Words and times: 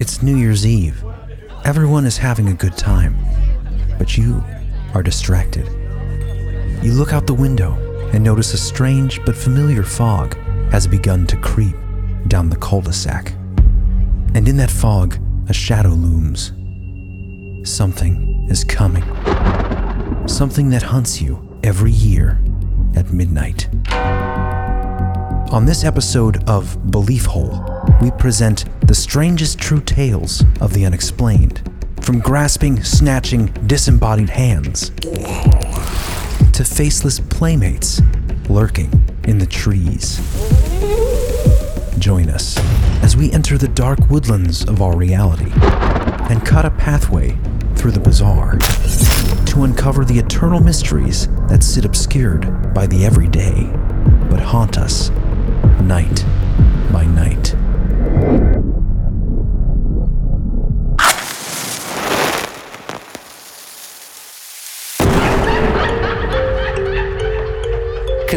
It's 0.00 0.22
New 0.22 0.36
Year's 0.36 0.64
Eve. 0.64 1.04
Everyone 1.64 2.06
is 2.06 2.16
having 2.16 2.46
a 2.46 2.54
good 2.54 2.76
time, 2.76 3.16
but 3.98 4.16
you 4.16 4.44
are 4.94 5.02
distracted. 5.02 5.66
You 6.84 6.92
look 6.92 7.12
out 7.12 7.26
the 7.26 7.34
window 7.34 7.72
and 8.12 8.22
notice 8.22 8.54
a 8.54 8.58
strange 8.58 9.20
but 9.26 9.34
familiar 9.34 9.82
fog 9.82 10.36
has 10.70 10.86
begun 10.86 11.26
to 11.26 11.36
creep 11.38 11.74
down 12.28 12.48
the 12.48 12.56
cul 12.58 12.80
de 12.80 12.92
sac. 12.92 13.32
And 14.34 14.46
in 14.46 14.56
that 14.58 14.70
fog, 14.70 15.18
a 15.48 15.52
shadow 15.52 15.88
looms. 15.88 16.52
Something 17.68 18.46
is 18.48 18.62
coming. 18.62 19.02
Something 20.28 20.70
that 20.70 20.84
hunts 20.84 21.20
you 21.20 21.58
every 21.64 21.90
year 21.90 22.38
at 22.94 23.12
midnight. 23.12 23.68
On 25.52 25.64
this 25.66 25.82
episode 25.82 26.48
of 26.48 26.92
Belief 26.92 27.24
Hole, 27.24 27.77
we 28.00 28.10
present 28.12 28.64
the 28.86 28.94
strangest 28.94 29.58
true 29.58 29.80
tales 29.80 30.44
of 30.60 30.72
the 30.72 30.84
unexplained. 30.84 31.62
From 32.00 32.20
grasping, 32.20 32.82
snatching, 32.82 33.46
disembodied 33.66 34.30
hands 34.30 34.90
to 36.52 36.64
faceless 36.64 37.20
playmates 37.20 38.00
lurking 38.48 38.90
in 39.24 39.38
the 39.38 39.46
trees. 39.46 40.18
Join 41.98 42.30
us 42.30 42.56
as 43.02 43.16
we 43.16 43.32
enter 43.32 43.58
the 43.58 43.68
dark 43.68 43.98
woodlands 44.08 44.64
of 44.64 44.80
our 44.80 44.96
reality 44.96 45.50
and 46.30 46.44
cut 46.46 46.64
a 46.64 46.70
pathway 46.70 47.36
through 47.74 47.90
the 47.90 48.00
bizarre 48.00 48.58
to 49.46 49.64
uncover 49.64 50.04
the 50.04 50.18
eternal 50.18 50.60
mysteries 50.60 51.26
that 51.48 51.62
sit 51.62 51.84
obscured 51.84 52.72
by 52.72 52.86
the 52.86 53.04
everyday 53.04 53.64
but 54.30 54.40
haunt 54.40 54.78
us 54.78 55.10
night 55.80 56.24
by 56.92 57.04
night. 57.04 57.54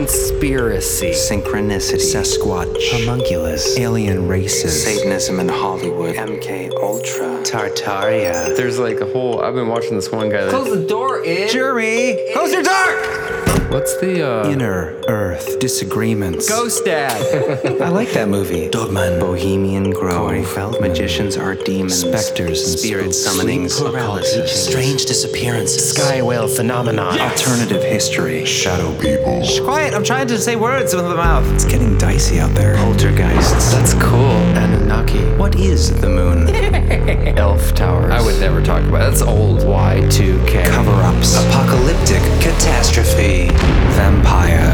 Conspiracy. 0.02 1.12
Synchronicity, 1.12 2.02
Sasquatch, 2.02 2.76
Homunculus. 2.90 3.78
alien 3.78 4.28
races, 4.28 4.84
Satanism 4.84 5.40
in 5.40 5.48
Hollywood. 5.48 6.16
MK 6.16 6.72
Ultra, 6.82 7.44
Tartaria. 7.44 8.58
There's 8.58 8.80
like 8.80 9.00
a 9.00 9.06
whole. 9.06 9.44
I've 9.44 9.54
been 9.54 9.68
watching 9.68 9.96
this 9.96 10.12
one 10.12 10.30
guy. 10.30 10.46
That, 10.46 10.50
Close 10.50 10.76
the 10.76 10.88
door, 10.88 11.22
Ed. 11.24 11.50
Jeremy, 11.50 12.18
Close 12.34 12.52
your 12.52 12.64
door! 12.64 13.41
What's 13.72 13.98
the 14.02 14.22
uh, 14.28 14.50
Inner 14.50 15.00
Earth 15.08 15.60
Disagreements. 15.60 16.48
Ghost 16.50 16.86
Dad. 16.86 17.12
I 17.82 17.90
like 17.90 18.12
that 18.12 18.28
movie. 18.30 18.70
Dogman, 18.70 19.20
Bohemian 19.20 19.92
Grove, 19.92 20.14
Corey 20.18 20.44
Feldman. 20.44 20.82
Magicians 20.92 21.38
are 21.38 21.56
demons, 21.56 22.00
Specters 22.02 22.68
and 22.70 22.80
spirit 22.80 23.14
spooks. 23.14 23.38
summonings, 23.38 23.72
Sleep 23.72 23.92
paralysis. 23.94 24.66
Strange 24.68 25.06
disappearances. 25.06 25.92
Sky 25.94 26.22
whale 26.22 26.48
phenomenon. 26.48 27.20
alternative 27.20 27.82
history, 27.84 28.46
shadow 28.46 28.92
people. 29.00 29.42
Quiet, 29.64 29.94
I'm 29.94 30.04
trying 30.04 30.28
to 30.28 30.38
say 30.38 30.56
words 30.56 30.94
with 30.94 31.06
my 31.06 31.16
mouth. 31.16 31.48
It's 31.54 31.66
getting 31.66 31.98
dicey 31.98 32.40
out 32.40 32.54
there. 32.54 32.76
Poltergeists. 32.78 33.72
That's 33.74 33.94
cool. 33.96 34.20
Anunnaki. 34.58 35.20
What 35.38 35.56
is 35.56 36.00
the 36.02 36.10
moon? 36.10 36.50
Elf 37.38 37.74
towers. 37.74 38.12
I 38.12 38.22
would 38.24 38.40
never 38.40 38.62
talk 38.62 38.84
about. 38.84 39.02
It. 39.02 39.12
That's 39.12 39.22
old. 39.22 39.60
Y2K. 39.62 40.66
Cover-ups. 40.68 41.38
Apocalyptic 41.46 42.22
catastrophe. 42.42 43.50
Vampire. 43.96 44.70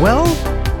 Well, 0.00 0.26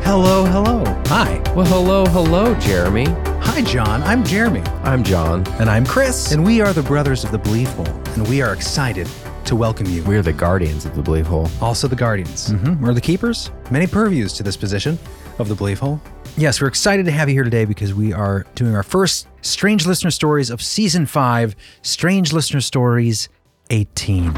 hello, 0.02 0.44
hello. 0.44 0.84
Hi. 1.06 1.38
Well, 1.54 1.66
hello, 1.66 2.06
hello, 2.06 2.54
Jeremy. 2.56 3.06
Hi, 3.44 3.62
John. 3.62 4.02
I'm 4.02 4.24
Jeremy. 4.24 4.62
I'm 4.82 5.04
John. 5.04 5.46
And 5.60 5.68
I'm 5.70 5.84
Chris. 5.86 6.32
And 6.32 6.44
we 6.44 6.60
are 6.60 6.72
the 6.72 6.82
Brothers 6.82 7.22
of 7.22 7.30
the 7.30 7.38
Belief 7.38 7.68
Hole. 7.74 7.86
And 7.86 8.26
we 8.26 8.42
are 8.42 8.52
excited 8.52 9.08
to 9.44 9.54
welcome 9.54 9.86
you. 9.86 10.02
We're 10.04 10.22
the 10.22 10.32
guardians 10.32 10.86
of 10.86 10.96
the 10.96 11.02
belief 11.02 11.26
hole. 11.26 11.48
also 11.60 11.86
the 11.86 11.96
Guardians. 11.96 12.50
Mm-hmm. 12.50 12.84
We're 12.84 12.94
the 12.94 13.00
Keepers. 13.00 13.50
Many 13.70 13.86
purviews 13.86 14.32
to 14.34 14.42
this 14.42 14.56
position 14.56 14.98
of 15.38 15.48
the 15.48 15.54
Belief 15.54 15.78
Hole. 15.80 16.00
Yes, 16.36 16.60
we're 16.60 16.68
excited 16.68 17.04
to 17.06 17.12
have 17.12 17.28
you 17.28 17.34
here 17.34 17.44
today 17.44 17.64
because 17.66 17.92
we 17.92 18.12
are 18.12 18.46
doing 18.54 18.74
our 18.74 18.82
first 18.82 19.28
Strange 19.42 19.86
Listener 19.86 20.10
Stories 20.10 20.48
of 20.48 20.62
Season 20.62 21.04
5, 21.04 21.54
Strange 21.82 22.32
Listener 22.32 22.60
Stories 22.60 23.28
18. 23.72 24.34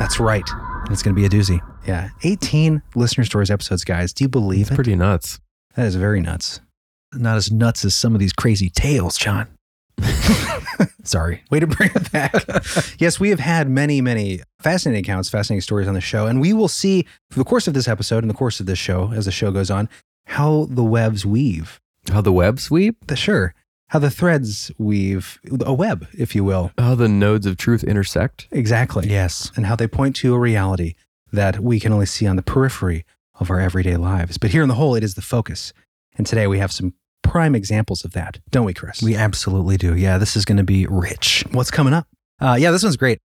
That's 0.00 0.18
right. 0.18 0.48
It's 0.90 1.02
going 1.02 1.14
to 1.14 1.20
be 1.20 1.24
a 1.24 1.28
doozy. 1.28 1.60
Yeah. 1.86 2.08
18 2.24 2.82
Listener 2.96 3.24
Stories 3.24 3.50
episodes, 3.50 3.84
guys. 3.84 4.12
Do 4.12 4.24
you 4.24 4.28
believe 4.28 4.72
it? 4.72 4.74
Pretty 4.74 4.96
nuts. 4.96 5.38
That 5.76 5.86
is 5.86 5.94
very 5.94 6.20
nuts. 6.20 6.60
Not 7.14 7.36
as 7.36 7.52
nuts 7.52 7.84
as 7.84 7.94
some 7.94 8.12
of 8.14 8.18
these 8.18 8.32
crazy 8.32 8.70
tales, 8.70 9.16
John. 9.16 9.46
Sorry. 11.04 11.42
Way 11.50 11.60
to 11.60 11.68
bring 11.68 11.90
it 11.94 12.10
back. 12.10 12.34
yes, 12.98 13.20
we 13.20 13.30
have 13.30 13.40
had 13.40 13.70
many, 13.70 14.00
many 14.00 14.40
fascinating 14.60 15.04
accounts, 15.04 15.30
fascinating 15.30 15.60
stories 15.60 15.86
on 15.86 15.94
the 15.94 16.00
show. 16.00 16.26
And 16.26 16.40
we 16.40 16.52
will 16.52 16.68
see 16.68 17.06
through 17.30 17.44
the 17.44 17.48
course 17.48 17.68
of 17.68 17.74
this 17.74 17.86
episode 17.86 18.24
and 18.24 18.30
the 18.30 18.34
course 18.34 18.58
of 18.58 18.66
this 18.66 18.80
show, 18.80 19.12
as 19.12 19.26
the 19.26 19.32
show 19.32 19.52
goes 19.52 19.70
on, 19.70 19.88
how 20.26 20.66
the 20.70 20.84
webs 20.84 21.24
weave. 21.24 21.80
How 22.10 22.20
the 22.20 22.32
webs 22.32 22.68
weave? 22.68 22.96
The, 23.06 23.14
sure. 23.14 23.54
How 23.88 23.98
the 23.98 24.10
threads 24.10 24.70
weave 24.76 25.40
a 25.64 25.72
web, 25.72 26.06
if 26.12 26.34
you 26.34 26.44
will. 26.44 26.72
How 26.76 26.94
the 26.94 27.08
nodes 27.08 27.46
of 27.46 27.56
truth 27.56 27.82
intersect? 27.82 28.46
Exactly. 28.50 29.08
Yes. 29.08 29.50
And 29.56 29.64
how 29.64 29.76
they 29.76 29.88
point 29.88 30.14
to 30.16 30.34
a 30.34 30.38
reality 30.38 30.94
that 31.32 31.60
we 31.60 31.80
can 31.80 31.92
only 31.92 32.04
see 32.04 32.26
on 32.26 32.36
the 32.36 32.42
periphery 32.42 33.06
of 33.40 33.50
our 33.50 33.60
everyday 33.60 33.96
lives. 33.96 34.36
But 34.36 34.50
here 34.50 34.62
in 34.62 34.68
the 34.68 34.74
whole, 34.74 34.94
it 34.94 35.02
is 35.02 35.14
the 35.14 35.22
focus. 35.22 35.72
And 36.18 36.26
today 36.26 36.46
we 36.46 36.58
have 36.58 36.70
some 36.70 36.92
prime 37.22 37.54
examples 37.54 38.04
of 38.04 38.12
that, 38.12 38.40
don't 38.50 38.66
we, 38.66 38.74
Chris? 38.74 39.02
We 39.02 39.16
absolutely 39.16 39.78
do. 39.78 39.96
Yeah, 39.96 40.18
this 40.18 40.36
is 40.36 40.44
going 40.44 40.58
to 40.58 40.64
be 40.64 40.86
rich. 40.86 41.44
What's 41.52 41.70
coming 41.70 41.94
up? 41.94 42.06
Uh, 42.38 42.58
yeah, 42.60 42.70
this 42.70 42.82
one's 42.82 42.98
great. 42.98 43.20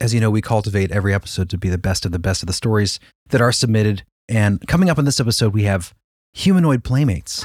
As 0.00 0.14
you 0.14 0.20
know, 0.20 0.30
we 0.30 0.40
cultivate 0.40 0.90
every 0.90 1.12
episode 1.12 1.50
to 1.50 1.58
be 1.58 1.68
the 1.68 1.78
best 1.78 2.06
of 2.06 2.12
the 2.12 2.18
best 2.18 2.42
of 2.42 2.46
the 2.46 2.52
stories 2.54 2.98
that 3.28 3.42
are 3.42 3.52
submitted. 3.52 4.02
And 4.30 4.66
coming 4.66 4.88
up 4.88 4.98
in 4.98 5.04
this 5.04 5.20
episode, 5.20 5.52
we 5.52 5.64
have 5.64 5.92
humanoid 6.32 6.84
playmates. 6.84 7.44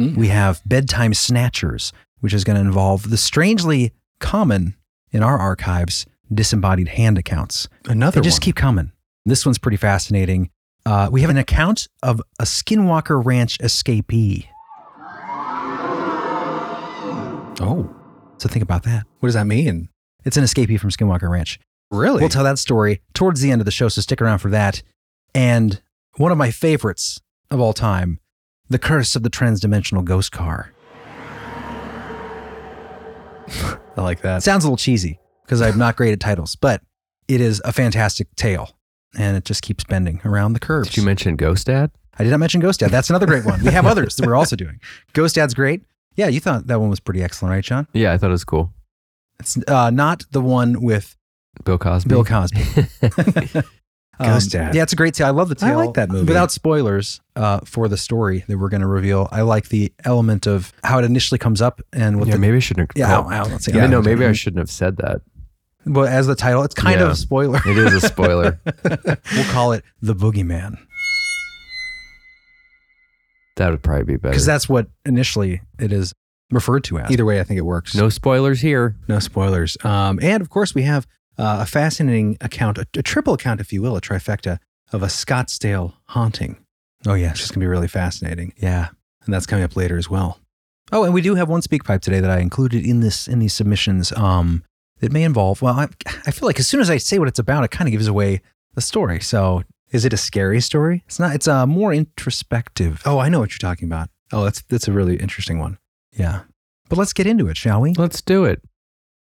Hmm. 0.00 0.14
We 0.18 0.28
have 0.28 0.62
bedtime 0.64 1.14
snatchers, 1.14 1.92
which 2.20 2.32
is 2.32 2.44
going 2.44 2.54
to 2.56 2.60
involve 2.60 3.10
the 3.10 3.16
strangely 3.16 3.92
common 4.18 4.74
in 5.12 5.22
our 5.22 5.38
archives 5.38 6.06
disembodied 6.32 6.88
hand 6.88 7.18
accounts. 7.18 7.68
Another 7.86 8.20
They 8.20 8.24
just 8.24 8.36
one. 8.40 8.44
keep 8.44 8.56
coming. 8.56 8.92
This 9.26 9.44
one's 9.44 9.58
pretty 9.58 9.76
fascinating. 9.76 10.50
Uh, 10.86 11.08
we 11.12 11.20
have 11.20 11.30
an 11.30 11.36
account 11.36 11.88
of 12.02 12.22
a 12.38 12.44
Skinwalker 12.44 13.22
Ranch 13.24 13.58
escapee. 13.58 14.46
Oh, 17.62 17.94
So 18.38 18.48
think 18.48 18.62
about 18.62 18.84
that. 18.84 19.04
what 19.18 19.26
does 19.26 19.34
that 19.34 19.46
mean? 19.46 19.88
It's 20.24 20.36
an 20.36 20.44
escapee 20.44 20.80
from 20.80 20.90
Skinwalker 20.90 21.28
Ranch. 21.30 21.58
Really? 21.90 22.20
We'll 22.20 22.28
tell 22.30 22.44
that 22.44 22.58
story 22.58 23.00
towards 23.12 23.40
the 23.40 23.50
end 23.50 23.60
of 23.60 23.64
the 23.66 23.70
show, 23.70 23.88
so 23.88 24.00
stick 24.00 24.22
around 24.22 24.38
for 24.38 24.50
that. 24.50 24.82
And 25.34 25.82
one 26.16 26.32
of 26.32 26.38
my 26.38 26.50
favorites 26.50 27.20
of 27.50 27.60
all 27.60 27.72
time, 27.72 28.18
The 28.70 28.78
Curse 28.78 29.16
of 29.16 29.24
the 29.24 29.30
Transdimensional 29.30 30.04
Ghost 30.04 30.30
Car. 30.30 30.72
I 33.96 34.00
like 34.00 34.20
that. 34.22 34.44
sounds 34.44 34.64
a 34.64 34.68
little 34.68 34.76
cheesy 34.76 35.18
because 35.44 35.60
I'm 35.60 35.76
not 35.76 35.96
great 35.96 36.12
at 36.12 36.20
titles, 36.20 36.54
but 36.54 36.80
it 37.26 37.40
is 37.40 37.60
a 37.64 37.72
fantastic 37.72 38.34
tale. 38.36 38.70
And 39.18 39.36
it 39.36 39.44
just 39.44 39.62
keeps 39.62 39.82
bending 39.82 40.20
around 40.24 40.52
the 40.52 40.60
curves. 40.60 40.90
Did 40.90 40.98
you 40.98 41.02
mention 41.02 41.34
Ghost 41.34 41.66
Dad? 41.66 41.90
I 42.16 42.22
did 42.22 42.30
not 42.30 42.38
mention 42.38 42.60
Ghost 42.60 42.78
Dad. 42.78 42.92
That's 42.92 43.10
another 43.10 43.26
great 43.26 43.44
one. 43.44 43.60
We 43.60 43.72
have 43.72 43.86
others 43.88 44.14
that 44.16 44.26
we're 44.26 44.36
also 44.36 44.54
doing. 44.54 44.78
Ghost 45.14 45.34
Dad's 45.34 45.52
great. 45.52 45.82
Yeah, 46.14 46.28
you 46.28 46.38
thought 46.38 46.68
that 46.68 46.78
one 46.78 46.90
was 46.90 47.00
pretty 47.00 47.24
excellent, 47.24 47.50
right, 47.50 47.64
John? 47.64 47.88
Yeah, 47.92 48.12
I 48.12 48.18
thought 48.18 48.28
it 48.28 48.32
was 48.32 48.44
cool. 48.44 48.72
It's 49.40 49.58
uh, 49.66 49.90
not 49.90 50.24
the 50.30 50.40
one 50.40 50.80
with 50.80 51.16
Bill 51.64 51.78
Cosby. 51.78 52.08
Bill 52.08 52.24
Cosby. 52.24 52.62
Ghost 54.26 54.50
Dad. 54.50 54.74
Yeah, 54.74 54.82
it's 54.82 54.92
a 54.92 54.96
great 54.96 55.14
tale. 55.14 55.26
I 55.26 55.30
love 55.30 55.48
the 55.48 55.54
tale. 55.54 55.78
I 55.78 55.84
like 55.84 55.94
that 55.94 56.08
movie. 56.08 56.26
Without 56.26 56.50
spoilers 56.50 57.20
uh, 57.36 57.60
for 57.64 57.88
the 57.88 57.96
story 57.96 58.44
that 58.48 58.58
we're 58.58 58.68
going 58.68 58.82
to 58.82 58.86
reveal, 58.86 59.28
I 59.32 59.42
like 59.42 59.68
the 59.68 59.92
element 60.04 60.46
of 60.46 60.72
how 60.84 60.98
it 60.98 61.04
initially 61.04 61.38
comes 61.38 61.60
up 61.62 61.80
and 61.92 62.18
what 62.18 62.28
yeah, 62.28 62.34
the 62.34 62.40
maybe 62.40 62.56
I 62.56 62.60
shouldn't. 62.60 62.92
yeah. 62.94 63.18
oh, 63.18 63.28
I, 63.28 63.40
I 63.40 63.48
don't 63.48 63.60
say 63.60 63.72
yeah, 63.72 63.84
I 63.84 63.86
no, 63.86 64.02
maybe 64.02 64.24
I 64.24 64.32
shouldn't 64.32 64.58
have 64.58 64.70
said 64.70 64.96
that. 64.98 65.22
But 65.86 66.08
as 66.08 66.26
the 66.26 66.34
title, 66.34 66.62
it's 66.62 66.74
kind 66.74 67.00
of 67.00 67.10
a 67.10 67.16
spoiler. 67.16 67.60
It 67.66 67.78
is 67.78 67.94
a 67.94 68.00
spoiler. 68.06 68.60
we'll 68.84 69.44
call 69.50 69.72
it 69.72 69.82
the 70.02 70.14
Boogeyman 70.14 70.76
that 73.60 73.70
would 73.70 73.82
probably 73.82 74.04
be 74.04 74.16
better. 74.16 74.32
because 74.32 74.46
that's 74.46 74.68
what 74.68 74.88
initially 75.04 75.60
it 75.78 75.92
is 75.92 76.14
referred 76.50 76.82
to 76.84 76.98
as. 76.98 77.10
Either 77.10 77.24
way, 77.24 77.40
I 77.40 77.44
think 77.44 77.58
it 77.58 77.64
works. 77.64 77.94
no 77.94 78.08
spoilers 78.08 78.60
here. 78.60 78.96
No 79.06 79.18
spoilers. 79.18 79.76
Um, 79.84 80.18
and 80.22 80.40
of 80.40 80.48
course, 80.50 80.74
we 80.74 80.82
have 80.82 81.06
uh, 81.40 81.58
a 81.62 81.66
fascinating 81.66 82.36
account, 82.40 82.78
a, 82.78 82.86
a 82.96 83.02
triple 83.02 83.34
account, 83.34 83.60
if 83.60 83.72
you 83.72 83.82
will, 83.82 83.96
a 83.96 84.00
trifecta 84.00 84.58
of 84.92 85.02
a 85.02 85.06
Scottsdale 85.06 85.94
haunting, 86.08 86.56
Oh 87.06 87.12
which 87.12 87.22
yes, 87.22 87.40
is 87.40 87.48
going 87.50 87.60
to 87.60 87.64
be 87.64 87.66
really 87.66 87.88
fascinating. 87.88 88.52
yeah. 88.56 88.88
And 89.24 89.34
that's 89.34 89.46
coming 89.46 89.64
up 89.64 89.76
later 89.76 89.96
as 89.98 90.08
well. 90.08 90.40
Oh, 90.92 91.04
and 91.04 91.12
we 91.14 91.20
do 91.20 91.34
have 91.36 91.48
one 91.48 91.60
SpeakPipe 91.60 92.00
today 92.00 92.20
that 92.20 92.30
I 92.30 92.38
included 92.40 92.84
in 92.84 93.00
this 93.00 93.28
in 93.28 93.38
these 93.38 93.54
submissions. 93.54 94.12
Um, 94.12 94.64
that 95.00 95.12
may 95.12 95.22
involve. 95.24 95.62
Well, 95.62 95.74
I, 95.74 95.88
I 96.26 96.30
feel 96.30 96.46
like 96.46 96.58
as 96.60 96.66
soon 96.66 96.80
as 96.80 96.90
I 96.90 96.98
say 96.98 97.18
what 97.18 97.28
it's 97.28 97.38
about, 97.38 97.64
it 97.64 97.70
kind 97.70 97.88
of 97.88 97.92
gives 97.92 98.06
away 98.06 98.42
the 98.74 98.80
story. 98.82 99.20
So 99.20 99.62
Is 99.92 100.04
it 100.04 100.12
a 100.12 100.16
scary 100.18 100.60
story? 100.60 101.02
It's 101.06 101.18
not. 101.18 101.34
It's 101.34 101.48
uh, 101.48 101.66
more 101.66 101.92
introspective. 101.94 103.02
Oh, 103.06 103.18
I 103.18 103.28
know 103.28 103.40
what 103.40 103.50
you're 103.52 103.70
talking 103.70 103.88
about. 103.88 104.08
Oh, 104.32 104.44
that's 104.44 104.62
that's 104.62 104.88
a 104.88 104.92
really 104.92 105.16
interesting 105.16 105.58
one. 105.58 105.78
Yeah. 106.12 106.42
But 106.88 106.98
let's 106.98 107.12
get 107.12 107.26
into 107.26 107.48
it, 107.48 107.56
shall 107.56 107.80
we? 107.80 107.94
Let's 107.94 108.20
do 108.22 108.44
it. 108.44 108.62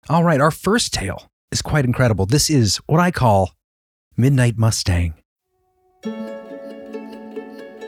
All 0.09 0.23
right. 0.25 0.41
Our 0.41 0.51
first 0.51 0.93
tale 0.93 1.31
is 1.55 1.62
quite 1.62 1.85
incredible. 1.85 2.27
This 2.27 2.51
is 2.51 2.79
what 2.87 3.01
I 3.01 3.12
call 3.12 3.53
Midnight 4.17 4.59
Mustang. 4.59 5.15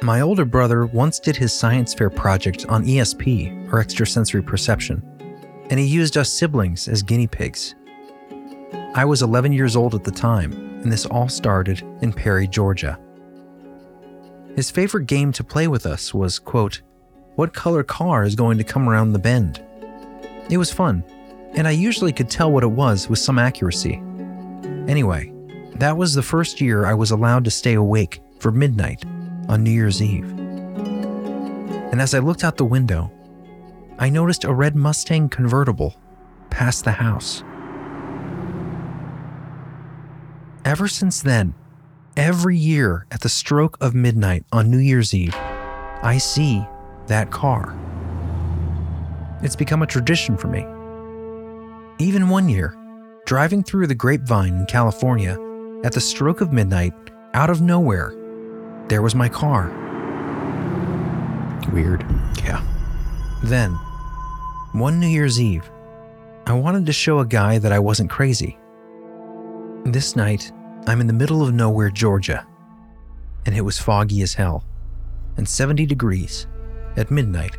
My 0.03 0.21
older 0.21 0.45
brother 0.45 0.87
once 0.87 1.19
did 1.19 1.37
his 1.37 1.53
science 1.53 1.93
fair 1.93 2.09
project 2.09 2.65
on 2.69 2.85
ESP, 2.85 3.73
or 3.73 3.81
extrasensory 3.81 4.43
perception, 4.43 5.03
and 5.69 5.81
he 5.81 5.87
used 5.87 6.17
us 6.17 6.33
siblings 6.33 6.87
as 6.87 7.03
guinea 7.03 7.27
pigs. 7.27 7.75
I 8.95 9.05
was 9.05 9.23
11 9.23 9.53
years 9.53 9.75
old 9.75 9.97
at 9.97 10.05
the 10.05 10.13
time, 10.13 10.53
and 10.53 10.93
this 10.93 11.07
all 11.07 11.29
started 11.29 11.83
in 12.03 12.13
Perry, 12.13 12.47
Georgia. 12.47 13.01
His 14.55 14.71
favorite 14.71 15.07
game 15.07 15.33
to 15.33 15.43
play 15.43 15.67
with 15.67 15.87
us 15.87 16.15
was, 16.15 16.39
quote, 16.39 16.83
what 17.35 17.53
color 17.53 17.83
car 17.83 18.23
is 18.25 18.37
going 18.37 18.59
to 18.59 18.65
come 18.65 18.89
around 18.89 19.13
the 19.13 19.19
bend? 19.19 19.61
It 20.49 20.57
was 20.57 20.73
fun, 20.73 21.03
and 21.57 21.67
I 21.67 21.71
usually 21.71 22.13
could 22.13 22.29
tell 22.29 22.53
what 22.53 22.63
it 22.63 22.71
was 22.71 23.09
with 23.09 23.19
some 23.19 23.39
accuracy. 23.39 24.03
Anyway, 24.87 25.33
that 25.77 25.97
was 25.97 26.15
the 26.15 26.23
first 26.23 26.61
year 26.61 26.85
I 26.85 26.95
was 26.95 27.11
allowed 27.11 27.45
to 27.45 27.51
stay 27.51 27.75
awake 27.75 28.21
for 28.39 28.53
midnight 28.53 29.05
on 29.49 29.65
New 29.65 29.71
Year's 29.71 30.03
Eve. 30.03 30.31
And 31.91 32.01
as 32.01 32.15
I 32.15 32.19
looked 32.19 32.45
out 32.45 32.57
the 32.59 32.65
window, 32.65 33.11
I 33.99 34.11
noticed 34.11 34.45
a 34.45 34.53
red 34.53 34.77
Mustang 34.77 35.31
convertible 35.31 35.97
pass 36.51 36.83
the 36.83 36.93
house. 36.93 37.43
Ever 40.65 40.89
since 40.89 41.23
then, 41.23 41.55
every 42.17 42.57
year 42.57 43.07
at 43.11 43.23
the 43.23 43.29
stroke 43.29 43.79
of 43.81 43.95
midnight 43.95 44.45
on 44.53 44.71
New 44.71 44.79
Year's 44.79 45.15
Eve, 45.15 45.35
I 45.35 46.19
see 46.19 46.67
that 47.07 47.31
car. 47.31 47.79
It's 49.43 49.57
become 49.57 49.83
a 49.83 49.87
tradition 49.87 50.37
for 50.37 50.49
me. 50.49 50.67
Even 51.99 52.29
one 52.29 52.49
year, 52.49 52.77
driving 53.25 53.63
through 53.63 53.87
the 53.87 53.95
grapevine 53.95 54.55
in 54.55 54.67
California, 54.67 55.39
at 55.83 55.93
the 55.93 56.01
stroke 56.01 56.43
of 56.43 56.53
midnight, 56.53 56.93
out 57.33 57.49
of 57.49 57.63
nowhere, 57.63 58.13
there 58.89 59.01
was 59.01 59.15
my 59.15 59.31
car. 59.31 59.69
Weird. 61.73 62.05
Yeah. 62.45 62.63
Then, 63.43 63.73
one 64.73 65.01
New 65.01 65.07
Year's 65.07 65.41
Eve, 65.41 65.71
I 66.47 66.53
wanted 66.53 66.85
to 66.85 66.93
show 66.93 67.21
a 67.21 67.27
guy 67.27 67.59
that 67.59 67.73
I 67.73 67.79
wasn't 67.79 68.11
crazy. 68.11 68.59
This 69.85 70.17
night, 70.17 70.53
I'm 70.87 71.01
in 71.01 71.07
the 71.07 71.13
middle 71.15 71.43
of 71.43 71.55
nowhere, 71.55 71.91
Georgia, 71.91 72.47
and 73.47 73.57
it 73.57 73.63
was 73.63 73.79
foggy 73.79 74.21
as 74.21 74.35
hell 74.35 74.65
and 75.37 75.49
70 75.49 75.87
degrees 75.87 76.47
at 76.97 77.11
midnight. 77.11 77.57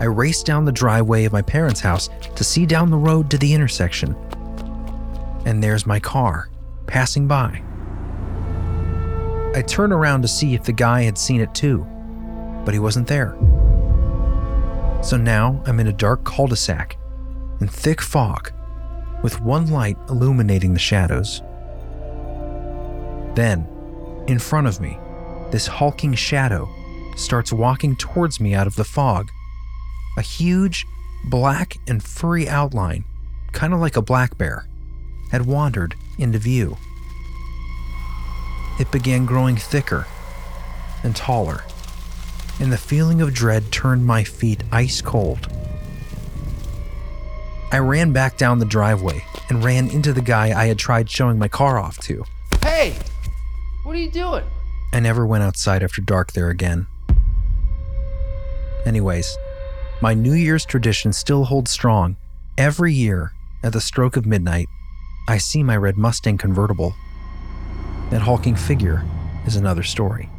I 0.00 0.04
raced 0.04 0.46
down 0.46 0.64
the 0.64 0.72
driveway 0.72 1.24
of 1.24 1.32
my 1.32 1.42
parents' 1.42 1.80
house 1.80 2.08
to 2.36 2.44
see 2.44 2.66
down 2.66 2.90
the 2.90 2.96
road 2.96 3.30
to 3.30 3.38
the 3.38 3.52
intersection. 3.52 4.14
And 5.44 5.62
there's 5.62 5.86
my 5.86 5.98
car 5.98 6.48
passing 6.86 7.26
by. 7.26 7.62
I 9.54 9.62
turn 9.62 9.92
around 9.92 10.22
to 10.22 10.28
see 10.28 10.54
if 10.54 10.62
the 10.62 10.72
guy 10.72 11.02
had 11.02 11.18
seen 11.18 11.40
it 11.40 11.54
too, 11.54 11.86
but 12.64 12.74
he 12.74 12.80
wasn't 12.80 13.08
there. 13.08 13.36
So 15.02 15.16
now 15.16 15.62
I'm 15.66 15.80
in 15.80 15.86
a 15.86 15.92
dark 15.92 16.24
cul 16.24 16.46
de 16.46 16.56
sac 16.56 16.96
in 17.60 17.68
thick 17.68 18.00
fog 18.00 18.52
with 19.22 19.40
one 19.40 19.70
light 19.70 19.96
illuminating 20.08 20.74
the 20.74 20.78
shadows. 20.78 21.42
Then, 23.34 23.66
in 24.28 24.38
front 24.38 24.66
of 24.66 24.80
me, 24.80 24.98
this 25.50 25.66
hulking 25.66 26.14
shadow 26.14 26.68
starts 27.16 27.52
walking 27.52 27.96
towards 27.96 28.40
me 28.40 28.54
out 28.54 28.66
of 28.66 28.76
the 28.76 28.84
fog. 28.84 29.30
A 30.18 30.20
huge, 30.20 30.84
black 31.22 31.76
and 31.86 32.02
furry 32.02 32.48
outline, 32.48 33.04
kind 33.52 33.72
of 33.72 33.78
like 33.78 33.96
a 33.96 34.02
black 34.02 34.36
bear, 34.36 34.66
had 35.30 35.46
wandered 35.46 35.94
into 36.18 36.40
view. 36.40 36.76
It 38.80 38.90
began 38.90 39.26
growing 39.26 39.54
thicker 39.54 40.08
and 41.04 41.14
taller, 41.14 41.62
and 42.58 42.72
the 42.72 42.76
feeling 42.76 43.20
of 43.20 43.32
dread 43.32 43.70
turned 43.70 44.06
my 44.06 44.24
feet 44.24 44.64
ice 44.72 45.00
cold. 45.00 45.46
I 47.70 47.78
ran 47.78 48.12
back 48.12 48.36
down 48.36 48.58
the 48.58 48.64
driveway 48.64 49.24
and 49.48 49.62
ran 49.62 49.88
into 49.88 50.12
the 50.12 50.20
guy 50.20 50.46
I 50.46 50.66
had 50.66 50.80
tried 50.80 51.08
showing 51.08 51.38
my 51.38 51.46
car 51.46 51.78
off 51.78 51.96
to. 52.06 52.24
Hey! 52.64 52.96
What 53.84 53.94
are 53.94 54.00
you 54.00 54.10
doing? 54.10 54.42
I 54.92 54.98
never 54.98 55.24
went 55.24 55.44
outside 55.44 55.84
after 55.84 56.02
dark 56.02 56.32
there 56.32 56.50
again. 56.50 56.88
Anyways, 58.84 59.38
my 60.00 60.14
New 60.14 60.32
Year's 60.34 60.64
tradition 60.64 61.12
still 61.12 61.44
holds 61.44 61.70
strong. 61.70 62.16
Every 62.56 62.92
year, 62.92 63.32
at 63.62 63.72
the 63.72 63.80
stroke 63.80 64.16
of 64.16 64.26
midnight, 64.26 64.66
I 65.28 65.38
see 65.38 65.62
my 65.62 65.76
red 65.76 65.96
Mustang 65.96 66.38
convertible. 66.38 66.94
That 68.10 68.22
hulking 68.22 68.56
figure 68.56 69.04
is 69.46 69.56
another 69.56 69.82
story. 69.82 70.30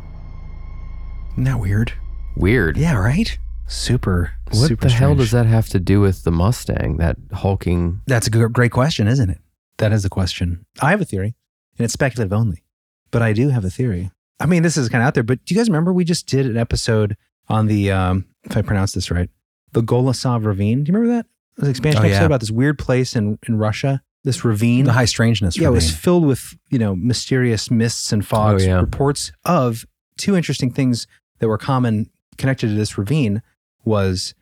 Isn't 1.33 1.43
that 1.43 1.59
weird? 1.59 1.93
Weird. 2.35 2.77
Yeah, 2.77 2.95
right? 2.95 3.37
Super, 3.67 4.31
What 4.47 4.55
super 4.67 4.87
the 4.87 4.93
hell 4.93 5.13
does 5.15 5.31
that 5.31 5.45
have 5.45 5.67
to 5.69 5.79
do 5.79 6.01
with 6.01 6.23
the 6.23 6.31
Mustang? 6.31 6.97
That 6.97 7.17
hulking. 7.31 8.01
That's 8.07 8.27
a 8.27 8.31
good, 8.31 8.51
great 8.51 8.71
question, 8.71 9.07
isn't 9.07 9.29
it? 9.29 9.39
That 9.77 9.91
is 9.93 10.03
the 10.03 10.09
question. 10.09 10.65
I 10.81 10.89
have 10.89 11.01
a 11.01 11.05
theory, 11.05 11.35
and 11.77 11.85
it's 11.85 11.93
speculative 11.93 12.33
only, 12.33 12.63
but 13.11 13.21
I 13.21 13.33
do 13.33 13.49
have 13.49 13.63
a 13.63 13.69
theory. 13.69 14.09
I 14.39 14.45
mean, 14.45 14.63
this 14.63 14.75
is 14.77 14.89
kind 14.89 15.03
of 15.03 15.07
out 15.07 15.13
there, 15.13 15.23
but 15.23 15.43
do 15.45 15.53
you 15.53 15.59
guys 15.59 15.67
remember 15.69 15.93
we 15.93 16.03
just 16.03 16.25
did 16.25 16.45
an 16.47 16.57
episode 16.57 17.15
on 17.47 17.67
the, 17.67 17.91
um, 17.91 18.25
if 18.43 18.57
I 18.57 18.61
pronounce 18.61 18.93
this 18.93 19.11
right, 19.11 19.29
the 19.73 19.81
Golosov 19.81 20.45
Ravine? 20.45 20.83
Do 20.83 20.91
you 20.91 20.97
remember 20.97 21.15
that? 21.17 21.25
It 21.57 21.61
was 21.61 21.67
an 21.67 21.71
expansion 21.71 22.01
Oh, 22.01 22.05
episode 22.05 22.19
yeah. 22.21 22.25
about 22.25 22.39
this 22.39 22.51
weird 22.51 22.79
place 22.79 23.15
in, 23.15 23.37
in 23.47 23.57
Russia, 23.57 24.01
this 24.23 24.43
ravine. 24.45 24.85
The 24.85 24.93
high 24.93 25.05
strangeness. 25.05 25.57
yeah, 25.57 25.67
it 25.67 25.71
was 25.71 25.93
filled 25.93 26.25
with, 26.25 26.57
you 26.69 26.79
know, 26.79 26.95
mysterious 26.95 27.69
mists 27.69 28.11
and 28.13 28.21
oh, 28.21 28.25
fogs. 28.25 28.63
Oh, 28.63 28.67
yeah. 28.67 28.79
Reports 28.79 29.31
of 29.45 29.85
two 30.17 30.35
interesting 30.35 30.71
things 30.71 31.05
that 31.39 31.47
were 31.47 31.57
common 31.57 32.09
connected 32.37 32.67
to 32.67 32.73
this 32.75 32.97
ravine 32.97 33.41
was 33.85 34.33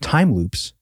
time 0.00 0.34
loops, 0.34 0.72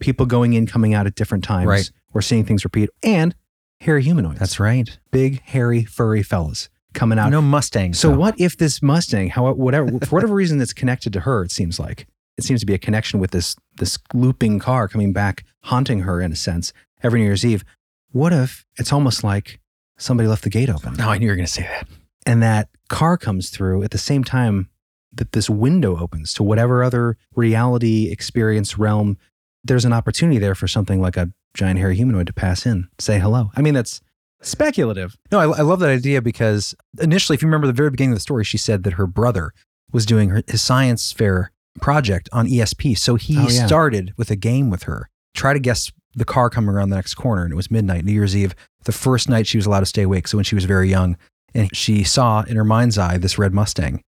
people 0.00 0.26
going 0.26 0.52
in, 0.54 0.66
coming 0.66 0.94
out 0.94 1.06
at 1.06 1.14
different 1.14 1.44
times, 1.44 1.66
Right. 1.68 1.90
or 2.12 2.22
seeing 2.22 2.44
things 2.44 2.64
repeat, 2.64 2.90
and 3.02 3.34
hairy 3.80 4.02
humanoids 4.02 4.38
That's 4.40 4.58
right. 4.58 4.98
big, 5.12 5.40
hairy, 5.42 5.84
furry 5.84 6.22
fellas 6.22 6.68
coming 6.94 7.18
out. 7.18 7.30
No 7.30 7.42
Mustangs. 7.42 7.98
so 7.98 8.10
though. 8.10 8.16
what 8.18 8.40
if 8.40 8.56
this 8.56 8.80
Mustang, 8.82 9.28
how 9.30 9.52
whatever 9.52 9.88
for 10.06 10.16
whatever 10.16 10.34
reason 10.34 10.60
it's 10.60 10.72
connected 10.72 11.12
to 11.12 11.20
her, 11.20 11.42
it 11.44 11.50
seems 11.50 11.78
like 11.78 12.06
it 12.38 12.44
seems 12.44 12.60
to 12.60 12.66
be 12.66 12.74
a 12.74 12.78
connection 12.78 13.18
with 13.20 13.30
this 13.32 13.54
this 13.76 13.98
looping 14.12 14.58
car 14.58 14.88
coming 14.88 15.12
back, 15.12 15.44
haunting 15.64 16.00
her 16.00 16.20
in 16.20 16.32
a 16.32 16.36
sense 16.36 16.72
every 17.02 17.20
New 17.20 17.26
Year's 17.26 17.44
Eve. 17.44 17.64
What 18.12 18.32
if 18.32 18.64
it's 18.76 18.92
almost 18.92 19.24
like 19.24 19.60
somebody 19.98 20.28
left 20.28 20.44
the 20.44 20.50
gate 20.50 20.70
open 20.70 20.94
No, 20.94 21.08
I 21.08 21.18
knew 21.18 21.24
you 21.26 21.30
were 21.32 21.36
going 21.36 21.46
to 21.46 21.52
say 21.52 21.62
that. 21.62 21.86
and 22.26 22.42
that 22.42 22.68
car 22.88 23.16
comes 23.16 23.50
through 23.50 23.82
at 23.82 23.90
the 23.90 23.98
same 23.98 24.24
time 24.24 24.68
that 25.12 25.32
this 25.32 25.48
window 25.48 25.96
opens 25.98 26.32
to 26.34 26.42
whatever 26.42 26.82
other 26.82 27.16
reality 27.34 28.10
experience 28.10 28.78
realm? 28.78 29.16
There's 29.62 29.84
an 29.84 29.92
opportunity 29.92 30.38
there 30.38 30.54
for 30.54 30.66
something 30.68 31.00
like 31.00 31.16
a 31.16 31.30
giant 31.54 31.78
hairy 31.78 31.96
humanoid 31.96 32.26
to 32.26 32.32
pass 32.32 32.66
in, 32.66 32.88
say 32.98 33.18
hello. 33.18 33.50
I 33.56 33.62
mean, 33.62 33.74
that's 33.74 34.00
speculative. 34.42 35.16
No, 35.32 35.38
I, 35.38 35.58
I 35.58 35.62
love 35.62 35.80
that 35.80 35.90
idea 35.90 36.20
because 36.20 36.74
initially, 37.00 37.34
if 37.34 37.42
you 37.42 37.46
remember 37.46 37.66
the 37.66 37.72
very 37.72 37.90
beginning 37.90 38.12
of 38.12 38.16
the 38.16 38.20
story, 38.20 38.44
she 38.44 38.58
said 38.58 38.82
that 38.84 38.94
her 38.94 39.06
brother 39.06 39.52
was 39.92 40.04
doing 40.04 40.30
her, 40.30 40.42
his 40.46 40.62
science 40.62 41.12
fair 41.12 41.50
project 41.80 42.28
on 42.32 42.46
ESP. 42.46 42.96
So 42.98 43.16
he 43.16 43.36
Oh, 43.38 43.48
yeah. 43.48 43.66
started 43.66 44.12
with 44.16 44.30
a 44.30 44.36
game 44.36 44.70
with 44.70 44.84
her. 44.84 45.08
Try 45.34 45.52
to 45.52 45.58
guess 45.58 45.90
the 46.14 46.24
car 46.24 46.48
coming 46.50 46.70
around 46.70 46.90
the 46.90 46.96
next 46.96 47.14
corner, 47.14 47.42
and 47.42 47.52
it 47.52 47.56
was 47.56 47.70
midnight, 47.70 48.04
New 48.04 48.12
Year's 48.12 48.36
Eve, 48.36 48.54
the 48.84 48.92
first 48.92 49.28
night 49.28 49.46
she 49.46 49.58
was 49.58 49.66
allowed 49.66 49.80
to 49.80 49.86
stay 49.86 50.02
awake. 50.02 50.28
So 50.28 50.38
when 50.38 50.44
she 50.44 50.54
was 50.54 50.64
very 50.64 50.88
young, 50.88 51.16
and 51.54 51.74
she 51.74 52.04
saw 52.04 52.42
in 52.42 52.56
her 52.56 52.64
mind's 52.64 52.98
eye 52.98 53.18
this 53.18 53.38
red 53.38 53.52
Mustang. 53.52 54.00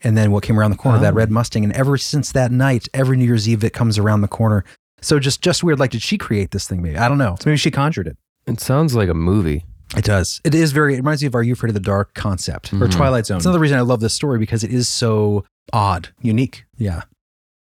And 0.00 0.16
then 0.16 0.30
what 0.30 0.44
came 0.44 0.58
around 0.58 0.70
the 0.70 0.76
corner, 0.76 0.98
that 1.00 1.14
Oh. 1.14 1.16
red 1.16 1.30
Mustang. 1.30 1.64
And 1.64 1.72
ever 1.72 1.96
since 1.98 2.30
that 2.32 2.52
night, 2.52 2.86
every 2.94 3.16
New 3.16 3.24
Year's 3.24 3.48
Eve, 3.48 3.64
it 3.64 3.72
comes 3.72 3.98
around 3.98 4.20
the 4.20 4.28
corner. 4.28 4.64
So 5.00 5.18
just 5.18 5.40
just 5.42 5.64
weird. 5.64 5.78
Like, 5.80 5.90
did 5.90 6.02
she 6.02 6.16
create 6.18 6.52
this 6.52 6.66
thing? 6.68 6.82
Maybe 6.82 6.96
I 6.96 7.08
don't 7.08 7.18
know. 7.18 7.36
So 7.40 7.50
maybe 7.50 7.56
she 7.56 7.70
conjured 7.72 8.06
it. 8.06 8.16
It 8.46 8.60
sounds 8.60 8.94
like 8.94 9.08
a 9.08 9.14
movie. 9.14 9.64
It 9.96 10.04
does. 10.04 10.40
It 10.44 10.54
is 10.54 10.70
very. 10.72 10.94
It 10.94 10.98
reminds 10.98 11.22
me 11.22 11.26
of 11.28 11.34
Are 11.34 11.42
You 11.42 11.52
Afraid 11.54 11.70
of 11.70 11.74
the 11.74 11.80
Dark 11.80 12.14
concept. 12.14 12.70
Mhm. 12.72 12.82
Or 12.82 12.88
Twilight 12.88 13.26
Zone. 13.26 13.38
It's 13.38 13.46
another 13.46 13.58
reason 13.60 13.76
I 13.78 13.82
love 13.82 14.00
this 14.00 14.12
story 14.14 14.38
because 14.38 14.62
it 14.62 14.72
is 14.72 14.86
so 14.88 15.44
odd. 15.72 16.08
unique. 16.20 16.64
Yeah. 16.76 17.02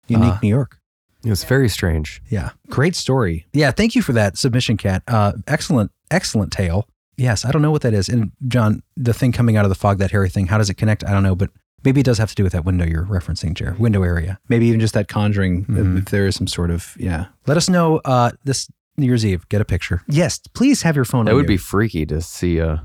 Unique 0.09 0.35
Uh, 0.35 0.39
New 0.43 0.49
York. 0.49 0.79
It's 1.25 1.43
very 1.45 1.69
strange. 1.69 2.23
Yeah. 2.31 2.51
Great 2.69 2.95
story. 2.95 3.47
Yeah. 3.53 3.71
Thank 3.73 3.95
you 3.97 4.03
for 4.03 4.13
that 4.13 4.39
submission, 4.39 4.77
Kat. 4.77 5.03
Uh, 5.09 5.33
excellent, 5.49 5.91
excellent 6.11 6.53
tale. 6.53 6.89
Yes. 7.17 7.45
I 7.45 7.51
don't 7.51 7.63
know 7.63 7.71
what 7.73 7.83
that 7.83 7.95
is. 7.95 8.09
And 8.09 8.31
John, 8.47 8.83
the 8.97 9.13
thing 9.15 9.33
coming 9.33 9.57
out 9.57 9.65
of 9.65 9.69
the 9.69 9.75
fog, 9.75 9.99
that 9.99 10.11
hairy 10.13 10.29
thing, 10.29 10.47
how 10.47 10.59
does 10.59 10.71
it 10.71 10.75
connect? 10.75 11.05
I 11.05 11.11
don't 11.13 11.23
know, 11.25 11.35
but 11.35 11.51
maybe 11.85 12.01
it 12.01 12.05
does 12.05 12.19
have 12.19 12.29
to 12.29 12.35
do 12.37 12.45
with 12.45 12.53
that 12.53 12.65
window 12.65 12.85
you're 12.85 13.05
referencing, 13.07 13.55
Jared. 13.55 13.79
Window 13.81 14.03
area. 14.05 14.39
Maybe 14.49 14.67
even 14.67 14.79
just 14.79 14.95
that 14.95 15.09
conjuring, 15.09 15.63
if- 15.63 15.67
Mhm. 15.69 15.99
if 15.99 16.05
there 16.07 16.27
is 16.27 16.37
some 16.37 16.47
sort 16.47 16.71
of, 16.71 16.95
yeah. 16.99 17.27
Let 17.47 17.57
us 17.57 17.69
know 17.69 18.01
uh, 18.05 18.31
this 18.45 18.69
New 18.97 19.07
Year's 19.07 19.27
Eve. 19.27 19.49
Get 19.49 19.61
a 19.61 19.65
picture. 19.65 20.03
Yes, 20.09 20.39
please 20.55 20.83
have 20.83 20.95
your 20.95 21.05
phone 21.05 21.25
That 21.25 21.35
would 21.35 21.43
you. 21.45 21.49
be 21.49 21.57
freaky 21.57 22.07
to 22.07 22.21
see 22.21 22.59
a 22.59 22.85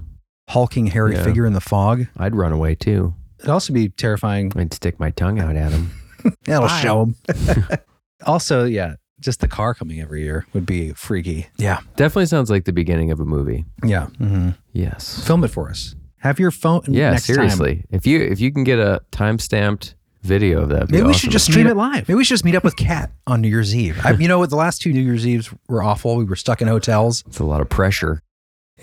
hulking, 0.49 0.87
hairy 0.87 1.13
Yeah. 1.15 1.23
figure 1.23 1.45
in 1.45 1.53
the 1.53 1.61
fog. 1.61 2.07
I'd 2.17 2.35
run 2.35 2.51
away 2.51 2.73
too. 2.75 3.13
It'd 3.41 3.49
also 3.49 3.73
be 3.73 3.89
terrifying. 3.89 4.51
I'd 4.55 4.73
stick 4.73 4.99
my 4.99 5.11
tongue 5.11 5.39
out 5.39 5.55
at 5.55 5.71
him. 5.71 5.91
That'll 6.45 6.67
show 6.69 7.03
him. 7.05 7.15
Also, 8.27 8.65
yeah, 8.65 8.95
just 9.19 9.39
the 9.39 9.47
car 9.47 9.73
coming 9.73 9.99
every 9.99 10.21
year 10.23 10.45
would 10.53 10.65
be 10.65 10.93
freaky. 10.93 11.47
Yeah. 11.57 11.79
Definitely 11.95 12.27
sounds 12.27 12.51
like 12.51 12.65
the 12.65 12.71
beginning 12.73 13.09
of 13.11 13.19
a 13.19 13.25
movie. 13.25 13.65
Yeah. 13.83 14.05
hmm 14.17 14.49
Yes. 14.73 15.25
Film 15.25 15.43
it 15.43 15.47
for 15.49 15.69
us. 15.69 15.95
Have 16.17 16.39
your 16.39 16.51
phone. 16.51 16.83
Yeah, 16.87 17.11
next 17.11 17.25
time. 17.25 17.35
seriously. 17.35 17.83
If 17.89 18.05
you 18.05 18.19
if 18.19 18.39
you 18.39 18.51
can 18.53 18.63
get 18.63 18.77
a 18.77 19.01
time 19.09 19.39
stamped 19.39 19.95
video 20.21 20.61
of 20.61 20.69
that, 20.69 20.91
Maybe 20.91 21.01
we 21.07 21.13
should 21.15 21.31
just 21.31 21.45
Stream 21.45 21.65
it 21.65 21.75
live. 21.75 22.07
Maybe 22.07 22.13
we 22.13 22.23
should 22.23 22.35
just 22.35 22.45
meet 22.45 22.53
up 22.53 22.63
with 22.63 22.75
Kat 22.75 23.11
on 23.25 23.41
New 23.41 23.47
Year's 23.49 23.75
Eve. 23.75 23.99
I, 24.05 24.11
you 24.11 24.27
know 24.27 24.37
what? 24.37 24.51
The 24.51 24.55
last 24.55 24.83
two 24.83 24.93
New 24.93 25.01
Year's 25.01 25.25
Eves 25.25 25.51
were 25.67 25.81
awful. 25.81 26.15
We 26.17 26.25
were 26.25 26.35
stuck 26.35 26.61
in 26.61 26.67
hotels. 26.67 27.23
It's 27.25 27.39
a 27.39 27.43
lot 27.43 27.59
of 27.61 27.69
pressure. 27.69 28.21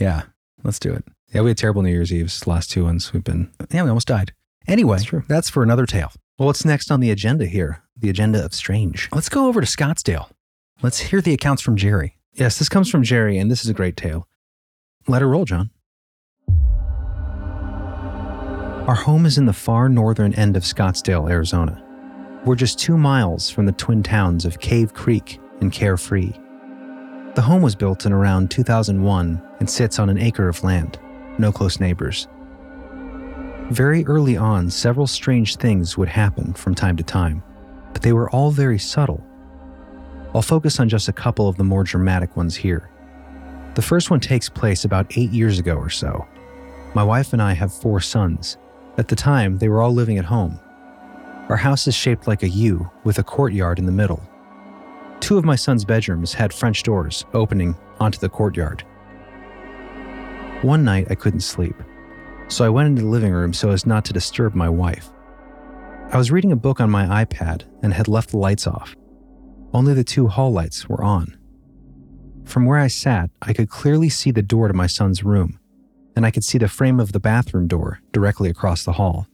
Yeah. 0.00 0.22
Let's 0.64 0.80
do 0.80 0.92
it. 0.92 1.04
Yeah, 1.32 1.42
we 1.42 1.50
had 1.50 1.58
terrible 1.58 1.82
New 1.82 1.90
Year's 1.92 2.12
Eves. 2.12 2.44
Last 2.48 2.72
two 2.72 2.82
ones 2.82 3.12
we've 3.12 3.22
been. 3.22 3.52
Yeah, 3.70 3.84
we 3.84 3.88
almost 3.90 4.08
died. 4.08 4.32
Anyway, 4.68 4.96
That's 4.98 5.04
true. 5.08 5.22
that's 5.28 5.48
for 5.50 5.62
another 5.62 5.86
tale. 5.86 6.12
Well, 6.38 6.46
what's 6.46 6.64
next 6.64 6.90
on 6.90 7.00
the 7.00 7.10
agenda 7.10 7.46
here? 7.46 7.82
The 7.96 8.10
agenda 8.10 8.44
of 8.44 8.54
strange. 8.54 9.08
Let's 9.12 9.28
go 9.28 9.46
over 9.48 9.60
to 9.60 9.66
Scottsdale. 9.66 10.30
Let's 10.82 10.98
hear 11.00 11.20
the 11.20 11.32
accounts 11.34 11.62
from 11.62 11.76
Jerry. 11.76 12.16
Yes, 12.34 12.58
this 12.58 12.68
comes 12.68 12.88
from 12.90 13.02
Jerry, 13.02 13.38
and 13.38 13.50
this 13.50 13.64
is 13.64 13.70
a 13.70 13.74
great 13.74 13.96
tale. 13.96 14.28
Let 15.08 15.22
her 15.22 15.28
roll, 15.28 15.44
John. 15.46 15.70
Our 18.86 18.94
home 18.94 19.26
is 19.26 19.36
in 19.36 19.46
the 19.46 19.52
far 19.52 19.88
northern 19.88 20.32
end 20.34 20.56
of 20.56 20.62
Scottsdale, 20.62 21.28
Arizona. 21.30 21.82
We're 22.44 22.54
just 22.54 22.78
two 22.78 22.96
miles 22.96 23.50
from 23.50 23.66
the 23.66 23.72
twin 23.72 24.02
towns 24.02 24.44
of 24.44 24.60
Cave 24.60 24.94
Creek 24.94 25.40
and 25.60 25.72
Carefree. 25.72 26.32
The 27.34 27.42
home 27.42 27.60
was 27.62 27.74
built 27.74 28.06
in 28.06 28.12
around 28.12 28.50
2001 28.50 29.42
and 29.60 29.68
sits 29.68 29.98
on 29.98 30.08
an 30.08 30.18
acre 30.18 30.48
of 30.48 30.62
land, 30.62 30.98
no 31.38 31.52
close 31.52 31.80
neighbors. 31.80 32.28
Very 33.70 34.06
early 34.06 34.36
on, 34.36 34.70
several 34.70 35.06
strange 35.06 35.56
things 35.56 35.98
would 35.98 36.08
happen 36.08 36.54
from 36.54 36.74
time 36.74 36.96
to 36.96 37.02
time, 37.02 37.42
but 37.92 38.00
they 38.00 38.14
were 38.14 38.30
all 38.30 38.50
very 38.50 38.78
subtle. 38.78 39.22
I'll 40.34 40.40
focus 40.40 40.80
on 40.80 40.88
just 40.88 41.08
a 41.08 41.12
couple 41.12 41.48
of 41.48 41.56
the 41.56 41.64
more 41.64 41.84
dramatic 41.84 42.34
ones 42.34 42.56
here. 42.56 42.88
The 43.74 43.82
first 43.82 44.10
one 44.10 44.20
takes 44.20 44.48
place 44.48 44.84
about 44.84 45.18
eight 45.18 45.30
years 45.32 45.58
ago 45.58 45.74
or 45.74 45.90
so. 45.90 46.26
My 46.94 47.02
wife 47.04 47.34
and 47.34 47.42
I 47.42 47.52
have 47.52 47.72
four 47.72 48.00
sons. 48.00 48.56
At 48.96 49.08
the 49.08 49.16
time, 49.16 49.58
they 49.58 49.68
were 49.68 49.82
all 49.82 49.92
living 49.92 50.16
at 50.16 50.24
home. 50.24 50.58
Our 51.50 51.56
house 51.56 51.86
is 51.86 51.94
shaped 51.94 52.26
like 52.26 52.42
a 52.42 52.48
U 52.48 52.90
with 53.04 53.18
a 53.18 53.22
courtyard 53.22 53.78
in 53.78 53.84
the 53.84 53.92
middle. 53.92 54.22
Two 55.20 55.36
of 55.36 55.44
my 55.44 55.56
sons' 55.56 55.84
bedrooms 55.84 56.32
had 56.32 56.54
French 56.54 56.82
doors 56.84 57.26
opening 57.34 57.76
onto 58.00 58.18
the 58.18 58.30
courtyard. 58.30 58.82
One 60.62 60.84
night, 60.84 61.08
I 61.10 61.14
couldn't 61.14 61.40
sleep, 61.40 61.76
so 62.48 62.64
I 62.64 62.70
went 62.70 62.88
into 62.88 63.02
the 63.02 63.08
living 63.08 63.32
room 63.32 63.52
so 63.52 63.70
as 63.70 63.86
not 63.86 64.04
to 64.06 64.12
disturb 64.12 64.54
my 64.54 64.68
wife. 64.68 65.10
I 66.10 66.16
was 66.16 66.30
reading 66.30 66.52
a 66.52 66.56
book 66.56 66.80
on 66.80 66.90
my 66.90 67.24
iPad 67.24 67.64
and 67.82 67.92
had 67.92 68.08
left 68.08 68.30
the 68.30 68.38
lights 68.38 68.66
off. 68.66 68.96
Only 69.74 69.92
the 69.92 70.04
two 70.04 70.26
hall 70.26 70.50
lights 70.50 70.88
were 70.88 71.04
on. 71.04 71.36
From 72.44 72.64
where 72.64 72.78
I 72.78 72.86
sat, 72.86 73.30
I 73.42 73.52
could 73.52 73.68
clearly 73.68 74.08
see 74.08 74.30
the 74.30 74.42
door 74.42 74.68
to 74.68 74.74
my 74.74 74.86
son's 74.86 75.22
room, 75.22 75.60
and 76.16 76.24
I 76.24 76.30
could 76.30 76.44
see 76.44 76.56
the 76.56 76.66
frame 76.66 76.98
of 76.98 77.12
the 77.12 77.20
bathroom 77.20 77.68
door 77.68 78.00
directly 78.10 78.48
across 78.48 78.84
the 78.84 78.92
hall. 78.92 79.26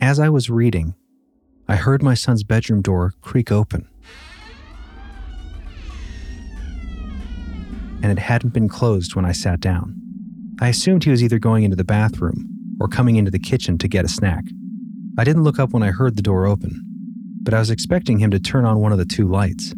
As 0.00 0.20
I 0.20 0.28
was 0.28 0.48
reading, 0.48 0.94
I 1.68 1.74
heard 1.74 2.02
my 2.02 2.14
son's 2.14 2.44
bedroom 2.44 2.80
door 2.80 3.14
creak 3.20 3.50
open. 3.50 3.88
And 8.02 8.12
it 8.12 8.20
hadn't 8.20 8.54
been 8.54 8.68
closed 8.68 9.16
when 9.16 9.24
I 9.24 9.32
sat 9.32 9.58
down. 9.58 10.09
I 10.60 10.68
assumed 10.68 11.04
he 11.04 11.10
was 11.10 11.24
either 11.24 11.38
going 11.38 11.64
into 11.64 11.76
the 11.76 11.84
bathroom 11.84 12.76
or 12.78 12.86
coming 12.86 13.16
into 13.16 13.30
the 13.30 13.38
kitchen 13.38 13.78
to 13.78 13.88
get 13.88 14.04
a 14.04 14.08
snack. 14.08 14.44
I 15.18 15.24
didn't 15.24 15.42
look 15.42 15.58
up 15.58 15.70
when 15.70 15.82
I 15.82 15.90
heard 15.90 16.16
the 16.16 16.22
door 16.22 16.46
open, 16.46 16.82
but 17.42 17.54
I 17.54 17.58
was 17.58 17.70
expecting 17.70 18.18
him 18.18 18.30
to 18.30 18.38
turn 18.38 18.66
on 18.66 18.78
one 18.78 18.92
of 18.92 18.98
the 18.98 19.06
two 19.06 19.26
lights. 19.26 19.74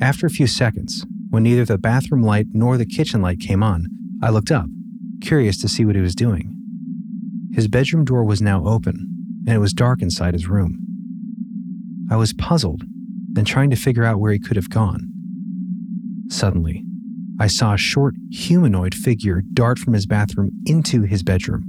After 0.00 0.26
a 0.26 0.30
few 0.30 0.46
seconds, 0.46 1.04
when 1.30 1.42
neither 1.42 1.64
the 1.64 1.78
bathroom 1.78 2.22
light 2.22 2.46
nor 2.52 2.76
the 2.76 2.86
kitchen 2.86 3.22
light 3.22 3.40
came 3.40 3.62
on, 3.62 3.86
I 4.22 4.30
looked 4.30 4.52
up, 4.52 4.66
curious 5.20 5.60
to 5.62 5.68
see 5.68 5.84
what 5.84 5.96
he 5.96 6.00
was 6.00 6.14
doing. 6.14 6.56
His 7.52 7.66
bedroom 7.66 8.04
door 8.04 8.22
was 8.22 8.40
now 8.40 8.64
open, 8.64 9.08
and 9.46 9.56
it 9.56 9.58
was 9.58 9.72
dark 9.72 10.00
inside 10.00 10.34
his 10.34 10.46
room. 10.46 10.78
I 12.08 12.16
was 12.16 12.32
puzzled 12.32 12.84
and 13.36 13.46
trying 13.46 13.70
to 13.70 13.76
figure 13.76 14.04
out 14.04 14.20
where 14.20 14.32
he 14.32 14.38
could 14.38 14.56
have 14.56 14.70
gone. 14.70 15.12
Suddenly, 16.28 16.84
I 17.40 17.46
saw 17.46 17.72
a 17.72 17.78
short 17.78 18.14
humanoid 18.30 18.94
figure 18.94 19.42
dart 19.54 19.78
from 19.78 19.94
his 19.94 20.04
bathroom 20.04 20.50
into 20.66 21.02
his 21.02 21.22
bedroom. 21.22 21.64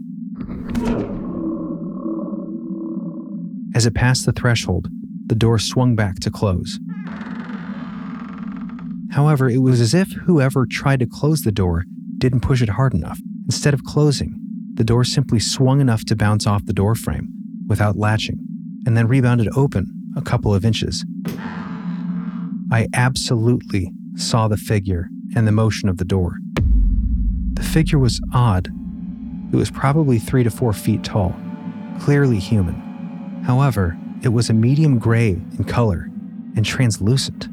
As 3.73 3.85
it 3.85 3.95
passed 3.95 4.25
the 4.25 4.33
threshold, 4.33 4.89
the 5.27 5.35
door 5.35 5.57
swung 5.57 5.95
back 5.95 6.19
to 6.19 6.29
close. 6.29 6.77
However, 9.11 9.49
it 9.49 9.59
was 9.59 9.79
as 9.79 9.93
if 9.93 10.11
whoever 10.11 10.65
tried 10.65 10.99
to 10.99 11.05
close 11.05 11.43
the 11.43 11.53
door 11.53 11.85
didn't 12.17 12.41
push 12.41 12.61
it 12.61 12.69
hard 12.69 12.93
enough. 12.93 13.19
Instead 13.45 13.73
of 13.73 13.85
closing, 13.85 14.37
the 14.73 14.83
door 14.83 15.05
simply 15.05 15.39
swung 15.39 15.79
enough 15.79 16.03
to 16.05 16.17
bounce 16.17 16.45
off 16.45 16.65
the 16.65 16.73
door 16.73 16.95
frame 16.95 17.29
without 17.67 17.95
latching, 17.95 18.39
and 18.85 18.97
then 18.97 19.07
rebounded 19.07 19.47
open 19.55 19.87
a 20.17 20.21
couple 20.21 20.53
of 20.53 20.65
inches. 20.65 21.05
I 22.69 22.89
absolutely 22.93 23.93
saw 24.15 24.49
the 24.49 24.57
figure 24.57 25.07
and 25.35 25.47
the 25.47 25.51
motion 25.51 25.89
of 25.89 25.97
the 25.97 26.05
door. 26.05 26.37
The 27.53 27.63
figure 27.63 27.99
was 27.99 28.21
odd. 28.33 28.69
It 29.51 29.55
was 29.55 29.71
probably 29.71 30.19
three 30.19 30.43
to 30.43 30.51
four 30.51 30.73
feet 30.73 31.03
tall, 31.03 31.35
clearly 31.99 32.39
human. 32.39 32.75
However, 33.45 33.97
it 34.23 34.29
was 34.29 34.49
a 34.49 34.53
medium 34.53 34.99
gray 34.99 35.31
in 35.31 35.63
color 35.63 36.09
and 36.55 36.65
translucent. 36.65 37.47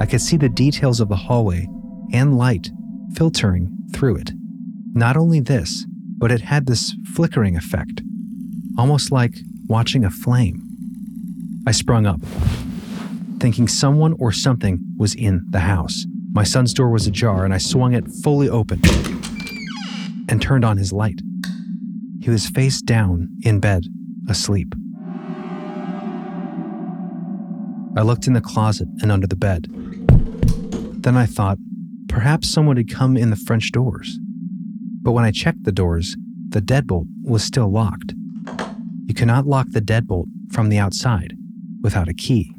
I 0.00 0.06
could 0.06 0.20
see 0.20 0.36
the 0.36 0.48
details 0.48 1.00
of 1.00 1.08
the 1.08 1.16
hallway 1.16 1.68
and 2.12 2.38
light 2.38 2.70
filtering 3.14 3.76
through 3.92 4.16
it. 4.16 4.32
Not 4.92 5.16
only 5.16 5.40
this, 5.40 5.86
but 6.18 6.32
it 6.32 6.40
had 6.40 6.66
this 6.66 6.94
flickering 7.14 7.56
effect, 7.56 8.02
almost 8.78 9.12
like 9.12 9.34
watching 9.66 10.04
a 10.04 10.10
flame. 10.10 10.62
I 11.66 11.72
sprung 11.72 12.06
up, 12.06 12.20
thinking 13.38 13.68
someone 13.68 14.14
or 14.18 14.32
something 14.32 14.80
was 14.96 15.14
in 15.14 15.44
the 15.50 15.60
house. 15.60 16.06
My 16.32 16.44
son's 16.44 16.72
door 16.72 16.90
was 16.90 17.06
ajar, 17.06 17.44
and 17.44 17.52
I 17.52 17.58
swung 17.58 17.92
it 17.92 18.06
fully 18.22 18.48
open 18.48 18.80
and 20.28 20.40
turned 20.40 20.64
on 20.64 20.76
his 20.76 20.92
light. 20.92 21.20
He 22.20 22.30
was 22.30 22.48
face 22.48 22.80
down 22.80 23.28
in 23.42 23.58
bed, 23.58 23.84
asleep. 24.28 24.72
I 27.96 28.02
looked 28.02 28.28
in 28.28 28.34
the 28.34 28.40
closet 28.40 28.86
and 29.02 29.10
under 29.10 29.26
the 29.26 29.34
bed. 29.34 29.66
Then 31.02 31.16
I 31.16 31.26
thought, 31.26 31.58
perhaps 32.08 32.48
someone 32.48 32.76
had 32.76 32.88
come 32.88 33.16
in 33.16 33.30
the 33.30 33.36
French 33.36 33.72
doors. 33.72 34.18
But 35.02 35.12
when 35.12 35.24
I 35.24 35.32
checked 35.32 35.64
the 35.64 35.72
doors, 35.72 36.16
the 36.50 36.60
deadbolt 36.60 37.06
was 37.24 37.42
still 37.42 37.72
locked. 37.72 38.14
You 39.06 39.14
cannot 39.14 39.46
lock 39.46 39.66
the 39.70 39.80
deadbolt 39.80 40.26
from 40.52 40.68
the 40.68 40.78
outside 40.78 41.34
without 41.82 42.08
a 42.08 42.14
key. 42.14 42.54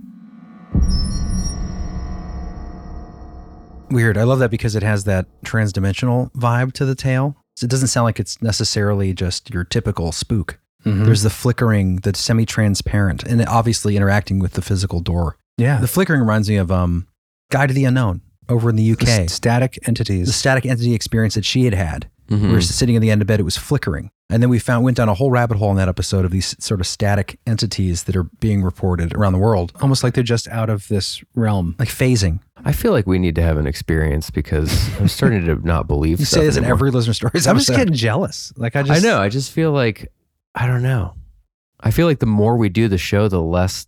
Weird. 3.92 4.18
I 4.18 4.24
love 4.24 4.40
that 4.40 4.50
because 4.52 4.76
it 4.76 4.84
has 4.84 5.04
that 5.04 5.28
transdimensional 5.44 6.32
vibe 6.34 6.74
to 6.74 6.86
the 6.86 6.96
tale. 6.96 7.36
So 7.56 7.66
it 7.66 7.70
doesn't 7.70 7.90
sound 7.90 8.06
like 8.06 8.20
it's 8.20 8.42
necessarily 8.42 9.14
just 9.14 9.50
your 9.50 9.64
typical 9.64 10.12
spook. 10.12 10.58
There's 10.84 11.22
the 11.22 11.30
flickering, 11.30 11.98
the 11.98 12.16
semi-transparent, 12.16 13.22
and 13.24 13.46
obviously 13.48 13.96
interacting 13.96 14.40
with 14.40 14.54
the 14.54 14.64
physical 14.64 15.00
door. 15.00 15.38
Yeah. 15.58 15.80
The 15.80 15.88
flickering 15.88 16.22
reminds 16.22 16.50
me 16.50 16.56
of 16.56 16.72
um, 16.72 17.08
Guide 17.52 17.68
to 17.68 17.74
the 17.76 17.86
Unknown 17.86 18.22
over 18.50 18.70
in 18.70 18.78
the 18.78 18.92
UK. 18.92 19.00
The 19.06 19.28
static 19.28 19.78
entities. 19.88 20.26
the 20.26 20.34
static 20.34 20.66
entity 20.66 20.96
experience 20.96 21.36
that 21.36 21.46
she 21.46 21.66
had 21.66 21.76
had. 21.76 22.10
Mhm. 22.32 22.48
We 22.48 22.54
were 22.54 22.62
sitting 22.62 22.96
at 22.96 23.02
the 23.02 23.12
end 23.12 23.22
of 23.22 23.28
bed, 23.28 23.40
it 23.40 23.44
was 23.44 23.58
flickering. 23.58 24.10
And 24.30 24.42
then 24.42 24.50
we 24.50 24.60
found 24.60 24.86
went 24.86 24.96
down 24.96 25.10
a 25.10 25.14
whole 25.14 25.30
rabbit 25.30 25.58
hole 25.58 25.72
in 25.72 25.78
that 25.78 25.90
episode 25.90 26.24
of 26.24 26.32
these 26.32 26.56
sort 26.64 26.80
of 26.80 26.88
static 26.88 27.38
entities 27.46 28.04
that 28.04 28.16
are 28.16 28.24
being 28.24 28.64
reported 28.64 29.14
around 29.14 29.34
the 29.34 29.40
world, 29.40 29.74
almost 29.82 30.04
like 30.04 30.14
they're 30.14 30.24
just 30.24 30.48
out 30.48 30.70
of 30.70 30.88
this 30.88 31.22
realm. 31.36 31.76
like 31.78 31.90
phasing. 31.90 32.40
I 32.64 32.72
feel 32.72 32.94
like 32.94 33.06
we 33.06 33.20
need 33.20 33.36
to 33.36 33.42
have 33.42 33.58
an 33.58 33.68
experience 33.68 34.30
because 34.30 34.72
I'm 35.00 35.10
starting 35.10 35.46
to 35.48 35.56
not 35.68 35.88
believe. 35.88 36.20
You 36.22 36.26
stuff 36.26 36.40
say 36.42 36.46
this 36.46 36.56
in 36.56 36.64
anymore. 36.64 36.78
every 36.78 36.92
listener 36.92 37.14
stories 37.14 37.46
I'm 37.48 37.58
just 37.58 37.70
getting 37.70 37.94
jealous. 37.94 38.54
Like 38.56 38.76
I 38.78 38.84
just, 38.84 39.04
I 39.04 39.08
know. 39.08 39.20
I 39.20 39.28
just 39.28 39.52
feel 39.52 39.72
like 39.74 40.12
I 40.56 40.68
don't 40.68 40.84
know. 40.84 41.16
I 41.82 41.92
feel 41.92 42.06
like 42.08 42.20
the 42.20 42.26
more 42.28 42.56
we 42.56 42.70
do 42.70 42.88
the 42.88 42.98
show, 43.00 43.28
the 43.28 43.42
less 43.42 43.88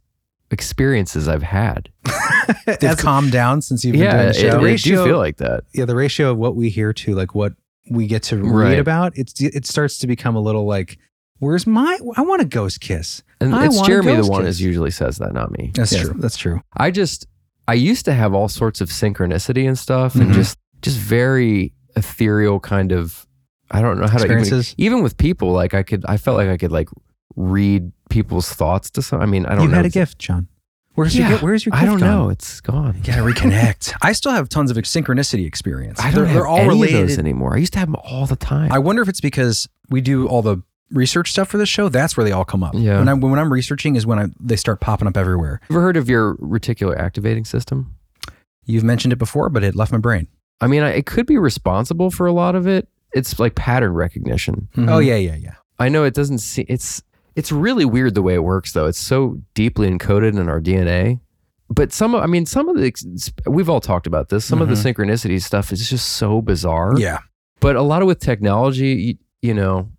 experiences 0.51 1.27
I've 1.27 1.43
had. 1.43 1.89
They've 2.79 2.97
calmed 2.97 3.31
down 3.31 3.61
since 3.61 3.83
you've 3.85 3.93
been 3.93 4.01
yeah, 4.03 4.11
doing 4.13 4.23
the 4.25 4.29
it, 4.31 4.35
show. 4.41 4.47
it 4.47 4.59
do 4.59 4.65
ratio- 4.65 5.05
feel 5.05 5.17
like 5.17 5.37
that. 5.37 5.63
yeah, 5.73 5.85
the 5.85 5.95
ratio 5.95 6.31
of 6.31 6.37
what 6.37 6.55
we 6.55 6.69
hear 6.69 6.91
to 6.93 7.15
like 7.15 7.33
what 7.33 7.53
we 7.89 8.07
get 8.07 8.23
to 8.23 8.37
read 8.37 8.49
Right. 8.49 8.79
about, 8.79 9.17
it's 9.17 9.39
it 9.41 9.65
starts 9.65 9.97
to 9.99 10.07
become 10.07 10.35
a 10.35 10.39
little 10.39 10.65
like, 10.65 10.97
where's 11.39 11.67
my? 11.67 11.97
I 12.15 12.21
want 12.21 12.41
a 12.41 12.45
ghost 12.45 12.79
kiss. 12.81 13.23
And 13.41 13.53
I 13.53 13.65
it's 13.65 13.81
Jeremy 13.81 14.15
the 14.15 14.25
one 14.27 14.43
kiss. 14.45 14.59
who 14.59 14.65
usually 14.67 14.91
says 14.91 15.17
that, 15.17 15.33
not 15.33 15.51
me. 15.51 15.71
That's 15.75 15.91
Yes, 15.91 16.01
true. 16.05 16.15
That's 16.17 16.37
true. 16.37 16.61
I 16.77 16.91
just 16.91 17.27
I 17.67 17.73
used 17.73 18.05
to 18.05 18.13
have 18.13 18.33
all 18.33 18.47
sorts 18.49 18.81
of 18.81 18.89
synchronicity 18.89 19.67
and 19.67 19.77
stuff, 19.77 20.13
Mhm. 20.13 20.21
and 20.21 20.33
just 20.33 20.57
just 20.81 20.97
very 20.97 21.73
ethereal 21.95 22.59
kind 22.59 22.91
of 22.91 23.27
I 23.71 23.81
don't 23.81 23.99
know 23.99 24.07
how 24.07 24.17
to 24.19 24.25
even, 24.25 24.63
even 24.77 25.03
with 25.03 25.17
people 25.17 25.51
like 25.51 25.73
I 25.73 25.83
could 25.83 26.05
I 26.07 26.17
felt 26.17 26.37
like 26.37 26.49
I 26.49 26.57
could 26.57 26.71
like 26.71 26.89
read 27.35 27.91
people's 28.09 28.49
thoughts 28.49 28.89
to 28.91 29.01
some 29.01 29.19
I 29.21 29.25
mean 29.25 29.45
I 29.45 29.49
don't 29.49 29.57
know. 29.57 29.63
You 29.63 29.69
know 29.69 29.75
had 29.77 29.85
a 29.85 29.89
gift, 29.89 30.19
John. 30.19 30.47
Where's 30.95 31.15
Yeah, 31.15 31.29
your? 31.29 31.39
Where's 31.39 31.65
your 31.65 31.71
gift? 31.71 31.81
I 31.83 31.85
don't 31.85 31.99
gone? 31.99 32.07
know 32.09 32.29
it's 32.29 32.61
gone 32.61 32.95
You 32.97 33.03
gotta 33.03 33.21
reconnect. 33.23 33.93
I 34.01 34.11
still 34.13 34.31
have 34.31 34.47
tons 34.49 34.69
of 34.71 34.77
synchronicity 34.77 35.45
experience. 35.47 35.99
I 35.99 36.11
They're- 36.11 36.23
don't 36.25 36.33
they're 36.33 36.43
have 36.43 36.51
all 36.51 36.57
any 36.59 36.69
related. 36.69 37.01
of 37.01 37.07
those 37.09 37.19
anymore 37.19 37.55
I 37.55 37.57
used 37.57 37.73
to 37.73 37.79
have 37.79 37.87
them 37.87 37.95
all 38.03 38.25
the 38.25 38.35
time 38.35 38.71
I 38.71 38.79
wonder 38.79 39.01
if 39.01 39.09
it's 39.09 39.21
because 39.21 39.67
we 39.89 40.01
do 40.01 40.27
all 40.27 40.41
the 40.41 40.61
research 40.91 41.31
stuff 41.31 41.47
for 41.49 41.57
this 41.57 41.69
show. 41.69 41.89
That's 41.89 42.15
where 42.15 42.23
they 42.23 42.31
all 42.31 42.45
come 42.45 42.63
up. 42.63 42.73
Yeah. 42.75 42.99
When 42.99 43.07
I'm 43.09 43.19
when 43.21 43.39
I'm 43.39 43.51
researching 43.51 43.95
is 43.95 44.05
when 44.05 44.19
I, 44.19 44.27
they 44.39 44.55
start 44.55 44.79
popping 44.79 45.07
up 45.07 45.17
everywhere. 45.17 45.59
ever 45.71 45.81
heard 45.81 45.97
of 45.97 46.07
your 46.09 46.35
reticular 46.37 46.97
activating 46.97 47.45
system 47.45 47.95
You've 48.65 48.83
mentioned 48.85 49.11
it 49.11 49.17
before, 49.17 49.49
but 49.49 49.61
it 49.63 49.75
left 49.75 49.91
my 49.91 49.97
brain. 49.97 50.27
I 50.61 50.67
mean 50.67 50.83
I, 50.83 50.91
it 50.91 51.05
could 51.05 51.25
be 51.25 51.37
responsible 51.37 52.11
for 52.11 52.27
a 52.27 52.31
lot 52.31 52.55
of 52.55 52.67
it 52.67 52.87
it's 53.13 53.39
like 53.39 53.55
pattern 53.55 53.93
recognition 53.93 54.69
mm-hmm. 54.75 54.89
Oh 54.89 54.99
yeah, 54.99 55.15
yeah, 55.15 55.35
yeah. 55.35 55.55
I 55.79 55.89
know 55.89 56.03
it 56.03 56.13
doesn't 56.13 56.37
see 56.39 56.63
it's 56.69 57.01
it's 57.35 57.51
really 57.51 57.85
weird 57.85 58.15
the 58.15 58.21
way 58.21 58.33
it 58.33 58.43
works 58.43 58.73
though. 58.73 58.85
It's 58.85 58.99
so 58.99 59.41
deeply 59.53 59.89
encoded 59.89 60.39
in 60.39 60.49
our 60.49 60.61
DNA. 60.61 61.19
But 61.69 61.91
some 61.91 62.13
of 62.13 62.21
I 62.21 62.27
mean 62.27 62.45
some 62.45 62.69
of 62.69 62.77
the 62.77 63.31
we've 63.47 63.69
all 63.69 63.81
talked 63.81 64.07
about 64.07 64.29
this. 64.29 64.45
Some 64.45 64.61
of 64.61 64.67
the 64.67 64.75
mm-hmm. 64.75 65.01
synchronicity 65.01 65.41
stuff 65.41 65.71
is 65.71 65.89
just 65.89 66.09
so 66.09 66.41
bizarre. 66.41 66.93
Yeah. 66.97 67.19
But 67.59 67.75
a 67.75 67.81
lot 67.81 68.01
of 68.01 68.07
with 68.07 68.19
technology, 68.19 68.87
you, 68.87 69.15
you 69.41 69.53
know, 69.53 69.89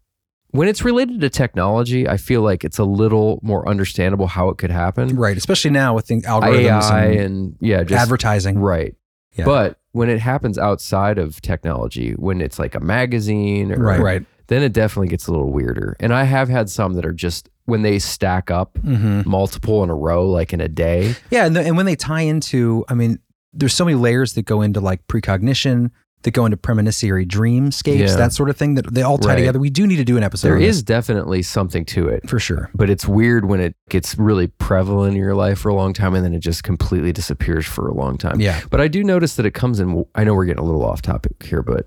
when 0.50 0.68
it's 0.68 0.84
related 0.84 1.20
to 1.20 1.30
technology, 1.30 2.08
I 2.08 2.16
feel 2.16 2.42
like 2.42 2.62
it's 2.62 2.78
a 2.78 2.84
little 2.84 3.40
more 3.42 3.68
understandable 3.68 4.28
how 4.28 4.50
it 4.50 4.58
could 4.58 4.70
happen. 4.70 5.16
Right. 5.16 5.36
Especially 5.36 5.72
now 5.72 5.94
with 5.94 6.06
the 6.06 6.20
algorithms 6.20 6.82
AI 6.90 7.06
and, 7.06 7.20
and 7.20 7.56
yeah, 7.60 7.82
just 7.82 8.00
advertising. 8.00 8.58
right. 8.58 8.94
Yeah. 9.32 9.46
But 9.46 9.78
when 9.90 10.10
it 10.10 10.20
happens 10.20 10.58
outside 10.58 11.18
of 11.18 11.40
technology, 11.40 12.12
when 12.12 12.40
it's 12.40 12.58
like 12.58 12.76
a 12.76 12.80
magazine 12.80 13.72
or 13.72 13.78
Right. 13.78 14.00
Right. 14.00 14.26
Then 14.48 14.62
it 14.62 14.72
definitely 14.72 15.08
gets 15.08 15.26
a 15.26 15.30
little 15.32 15.50
weirder. 15.50 15.96
And 16.00 16.12
I 16.12 16.24
have 16.24 16.48
had 16.48 16.68
some 16.70 16.94
that 16.94 17.04
are 17.06 17.12
just 17.12 17.48
when 17.66 17.82
they 17.82 17.98
stack 17.98 18.50
up 18.50 18.74
Mm-hmm. 18.84 19.28
multiple 19.28 19.82
in 19.82 19.90
a 19.90 19.94
row, 19.94 20.28
like 20.28 20.52
in 20.52 20.60
a 20.60 20.68
day. 20.68 21.14
Yeah, 21.30 21.46
and, 21.46 21.56
the, 21.56 21.62
and 21.62 21.76
when 21.76 21.86
they 21.86 21.96
tie 21.96 22.20
into, 22.22 22.84
I 22.88 22.94
mean, 22.94 23.18
there's 23.52 23.72
so 23.74 23.84
many 23.84 23.94
layers 23.96 24.34
that 24.34 24.42
go 24.44 24.60
into 24.62 24.80
like 24.80 25.06
precognition, 25.06 25.90
that 26.22 26.30
go 26.32 26.44
into 26.46 26.56
premonitory 26.56 27.26
dreamscapes, 27.26 27.98
Yeah. 27.98 28.16
that 28.16 28.32
sort 28.32 28.48
of 28.50 28.56
thing. 28.56 28.74
That 28.76 28.92
they 28.92 29.02
all 29.02 29.18
tie 29.18 29.30
Right. 29.30 29.36
together. 29.36 29.58
We 29.58 29.68
do 29.70 29.86
need 29.86 29.96
to 29.96 30.04
do 30.04 30.16
an 30.16 30.22
episode. 30.22 30.48
There 30.48 30.56
is 30.58 30.82
definitely 30.82 31.42
something 31.42 31.84
to 31.86 32.08
it, 32.08 32.28
for 32.28 32.38
sure. 32.38 32.70
but 32.74 32.88
it's 32.90 33.06
weird 33.06 33.44
when 33.46 33.60
it 33.60 33.76
gets 33.90 34.18
really 34.18 34.46
prevalent 34.46 35.14
in 35.14 35.20
your 35.20 35.34
life 35.34 35.58
for 35.58 35.68
a 35.68 35.74
long 35.74 35.92
time 35.92 36.14
and 36.14 36.24
then 36.24 36.32
it 36.34 36.40
just 36.40 36.62
completely 36.64 37.12
disappears 37.12 37.66
for 37.66 37.88
a 37.88 37.94
long 37.94 38.16
time. 38.18 38.40
Yeah. 38.40 38.60
But 38.70 38.80
I 38.80 38.88
do 38.88 39.04
notice 39.04 39.36
that 39.36 39.44
it 39.46 39.52
comes 39.52 39.80
in, 39.80 40.04
I 40.14 40.24
know 40.24 40.34
we're 40.34 40.46
getting 40.46 40.62
a 40.62 40.66
little 40.66 40.84
off 40.84 41.02
topic 41.02 41.42
here, 41.42 41.62
but 41.62 41.86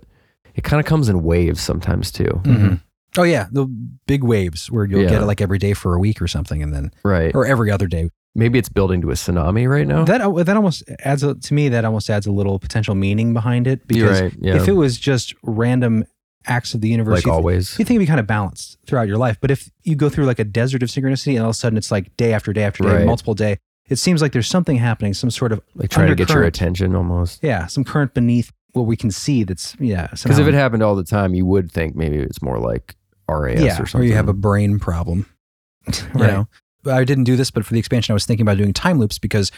it 0.58 0.64
kind 0.64 0.80
of 0.80 0.86
comes 0.86 1.08
in 1.08 1.24
waves 1.24 1.62
sometimes 1.62 2.12
too. 2.12 2.42
Mhm. 2.44 2.82
Oh 3.18 3.24
yeah, 3.24 3.48
the 3.52 3.66
big 4.06 4.24
waves 4.24 4.70
where 4.70 4.86
you'll 4.86 5.02
Yeah. 5.04 5.10
get 5.10 5.22
it 5.22 5.26
like 5.26 5.40
every 5.42 5.58
day 5.58 5.74
for 5.74 5.96
a 5.96 6.00
week 6.00 6.22
or 6.22 6.28
something, 6.28 6.62
and 6.62 6.74
then 6.74 6.92
Right. 7.04 7.34
or 7.34 7.46
every 7.46 7.72
other 7.72 7.88
day. 7.88 8.10
Maybe 8.36 8.60
it's 8.60 8.70
building 8.70 9.02
to 9.02 9.10
a 9.10 9.14
tsunami 9.14 9.68
right 9.68 9.88
now. 9.88 10.04
That 10.04 10.20
that 10.46 10.56
almost 10.56 10.84
adds 11.04 11.24
a, 11.24 11.34
to 11.34 11.54
me. 11.54 11.70
That 11.70 11.86
almost 11.86 12.10
adds 12.10 12.28
a 12.28 12.32
little 12.32 12.60
potential 12.60 12.94
meaning 12.94 13.34
behind 13.34 13.66
it 13.66 13.88
because 13.88 14.22
right. 14.22 14.34
Yeah. 14.40 14.56
if 14.58 14.68
it 14.68 14.74
was 14.74 14.98
just 15.00 15.34
random 15.42 16.06
acts 16.46 16.74
of 16.76 16.82
the 16.82 16.88
universe, 16.90 17.16
like 17.16 17.26
you 17.26 17.32
th- 17.32 17.36
always. 17.36 17.72
you 17.80 17.86
think 17.86 17.96
it'd 17.96 18.02
be 18.02 18.06
kind 18.08 18.20
of 18.20 18.28
balanced 18.28 18.78
throughout 18.86 19.08
your 19.08 19.18
life. 19.18 19.38
But 19.42 19.50
if 19.52 19.70
you 19.84 19.96
go 19.96 20.08
through 20.10 20.26
like 20.26 20.38
a 20.40 20.44
desert 20.46 20.84
of 20.84 20.90
synchronicity 20.90 21.34
and 21.34 21.40
all 21.40 21.50
of 21.50 21.56
a 21.56 21.58
sudden 21.58 21.78
it's 21.78 21.92
like 21.92 22.16
day 22.18 22.32
after 22.34 22.54
day 22.54 22.64
after 22.64 22.84
day, 22.84 22.98
Right. 22.98 23.06
multiple 23.06 23.34
day, 23.34 23.58
it 23.90 23.96
seems 23.98 24.22
like 24.22 24.34
there's 24.34 24.48
something 24.48 24.78
happening, 24.78 25.14
some 25.16 25.32
sort 25.32 25.52
of 25.52 25.62
Like 25.76 25.90
trying 25.90 26.10
to 26.10 26.16
get 26.16 26.30
your 26.30 26.44
attention 26.44 26.96
almost. 26.96 27.40
yeah, 27.44 27.66
some 27.66 27.84
current 27.84 28.14
beneath 28.14 28.52
what 28.74 28.84
we 28.84 28.96
can 28.96 29.12
see. 29.12 29.44
That's 29.44 29.76
yeah, 29.80 30.08
Because 30.12 30.40
if 30.40 30.48
it 30.48 30.54
happened 30.54 30.84
all 30.84 30.96
the 30.96 31.04
time, 31.04 31.34
you 31.34 31.46
would 31.46 31.72
think 31.72 31.96
maybe 31.96 32.18
it's 32.18 32.42
more 32.42 32.60
like 32.60 32.96
RAS 33.30 33.60
yeah, 33.60 33.74
or 33.82 33.86
something. 33.86 34.02
or, 34.02 34.04
you 34.04 34.16
have 34.16 34.30
a 34.30 34.34
brain 34.34 34.80
problem. 34.80 35.26
you 35.88 35.94
Right. 36.14 36.34
know, 36.34 36.48
I 36.92 37.04
didn't 37.04 37.26
do 37.26 37.36
this, 37.36 37.52
but 37.52 37.66
for 37.66 37.74
the 37.74 37.80
expansion, 37.80 38.14
I 38.14 38.16
was 38.16 38.26
thinking 38.26 38.44
about 38.46 38.58
doing 38.58 38.74
time 38.74 39.00
loops 39.00 39.20
because 39.20 39.52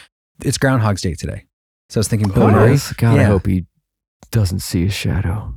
it's 0.44 0.58
Groundhog's 0.58 1.02
Day 1.02 1.14
today. 1.14 1.44
So 1.88 1.98
I 1.98 2.00
was 2.00 2.08
thinking, 2.08 2.30
Oh, 2.36 2.48
nice. 2.50 2.92
God, 2.94 3.18
I 3.18 3.24
hope 3.24 3.46
he 3.46 3.66
doesn't 4.30 4.60
see 4.60 4.84
a 4.86 4.90
shadow. 4.90 5.54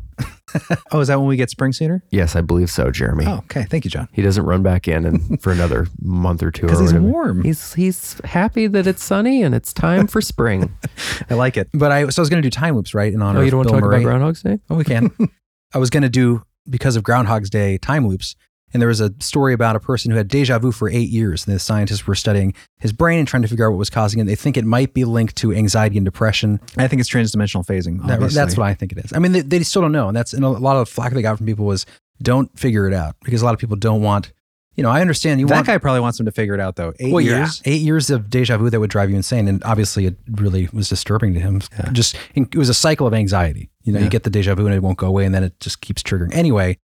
Oh, 0.91 0.99
is 0.99 1.07
that 1.07 1.19
when 1.19 1.27
we 1.27 1.35
get 1.35 1.49
spring 1.49 1.73
sooner? 1.73 2.03
Yes, 2.11 2.35
I 2.35 2.41
believe 2.41 2.69
so, 2.69 2.91
Jeremy. 2.91 3.25
Oh, 3.27 3.37
okay. 3.39 3.63
Thank 3.63 3.85
you, 3.85 3.91
John. 3.91 4.07
He 4.11 4.21
doesn't 4.21 4.45
run 4.45 4.61
back 4.61 4.87
in 4.87 5.05
and 5.05 5.41
for 5.41 5.51
another 5.51 5.87
month 6.01 6.43
or 6.43 6.51
two. 6.51 6.63
Because 6.63 6.79
he's 6.79 6.93
warm. 6.93 7.43
He's 7.43 7.73
he's 7.73 8.21
happy 8.23 8.67
that 8.67 8.85
it's 8.85 9.03
sunny 9.03 9.41
and 9.41 9.55
it's 9.55 9.73
time 9.73 10.07
for 10.07 10.21
spring. 10.21 10.77
I 11.29 11.33
like 11.33 11.57
it. 11.57 11.69
But 11.73 11.91
I 11.91 12.07
so 12.09 12.21
I 12.21 12.23
was 12.23 12.29
going 12.29 12.41
to 12.41 12.45
do 12.45 12.51
time 12.51 12.75
loops, 12.75 12.93
right? 12.93 13.11
In 13.11 13.21
honor 13.21 13.39
oh, 13.39 13.41
you 13.41 13.47
of 13.47 13.51
don't 13.51 13.57
want 13.59 13.67
to 13.69 13.73
talk 13.73 13.81
Murray. 13.81 13.95
about 13.97 14.09
Groundhog's 14.09 14.43
Day? 14.43 14.59
Oh, 14.69 14.75
we 14.75 14.83
can. 14.83 15.11
I 15.73 15.79
was 15.79 15.89
going 15.89 16.03
to 16.03 16.09
do 16.09 16.43
because 16.69 16.95
of 16.95 17.03
Groundhog's 17.03 17.49
Day 17.49 17.77
time 17.77 18.07
loops. 18.07 18.35
And 18.73 18.81
there 18.81 18.87
was 18.89 18.99
a 18.99 19.13
story 19.19 19.53
about 19.53 19.75
a 19.75 19.79
person 19.79 20.09
who 20.11 20.17
had 20.17 20.27
deja 20.27 20.57
vu 20.59 20.71
for 20.71 20.89
eight 20.89 21.09
years. 21.09 21.45
And 21.45 21.55
the 21.55 21.59
scientists 21.59 22.07
were 22.07 22.15
studying 22.15 22.53
his 22.79 22.91
brain 22.91 23.19
and 23.19 23.27
trying 23.27 23.43
to 23.43 23.47
figure 23.47 23.67
out 23.67 23.71
what 23.71 23.77
was 23.77 23.89
causing 23.89 24.19
it. 24.19 24.25
They 24.25 24.35
think 24.35 24.57
it 24.57 24.65
might 24.65 24.93
be 24.93 25.05
linked 25.05 25.35
to 25.37 25.53
anxiety 25.53 25.97
and 25.97 26.05
depression. 26.05 26.59
I 26.77 26.87
think 26.87 26.99
it's 26.99 27.09
transdimensional 27.09 27.65
phasing. 27.65 28.05
That- 28.07 28.19
that's 28.31 28.57
what 28.57 28.65
I 28.65 28.73
think 28.73 28.91
it 28.91 28.97
is. 28.97 29.13
I 29.13 29.19
mean, 29.19 29.31
they, 29.31 29.41
they 29.41 29.63
still 29.63 29.81
don't 29.83 29.91
know. 29.91 30.07
And 30.07 30.17
that's 30.17 30.33
and 30.33 30.43
a 30.43 30.49
lot 30.49 30.75
of 30.77 30.89
flack 30.89 31.13
they 31.13 31.21
got 31.21 31.37
from 31.37 31.45
people 31.45 31.65
was 31.65 31.85
don't 32.21 32.57
figure 32.57 32.87
it 32.87 32.93
out 32.93 33.15
because 33.23 33.41
a 33.41 33.45
lot 33.45 33.53
of 33.53 33.59
people 33.59 33.75
don't 33.75 34.01
want, 34.01 34.31
you 34.75 34.81
know, 34.81 34.89
I 34.89 35.01
understand 35.01 35.39
you 35.39 35.45
that 35.47 35.53
want. 35.55 35.67
guy 35.67 35.77
probably 35.77 35.99
wants 35.99 36.19
him 36.19 36.25
to 36.25 36.31
figure 36.31 36.53
it 36.55 36.59
out 36.59 36.77
though. 36.77 36.93
Eight 36.99 37.11
well, 37.13 37.21
years. 37.21 37.61
yeah, 37.65 37.73
eight 37.73 37.81
years 37.81 38.09
of 38.09 38.29
deja 38.29 38.57
vu 38.57 38.69
that 38.71 38.79
would 38.79 38.89
drive 38.89 39.09
you 39.09 39.15
insane, 39.15 39.47
and 39.47 39.63
obviously 39.63 40.05
it 40.07 40.15
really 40.31 40.67
was 40.73 40.89
disturbing 40.89 41.33
to 41.35 41.39
him. 41.39 41.61
Just 41.91 42.15
it 42.33 42.55
was 42.55 42.69
a 42.69 42.73
cycle 42.73 43.05
of 43.05 43.13
anxiety. 43.13 43.69
You 43.83 43.93
know, 43.93 43.99
Yeah. 43.99 44.05
you 44.05 44.09
get 44.09 44.23
the 44.23 44.29
deja 44.31 44.55
vu 44.55 44.65
and 44.65 44.73
it 44.73 44.81
won't 44.81 44.97
go 44.97 45.07
away, 45.07 45.25
and 45.25 45.35
then 45.35 45.43
it 45.43 45.59
just 45.59 45.81
keeps 45.81 46.01
triggering. 46.01 46.33
Anyway, 46.33 46.77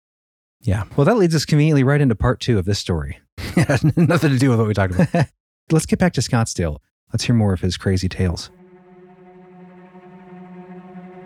yeah, 0.61 0.83
Well, 0.95 1.05
that 1.05 1.17
leads 1.17 1.35
us 1.35 1.45
conveniently 1.45 1.83
right 1.83 2.01
into 2.01 2.15
part 2.15 2.39
two 2.39 2.57
of 2.59 2.65
this 2.65 2.79
story. 2.79 3.19
nothing 3.95 4.31
to 4.31 4.37
do 4.37 4.49
with 4.49 4.59
what 4.59 4.67
we 4.67 4.73
talked 4.73 4.93
about. 4.95 5.27
Let's 5.71 5.85
get 5.85 5.99
back 5.99 6.13
to 6.13 6.21
Scottsdale. 6.21 6.79
Let's 7.13 7.23
hear 7.23 7.35
more 7.35 7.53
of 7.53 7.61
his 7.61 7.77
crazy 7.77 8.09
tales. 8.09 8.51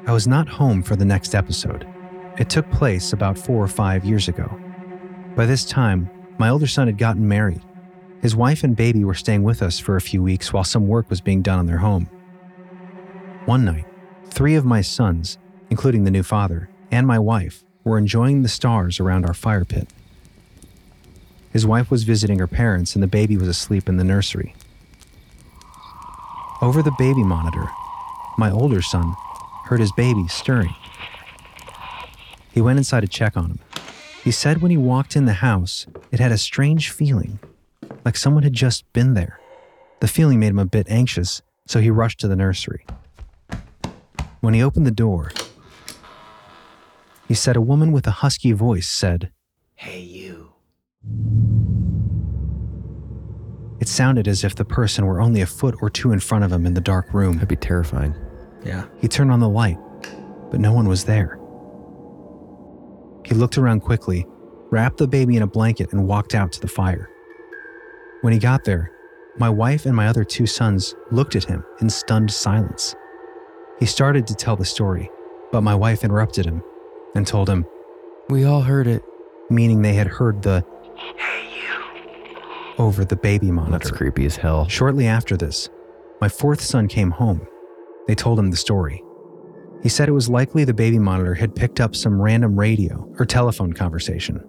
I 0.06 0.12
was 0.12 0.28
not 0.28 0.48
home 0.48 0.84
for 0.84 0.96
the 0.96 1.06
next 1.06 1.34
episode. 1.34 1.88
It 2.38 2.50
took 2.50 2.70
place 2.72 3.14
about 3.14 3.38
four 3.38 3.64
or 3.64 3.68
five 3.68 4.04
years 4.04 4.28
ago. 4.28 4.60
By 5.36 5.46
this 5.46 5.66
time, 5.66 6.10
my 6.38 6.50
older 6.50 6.68
son 6.68 6.88
had 6.88 6.98
gotten 6.98 7.28
married. 7.28 7.62
His 8.22 8.36
wife 8.36 8.64
and 8.64 8.76
baby 8.76 9.04
were 9.04 9.14
staying 9.14 9.44
with 9.44 9.62
us 9.62 9.80
for 9.80 9.96
a 9.96 10.02
few 10.02 10.22
weeks 10.22 10.52
while 10.52 10.64
some 10.64 10.88
work 10.88 11.10
was 11.10 11.22
being 11.22 11.42
done 11.42 11.60
on 11.60 11.66
their 11.66 11.78
home. 11.78 12.06
One 13.46 13.66
night, 13.66 13.86
three 14.30 14.56
of 14.56 14.66
my 14.66 14.82
sons, 14.82 15.38
including 15.70 16.04
the 16.04 16.12
new 16.12 16.24
father, 16.24 16.70
and 16.92 17.06
my 17.06 17.20
wife, 17.20 17.64
were 17.84 17.98
enjoying 17.98 18.42
the 18.42 18.50
stars 18.50 19.00
around 19.00 19.26
our 19.26 19.34
fire 19.34 19.66
pit. 19.66 19.88
His 21.52 21.66
wife 21.66 21.92
was 21.92 22.04
visiting 22.04 22.40
her 22.40 22.48
parents, 22.48 22.96
and 22.96 23.04
the 23.04 23.08
baby 23.08 23.38
was 23.38 23.48
asleep 23.48 23.88
in 23.88 23.98
the 23.98 24.04
nursery. 24.04 24.56
Over 26.62 26.82
the 26.82 26.96
baby 26.98 27.24
monitor, 27.24 27.70
my 28.38 28.50
older 28.50 28.82
son 28.82 29.14
heard 29.66 29.80
his 29.80 29.92
baby 29.92 30.28
stirring. 30.28 30.74
He 32.52 32.62
went 32.62 32.78
inside 32.78 33.02
to 33.02 33.08
check 33.08 33.36
on 33.36 33.52
him. 33.52 33.60
He 34.24 34.32
said 34.32 34.62
when 34.62 34.72
he 34.72 34.78
walked 34.78 35.16
in 35.16 35.26
the 35.26 35.34
house, 35.34 35.86
it 36.12 36.20
had 36.20 36.32
a 36.32 36.38
strange 36.38 36.90
feeling, 36.90 37.40
like 38.06 38.16
someone 38.16 38.44
had 38.44 38.54
just 38.54 38.92
been 38.94 39.14
there. 39.14 39.40
The 40.00 40.08
feeling 40.08 40.40
made 40.40 40.52
him 40.52 40.60
a 40.60 40.66
bit 40.66 40.88
anxious, 40.90 41.42
so 41.68 41.80
he 41.80 41.90
rushed 41.90 42.20
to 42.22 42.28
the 42.28 42.36
nursery. 42.36 42.86
When 44.40 44.54
he 44.54 44.64
opened 44.64 44.86
the 44.86 44.92
door, 44.92 45.32
he 47.28 47.34
said 47.34 47.56
a 47.56 47.62
woman 47.62 47.92
with 47.92 48.06
a 48.08 48.12
husky 48.12 48.52
voice 48.52 48.88
said, 48.88 49.32
Hey, 49.76 50.02
you. 50.02 50.54
It 53.80 53.88
sounded 53.88 54.28
as 54.28 54.44
if 54.44 54.56
the 54.56 54.66
person 54.66 55.06
were 55.06 55.20
only 55.22 55.42
a 55.42 55.46
foot 55.46 55.76
or 55.82 55.90
two 55.90 56.12
in 56.12 56.20
front 56.20 56.44
of 56.44 56.52
him 56.52 56.66
in 56.66 56.74
the 56.74 56.82
dark 56.82 57.14
room. 57.14 57.34
That'd 57.34 57.50
be 57.50 57.56
terrifying. 57.56 58.16
Yeah, 58.64 58.86
He 59.02 59.10
turned 59.10 59.32
on 59.32 59.42
the 59.42 59.50
light, 59.50 59.78
but 60.50 60.62
no 60.62 60.72
one 60.72 60.88
was 60.88 61.04
there. 61.04 61.38
He 63.26 63.36
looked 63.36 63.58
around 63.58 63.82
quickly, 63.82 64.26
wrapped 64.70 64.98
the 64.98 65.08
baby 65.08 65.36
in 65.36 65.44
a 65.44 65.48
blanket, 65.48 65.92
and 65.92 66.08
walked 66.08 66.34
out 66.34 66.54
to 66.54 66.62
the 66.62 66.68
fire. 66.70 67.10
When 68.22 68.32
he 68.32 68.40
got 68.40 68.64
there, 68.64 68.92
my 69.38 69.50
wife 69.50 69.86
and 69.86 69.96
my 69.96 70.08
other 70.08 70.24
two 70.24 70.46
sons 70.46 70.96
looked 71.12 71.36
at 71.36 71.44
him 71.44 71.66
in 71.82 71.90
stunned 71.90 72.32
silence. 72.32 72.96
He 73.80 73.86
started 73.86 74.28
to 74.28 74.36
tell 74.36 74.56
the 74.56 74.64
story, 74.64 75.10
but 75.52 75.62
my 75.62 75.76
wife 75.76 76.06
interrupted 76.06 76.46
him 76.46 76.64
and 77.16 77.26
told 77.28 77.50
him, 77.50 77.66
We 78.30 78.44
all 78.44 78.62
heard 78.62 78.88
it. 78.88 79.04
meaning 79.50 79.82
they 79.82 79.94
had 79.94 80.08
heard 80.08 80.42
the 80.42 80.66
Hey 81.18 81.48
you 81.62 82.74
over 82.78 83.06
the 83.06 83.16
baby 83.16 83.52
monitor. 83.52 83.78
That's 83.78 83.92
creepy 83.92 84.26
as 84.26 84.36
hell. 84.36 84.68
Shortly 84.68 85.08
after 85.08 85.38
this, 85.38 85.70
my 86.22 86.30
fourth 86.30 86.62
son 86.62 86.88
came 86.88 87.12
home. 87.12 87.46
They 88.08 88.16
told 88.16 88.40
him 88.40 88.52
the 88.52 88.58
story. 88.58 89.04
He 89.82 89.90
said 89.90 90.08
it 90.08 90.14
was 90.14 90.30
likely 90.30 90.64
the 90.64 90.74
baby 90.74 90.98
monitor 90.98 91.34
had 91.34 91.56
picked 91.56 91.82
up 91.82 91.96
some 91.96 92.22
random 92.22 92.58
radio 92.58 93.08
or 93.20 93.26
telephone 93.26 93.74
conversation. 93.74 94.42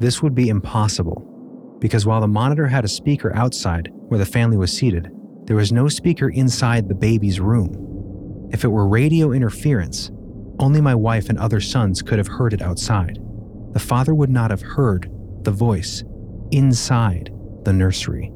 This 0.00 0.22
would 0.22 0.34
be 0.34 0.48
impossible 0.48 1.28
because 1.78 2.06
while 2.06 2.20
the 2.20 2.28
monitor 2.28 2.66
had 2.66 2.84
a 2.84 2.88
speaker 2.88 3.34
outside 3.36 3.90
where 4.08 4.18
the 4.18 4.26
family 4.26 4.56
was 4.56 4.72
seated, 4.72 5.10
there 5.44 5.56
was 5.56 5.72
no 5.72 5.88
speaker 5.88 6.30
inside 6.30 6.88
the 6.88 6.94
baby's 6.94 7.40
room. 7.40 8.48
If 8.52 8.64
it 8.64 8.68
were 8.68 8.88
radio 8.88 9.32
interference, 9.32 10.10
Only 10.62 10.80
my 10.80 10.94
wife 10.94 11.28
and 11.28 11.40
other 11.40 11.60
sons 11.60 12.02
could 12.02 12.18
have 12.18 12.28
heard 12.28 12.52
it 12.52 12.62
outside. 12.62 13.18
The 13.72 13.80
father 13.80 14.14
would 14.14 14.30
not 14.30 14.52
have 14.52 14.62
heard 14.62 15.10
the 15.42 15.50
voice 15.50 16.04
inside 16.52 17.32
the 17.64 17.72
nursery. 17.72 18.32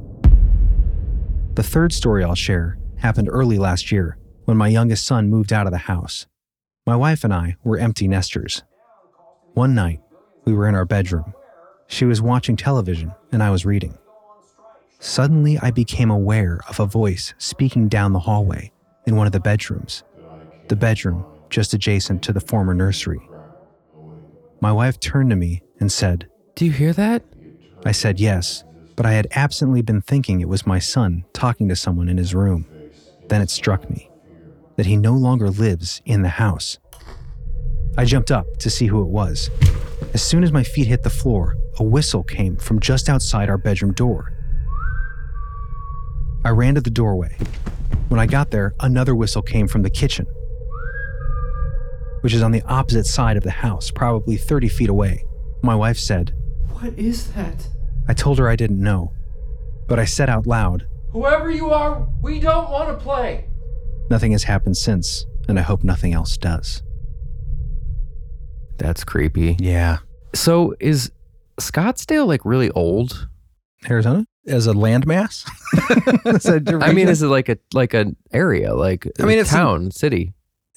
The 1.54 1.62
third 1.62 1.92
story 1.92 2.24
I'll 2.24 2.34
share 2.34 2.78
happened 2.96 3.28
early 3.30 3.58
last 3.58 3.92
year 3.92 4.18
when 4.44 4.56
my 4.56 4.66
youngest 4.66 5.06
son 5.06 5.30
moved 5.30 5.52
out 5.52 5.68
of 5.68 5.72
the 5.72 5.78
house. 5.78 6.26
My 6.84 6.96
wife 6.96 7.22
and 7.22 7.32
I 7.32 7.54
were 7.62 7.78
empty 7.78 8.08
nesters. 8.08 8.64
One 9.54 9.76
night, 9.76 10.00
we 10.44 10.52
were 10.52 10.68
in 10.68 10.74
our 10.74 10.84
bedroom. 10.84 11.32
She 11.86 12.06
was 12.06 12.20
watching 12.20 12.56
television 12.56 13.12
and 13.30 13.40
I 13.40 13.52
was 13.52 13.64
reading. 13.64 13.96
Suddenly, 14.98 15.60
I 15.62 15.70
became 15.70 16.10
aware 16.10 16.58
of 16.68 16.80
a 16.80 16.86
voice 16.86 17.34
speaking 17.38 17.86
down 17.86 18.12
the 18.12 18.18
hallway 18.18 18.72
in 19.06 19.14
one 19.14 19.28
of 19.28 19.32
the 19.32 19.38
bedrooms, 19.38 20.02
the 20.66 20.74
bedroom 20.74 21.24
just 21.50 21.74
adjacent 21.74 22.22
to 22.22 22.32
the 22.32 22.40
former 22.40 22.74
nursery. 22.74 23.20
My 24.60 24.72
wife 24.72 24.98
turned 24.98 25.30
to 25.30 25.36
me 25.36 25.62
and 25.80 25.90
said, 25.92 26.28
Do 26.54 26.64
you 26.64 26.72
hear 26.72 26.92
that? 26.94 27.22
I 27.84 27.92
said 27.92 28.18
yes, 28.18 28.64
but 28.96 29.06
I 29.06 29.12
had 29.12 29.28
absently 29.32 29.82
been 29.82 30.00
thinking 30.00 30.40
it 30.40 30.48
was 30.48 30.66
my 30.66 30.78
son 30.78 31.24
talking 31.32 31.68
to 31.68 31.76
someone 31.76 32.08
in 32.08 32.18
his 32.18 32.34
room. 32.34 32.66
Then 33.28 33.42
it 33.42 33.50
struck 33.50 33.88
me 33.90 34.10
that 34.76 34.86
he 34.86 34.96
no 34.96 35.14
longer 35.14 35.50
lives 35.50 36.02
in 36.04 36.22
the 36.22 36.28
house. 36.28 36.78
I 37.98 38.04
jumped 38.04 38.30
up 38.30 38.46
to 38.58 38.70
see 38.70 38.86
who 38.86 39.00
it 39.02 39.08
was. 39.08 39.50
As 40.12 40.22
soon 40.22 40.44
as 40.44 40.52
my 40.52 40.62
feet 40.62 40.86
hit 40.86 41.02
the 41.02 41.10
floor, 41.10 41.56
a 41.78 41.82
whistle 41.84 42.22
came 42.22 42.56
from 42.56 42.80
just 42.80 43.08
outside 43.08 43.48
our 43.48 43.58
bedroom 43.58 43.92
door. 43.92 44.32
I 46.44 46.50
ran 46.50 46.74
to 46.74 46.80
the 46.80 46.90
doorway. 46.90 47.36
When 48.08 48.20
I 48.20 48.26
got 48.26 48.50
there, 48.50 48.74
another 48.80 49.14
whistle 49.14 49.42
came 49.42 49.66
from 49.66 49.82
the 49.82 49.90
kitchen, 49.90 50.26
which 52.26 52.34
is 52.34 52.42
on 52.42 52.50
the 52.50 52.62
opposite 52.62 53.06
side 53.06 53.36
of 53.36 53.44
the 53.44 53.52
house, 53.52 53.92
probably 53.92 54.36
30 54.36 54.66
feet 54.66 54.88
away. 54.88 55.22
My 55.62 55.76
wife 55.76 55.96
said, 55.96 56.34
What 56.70 56.92
is 56.98 57.30
that? 57.34 57.68
I 58.08 58.14
told 58.14 58.40
her 58.40 58.48
I 58.48 58.56
didn't 58.56 58.82
know, 58.82 59.12
but 59.86 60.00
I 60.00 60.06
said 60.06 60.28
out 60.28 60.44
loud, 60.44 60.88
Whoever 61.12 61.52
you 61.52 61.70
are, 61.70 62.08
we 62.20 62.40
don't 62.40 62.68
want 62.68 62.88
to 62.88 62.96
play. 63.00 63.44
Nothing 64.10 64.32
has 64.32 64.42
happened 64.42 64.76
since, 64.76 65.24
and 65.46 65.56
I 65.56 65.62
hope 65.62 65.84
nothing 65.84 66.14
else 66.14 66.36
does. 66.36 66.82
That's 68.76 69.04
creepy. 69.04 69.54
Yeah. 69.60 69.98
So 70.34 70.74
is 70.80 71.12
Scottsdale 71.60 72.26
like 72.26 72.44
really 72.44 72.72
old? 72.72 73.28
Arizona? 73.88 74.26
As 74.48 74.66
a 74.66 74.72
landmass? 74.72 75.48
Is 76.34 76.42
that 76.42 76.68
a 76.68 76.84
I 76.84 76.92
mean, 76.92 77.08
is 77.08 77.22
it 77.22 77.28
like 77.28 77.48
a 77.48 77.58
like 77.72 77.94
an 77.94 78.16
area, 78.32 78.74
like 78.74 79.06
I 79.20 79.24
mean, 79.24 79.38
a 79.38 79.42
it's 79.42 79.50
town, 79.50 79.92
city? 79.92 80.34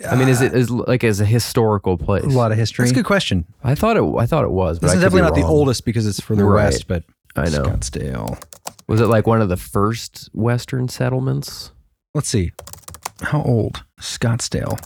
I 0.07 0.15
mean, 0.15 0.27
is 0.29 0.41
it 0.41 0.53
is 0.53 0.69
like 0.69 1.03
as 1.03 1.19
a 1.19 1.25
historical 1.25 1.97
place? 1.97 2.23
A 2.23 2.27
lot 2.29 2.51
of 2.51 2.57
history. 2.57 2.83
that's 2.85 2.91
a 2.91 2.95
good 2.95 3.05
question. 3.05 3.45
I 3.63 3.75
thought 3.75 3.97
it. 3.97 4.03
I 4.17 4.25
thought 4.25 4.43
it 4.45 4.51
was, 4.51 4.79
but 4.79 4.87
This 4.87 4.91
I 4.91 4.97
is 4.97 5.03
could 5.03 5.11
be 5.11 5.17
definitely 5.19 5.21
not 5.29 5.35
the 5.35 5.41
wrong. 5.41 5.59
oldest 5.59 5.85
because 5.85 6.05
it's 6.07 6.19
further 6.21 6.45
Right. 6.45 6.65
west, 6.65 6.87
but 6.87 7.03
I 7.35 7.49
know. 7.49 7.63
Scottsdale. 7.63 8.41
Was 8.87 9.01
it 9.01 9.07
like 9.07 9.27
one 9.27 9.41
of 9.41 9.49
the 9.49 9.57
first 9.57 10.29
Western 10.33 10.87
settlements? 10.87 11.71
Let's 12.15 12.29
see. 12.29 12.51
How 13.21 13.41
old? 13.43 13.83
Scottsdale. 14.01 14.79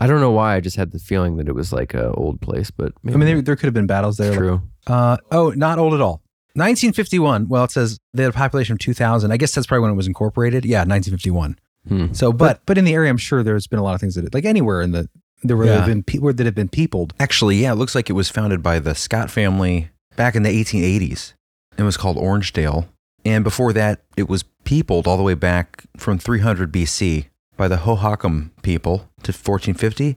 I 0.00 0.06
don't 0.06 0.20
know 0.20 0.30
why. 0.30 0.56
I 0.56 0.60
just 0.60 0.76
had 0.76 0.92
the 0.92 0.98
feeling 0.98 1.36
that 1.36 1.48
it 1.48 1.54
was 1.54 1.72
like 1.72 1.92
a 1.92 2.10
old 2.12 2.40
place, 2.40 2.70
but 2.70 2.92
maybe 3.02 3.14
I 3.14 3.18
mean, 3.18 3.26
there, 3.26 3.42
there 3.42 3.56
could 3.56 3.66
have 3.66 3.74
been 3.74 3.86
battles 3.86 4.16
there. 4.16 4.28
it's 4.28 4.36
like- 4.36 4.38
true. 4.40 4.62
Uh, 4.86 5.18
oh, 5.30 5.50
not 5.50 5.78
old 5.78 5.92
at 5.94 6.00
all. 6.00 6.22
1951. 6.54 7.48
Well, 7.48 7.64
it 7.64 7.70
says 7.70 7.98
they 8.14 8.22
had 8.24 8.30
a 8.30 8.36
population 8.36 8.72
of 8.72 8.78
2,000. 8.78 9.30
I 9.30 9.36
guess 9.36 9.54
that's 9.54 9.66
probably 9.66 9.82
when 9.82 9.90
it 9.92 9.96
was 9.96 10.06
incorporated. 10.06 10.64
Yeah, 10.64 10.78
1951. 10.80 11.56
Hmm. 11.88 12.12
So, 12.12 12.32
but 12.32 12.38
but 12.58 12.60
but 12.66 12.78
in 12.78 12.84
the 12.84 12.94
area, 12.94 13.10
I'm 13.10 13.16
sure 13.16 13.42
there's 13.42 13.66
been 13.66 13.78
a 13.78 13.82
lot 13.82 13.94
of 13.94 14.00
things 14.00 14.14
that, 14.14 14.32
like 14.34 14.44
anywhere 14.44 14.80
in 14.82 14.92
the 14.92 15.08
there 15.42 15.56
were 15.56 15.64
Yeah. 15.66 15.78
have 15.78 15.86
been 15.86 16.02
pe- 16.04 16.18
where 16.18 16.32
that 16.32 16.46
have 16.46 16.54
been 16.54 16.68
peopled. 16.68 17.12
Actually, 17.18 17.56
yeah, 17.56 17.72
it 17.72 17.74
looks 17.76 17.94
like 17.96 18.08
it 18.08 18.12
was 18.12 18.28
founded 18.28 18.62
by 18.62 18.78
the 18.78 18.94
Scott 18.94 19.30
family 19.30 19.90
back 20.16 20.36
in 20.36 20.44
the 20.44 20.50
1880s. 20.50 21.32
It 21.76 21.82
was 21.82 21.96
called 21.96 22.16
Orangedale. 22.16 22.86
And 23.24 23.42
before 23.44 23.72
that, 23.72 24.02
it 24.16 24.28
was 24.28 24.44
peopled 24.64 25.06
all 25.08 25.16
the 25.16 25.22
way 25.24 25.34
back 25.34 25.84
from 25.96 26.18
300 26.18 26.70
BC 26.72 27.26
by 27.56 27.66
the 27.68 27.76
Hohokam 27.78 28.50
people 28.62 29.08
to 29.24 29.32
1450, 29.32 30.16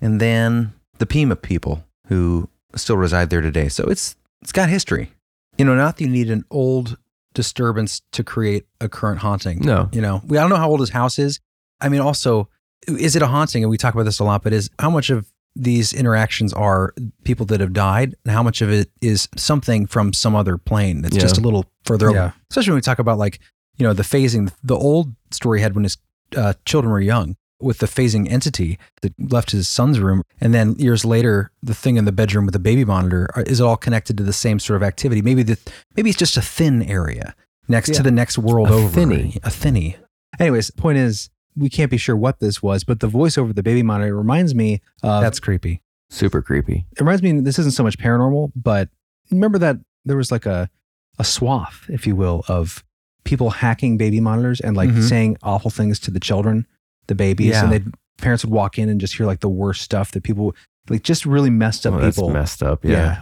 and 0.00 0.20
then 0.20 0.72
the 0.98 1.06
Pima 1.06 1.36
people 1.36 1.84
who 2.08 2.48
still 2.74 2.96
reside 2.96 3.30
there 3.30 3.40
today. 3.40 3.68
So 3.68 3.84
it's 3.88 4.16
it's 4.42 4.52
got 4.52 4.68
history. 4.68 5.10
you 5.58 5.64
know, 5.64 5.74
not 5.74 5.96
that 5.96 6.04
you 6.04 6.10
need 6.10 6.30
an 6.30 6.44
old 6.50 6.98
disturbance 7.36 8.00
to 8.12 8.24
create 8.24 8.64
a 8.80 8.88
current 8.88 9.20
haunting. 9.20 9.60
No. 9.60 9.88
You 9.92 10.00
know, 10.00 10.22
we 10.26 10.38
I 10.38 10.40
don't 10.40 10.50
know 10.50 10.56
how 10.56 10.70
old 10.70 10.80
his 10.80 10.90
house 10.90 11.18
is. 11.18 11.38
I 11.80 11.88
mean, 11.88 12.00
also, 12.00 12.48
is 12.88 13.14
it 13.14 13.22
a 13.22 13.26
haunting? 13.26 13.62
And 13.62 13.70
we 13.70 13.76
talk 13.76 13.94
about 13.94 14.04
this 14.04 14.18
a 14.18 14.24
lot, 14.24 14.42
but 14.42 14.52
is 14.52 14.70
how 14.80 14.90
much 14.90 15.10
of 15.10 15.30
these 15.54 15.92
interactions 15.92 16.52
are 16.52 16.94
people 17.24 17.46
that 17.46 17.60
have 17.60 17.72
died, 17.72 18.14
and 18.24 18.32
how 18.32 18.42
much 18.42 18.60
of 18.62 18.70
it 18.70 18.90
is 19.00 19.28
something 19.36 19.86
from 19.86 20.12
some 20.12 20.34
other 20.34 20.56
plane 20.58 21.02
that's 21.02 21.14
Yeah. 21.16 21.22
just 21.22 21.38
a 21.38 21.40
little 21.40 21.64
further 21.84 22.10
Yeah. 22.10 22.18
over? 22.24 22.34
Especially 22.50 22.70
when 22.72 22.76
we 22.78 22.82
talk 22.82 22.98
about 22.98 23.18
like, 23.18 23.38
you 23.76 23.86
know, 23.86 23.92
the 23.92 24.02
phasing. 24.02 24.50
The 24.64 24.76
old 24.76 25.14
story 25.30 25.60
had 25.60 25.74
when 25.74 25.84
his 25.84 25.98
uh, 26.36 26.54
children 26.64 26.90
were 26.92 27.00
young 27.00 27.36
with 27.60 27.78
the 27.78 27.86
phasing 27.86 28.30
entity 28.30 28.78
that 29.02 29.12
left 29.18 29.50
his 29.52 29.66
son's 29.68 29.98
room, 30.00 30.22
and 30.40 30.52
then 30.52 30.74
years 30.78 31.04
later, 31.04 31.50
the 31.62 31.74
thing 31.74 31.96
in 31.96 32.04
the 32.04 32.12
bedroom 32.12 32.44
with 32.44 32.52
the 32.52 32.58
baby 32.58 32.84
monitor 32.84 33.28
is 33.46 33.60
it 33.60 33.64
all 33.64 33.76
connected 33.76 34.16
to 34.18 34.22
the 34.24 34.32
same 34.32 34.58
sort 34.58 34.76
of 34.76 34.82
activity? 34.82 35.22
Maybe 35.22 35.42
the 35.42 35.58
maybe 35.96 36.10
it's 36.10 36.18
just 36.18 36.36
a 36.36 36.42
thin 36.42 36.82
area 36.82 37.34
next 37.68 37.94
to 37.94 38.02
the 38.02 38.10
next 38.10 38.38
world 38.38 38.68
A 38.68 38.72
over. 38.74 38.88
thinny. 38.88 39.38
A 39.42 39.50
thinny. 39.50 39.96
Anyways, 40.38 40.70
point 40.72 40.98
is, 40.98 41.30
we 41.56 41.70
can't 41.70 41.90
be 41.90 41.96
sure 41.96 42.14
what 42.16 42.40
this 42.40 42.62
was, 42.62 42.84
but 42.84 43.00
the 43.00 43.08
voice 43.08 43.38
over 43.38 43.52
the 43.52 43.62
baby 43.62 43.82
monitor 43.82 44.14
reminds 44.16 44.54
me 44.54 44.82
of 45.02 45.22
That's 45.22 45.40
creepy. 45.40 45.80
Super 46.10 46.42
creepy. 46.42 46.86
it 46.92 47.00
reminds 47.00 47.22
me 47.22 47.40
this 47.40 47.58
isn't 47.58 47.72
so 47.72 47.82
much 47.82 47.98
paranormal, 47.98 48.52
but 48.54 48.90
remember 49.30 49.58
that 49.58 49.78
there 50.04 50.16
was 50.16 50.30
like 50.30 50.46
a 50.46 50.68
a 51.18 51.24
swath, 51.24 51.86
if 51.88 52.06
you 52.06 52.14
will, 52.14 52.44
of 52.46 52.84
people 53.24 53.48
hacking 53.50 53.96
baby 53.96 54.20
monitors 54.20 54.60
and 54.60 54.76
like 54.76 54.90
Mhm. 54.90 55.02
saying 55.08 55.36
awful 55.42 55.70
things 55.70 55.98
to 56.00 56.10
the 56.12 56.20
children, 56.20 56.66
the 57.08 57.14
babies, 57.14 57.48
Yeah. 57.50 57.64
and 57.64 57.72
they 57.72 57.82
parents 58.18 58.44
would 58.44 58.52
walk 58.52 58.78
in 58.78 58.88
and 58.88 59.00
just 59.00 59.16
hear 59.16 59.26
like 59.26 59.40
the 59.40 59.48
worst 59.48 59.82
stuff 59.82 60.10
that 60.12 60.22
people 60.22 60.54
like 60.88 61.02
just 61.02 61.26
really 61.26 61.50
messed 61.50 61.86
up 61.86 61.94
Oh, 61.94 62.00
people. 62.10 62.30
messed 62.30 62.62
up. 62.62 62.84
Yeah. 62.84 63.20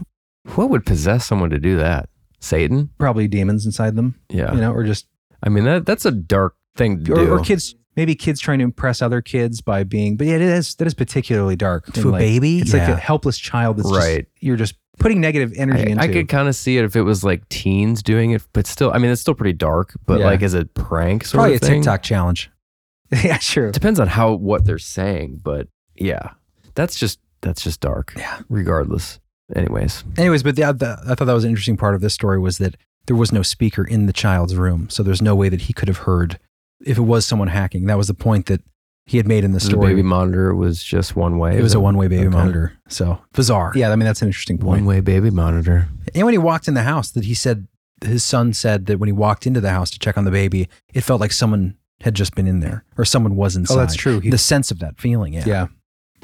What 0.54 0.70
would 0.70 0.84
possess 0.86 1.24
someone 1.26 1.50
to 1.50 1.58
do 1.58 1.76
that? 1.76 2.08
Satan? 2.40 2.90
probably 2.98 3.26
demons 3.26 3.64
inside 3.64 3.96
them, 3.96 4.14
Yeah. 4.30 4.52
you 4.54 4.60
know, 4.60 4.72
or 4.72 4.84
just 4.84 5.06
I 5.42 5.48
mean, 5.48 5.64
that 5.64 5.86
that's 5.86 6.04
a 6.04 6.10
dark 6.12 6.54
thing 6.76 7.04
to 7.04 7.12
or, 7.12 7.16
do. 7.16 7.30
or 7.32 7.40
kids. 7.40 7.74
Maybe 7.96 8.16
kids 8.16 8.40
trying 8.40 8.58
to 8.58 8.64
impress 8.64 9.00
other 9.00 9.22
kids 9.22 9.60
by 9.60 9.84
being, 9.84 10.16
but 10.16 10.26
yeah, 10.26 10.34
it 10.34 10.40
is 10.42 10.74
that 10.76 10.86
is 10.86 10.94
particularly 10.94 11.54
dark 11.56 11.92
To 11.92 12.08
a 12.08 12.12
like, 12.12 12.18
baby? 12.20 12.58
It's 12.58 12.72
like 12.72 12.82
a 12.88 12.96
helpless 12.96 13.38
child. 13.38 13.76
That's 13.78 13.88
just- 13.88 14.00
Right. 14.00 14.26
you're 14.40 14.56
just 14.56 14.74
putting 14.98 15.20
negative 15.20 15.52
energy 15.56 15.82
I, 15.84 15.86
into. 15.86 16.02
I 16.02 16.08
could 16.08 16.28
kind 16.28 16.48
of 16.48 16.56
see 16.56 16.76
it 16.76 16.84
if 16.84 16.96
it 16.96 17.02
was 17.02 17.22
like 17.24 17.48
teens 17.48 18.02
doing 18.02 18.32
it, 18.32 18.42
but 18.52 18.66
still, 18.66 18.92
I 18.92 18.98
mean, 18.98 19.10
it's 19.12 19.20
still 19.20 19.34
pretty 19.34 19.52
dark. 19.52 19.94
But 20.06 20.18
Yeah. 20.20 20.26
like 20.26 20.42
as 20.42 20.54
a 20.54 20.64
prank, 20.66 21.24
sort 21.24 21.38
Probably 21.38 21.52
a 21.52 21.54
of 21.56 21.60
thing. 21.62 21.82
TikTok 21.82 22.02
challenge. 22.02 22.50
yeah, 23.24 23.38
sure. 23.38 23.70
Depends 23.70 24.00
on 24.00 24.08
how 24.08 24.32
what 24.34 24.64
they're 24.64 24.78
saying, 24.78 25.40
but 25.42 25.68
yeah, 25.94 26.30
that's 26.74 26.96
just 26.96 27.18
that's 27.42 27.62
just 27.62 27.80
dark. 27.80 28.14
Yeah. 28.16 28.40
Regardless. 28.48 29.20
Anyways, 29.54 30.04
Anyways, 30.16 30.42
but 30.42 30.56
the, 30.56 30.62
the, 30.72 30.98
I 31.06 31.14
thought 31.14 31.26
that 31.26 31.32
was 31.34 31.44
an 31.44 31.50
interesting 31.50 31.76
part 31.76 31.94
of 31.94 32.00
this 32.00 32.14
story 32.14 32.38
was 32.38 32.56
that 32.58 32.76
there 33.06 33.14
was 33.14 33.30
no 33.30 33.42
speaker 33.42 33.84
in 33.84 34.06
the 34.06 34.12
child's 34.14 34.56
room, 34.56 34.88
so 34.88 35.02
there's 35.02 35.20
no 35.20 35.34
way 35.34 35.50
that 35.50 35.62
he 35.62 35.74
could 35.74 35.88
have 35.88 35.98
heard 35.98 36.38
if 36.84 36.96
it 36.96 37.02
was 37.02 37.26
someone 37.26 37.48
hacking. 37.48 37.84
That 37.84 37.98
was 37.98 38.06
the 38.06 38.14
point 38.14 38.46
that 38.46 38.62
he 39.04 39.18
had 39.18 39.28
made 39.28 39.44
in 39.44 39.52
the 39.52 39.58
the 39.58 39.64
story. 39.66 39.88
baby 39.88 40.02
monitor 40.02 40.54
was 40.54 40.82
just 40.82 41.14
one 41.14 41.36
way. 41.38 41.58
it 41.58 41.62
was 41.62 41.74
a 41.74 41.80
one-way 41.80 42.08
baby 42.08 42.26
Okay. 42.26 42.34
monitor, 42.34 42.72
so 42.88 43.18
bizarre. 43.34 43.72
Yeah, 43.76 43.90
I 43.92 43.96
mean 43.96 44.06
that's 44.06 44.22
an 44.22 44.28
interesting 44.28 44.56
point. 44.56 44.80
One 44.80 44.86
way 44.86 45.00
baby 45.00 45.28
monitor. 45.28 45.88
And 46.14 46.24
when 46.24 46.32
he 46.32 46.38
walked 46.38 46.66
in 46.66 46.72
the 46.72 46.82
house, 46.84 47.10
that 47.10 47.26
he 47.26 47.34
said 47.34 47.68
his 48.02 48.24
son 48.24 48.54
said 48.54 48.86
that 48.86 48.98
when 48.98 49.08
he 49.08 49.12
walked 49.12 49.46
into 49.46 49.60
the 49.60 49.70
house 49.70 49.90
to 49.90 49.98
check 49.98 50.16
on 50.16 50.24
the 50.24 50.30
baby, 50.30 50.70
it 50.94 51.02
felt 51.02 51.20
like 51.20 51.32
someone 51.32 51.76
had 52.04 52.14
just 52.14 52.34
been 52.34 52.46
in 52.46 52.60
there 52.60 52.84
or 52.96 53.04
someone 53.04 53.34
was 53.34 53.56
inside. 53.56 53.74
Oh, 53.74 53.78
that's 53.78 53.94
true. 53.96 54.20
He- 54.20 54.30
the 54.30 54.38
sense 54.38 54.70
of 54.70 54.78
that 54.78 54.98
feeling, 55.00 55.32
yeah. 55.32 55.44
Yeah. 55.46 55.66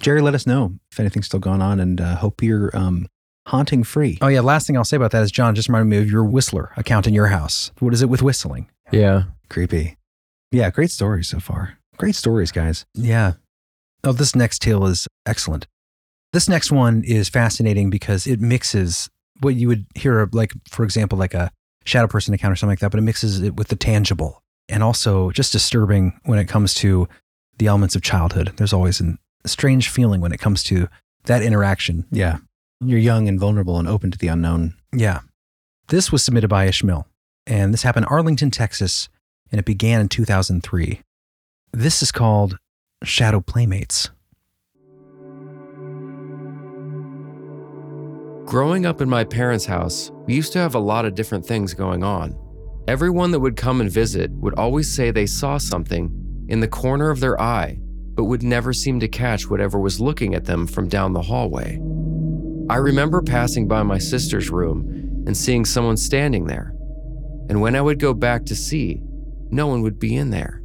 Jerry, 0.00 0.20
let 0.22 0.34
us 0.34 0.46
know 0.46 0.74
if 0.92 1.00
anything's 1.00 1.26
still 1.26 1.40
going 1.40 1.60
on 1.60 1.80
and 1.80 2.00
uh, 2.00 2.16
hope 2.16 2.42
you're 2.42 2.74
um, 2.76 3.06
haunting 3.46 3.82
free. 3.82 4.18
Oh 4.22 4.28
yeah. 4.28 4.40
Last 4.40 4.66
thing 4.66 4.76
I'll 4.76 4.84
say 4.84 4.96
about 4.96 5.10
that 5.10 5.22
is 5.22 5.30
John 5.30 5.54
just 5.54 5.68
reminded 5.68 5.88
me 5.90 5.98
of 5.98 6.10
your 6.10 6.24
Whistler 6.24 6.72
account 6.76 7.06
in 7.06 7.14
your 7.14 7.26
house. 7.28 7.72
What 7.80 7.92
is 7.92 8.02
it 8.02 8.08
with 8.08 8.22
whistling? 8.22 8.70
Yeah. 8.92 9.24
Creepy. 9.48 9.96
Yeah, 10.52 10.70
great 10.70 10.90
stories 10.90 11.28
so 11.28 11.38
far. 11.40 11.78
Great 11.96 12.14
stories, 12.14 12.50
guys. 12.52 12.84
Yeah. 12.94 13.34
Oh, 14.04 14.12
this 14.12 14.34
next 14.34 14.60
tale 14.62 14.84
is 14.86 15.06
excellent. 15.26 15.66
This 16.32 16.48
next 16.48 16.70
one 16.72 17.02
is 17.04 17.28
fascinating 17.28 17.90
because 17.90 18.26
it 18.26 18.40
mixes 18.40 19.08
what 19.40 19.54
you 19.54 19.68
would 19.68 19.86
hear, 19.94 20.28
like, 20.32 20.52
for 20.68 20.84
example, 20.84 21.18
like 21.18 21.34
a 21.34 21.50
shadow 21.84 22.06
person 22.06 22.32
account 22.34 22.52
or 22.52 22.56
something 22.56 22.72
like 22.72 22.78
that, 22.80 22.90
but 22.90 22.98
it 22.98 23.02
mixes 23.02 23.40
it 23.42 23.56
with 23.56 23.68
the 23.68 23.76
tangible 23.76 24.42
and 24.70 24.83
also 24.83 25.30
just 25.30 25.52
disturbing 25.52 26.18
when 26.24 26.38
it 26.38 26.48
comes 26.48 26.74
to 26.74 27.09
the 27.59 27.66
elements 27.66 27.94
of 27.94 28.02
childhood. 28.02 28.52
There's 28.56 28.72
always 28.72 29.00
a 29.00 29.16
strange 29.46 29.88
feeling 29.88 30.20
when 30.20 30.33
it 30.33 30.40
comes 30.40 30.62
to 30.64 30.88
that 31.24 31.42
interaction. 31.42 32.06
Yeah. 32.11 32.38
You're 32.80 32.98
young 32.98 33.28
and 33.28 33.38
vulnerable 33.38 33.78
and 33.78 33.87
open 33.87 34.11
to 34.11 34.18
the 34.18 34.28
unknown. 34.28 34.74
Yeah. 34.94 35.20
This 35.88 36.11
was 36.11 36.24
submitted 36.24 36.48
by 36.48 36.66
Ishmael, 36.66 37.06
and 37.46 37.74
this 37.74 37.83
happened 37.83 38.06
in 38.06 38.12
Arlington, 38.12 38.50
Texas, 38.50 39.09
and 39.50 39.59
it 39.59 39.64
began 39.64 40.00
in 40.00 40.09
2003. 40.09 41.02
This 41.72 42.02
is 42.02 42.12
called 42.12 42.59
Shadow 43.02 43.40
Playmates. 43.40 44.11
Growing 48.46 48.87
up 48.87 49.00
in 49.00 49.09
my 49.09 49.24
parents' 49.24 49.66
house, 49.66 50.11
we 50.26 50.35
used 50.35 50.52
to 50.52 50.59
have 50.59 50.74
a 50.74 50.80
lot 50.80 51.04
of 51.04 51.14
different 51.14 51.46
things 51.46 51.74
going 51.74 52.02
on. 52.02 52.37
Everyone 52.90 53.31
that 53.31 53.38
would 53.38 53.57
come 53.57 53.81
and 53.81 53.88
visit 53.88 54.33
would 54.33 54.55
always 54.55 54.92
say 54.92 55.12
they 55.12 55.24
saw 55.24 55.59
something 55.59 56.46
in 56.48 56.59
the 56.59 56.66
corner 56.66 57.11
of 57.11 57.20
their 57.20 57.40
eye, 57.40 57.79
but 58.16 58.24
would 58.24 58.42
never 58.42 58.72
seem 58.72 58.98
to 58.98 59.07
catch 59.07 59.48
whatever 59.48 59.79
was 59.79 60.00
looking 60.00 60.35
at 60.35 60.44
them 60.44 60.66
from 60.66 60.88
down 60.88 61.12
the 61.12 61.22
hallway. 61.22 61.76
I 62.68 62.79
remember 62.79 63.22
passing 63.22 63.68
by 63.68 63.85
my 63.85 63.98
sister's 63.98 64.50
room 64.50 65.22
and 65.24 65.37
seeing 65.37 65.64
someone 65.64 65.96
standing 65.96 66.46
there. 66.46 66.74
And 67.48 67.61
when 67.61 67.76
I 67.76 67.81
would 67.81 68.00
go 68.00 68.12
back 68.12 68.44
to 68.46 68.57
see, 68.57 69.00
no 69.53 69.68
one 69.68 69.83
would 69.83 70.00
be 70.00 70.16
in 70.16 70.31
there. 70.31 70.61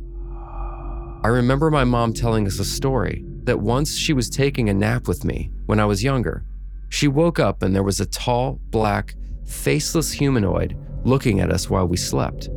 I 1.24 1.28
remember 1.28 1.70
my 1.70 1.84
mom 1.84 2.12
telling 2.12 2.48
us 2.48 2.58
a 2.58 2.66
story 2.66 3.24
that 3.44 3.60
once 3.60 3.96
she 3.96 4.14
was 4.14 4.32
taking 4.32 4.68
a 4.68 4.74
nap 4.74 5.08
with 5.08 5.26
me 5.26 5.52
when 5.68 5.80
I 5.80 5.86
was 5.86 6.04
younger, 6.04 6.44
she 6.90 7.08
woke 7.08 7.38
up 7.38 7.62
and 7.62 7.76
there 7.76 7.84
was 7.84 8.00
a 8.00 8.08
tall, 8.08 8.60
black, 8.72 9.14
faceless 9.46 10.12
humanoid 10.12 10.76
looking 11.06 11.40
at 11.40 11.52
us 11.52 11.70
while 11.70 11.88
we 11.88 11.98
slept. 11.98 12.50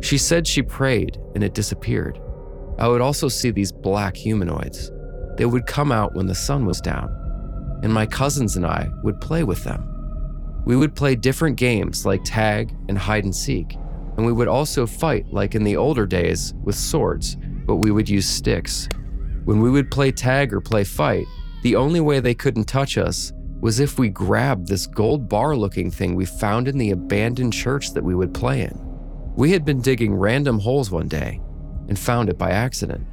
She 0.00 0.16
said 0.16 0.46
she 0.46 0.62
prayed 0.62 1.18
and 1.34 1.44
it 1.44 1.54
disappeared. 1.54 2.20
I 2.78 2.88
would 2.88 3.00
also 3.00 3.28
see 3.28 3.50
these 3.50 3.72
black 3.72 4.16
humanoids. 4.16 4.90
They 5.36 5.46
would 5.46 5.66
come 5.66 5.92
out 5.92 6.14
when 6.14 6.26
the 6.26 6.34
sun 6.34 6.64
was 6.64 6.80
down, 6.80 7.10
and 7.82 7.92
my 7.92 8.06
cousins 8.06 8.56
and 8.56 8.66
I 8.66 8.88
would 9.02 9.20
play 9.20 9.44
with 9.44 9.62
them. 9.64 9.88
We 10.64 10.76
would 10.76 10.94
play 10.94 11.14
different 11.16 11.56
games 11.56 12.06
like 12.06 12.22
tag 12.24 12.74
and 12.88 12.96
hide 12.96 13.24
and 13.24 13.34
seek, 13.34 13.74
and 14.16 14.24
we 14.24 14.32
would 14.32 14.48
also 14.48 14.86
fight 14.86 15.26
like 15.32 15.54
in 15.54 15.64
the 15.64 15.76
older 15.76 16.06
days 16.06 16.54
with 16.62 16.76
swords, 16.76 17.36
but 17.66 17.76
we 17.76 17.90
would 17.90 18.08
use 18.08 18.28
sticks. 18.28 18.88
When 19.44 19.60
we 19.60 19.70
would 19.70 19.90
play 19.90 20.12
tag 20.12 20.52
or 20.52 20.60
play 20.60 20.84
fight, 20.84 21.26
the 21.62 21.76
only 21.76 22.00
way 22.00 22.20
they 22.20 22.34
couldn't 22.34 22.64
touch 22.64 22.96
us 22.96 23.32
was 23.62 23.78
if 23.78 23.96
we 23.96 24.08
grabbed 24.08 24.66
this 24.66 24.88
gold 24.88 25.28
bar 25.28 25.54
looking 25.54 25.88
thing 25.88 26.16
we 26.16 26.24
found 26.26 26.66
in 26.66 26.76
the 26.76 26.90
abandoned 26.90 27.52
church 27.52 27.92
that 27.92 28.02
we 28.02 28.12
would 28.12 28.34
play 28.34 28.62
in. 28.62 28.76
We 29.36 29.52
had 29.52 29.64
been 29.64 29.80
digging 29.80 30.14
random 30.14 30.58
holes 30.58 30.90
one 30.90 31.06
day 31.06 31.40
and 31.88 31.96
found 31.96 32.28
it 32.28 32.36
by 32.36 32.50
accident, 32.50 33.06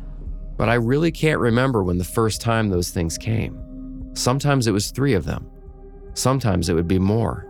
but 0.58 0.68
I 0.68 0.74
really 0.74 1.12
can't 1.12 1.40
remember 1.40 1.84
when 1.84 2.00
the 2.00 2.04
first 2.04 2.42
time 2.42 2.68
those 2.68 2.90
things 2.90 3.16
came. 3.16 4.10
Sometimes 4.16 4.66
it 4.66 4.72
was 4.72 4.90
three 4.90 5.14
of 5.14 5.24
them, 5.24 5.48
sometimes 6.16 6.68
it 6.68 6.74
would 6.74 6.88
be 6.88 7.00
more. 7.00 7.46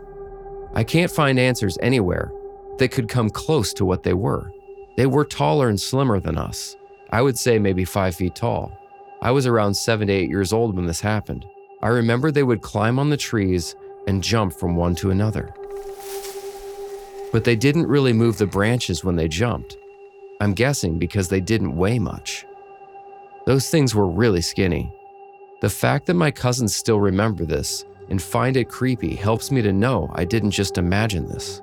I 0.74 0.84
can't 0.84 1.10
find 1.10 1.38
answers 1.38 1.78
anywhere 1.80 2.30
that 2.76 2.92
could 2.92 3.08
come 3.08 3.30
close 3.30 3.72
to 3.74 3.86
what 3.86 4.02
they 4.02 4.14
were. 4.14 4.52
They 4.98 5.06
were 5.06 5.24
taller 5.24 5.70
and 5.70 5.80
slimmer 5.80 6.20
than 6.20 6.36
us. 6.36 6.76
I 7.08 7.22
would 7.22 7.38
say 7.38 7.58
maybe 7.58 7.86
five 7.86 8.14
feet 8.14 8.34
tall. 8.34 8.76
I 9.22 9.30
was 9.30 9.46
around 9.46 9.72
seven 9.72 10.08
to 10.08 10.12
eight 10.12 10.28
years 10.28 10.52
old 10.52 10.76
when 10.76 10.84
this 10.84 11.00
happened. 11.00 11.46
I 11.82 11.88
remember 11.88 12.30
they 12.30 12.42
would 12.42 12.62
climb 12.62 12.98
on 12.98 13.10
the 13.10 13.16
trees 13.16 13.74
and 14.06 14.22
jump 14.22 14.52
from 14.52 14.76
one 14.76 14.94
to 14.96 15.10
another. 15.10 15.54
But 17.32 17.44
they 17.44 17.56
didn't 17.56 17.86
really 17.86 18.12
move 18.12 18.38
the 18.38 18.46
branches 18.46 19.04
when 19.04 19.16
they 19.16 19.28
jumped. 19.28 19.76
I'm 20.40 20.52
guessing 20.52 20.98
because 20.98 21.28
they 21.28 21.40
didn't 21.40 21.76
weigh 21.76 21.98
much. 21.98 22.46
Those 23.46 23.70
things 23.70 23.94
were 23.94 24.08
really 24.08 24.40
skinny. 24.42 24.92
The 25.60 25.70
fact 25.70 26.06
that 26.06 26.14
my 26.14 26.30
cousins 26.30 26.74
still 26.74 27.00
remember 27.00 27.44
this 27.44 27.84
and 28.08 28.20
find 28.20 28.56
it 28.56 28.68
creepy 28.68 29.14
helps 29.14 29.50
me 29.50 29.62
to 29.62 29.72
know 29.72 30.10
I 30.14 30.24
didn't 30.24 30.50
just 30.50 30.78
imagine 30.78 31.28
this. 31.28 31.60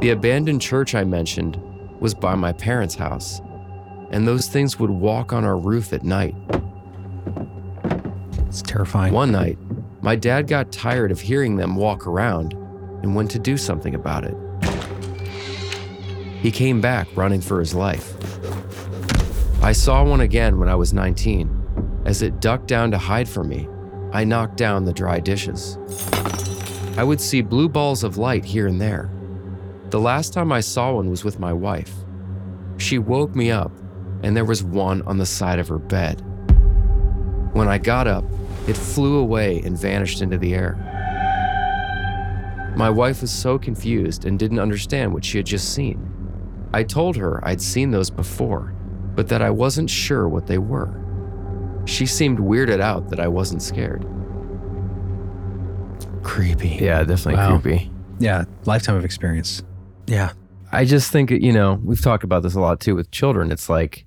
The 0.00 0.10
abandoned 0.10 0.60
church 0.60 0.94
I 0.94 1.04
mentioned 1.04 1.60
was 2.00 2.14
by 2.14 2.34
my 2.34 2.52
parents' 2.52 2.94
house, 2.94 3.40
and 4.10 4.26
those 4.26 4.48
things 4.48 4.78
would 4.78 4.90
walk 4.90 5.32
on 5.32 5.44
our 5.44 5.58
roof 5.58 5.92
at 5.92 6.02
night. 6.02 6.34
It's 8.50 8.62
terrifying. 8.62 9.14
One 9.14 9.30
night, 9.30 9.58
my 10.02 10.16
dad 10.16 10.48
got 10.48 10.72
tired 10.72 11.12
of 11.12 11.20
hearing 11.20 11.54
them 11.54 11.76
walk 11.76 12.08
around 12.08 12.54
and 13.00 13.14
went 13.14 13.30
to 13.30 13.38
do 13.38 13.56
something 13.56 13.94
about 13.94 14.24
it. 14.24 14.36
He 16.42 16.50
came 16.50 16.80
back 16.80 17.06
running 17.14 17.40
for 17.40 17.60
his 17.60 17.76
life. 17.76 18.12
I 19.62 19.70
saw 19.70 20.02
one 20.02 20.22
again 20.22 20.58
when 20.58 20.68
I 20.68 20.74
was 20.74 20.92
19. 20.92 22.02
As 22.04 22.22
it 22.22 22.40
ducked 22.40 22.66
down 22.66 22.90
to 22.90 22.98
hide 22.98 23.28
from 23.28 23.48
me, 23.48 23.68
I 24.12 24.24
knocked 24.24 24.56
down 24.56 24.84
the 24.84 24.92
dry 24.92 25.20
dishes. 25.20 25.78
I 26.96 27.04
would 27.04 27.20
see 27.20 27.42
blue 27.42 27.68
balls 27.68 28.02
of 28.02 28.18
light 28.18 28.44
here 28.44 28.66
and 28.66 28.80
there. 28.80 29.12
The 29.90 30.00
last 30.00 30.32
time 30.32 30.50
I 30.50 30.58
saw 30.58 30.94
one 30.94 31.08
was 31.08 31.22
with 31.22 31.38
my 31.38 31.52
wife. 31.52 31.94
She 32.78 32.98
woke 32.98 33.36
me 33.36 33.52
up, 33.52 33.70
and 34.24 34.36
there 34.36 34.44
was 34.44 34.64
one 34.64 35.02
on 35.02 35.18
the 35.18 35.26
side 35.26 35.60
of 35.60 35.68
her 35.68 35.78
bed. 35.78 36.20
When 37.52 37.68
I 37.68 37.78
got 37.78 38.08
up, 38.08 38.24
it 38.70 38.76
flew 38.76 39.18
away 39.18 39.60
and 39.64 39.76
vanished 39.76 40.22
into 40.22 40.38
the 40.38 40.54
air. 40.54 40.76
My 42.76 42.88
wife 42.88 43.20
was 43.20 43.30
so 43.32 43.58
confused 43.58 44.24
and 44.24 44.38
didn't 44.38 44.60
understand 44.60 45.12
what 45.12 45.24
she 45.24 45.38
had 45.38 45.46
just 45.46 45.74
seen. 45.74 46.06
I 46.72 46.84
told 46.84 47.16
her 47.16 47.40
I'd 47.46 47.60
seen 47.60 47.90
those 47.90 48.10
before, 48.10 48.72
but 49.16 49.28
that 49.28 49.42
I 49.42 49.50
wasn't 49.50 49.90
sure 49.90 50.28
what 50.28 50.46
they 50.46 50.58
were. 50.58 50.94
She 51.84 52.06
seemed 52.06 52.38
weirded 52.38 52.80
out 52.80 53.10
that 53.10 53.18
I 53.18 53.26
wasn't 53.26 53.60
scared. 53.62 54.06
Creepy. 56.22 56.78
Yeah, 56.80 57.00
definitely 57.02 57.34
Wow. 57.34 57.58
creepy. 57.58 57.90
Yeah. 58.18 58.44
Lifetime 58.66 58.94
of 58.96 59.04
experience. 59.04 59.62
Yeah. 60.06 60.32
I 60.70 60.84
just 60.84 61.10
think, 61.10 61.30
you 61.30 61.52
know, 61.52 61.80
we've 61.82 62.00
talked 62.00 62.22
about 62.22 62.42
this 62.44 62.54
a 62.54 62.60
lot 62.60 62.78
too 62.78 62.94
with 62.94 63.10
children. 63.10 63.50
It's 63.50 63.68
like 63.68 64.06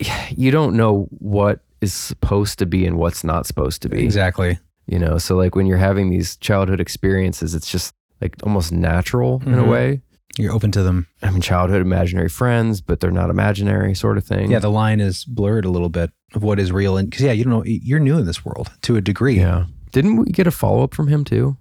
you 0.30 0.50
don't 0.50 0.76
know 0.76 1.08
what 1.18 1.60
is 1.80 1.92
supposed 1.92 2.58
to 2.58 2.66
be 2.66 2.86
and 2.86 2.96
what's 2.98 3.22
not 3.24 3.46
supposed 3.46 3.82
to 3.82 3.88
be. 3.88 4.02
Exactly. 4.04 4.58
You 4.86 4.98
know, 4.98 5.18
so 5.18 5.36
like 5.36 5.54
when 5.54 5.66
you're 5.66 5.76
having 5.78 6.10
these 6.10 6.36
childhood 6.36 6.80
experiences, 6.80 7.54
it's 7.54 7.70
just 7.70 7.94
like 8.20 8.34
almost 8.42 8.72
natural 8.72 9.42
in 9.46 9.54
a 9.54 9.62
Mhm. 9.62 9.70
way. 9.70 10.02
You're 10.36 10.52
open 10.52 10.70
to 10.72 10.82
them. 10.82 11.06
I 11.22 11.30
mean, 11.30 11.40
childhood 11.40 11.80
imaginary 11.82 12.28
friends, 12.28 12.80
but 12.80 13.00
they're 13.00 13.10
not 13.10 13.28
imaginary 13.30 13.94
sort 13.94 14.18
of 14.18 14.24
thing. 14.24 14.50
Yeah. 14.50 14.60
The 14.60 14.70
line 14.70 15.00
is 15.00 15.24
blurred 15.24 15.64
a 15.64 15.70
little 15.70 15.88
bit 15.88 16.10
of 16.34 16.42
what 16.42 16.58
is 16.60 16.70
real. 16.72 16.96
And 16.96 17.10
because, 17.10 17.24
yeah, 17.24 17.32
you 17.32 17.44
don't 17.44 17.52
know, 17.52 17.64
you're 17.64 17.98
new 18.00 18.18
in 18.18 18.24
this 18.26 18.44
world 18.44 18.70
to 18.82 18.96
a 18.96 19.00
degree. 19.00 19.38
Yeah. 19.38 19.64
Didn't 19.92 20.16
we 20.16 20.26
get 20.26 20.46
a 20.46 20.50
follow 20.50 20.82
up 20.84 20.94
from 20.94 21.08
him 21.08 21.24
too? 21.24 21.56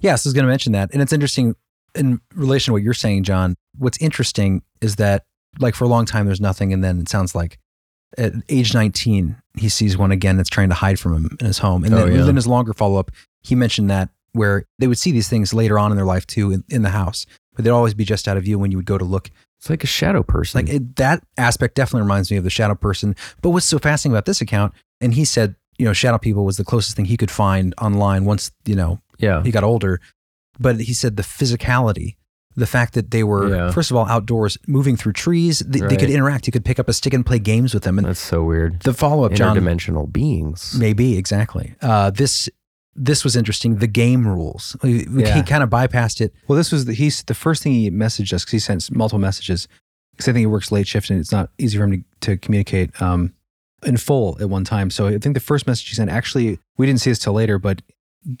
Yes, 0.00 0.26
I 0.26 0.28
was 0.28 0.34
going 0.34 0.44
to 0.44 0.48
mention 0.50 0.72
that. 0.72 0.90
And 0.92 1.00
it's 1.00 1.12
interesting 1.12 1.54
in 1.94 2.20
relation 2.34 2.66
to 2.70 2.72
what 2.74 2.82
you're 2.82 2.94
saying, 2.94 3.24
John. 3.24 3.54
What's 3.78 3.98
interesting 3.98 4.62
is 4.80 4.96
that, 4.96 5.24
like, 5.58 5.74
for 5.74 5.84
a 5.84 5.88
long 5.88 6.04
time, 6.04 6.26
there's 6.26 6.40
nothing. 6.40 6.72
And 6.72 6.82
then 6.84 7.00
it 7.00 7.08
sounds 7.08 7.34
like 7.34 7.58
at 8.16 8.32
age 8.48 8.74
19, 8.74 9.36
he 9.58 9.68
sees 9.68 9.98
one 9.98 10.10
again 10.12 10.36
that's 10.36 10.48
trying 10.48 10.68
to 10.70 10.74
hide 10.74 10.98
from 10.98 11.14
him 11.14 11.36
in 11.40 11.46
his 11.46 11.58
home. 11.58 11.84
And 11.84 11.92
Oh, 11.94 12.06
then, 12.06 12.26
yeah. 12.26 12.32
his 12.32 12.46
longer 12.46 12.72
follow 12.72 12.98
up, 12.98 13.10
he 13.42 13.54
mentioned 13.54 13.90
that 13.90 14.08
where 14.32 14.64
they 14.78 14.86
would 14.86 14.98
see 14.98 15.10
these 15.12 15.28
things 15.28 15.52
later 15.52 15.78
on 15.78 15.90
in 15.90 15.96
their 15.96 16.06
life 16.06 16.26
too 16.26 16.50
in, 16.52 16.64
in 16.68 16.82
the 16.82 16.90
house, 16.90 17.26
but 17.54 17.64
they'd 17.64 17.70
always 17.70 17.94
be 17.94 18.04
just 18.04 18.28
out 18.28 18.36
of 18.36 18.44
view 18.44 18.58
when 18.58 18.70
you 18.70 18.76
would 18.78 18.86
go 18.86 18.98
to 18.98 19.04
look. 19.04 19.30
It's 19.58 19.68
like 19.68 19.82
a 19.82 19.88
shadow 19.88 20.22
person. 20.22 20.64
Like 20.64 20.72
it, 20.72 20.96
that 20.96 21.22
aspect 21.36 21.74
definitely 21.74 22.02
reminds 22.02 22.30
me 22.30 22.36
of 22.36 22.44
the 22.44 22.50
shadow 22.50 22.74
person. 22.76 23.16
But 23.42 23.50
what's 23.50 23.66
so 23.66 23.78
fascinating 23.78 24.14
about 24.14 24.26
this 24.26 24.40
account, 24.40 24.72
and 25.00 25.14
he 25.14 25.24
said, 25.24 25.56
you 25.78 25.84
know, 25.84 25.92
shadow 25.92 26.18
people 26.18 26.44
was 26.44 26.56
the 26.56 26.64
closest 26.64 26.94
thing 26.96 27.06
he 27.06 27.16
could 27.16 27.30
find 27.30 27.74
online 27.80 28.24
once, 28.24 28.52
you 28.64 28.76
know, 28.76 29.00
yeah. 29.18 29.42
he 29.42 29.50
got 29.50 29.64
older. 29.64 30.00
But 30.60 30.80
he 30.80 30.92
said 30.94 31.16
the 31.16 31.22
physicality, 31.22 32.16
the 32.58 32.66
fact 32.66 32.94
that 32.94 33.10
they 33.10 33.22
were, 33.24 33.48
Yeah. 33.54 33.70
first 33.70 33.90
of 33.90 33.96
all, 33.96 34.06
outdoors, 34.06 34.58
moving 34.66 34.96
through 34.96 35.12
trees, 35.12 35.60
they, 35.60 35.80
they 35.80 35.96
could 35.96 36.10
interact. 36.10 36.46
You 36.46 36.52
could 36.52 36.64
pick 36.64 36.78
up 36.78 36.88
a 36.88 36.92
stick 36.92 37.14
and 37.14 37.24
play 37.24 37.38
games 37.38 37.72
with 37.74 37.84
them. 37.84 37.98
And 37.98 38.06
That's 38.06 38.20
so 38.20 38.42
weird. 38.44 38.80
the 38.80 38.92
follow 38.92 39.24
up, 39.24 39.32
John, 39.32 39.56
Interdimensional 39.56 40.10
beings. 40.12 40.74
maybe 40.78 41.16
exactly. 41.16 41.74
Uh, 41.80 42.10
this 42.10 42.48
this 43.00 43.22
was 43.22 43.36
interesting. 43.36 43.76
The 43.76 43.86
game 43.86 44.26
rules. 44.26 44.76
We, 44.82 45.06
we- 45.08 45.22
Yeah. 45.22 45.36
He 45.36 45.42
kind 45.44 45.62
of 45.62 45.70
bypassed 45.70 46.20
it. 46.20 46.34
Well, 46.48 46.56
this 46.56 46.72
was 46.72 46.84
the, 46.86 46.94
he's 46.94 47.22
the 47.22 47.34
first 47.34 47.62
thing 47.62 47.72
he 47.72 47.90
messaged 47.92 48.32
us 48.32 48.42
because 48.44 48.52
he 48.52 48.58
sent 48.58 48.90
multiple 48.90 49.20
messages. 49.20 49.68
Because 50.12 50.26
I 50.28 50.32
think 50.32 50.40
he 50.40 50.46
works 50.46 50.72
late 50.72 50.88
shift 50.88 51.08
and 51.10 51.20
it's 51.20 51.30
not 51.30 51.50
easy 51.58 51.78
for 51.78 51.84
him 51.84 52.04
to, 52.20 52.30
to 52.32 52.36
communicate 52.38 53.00
um, 53.00 53.32
in 53.86 53.96
full 53.98 54.36
at 54.40 54.50
one 54.50 54.64
time. 54.64 54.90
So 54.90 55.06
I 55.06 55.18
think 55.18 55.34
the 55.34 55.40
first 55.40 55.64
message 55.68 55.88
he 55.90 55.94
sent 55.94 56.10
actually 56.10 56.58
we 56.76 56.86
didn't 56.86 57.00
see 57.00 57.10
this 57.10 57.20
till 57.20 57.34
later, 57.34 57.60
but 57.60 57.82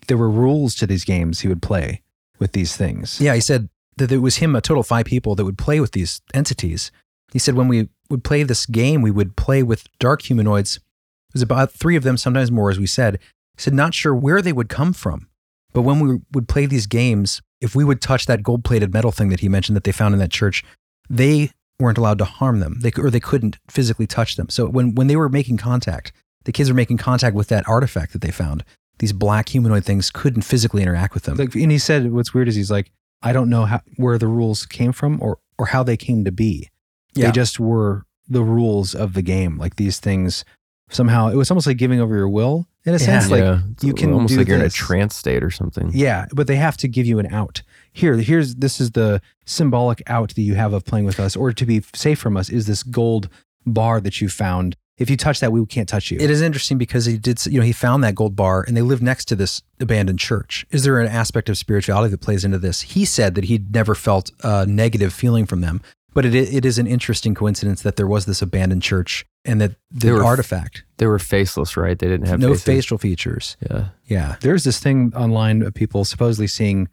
there 0.08 0.16
were 0.16 0.28
rules 0.28 0.74
to 0.76 0.88
these 0.88 1.04
games 1.04 1.38
he 1.38 1.46
would 1.48 1.62
play 1.62 2.02
with 2.40 2.50
these 2.50 2.76
things. 2.76 3.20
Yeah, 3.20 3.34
he 3.36 3.40
said 3.40 3.68
that 3.98 4.12
it 4.12 4.18
was 4.18 4.36
him, 4.36 4.56
a 4.56 4.60
total 4.60 4.80
of 4.80 4.86
five 4.86 5.06
people 5.06 5.34
that 5.34 5.44
would 5.44 5.58
play 5.58 5.80
with 5.80 5.92
these 5.92 6.20
entities. 6.34 6.90
He 7.32 7.38
said 7.38 7.54
when 7.54 7.68
we 7.68 7.88
would 8.10 8.24
play 8.24 8.42
this 8.42 8.66
game, 8.66 9.02
we 9.02 9.10
would 9.10 9.36
play 9.36 9.62
with 9.62 9.86
dark 9.98 10.22
humanoids. 10.22 10.76
It 10.76 11.34
was 11.34 11.42
about 11.42 11.72
three 11.72 11.96
of 11.96 12.02
them, 12.02 12.16
sometimes 12.16 12.50
more, 12.50 12.70
as 12.70 12.78
we 12.78 12.86
said. 12.86 13.18
He 13.56 13.62
said, 13.62 13.74
not 13.74 13.94
sure 13.94 14.14
where 14.14 14.40
they 14.40 14.52
would 14.52 14.68
come 14.68 14.92
from. 14.92 15.28
But 15.74 15.82
when 15.82 16.00
we 16.00 16.18
would 16.32 16.48
play 16.48 16.66
these 16.66 16.86
games, 16.86 17.42
if 17.60 17.74
we 17.74 17.84
would 17.84 18.00
touch 18.00 18.26
that 18.26 18.42
gold 18.42 18.64
plated 18.64 18.92
metal 18.92 19.12
thing 19.12 19.28
that 19.28 19.40
he 19.40 19.48
mentioned 19.48 19.76
that 19.76 19.84
they 19.84 19.92
found 19.92 20.14
in 20.14 20.20
that 20.20 20.30
church, 20.30 20.64
they 21.10 21.50
weren't 21.78 21.98
allowed 21.98 22.18
to 22.18 22.24
harm 22.24 22.60
them. 22.60 22.78
They, 22.80 22.92
or 22.96 23.10
they 23.10 23.20
couldn't 23.20 23.58
physically 23.68 24.06
touch 24.06 24.36
them. 24.36 24.48
So 24.48 24.66
when, 24.66 24.94
when 24.94 25.06
they 25.06 25.16
were 25.16 25.28
making 25.28 25.58
contact, 25.58 26.12
the 26.44 26.52
kids 26.52 26.70
were 26.70 26.74
making 26.74 26.96
contact 26.96 27.36
with 27.36 27.48
that 27.48 27.68
artifact 27.68 28.12
that 28.12 28.22
they 28.22 28.30
found. 28.30 28.64
These 28.98 29.12
black 29.12 29.50
humanoid 29.50 29.84
things 29.84 30.10
couldn't 30.10 30.42
physically 30.42 30.82
interact 30.82 31.14
with 31.14 31.24
them. 31.24 31.36
Like, 31.36 31.54
and 31.54 31.70
he 31.70 31.78
said 31.78 32.10
what's 32.10 32.32
weird 32.32 32.48
is 32.48 32.56
he's 32.56 32.70
like, 32.70 32.90
I 33.22 33.32
don't 33.32 33.50
know 33.50 33.64
how, 33.64 33.80
where 33.96 34.18
the 34.18 34.28
rules 34.28 34.66
came 34.66 34.92
from 34.92 35.20
or 35.22 35.38
or 35.58 35.66
how 35.66 35.82
they 35.82 35.96
came 35.96 36.24
to 36.24 36.32
be. 36.32 36.70
Yeah. 37.14 37.26
They 37.26 37.32
just 37.32 37.58
were 37.58 38.04
the 38.28 38.42
rules 38.42 38.94
of 38.94 39.14
the 39.14 39.22
game. 39.22 39.58
Like 39.58 39.76
these 39.76 39.98
things 39.98 40.44
somehow 40.90 41.28
it 41.28 41.36
was 41.36 41.50
almost 41.50 41.66
like 41.66 41.76
giving 41.76 42.00
over 42.00 42.16
your 42.16 42.28
will 42.28 42.66
in 42.84 42.94
a 42.94 42.98
sense. 42.98 43.30
Like 43.30 43.40
yeah, 43.40 43.60
you 43.82 43.92
can 43.92 44.12
almost 44.12 44.32
do 44.32 44.38
like 44.38 44.48
you're 44.48 44.58
in 44.58 44.64
a 44.64 44.70
trance 44.70 45.16
state 45.16 45.42
or 45.42 45.50
something. 45.50 45.90
Yeah, 45.92 46.26
but 46.32 46.46
they 46.46 46.56
have 46.56 46.76
to 46.78 46.88
give 46.88 47.06
you 47.06 47.18
an 47.18 47.26
out. 47.32 47.62
Here, 47.92 48.14
here's 48.16 48.56
this 48.56 48.80
is 48.80 48.92
the 48.92 49.20
symbolic 49.44 50.02
out 50.06 50.34
that 50.34 50.42
you 50.42 50.54
have 50.54 50.72
of 50.72 50.84
playing 50.84 51.04
with 51.04 51.20
us, 51.20 51.36
or 51.36 51.52
to 51.52 51.66
be 51.66 51.82
safe 51.94 52.18
from 52.18 52.36
us 52.36 52.48
is 52.48 52.66
this 52.66 52.82
gold 52.82 53.28
bar 53.66 54.00
that 54.00 54.20
you 54.20 54.28
found. 54.28 54.76
If 54.98 55.08
you 55.10 55.16
touch 55.16 55.40
that, 55.40 55.52
we 55.52 55.64
can't 55.66 55.88
touch 55.88 56.10
you. 56.10 56.18
It 56.20 56.28
is 56.30 56.42
interesting 56.42 56.76
because 56.78 57.04
he 57.06 57.16
did, 57.18 57.44
you 57.46 57.60
know, 57.60 57.64
he 57.64 57.72
found 57.72 58.02
that 58.04 58.14
gold 58.14 58.34
bar 58.34 58.64
and 58.66 58.76
they 58.76 58.82
live 58.82 59.00
next 59.00 59.26
to 59.26 59.36
this 59.36 59.62
abandoned 59.80 60.18
church. 60.18 60.66
Is 60.70 60.82
there 60.84 60.98
an 61.00 61.06
aspect 61.08 61.48
of 61.48 61.56
spirituality 61.56 62.10
that 62.10 62.18
plays 62.20 62.44
into 62.44 62.58
this? 62.58 62.80
He 62.82 63.04
said 63.04 63.34
that 63.36 63.44
he'd 63.44 63.72
never 63.72 63.94
felt 63.94 64.30
a 64.42 64.66
negative 64.66 65.12
feeling 65.12 65.46
from 65.46 65.60
them, 65.60 65.80
but 66.14 66.24
it, 66.24 66.34
it 66.34 66.64
is 66.64 66.78
an 66.78 66.86
interesting 66.88 67.34
coincidence 67.34 67.82
that 67.82 67.94
there 67.96 68.08
was 68.08 68.26
this 68.26 68.42
abandoned 68.42 68.82
church 68.82 69.24
and 69.44 69.60
that 69.60 69.76
They 69.90 70.10
were- 70.10 70.24
artifact, 70.24 70.82
They 70.96 71.06
were 71.06 71.18
faceless, 71.20 71.76
right? 71.76 71.96
They 71.98 72.08
didn't 72.08 72.26
have 72.26 72.40
no 72.40 72.48
faces. 72.50 72.64
facial 72.64 72.98
features. 72.98 73.56
Yeah. 73.70 73.88
Yeah. 74.06 74.36
There's 74.40 74.64
this 74.64 74.80
thing 74.80 75.12
online 75.14 75.62
of 75.62 75.74
people 75.74 76.04
supposedly 76.04 76.48
seeing 76.48 76.88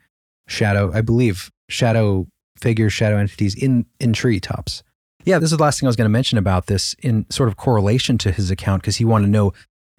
shadow, 0.48 0.92
I 0.94 1.02
believe, 1.02 1.52
shadow 1.70 2.28
figures, 2.58 2.94
shadow 2.94 3.18
entities 3.18 3.56
in 3.56 3.86
in 4.00 4.14
treetops. 4.14 4.84
Yeah, 5.26 5.40
this 5.40 5.52
is 5.52 5.58
the 5.58 5.64
last 5.64 5.80
thing 5.80 5.88
I 5.88 5.90
was 5.90 5.96
going 5.96 6.06
to 6.06 6.10
mention 6.10 6.38
about 6.38 6.68
this 6.68 6.96
in 7.00 7.26
sort 7.30 7.50
of 7.50 7.58
correlation 7.58 8.18
to 8.20 8.32
his 8.32 8.52
account 8.52 8.82
because 8.84 8.98
he 8.98 9.06
wanted 9.06 9.26
to 9.26 9.32
know 9.32 9.54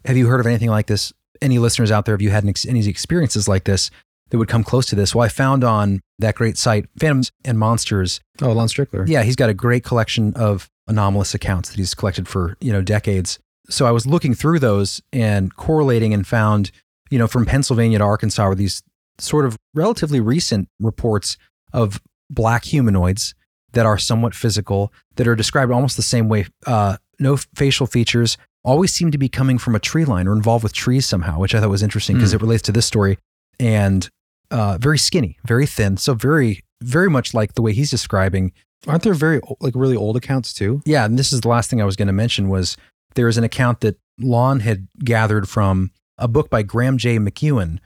have 0.05 0.17
you 0.17 0.29
heard 0.29 0.41
of 0.41 0.47
anything 0.47 0.71
like 0.71 0.87
this? 0.87 1.13
Any 1.43 1.59
listeners 1.59 1.91
out 1.91 2.05
there, 2.05 2.15
have 2.15 2.23
you 2.23 2.31
had 2.31 2.47
ex- 2.47 2.65
any 2.65 2.87
experiences 2.87 3.49
like 3.49 3.65
this 3.65 3.91
that 4.31 4.39
would 4.39 4.49
come 4.49 4.65
close 4.65 4.87
to 4.87 4.95
this? 4.95 5.15
Well, 5.15 5.25
I 5.25 5.29
found 5.29 5.65
on 5.65 6.01
that 6.19 6.37
great 6.37 6.57
site, 6.57 6.87
Phantoms 6.99 7.31
and 7.45 7.59
Monsters. 7.59 8.21
Oh, 8.41 8.53
Lon 8.53 8.69
Strickler. 8.69 9.07
Yeah, 9.07 9.23
he's 9.23 9.37
got 9.37 9.51
a 9.51 9.55
great 9.55 9.85
collection 9.85 10.33
of 10.35 10.71
anomalous 10.87 11.35
accounts 11.35 11.71
that 11.71 11.77
he's 11.77 11.95
collected 11.95 12.29
for, 12.29 12.57
you 12.61 12.73
know, 12.73 12.81
decades. 12.81 13.39
So 13.69 13.85
I 13.85 13.91
was 13.91 14.07
looking 14.07 14.35
through 14.35 14.61
those 14.61 15.03
and 15.13 15.55
correlating 15.57 16.15
and 16.15 16.27
found, 16.27 16.71
you 17.11 17.19
know, 17.19 17.27
from 17.27 17.45
Pennsylvania 17.45 17.99
to 17.99 18.05
Arkansas 18.05 18.47
were 18.47 18.55
these 18.55 18.83
sort 19.19 19.45
of 19.45 19.57
relatively 19.75 20.21
recent 20.21 20.69
reports 20.79 21.37
of 21.73 22.01
black 22.31 22.65
humanoids 22.65 23.35
that 23.73 23.87
are 23.87 23.99
somewhat 23.99 24.35
physical, 24.35 24.93
that 25.17 25.27
are 25.29 25.35
described 25.35 25.73
almost 25.73 25.97
the 25.97 26.03
same 26.03 26.29
way. 26.29 26.47
Uh, 26.67 26.97
no 27.19 27.37
facial 27.55 27.87
features, 27.87 28.37
always 28.65 28.93
seem 28.93 29.11
to 29.11 29.19
be 29.19 29.29
coming 29.29 29.59
from 29.59 29.75
a 29.75 29.79
tree 29.79 30.05
line 30.05 30.27
or 30.27 30.33
involved 30.33 30.63
with 30.63 30.73
trees 30.73 31.07
somehow, 31.07 31.39
which 31.39 31.55
I 31.55 31.61
thought 31.61 31.71
was 31.71 31.83
interesting 31.83 32.17
because 32.17 32.33
it 32.33 32.41
relates 32.41 32.63
to 32.63 32.73
this 32.73 32.87
story. 32.87 33.19
And 33.61 34.09
uh, 34.51 34.79
very 34.81 34.99
skinny, 34.99 35.39
very 35.47 35.67
thin. 35.67 35.97
So 35.97 36.15
very, 36.15 36.65
very 36.83 37.09
much 37.09 37.33
like 37.33 37.55
the 37.55 37.63
way 37.63 37.73
he's 37.73 37.91
describing 37.91 38.53
Aren't 38.87 39.03
there 39.03 39.15
very 39.15 39.41
like 39.61 39.75
really 39.75 39.97
old 39.97 40.17
accounts 40.17 40.53
too? 40.53 40.83
yeah, 40.85 41.05
and 41.05 41.19
this 41.19 41.33
is 41.33 41.41
the 41.41 41.49
last 41.49 41.71
thing 41.71 41.81
I 41.81 41.85
was 41.85 41.97
going 41.97 42.07
to 42.07 42.13
mention 42.13 42.49
was 42.49 42.77
there 43.15 43.27
is 43.27 43.39
an 43.39 43.43
account 43.45 43.81
that 43.81 43.99
Lon 44.21 44.61
had 44.61 44.87
gathered 45.03 45.49
from 45.49 45.91
a 46.19 46.29
book 46.29 46.51
by 46.51 46.63
Graham 46.63 46.99
J. 46.99 47.19
McEwan, 47.19 47.79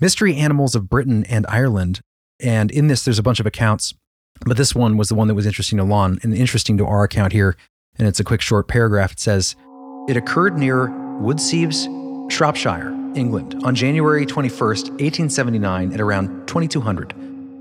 Mystery 0.00 0.36
Animals 0.36 0.74
of 0.74 0.88
Britain 0.88 1.24
and 1.24 1.46
Ireland. 1.48 2.00
And 2.40 2.70
in 2.70 2.88
this, 2.88 3.04
there's 3.04 3.18
a 3.18 3.22
bunch 3.22 3.40
of 3.40 3.46
accounts, 3.46 3.94
but 4.44 4.56
this 4.56 4.74
one 4.74 4.96
was 4.96 5.08
the 5.08 5.14
one 5.14 5.28
that 5.28 5.34
was 5.34 5.46
interesting 5.46 5.78
to 5.78 5.84
Lon 5.84 6.18
and 6.22 6.34
interesting 6.34 6.76
to 6.78 6.86
our 6.86 7.04
account 7.04 7.32
here. 7.32 7.56
And 7.98 8.08
it's 8.08 8.20
a 8.20 8.24
quick 8.24 8.40
short 8.40 8.68
paragraph. 8.68 9.12
It 9.12 9.20
says, 9.20 9.54
It 10.08 10.16
occurred 10.16 10.56
near 10.56 10.88
Woodseaves, 11.20 12.30
Shropshire, 12.30 12.90
England, 13.14 13.60
on 13.64 13.74
January 13.74 14.24
21st, 14.24 14.90
1879, 14.90 15.92
at 15.92 16.00
around 16.00 16.46
2200, 16.48 17.12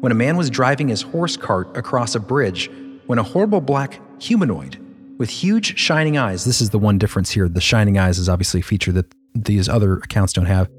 when 0.02 0.12
a 0.12 0.16
man 0.16 0.38
was 0.38 0.50
driving 0.50 0.88
his 0.88 1.02
horse 1.02 1.36
cart 1.36 1.76
across 1.76 2.16
a 2.16 2.20
bridge 2.20 2.70
when 3.06 3.20
a 3.20 3.24
horrible 3.24 3.60
black 3.60 4.00
humanoid 4.22 4.78
with 5.18 5.30
huge 5.30 5.78
shining 5.78 6.18
eyes, 6.18 6.46
this 6.46 6.62
is 6.62 6.70
the 6.70 6.80
one 6.80 6.98
difference 6.98 7.30
here, 7.30 7.50
the 7.50 7.62
shining 7.62 7.98
eyes 7.98 8.18
is 8.18 8.30
obviously 8.30 8.62
a 8.62 8.64
feature 8.64 8.92
that 8.92 9.14
these 9.36 9.68
other 9.68 9.98
accounts 9.98 10.34
don't 10.34 10.46
have, 10.46 10.70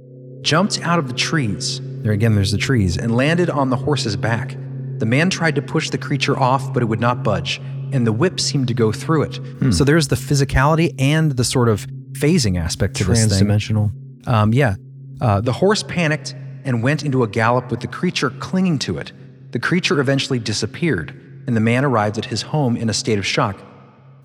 jumped 0.40 0.80
out 0.80 0.98
of 0.98 1.08
the 1.08 1.14
trees. 1.14 1.80
There 2.02 2.12
again, 2.12 2.34
there's 2.34 2.50
the 2.50 2.58
trees, 2.58 2.96
and 2.96 3.14
landed 3.14 3.50
on 3.50 3.70
the 3.70 3.76
horse's 3.76 4.16
back. 4.16 4.56
The 5.02 5.06
man 5.06 5.30
tried 5.30 5.56
to 5.56 5.62
push 5.62 5.90
the 5.90 5.98
creature 5.98 6.38
off, 6.38 6.72
but 6.72 6.80
it 6.80 6.86
would 6.86 7.00
not 7.00 7.24
budge, 7.24 7.60
and 7.90 8.06
the 8.06 8.12
whip 8.12 8.38
seemed 8.38 8.68
to 8.68 8.74
go 8.74 8.92
through 8.92 9.22
it. 9.22 9.40
So 9.74 9.82
there's 9.82 10.06
the 10.06 10.14
physicality 10.14 10.94
and 10.96 11.32
the 11.32 11.42
sort 11.42 11.68
of 11.68 11.88
phasing 12.12 12.56
aspect 12.56 12.94
to 12.98 13.04
this 13.04 13.26
thing. 13.26 13.48
Transdimensional. 13.48 14.28
Um, 14.28 14.54
yeah. 14.54 14.76
Uh, 15.20 15.40
the 15.40 15.52
horse 15.52 15.82
panicked 15.82 16.36
and 16.64 16.84
went 16.84 17.02
into 17.04 17.24
a 17.24 17.26
gallop 17.26 17.68
with 17.68 17.80
the 17.80 17.88
creature 17.88 18.30
clinging 18.30 18.78
to 18.78 18.98
it. 18.98 19.10
The 19.50 19.58
creature 19.58 19.98
eventually 19.98 20.38
disappeared, 20.38 21.10
and 21.48 21.56
the 21.56 21.60
man 21.60 21.84
arrived 21.84 22.16
at 22.16 22.26
his 22.26 22.42
home 22.42 22.76
in 22.76 22.88
a 22.88 22.94
state 22.94 23.18
of 23.18 23.26
shock. 23.26 23.60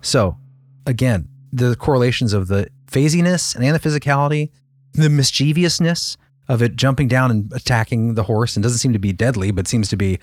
So, 0.00 0.36
again, 0.86 1.28
the 1.52 1.74
correlations 1.74 2.32
of 2.32 2.46
the 2.46 2.68
phasiness 2.86 3.56
and 3.56 3.64
the 3.64 3.80
physicality, 3.80 4.50
the 4.92 5.10
mischievousness 5.10 6.16
of 6.46 6.62
it 6.62 6.76
jumping 6.76 7.08
down 7.08 7.32
and 7.32 7.52
attacking 7.52 8.14
the 8.14 8.22
horse 8.22 8.54
and 8.54 8.62
doesn't 8.62 8.78
seem 8.78 8.92
to 8.92 9.00
be 9.00 9.12
deadly, 9.12 9.50
but 9.50 9.66
seems 9.66 9.88
to 9.88 9.96
be, 9.96 10.20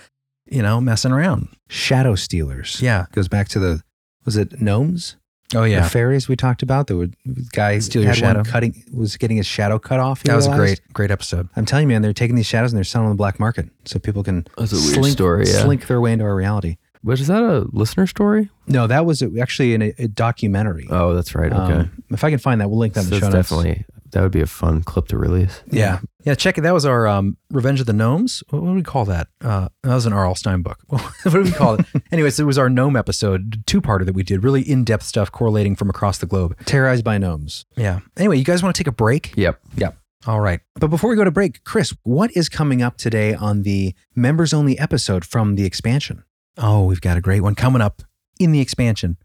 you 0.49 0.61
know, 0.61 0.79
messing 0.81 1.11
around. 1.11 1.49
Shadow 1.69 2.15
stealers. 2.15 2.81
Yeah. 2.81 3.05
Goes 3.13 3.27
back 3.27 3.47
to 3.49 3.59
the 3.59 3.81
was 4.25 4.37
it 4.37 4.61
gnomes? 4.61 5.15
Oh, 5.53 5.61
The 5.61 5.69
yeah. 5.69 5.87
fairies 5.87 6.27
we 6.27 6.35
talked 6.35 6.63
about. 6.63 6.87
The 6.87 6.97
would 6.97 7.15
guy 7.51 7.77
Steal 7.79 8.03
your 8.03 8.13
shadow. 8.15 8.43
cutting 8.43 8.83
was 8.91 9.15
getting 9.17 9.37
his 9.37 9.45
shadow 9.45 9.77
cut 9.77 9.99
off. 9.99 10.21
he 10.23 10.29
That 10.29 10.35
was 10.35 10.47
a 10.47 10.55
great, 10.55 10.81
great 10.93 11.11
episode. 11.11 11.47
I'm 11.55 11.65
telling 11.65 11.83
you, 11.83 11.89
man, 11.89 12.01
they're 12.01 12.13
taking 12.13 12.35
these 12.35 12.47
shadows 12.47 12.71
and 12.73 12.77
they're 12.77 12.83
selling 12.83 13.05
on 13.07 13.11
the 13.13 13.17
black 13.17 13.39
market, 13.39 13.69
so 13.85 13.99
people 13.99 14.23
can 14.23 14.47
That's 14.57 14.71
a 14.73 14.75
weird 14.75 14.93
slink, 14.95 15.11
story, 15.13 15.45
yeah. 15.47 15.61
slink 15.61 15.85
their 15.85 16.01
way 16.01 16.13
into 16.13 16.25
our 16.25 16.35
reality. 16.35 16.77
But 17.03 17.19
is 17.19 17.27
that 17.27 17.43
a 17.43 17.67
listener 17.71 18.07
story? 18.07 18.49
No, 18.65 18.87
that 18.87 19.05
was 19.05 19.21
actually 19.39 19.75
in 19.75 19.83
a, 19.83 19.93
a 19.99 20.07
documentary. 20.07 20.87
Oh, 20.89 21.13
that's 21.13 21.35
right. 21.35 21.53
Okay. 21.53 21.73
Um, 21.73 22.03
if 22.09 22.23
I 22.23 22.31
can 22.31 22.39
find 22.39 22.59
that, 22.59 22.69
we'll 22.69 22.79
link 22.79 22.95
that 22.95 23.01
in 23.01 23.09
So 23.09 23.09
the 23.11 23.19
show 23.19 23.29
that's 23.29 23.51
notes. 23.51 23.63
definitely 23.63 23.85
that 24.15 24.21
would 24.21 24.31
be 24.31 24.39
a 24.39 24.47
fun 24.47 24.81
clip 24.81 25.09
to 25.09 25.17
release. 25.17 25.61
Yeah. 25.69 25.99
Yeah, 26.23 26.35
check 26.35 26.57
it. 26.57 26.61
That 26.61 26.73
was 26.73 26.85
our 26.85 27.05
um, 27.05 27.35
Revenge 27.51 27.81
of 27.81 27.85
the 27.85 27.91
Gnomes. 27.91 28.43
What, 28.49 28.63
what 28.63 28.69
do 28.69 28.75
we 28.75 28.81
call 28.81 29.03
that? 29.05 29.27
Uh, 29.41 29.67
that 29.83 29.93
was 29.93 30.05
an 30.05 30.13
R.L. 30.13 30.35
Stine 30.35 30.61
book. 30.61 30.79
what 30.87 31.03
do 31.25 31.41
we 31.41 31.51
call 31.51 31.73
it? 31.73 31.85
Anyways, 32.13 32.39
it 32.39 32.45
was 32.45 32.57
our 32.57 32.69
gnome 32.69 32.95
episode, 32.95 33.67
two 33.67 33.81
parter 33.81 34.05
that 34.05 34.15
we 34.15 34.23
did, 34.23 34.41
really 34.41 34.61
in 34.61 34.85
depth 34.85 35.03
stuff 35.03 35.33
correlating 35.33 35.75
from 35.75 35.89
across 35.89 36.17
the 36.17 36.25
globe. 36.25 36.57
Terrorized 36.63 37.03
by 37.03 37.17
gnomes. 37.17 37.65
Yeah. 37.75 37.99
Anyway, 38.15 38.37
you 38.37 38.45
guys 38.45 38.63
want 38.63 38.73
to 38.73 38.79
take 38.81 38.87
a 38.87 38.93
break? 38.93 39.33
Yep. 39.35 39.59
Yep. 39.75 39.97
All 40.25 40.39
right. 40.39 40.61
But 40.75 40.87
before 40.87 41.09
we 41.09 41.17
go 41.17 41.25
to 41.25 41.31
break, 41.31 41.65
Chris, 41.65 41.93
what 42.03 42.31
is 42.37 42.47
coming 42.47 42.81
up 42.81 42.95
today 42.95 43.33
on 43.33 43.63
the 43.63 43.93
members 44.15 44.53
only 44.53 44.79
episode 44.79 45.25
from 45.25 45.55
the 45.55 45.65
expansion? 45.65 46.23
Oh, 46.57 46.85
we've 46.85 47.01
got 47.01 47.17
a 47.17 47.21
great 47.21 47.41
one 47.41 47.53
coming 47.53 47.81
up 47.81 48.01
in 48.39 48.53
the 48.53 48.61
expansion. 48.61 49.17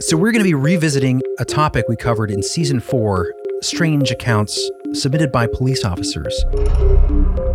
So, 0.00 0.18
we're 0.18 0.32
going 0.32 0.44
to 0.44 0.48
be 0.48 0.52
revisiting 0.52 1.22
a 1.38 1.46
topic 1.46 1.86
we 1.88 1.96
covered 1.96 2.30
in 2.30 2.42
season 2.42 2.80
four 2.80 3.32
strange 3.62 4.10
accounts 4.10 4.70
submitted 4.92 5.32
by 5.32 5.46
police 5.46 5.84
officers. 5.84 6.44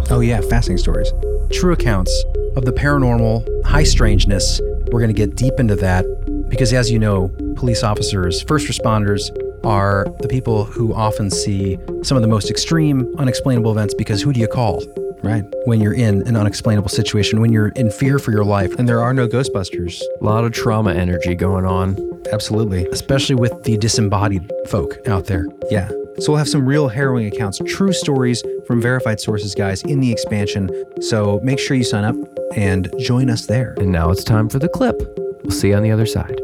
Oh, 0.10 0.22
yeah, 0.22 0.42
fascinating 0.42 0.78
stories. 0.78 1.12
true 1.52 1.74
accounts 1.74 2.12
of 2.56 2.66
the 2.66 2.72
paranormal, 2.72 3.46
high 3.66 3.84
strangeness. 3.84 4.60
We're 4.92 5.00
going 5.00 5.14
to 5.14 5.14
get 5.14 5.36
deep 5.36 5.54
into 5.60 5.76
that 5.76 6.06
because, 6.50 6.74
as 6.74 6.92
you 6.92 7.00
know, 7.00 7.30
police 7.56 7.84
officers, 7.84 8.42
first 8.42 8.68
responders 8.68 9.30
are 9.64 10.06
the 10.20 10.28
people 10.28 10.64
who 10.66 10.94
often 10.94 11.30
see 11.30 11.78
some 12.04 12.18
of 12.18 12.22
the 12.22 12.28
most 12.28 12.50
extreme, 12.50 13.14
unexplainable 13.18 13.72
events 13.72 13.94
because 13.94 14.22
who 14.22 14.34
do 14.34 14.40
you 14.40 14.48
call 14.48 14.82
Right. 15.24 15.44
when 15.66 15.80
you're 15.80 15.94
in 15.94 16.28
an 16.28 16.36
unexplainable 16.36 16.90
situation, 16.90 17.42
when 17.42 17.52
you're 17.54 17.68
in 17.70 17.92
fear 17.92 18.18
for 18.18 18.32
your 18.32 18.44
life? 18.44 18.74
And 18.80 18.90
there 18.90 19.02
are 19.02 19.14
no 19.14 19.28
Ghostbusters. 19.28 20.02
A 20.20 20.24
lot 20.24 20.44
of 20.46 20.52
trauma 20.52 20.94
energy 20.94 21.36
going 21.36 21.66
on. 21.66 21.96
Absolutely. 22.32 22.88
Especially 22.88 23.36
with 23.36 23.64
the 23.64 23.78
disembodied 23.78 24.50
folk 24.68 24.98
out 25.08 25.26
there. 25.26 25.46
Yeah. 25.70 25.90
So 26.20 26.32
we'll 26.34 26.38
have 26.38 26.50
some 26.50 26.66
real 26.68 26.88
harrowing 26.88 27.28
accounts, 27.28 27.60
true 27.68 27.94
stories 27.94 28.44
from 28.66 28.82
verified 28.82 29.20
sources, 29.20 29.54
guys, 29.54 29.84
in 29.84 30.00
the 30.00 30.12
expansion. 30.12 30.70
So 31.02 31.40
make 31.44 31.60
sure 31.60 31.78
you 31.78 31.84
sign 31.84 32.04
up 32.04 32.16
and 32.56 32.92
join 33.00 33.30
us 33.30 33.46
there. 33.46 33.76
And 33.78 33.92
now 33.92 34.10
it's 34.10 34.24
time 34.24 34.50
for 34.50 34.58
the 34.60 34.70
clip. 34.70 34.96
We'll 35.44 35.52
see 35.52 35.70
you 35.70 35.76
on 35.76 35.84
the 35.84 35.92
other 35.92 36.06
side. 36.06 36.40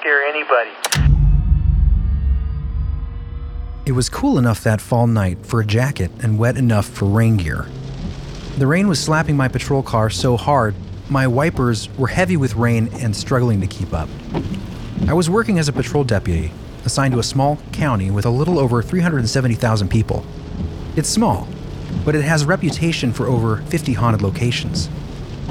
Scare 0.00 0.22
anybody. 0.24 0.70
It 3.86 3.92
was 3.92 4.08
cool 4.08 4.36
enough 4.36 4.62
that 4.64 4.80
fall 4.80 5.06
night 5.06 5.46
for 5.46 5.60
a 5.60 5.66
jacket 5.66 6.10
and 6.22 6.38
wet 6.38 6.56
enough 6.58 6.86
for 6.86 7.06
rain 7.06 7.38
gear. 7.38 7.66
The 8.58 8.66
rain 8.66 8.88
was 8.88 9.00
slapping 9.00 9.36
my 9.36 9.48
patrol 9.48 9.82
car 9.82 10.10
so 10.10 10.36
hard, 10.36 10.74
my 11.08 11.26
wipers 11.26 11.88
were 11.96 12.08
heavy 12.08 12.36
with 12.36 12.54
rain 12.54 12.90
and 12.94 13.16
struggling 13.16 13.62
to 13.62 13.66
keep 13.66 13.94
up. 13.94 14.10
I 15.06 15.14
was 15.14 15.30
working 15.30 15.58
as 15.58 15.68
a 15.68 15.72
patrol 15.72 16.04
deputy, 16.04 16.52
assigned 16.84 17.14
to 17.14 17.20
a 17.20 17.22
small 17.22 17.56
county 17.72 18.10
with 18.10 18.26
a 18.26 18.30
little 18.30 18.58
over 18.58 18.82
370,000 18.82 19.88
people. 19.88 20.26
It's 20.96 21.08
small, 21.08 21.48
but 22.04 22.14
it 22.14 22.24
has 22.24 22.42
a 22.42 22.46
reputation 22.46 23.12
for 23.12 23.26
over 23.26 23.62
50 23.62 23.94
haunted 23.94 24.20
locations, 24.20 24.90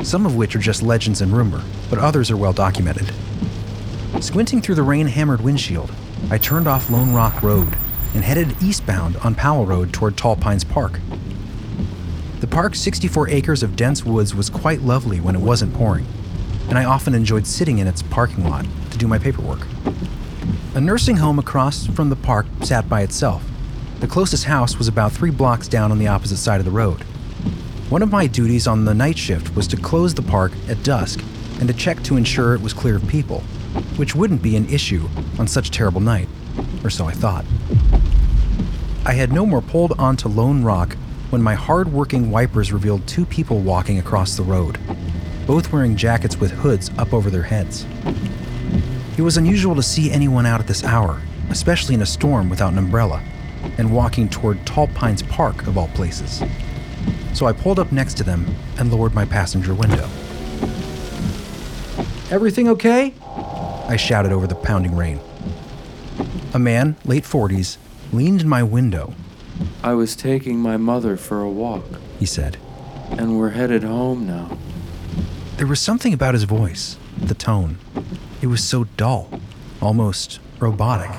some 0.04 0.28
of 0.28 0.36
which 0.36 0.56
are 0.56 0.60
just 0.60 0.84
legends 0.84 1.22
and 1.22 1.32
rumor, 1.32 1.64
but 1.90 1.98
others 1.98 2.30
are 2.30 2.38
well 2.38 2.54
documented. 2.54 3.12
Squinting 4.22 4.62
through 4.62 4.76
the 4.76 4.84
rain 4.84 5.06
hammered 5.06 5.42
windshield, 5.42 5.92
I 6.32 6.40
turned 6.40 6.68
off 6.68 6.90
Lone 6.90 7.14
Rock 7.14 7.44
Road 7.44 7.78
and 8.16 8.24
headed 8.24 8.64
eastbound 8.64 9.16
on 9.18 9.36
Powell 9.36 9.66
Road 9.66 9.94
toward 9.94 10.18
Tall 10.18 10.36
Pines 10.36 10.64
Park. 10.64 11.00
The 12.40 12.48
park's 12.48 12.80
64 12.80 13.30
acres 13.30 13.62
of 13.62 13.76
dense 13.76 14.04
woods 14.04 14.34
was 14.34 14.50
quite 14.50 14.82
lovely 14.82 15.20
when 15.20 15.36
it 15.36 15.42
wasn't 15.42 15.76
pouring, 15.76 16.08
and 16.68 16.80
I 16.80 16.86
often 16.86 17.14
enjoyed 17.14 17.46
sitting 17.46 17.78
in 17.78 17.86
its 17.86 18.02
parking 18.02 18.50
lot 18.50 18.66
to 18.90 18.98
do 18.98 19.08
my 19.08 19.20
paperwork. 19.20 19.68
A 20.74 20.82
nursing 20.82 21.18
home 21.18 21.38
across 21.38 21.86
from 21.86 22.10
the 22.10 22.16
park 22.16 22.48
sat 22.64 22.90
by 22.90 23.02
itself. 23.02 23.44
The 24.00 24.08
closest 24.08 24.46
house 24.46 24.78
was 24.78 24.88
about 24.88 25.12
three 25.12 25.32
blocks 25.32 25.68
down 25.68 25.92
on 25.92 26.00
the 26.00 26.08
opposite 26.08 26.38
side 26.38 26.60
of 26.60 26.66
the 26.66 26.72
road. 26.72 27.04
One 27.90 28.02
of 28.02 28.12
my 28.12 28.26
duties 28.26 28.68
on 28.68 28.86
the 28.86 28.94
night 28.94 29.18
shift 29.18 29.56
was 29.56 29.68
to 29.68 29.78
close 29.78 30.14
the 30.14 30.24
park 30.24 30.54
at 30.68 30.82
dusk 30.84 31.24
and 31.60 31.68
to 31.68 31.74
check 31.74 32.02
to 32.04 32.18
ensure 32.18 32.56
it 32.56 32.62
was 32.62 32.74
clear 32.74 32.96
of 32.96 33.08
people, 33.08 33.44
which 33.98 34.16
wouldn't 34.16 34.42
be 34.42 34.56
an 34.56 34.68
issue 34.70 35.08
on 35.40 35.48
such 35.48 35.70
a 35.70 35.72
terrible 35.72 36.02
night, 36.02 36.28
or 36.84 36.90
so 36.90 37.06
I 37.06 37.12
thought. 37.12 37.46
I 39.06 39.14
had 39.14 39.32
no 39.32 39.46
more 39.46 39.62
pulled 39.62 39.94
onto 40.00 40.28
Lone 40.28 40.64
Rock 40.64 40.96
when 41.30 41.42
my 41.42 41.56
hard 41.56 41.92
working 41.92 42.32
wipers 42.32 42.72
revealed 42.72 43.06
two 43.08 43.26
people 43.26 43.60
walking 43.60 44.00
across 44.00 44.36
the 44.36 44.44
road, 44.44 44.78
both 45.46 45.72
wearing 45.72 45.96
jackets 45.96 46.38
with 46.38 46.52
hoods 46.52 46.92
up 46.98 47.14
over 47.14 47.30
their 47.30 47.44
heads. 47.44 47.86
It 49.18 49.22
was 49.22 49.38
unusual 49.38 49.76
to 49.76 49.84
see 49.84 50.12
anyone 50.12 50.46
out 50.46 50.60
at 50.60 50.68
this 50.68 50.84
hour, 50.84 51.22
especially 51.50 51.96
in 51.96 52.02
a 52.02 52.06
storm 52.06 52.50
without 52.50 52.72
an 52.72 52.78
umbrella, 52.78 53.24
and 53.78 53.92
walking 53.92 54.30
toward 54.30 54.66
Tall 54.66 54.88
Pines 54.88 55.24
Park, 55.24 55.68
of 55.68 55.78
all 55.78 55.88
places. 55.90 56.44
So 57.34 57.46
I 57.46 57.54
pulled 57.54 57.80
up 57.80 57.92
next 57.92 58.16
to 58.18 58.24
them 58.24 58.46
and 58.78 58.92
lowered 58.92 59.14
my 59.14 59.26
passenger 59.26 59.74
window. 59.74 60.08
Everything 62.30 62.68
okay? 62.70 63.14
I 63.88 63.96
shouted 63.96 64.32
over 64.32 64.48
the 64.48 64.56
pounding 64.56 64.96
rain. 64.96 65.20
A 66.54 66.60
man, 66.60 66.96
late 67.06 67.24
40s, 67.24 67.78
leaned 68.12 68.42
in 68.42 68.50
my 68.50 68.64
window, 68.64 69.14
I 69.84 69.94
was 69.94 70.16
taking 70.16 70.60
my 70.60 70.78
mother 70.78 71.18
for 71.18 71.42
a 71.42 71.50
walk, 71.50 71.86
he 72.20 72.26
said. 72.26 72.58
and 73.12 73.40
we're 73.40 73.52
headed 73.52 73.84
home 73.84 74.28
now. 74.28 74.58
There 75.56 75.66
was 75.66 75.80
something 75.80 76.14
about 76.14 76.34
his 76.34 76.44
voice, 76.44 76.98
the 77.18 77.34
tone. 77.34 77.78
It 78.42 78.48
was 78.48 78.64
so 78.64 78.84
dull, 78.98 79.30
almost 79.82 80.40
robotic. 80.60 81.10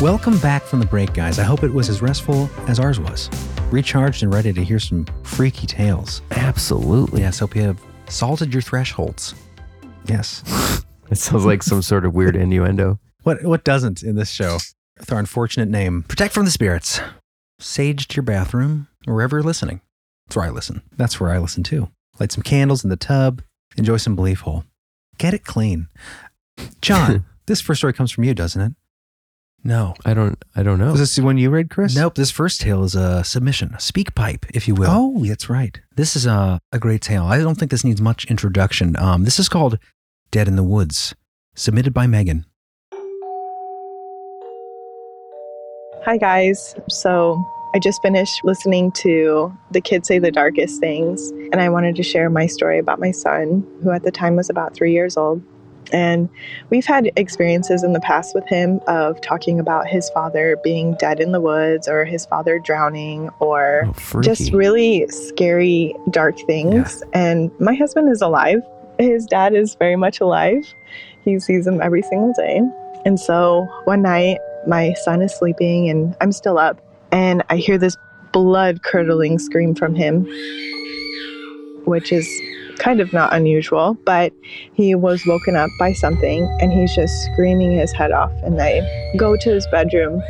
Welcome 0.00 0.38
back 0.38 0.62
from 0.62 0.78
the 0.78 0.86
break, 0.86 1.12
guys. 1.12 1.40
I 1.40 1.42
hope 1.42 1.64
it 1.64 1.74
was 1.74 1.88
as 1.88 2.00
restful 2.00 2.48
as 2.68 2.78
ours 2.78 3.00
was. 3.00 3.28
Recharged 3.72 4.22
and 4.22 4.32
ready 4.32 4.52
to 4.52 4.62
hear 4.62 4.78
some 4.78 5.06
freaky 5.24 5.66
tales. 5.66 6.22
Absolutely. 6.30 7.22
Yes, 7.22 7.40
hope 7.40 7.56
you 7.56 7.62
have 7.62 7.80
salted 8.08 8.52
your 8.52 8.62
thresholds. 8.62 9.34
Yes. 10.06 10.44
It 11.10 11.16
sounds 11.16 11.46
like 11.46 11.62
some 11.62 11.80
sort 11.80 12.04
of 12.04 12.14
weird 12.14 12.36
innuendo. 12.42 13.00
What 13.22 13.42
what 13.42 13.64
doesn't 13.64 14.02
in 14.02 14.14
this 14.16 14.30
show? 14.30 14.58
With 14.98 15.10
our 15.10 15.18
unfortunate 15.18 15.70
name. 15.70 16.02
Protect 16.02 16.34
from 16.34 16.44
the 16.44 16.50
spirits. 16.50 17.00
Saged 17.58 18.14
your 18.14 18.24
bathroom, 18.24 18.88
wherever 19.06 19.38
you're 19.38 19.42
listening. 19.42 19.80
That's 20.26 20.36
where 20.36 20.44
I 20.44 20.50
listen. 20.50 20.82
That's 20.98 21.18
where 21.18 21.30
I 21.30 21.38
listen 21.38 21.62
too. 21.62 21.88
Light 22.20 22.30
some 22.30 22.42
candles 22.42 22.84
in 22.84 22.90
the 22.90 22.96
tub. 22.96 23.40
Enjoy 23.78 23.96
some 23.96 24.16
belief 24.16 24.40
hole. 24.40 24.64
Get 25.16 25.32
it 25.32 25.44
clean. 25.46 25.88
John, 26.82 27.24
this 27.46 27.62
first 27.62 27.78
story 27.80 27.94
comes 27.94 28.12
from 28.12 28.24
you, 28.24 28.34
doesn't 28.34 28.60
it? 28.60 28.72
No. 29.64 29.94
I 30.04 30.14
don't. 30.14 30.42
I 30.54 30.62
don't 30.62 30.78
know. 30.78 30.92
Was 30.92 31.00
this 31.00 31.16
the 31.16 31.22
one 31.22 31.36
you 31.36 31.50
read, 31.50 31.70
Chris? 31.70 31.94
Nope. 31.94 32.14
This 32.14 32.30
first 32.30 32.60
tale 32.60 32.84
is 32.84 32.94
a 32.94 33.24
submission, 33.24 33.70
a 33.74 33.78
SpeakPipe, 33.78 34.44
if 34.54 34.68
you 34.68 34.74
will. 34.74 34.88
Oh, 34.90 35.24
that's 35.24 35.50
right. 35.50 35.80
This 35.96 36.16
is 36.16 36.26
a, 36.26 36.60
a 36.72 36.78
great 36.78 37.02
tale. 37.02 37.24
I 37.24 37.38
don't 37.38 37.56
think 37.56 37.70
this 37.70 37.84
needs 37.84 38.00
much 38.00 38.24
introduction. 38.26 38.96
Um, 38.96 39.24
this 39.24 39.38
is 39.38 39.48
called 39.48 39.78
Dead 40.30 40.48
in 40.48 40.56
the 40.56 40.62
Woods, 40.62 41.14
submitted 41.54 41.92
by 41.92 42.06
Megan. 42.06 42.46
Hi, 46.04 46.16
guys. 46.16 46.74
So 46.88 47.44
I 47.74 47.78
just 47.78 48.00
finished 48.00 48.40
listening 48.44 48.92
to 48.92 49.54
The 49.72 49.80
Kids 49.80 50.08
Say 50.08 50.18
the 50.18 50.30
Darkest 50.30 50.80
Things, 50.80 51.30
and 51.52 51.60
I 51.60 51.68
wanted 51.68 51.96
to 51.96 52.02
share 52.02 52.30
my 52.30 52.46
story 52.46 52.78
about 52.78 52.98
my 52.98 53.10
son, 53.10 53.66
who 53.82 53.90
at 53.90 54.04
the 54.04 54.10
time 54.10 54.36
was 54.36 54.48
about 54.48 54.74
three 54.74 54.92
years 54.92 55.18
old. 55.18 55.42
And 55.92 56.28
we've 56.70 56.86
had 56.86 57.10
experiences 57.16 57.82
in 57.82 57.92
the 57.92 58.00
past 58.00 58.34
with 58.34 58.46
him 58.46 58.80
of 58.86 59.20
talking 59.20 59.58
about 59.58 59.86
his 59.86 60.10
father 60.10 60.56
being 60.62 60.94
dead 60.94 61.20
in 61.20 61.32
the 61.32 61.40
woods 61.40 61.88
or 61.88 62.04
his 62.04 62.26
father 62.26 62.58
drowning 62.58 63.30
or 63.40 63.84
Oh, 64.14 64.20
just 64.20 64.52
really 64.52 65.06
scary, 65.08 65.94
dark 66.10 66.38
things. 66.46 67.02
And 67.12 67.50
my 67.60 67.74
husband 67.74 68.10
is 68.10 68.22
alive. 68.22 68.60
His 68.98 69.26
dad 69.26 69.54
is 69.54 69.74
very 69.76 69.96
much 69.96 70.20
alive. 70.20 70.64
He 71.24 71.38
sees 71.38 71.66
him 71.66 71.80
every 71.80 72.02
single 72.02 72.32
day. 72.32 72.62
And 73.04 73.18
so 73.18 73.68
one 73.84 74.02
night, 74.02 74.38
my 74.66 74.92
son 75.04 75.22
is 75.22 75.34
sleeping 75.34 75.88
and 75.88 76.16
I'm 76.20 76.32
still 76.32 76.58
up, 76.58 76.80
and 77.12 77.42
I 77.48 77.56
hear 77.56 77.78
this 77.78 77.96
blood 78.32 78.82
curdling 78.82 79.38
scream 79.38 79.74
from 79.74 79.94
him, 79.94 80.26
which 81.84 82.12
is 82.12 82.28
kind 82.78 83.00
of 83.00 83.12
not 83.12 83.32
unusual, 83.32 83.94
but 84.04 84.32
he 84.74 84.94
was 84.94 85.24
woken 85.26 85.56
up 85.56 85.70
by 85.78 85.92
something 85.92 86.44
and 86.60 86.72
he's 86.72 86.94
just 86.94 87.12
screaming 87.26 87.72
his 87.72 87.92
head 87.92 88.12
off. 88.12 88.32
And 88.42 88.60
I 88.60 88.80
go 89.16 89.36
to 89.36 89.50
his 89.50 89.66
bedroom 89.68 90.22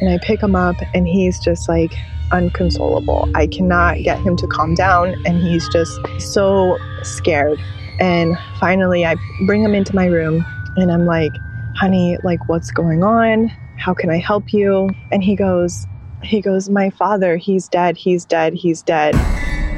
and 0.00 0.10
I 0.10 0.18
pick 0.18 0.42
him 0.42 0.54
up, 0.54 0.76
and 0.92 1.08
he's 1.08 1.38
just 1.40 1.68
like 1.70 1.92
unconsolable. 2.30 3.30
I 3.34 3.46
cannot 3.46 4.02
get 4.02 4.18
him 4.18 4.36
to 4.36 4.46
calm 4.46 4.74
down, 4.74 5.14
and 5.24 5.40
he's 5.40 5.66
just 5.70 5.98
so 6.18 6.76
scared. 7.02 7.58
And 7.98 8.36
finally, 8.60 9.06
I 9.06 9.16
bring 9.46 9.62
him 9.62 9.74
into 9.74 9.94
my 9.94 10.04
room 10.04 10.44
and 10.76 10.92
I'm 10.92 11.06
like, 11.06 11.32
honey, 11.76 12.18
like, 12.24 12.46
what's 12.46 12.70
going 12.70 13.02
on? 13.02 13.48
How 13.78 13.94
can 13.94 14.10
I 14.10 14.18
help 14.18 14.52
you? 14.52 14.90
And 15.10 15.24
he 15.24 15.34
goes, 15.34 15.86
he 16.22 16.42
goes, 16.42 16.68
my 16.68 16.90
father, 16.90 17.38
he's 17.38 17.68
dead, 17.68 17.96
he's 17.96 18.26
dead, 18.26 18.52
he's 18.52 18.82
dead. 18.82 19.14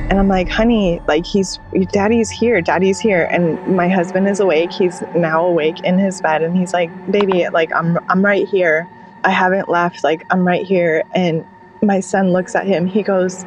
And 0.09 0.19
I'm 0.19 0.29
like, 0.29 0.49
honey, 0.49 1.01
like 1.07 1.27
he's 1.27 1.59
daddy's 1.93 2.31
here, 2.31 2.61
daddy's 2.63 2.99
here. 2.99 3.29
And 3.31 3.77
my 3.77 3.89
husband 3.89 4.27
is 4.29 4.41
awake. 4.41 4.73
He's 4.73 5.03
now 5.15 5.45
awake 5.47 5.81
in 5.81 5.99
his 5.99 6.23
bed 6.23 6.43
and 6.43 6.57
he's 6.57 6.73
like, 6.73 6.91
baby, 7.11 7.47
like 7.51 7.73
I'm 7.75 7.99
I'm 8.09 8.25
right 8.25 8.49
here. 8.49 8.89
I 9.25 9.31
haven't 9.31 9.69
left, 9.69 10.05
like 10.05 10.25
I'm 10.31 10.47
right 10.47 10.65
here. 10.65 11.03
And 11.15 11.45
my 11.83 12.01
son 12.01 12.33
looks 12.33 12.55
at 12.55 12.67
him, 12.67 12.87
he 12.87 13.03
goes, 13.03 13.45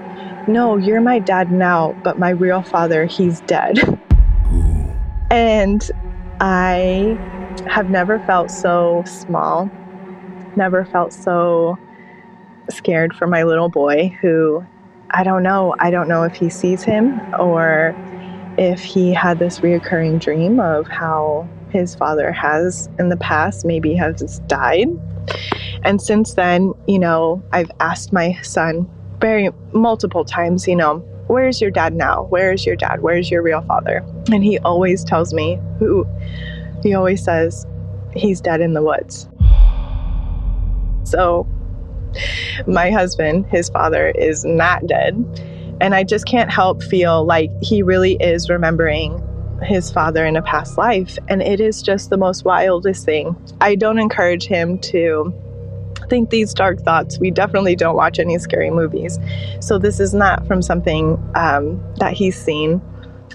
No, 0.47 0.77
you're 0.77 1.01
my 1.01 1.19
dad 1.19 1.51
now, 1.51 1.93
but 2.03 2.19
my 2.19 2.29
real 2.29 2.61
father, 2.61 3.05
he's 3.05 3.41
dead. 3.41 3.79
And 5.29 5.89
I 6.39 7.17
have 7.67 7.89
never 7.89 8.19
felt 8.19 8.51
so 8.51 9.03
small, 9.05 9.69
never 10.55 10.85
felt 10.85 11.13
so 11.13 11.77
scared 12.69 13.15
for 13.15 13.27
my 13.27 13.43
little 13.43 13.69
boy 13.69 14.17
who 14.21 14.65
I 15.11 15.23
don't 15.23 15.43
know. 15.43 15.75
I 15.79 15.91
don't 15.91 16.07
know 16.07 16.23
if 16.23 16.33
he 16.33 16.49
sees 16.49 16.83
him 16.83 17.19
or 17.37 17.95
if 18.57 18.81
he 18.81 19.13
had 19.13 19.39
this 19.39 19.59
reoccurring 19.59 20.19
dream 20.19 20.59
of 20.59 20.87
how 20.87 21.47
his 21.69 21.95
father 21.95 22.31
has 22.31 22.89
in 22.99 23.09
the 23.09 23.17
past 23.17 23.65
maybe 23.65 23.93
has 23.95 24.39
died. 24.47 24.87
And 25.83 26.01
since 26.01 26.33
then, 26.33 26.73
you 26.87 26.99
know, 26.99 27.43
I've 27.51 27.71
asked 27.79 28.13
my 28.13 28.39
son 28.41 28.89
very 29.19 29.49
multiple 29.73 30.25
times, 30.25 30.67
you 30.67 30.75
know, 30.75 30.99
where's 31.27 31.61
your 31.61 31.71
dad 31.71 31.93
now? 31.93 32.27
Where's 32.29 32.65
your 32.65 32.75
dad? 32.75 33.01
Where's 33.01 33.31
your 33.31 33.41
real 33.41 33.61
father? 33.61 34.05
And 34.31 34.43
he 34.43 34.59
always 34.59 35.03
tells 35.03 35.33
me 35.33 35.59
who 35.79 36.05
he 36.83 36.93
always 36.93 37.23
says 37.23 37.65
he's 38.15 38.41
dead 38.41 38.61
in 38.61 38.73
the 38.73 38.81
woods. 38.81 39.27
So 41.03 41.47
my 42.67 42.91
husband, 42.91 43.45
his 43.47 43.69
father, 43.69 44.09
is 44.09 44.43
not 44.45 44.85
dead. 44.87 45.15
And 45.79 45.95
I 45.95 46.03
just 46.03 46.25
can't 46.25 46.51
help 46.51 46.83
feel 46.83 47.25
like 47.25 47.49
he 47.61 47.81
really 47.81 48.13
is 48.13 48.49
remembering 48.49 49.27
his 49.63 49.91
father 49.91 50.25
in 50.25 50.35
a 50.35 50.41
past 50.41 50.77
life. 50.77 51.17
And 51.27 51.41
it 51.41 51.59
is 51.59 51.81
just 51.81 52.09
the 52.09 52.17
most 52.17 52.45
wildest 52.45 53.05
thing. 53.05 53.35
I 53.59 53.75
don't 53.75 53.99
encourage 53.99 54.45
him 54.45 54.79
to 54.79 55.33
think 56.09 56.29
these 56.29 56.53
dark 56.53 56.79
thoughts. 56.81 57.19
We 57.19 57.31
definitely 57.31 57.75
don't 57.75 57.95
watch 57.95 58.19
any 58.19 58.37
scary 58.37 58.69
movies. 58.69 59.17
So 59.59 59.77
this 59.77 59.99
is 59.99 60.13
not 60.13 60.45
from 60.45 60.61
something 60.61 61.17
um, 61.35 61.83
that 61.97 62.13
he's 62.13 62.35
seen. 62.35 62.81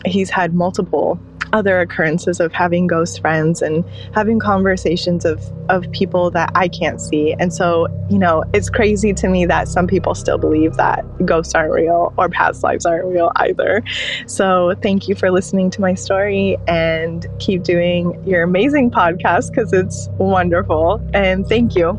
He's 0.04 0.30
had 0.30 0.54
multiple 0.54 1.18
other 1.56 1.80
occurrences 1.80 2.38
of 2.38 2.52
having 2.52 2.86
ghost 2.86 3.20
friends 3.20 3.62
and 3.62 3.84
having 4.14 4.38
conversations 4.38 5.24
of 5.24 5.40
of 5.68 5.90
people 5.90 6.30
that 6.30 6.52
I 6.54 6.68
can't 6.68 7.00
see. 7.00 7.34
And 7.40 7.52
so, 7.52 7.88
you 8.08 8.18
know, 8.18 8.44
it's 8.54 8.70
crazy 8.70 9.12
to 9.14 9.26
me 9.28 9.46
that 9.46 9.66
some 9.66 9.86
people 9.88 10.14
still 10.14 10.38
believe 10.38 10.74
that 10.74 11.04
ghosts 11.26 11.54
aren't 11.54 11.72
real 11.72 12.12
or 12.16 12.28
past 12.28 12.62
lives 12.62 12.86
aren't 12.86 13.06
real 13.06 13.32
either. 13.36 13.82
So, 14.26 14.74
thank 14.82 15.08
you 15.08 15.14
for 15.16 15.30
listening 15.32 15.70
to 15.70 15.80
my 15.80 15.94
story 15.94 16.56
and 16.68 17.26
keep 17.40 17.64
doing 17.64 18.22
your 18.24 18.42
amazing 18.42 18.90
podcast 18.90 19.54
cuz 19.54 19.72
it's 19.72 20.08
wonderful. 20.18 21.00
And 21.14 21.46
thank 21.48 21.74
you. 21.74 21.98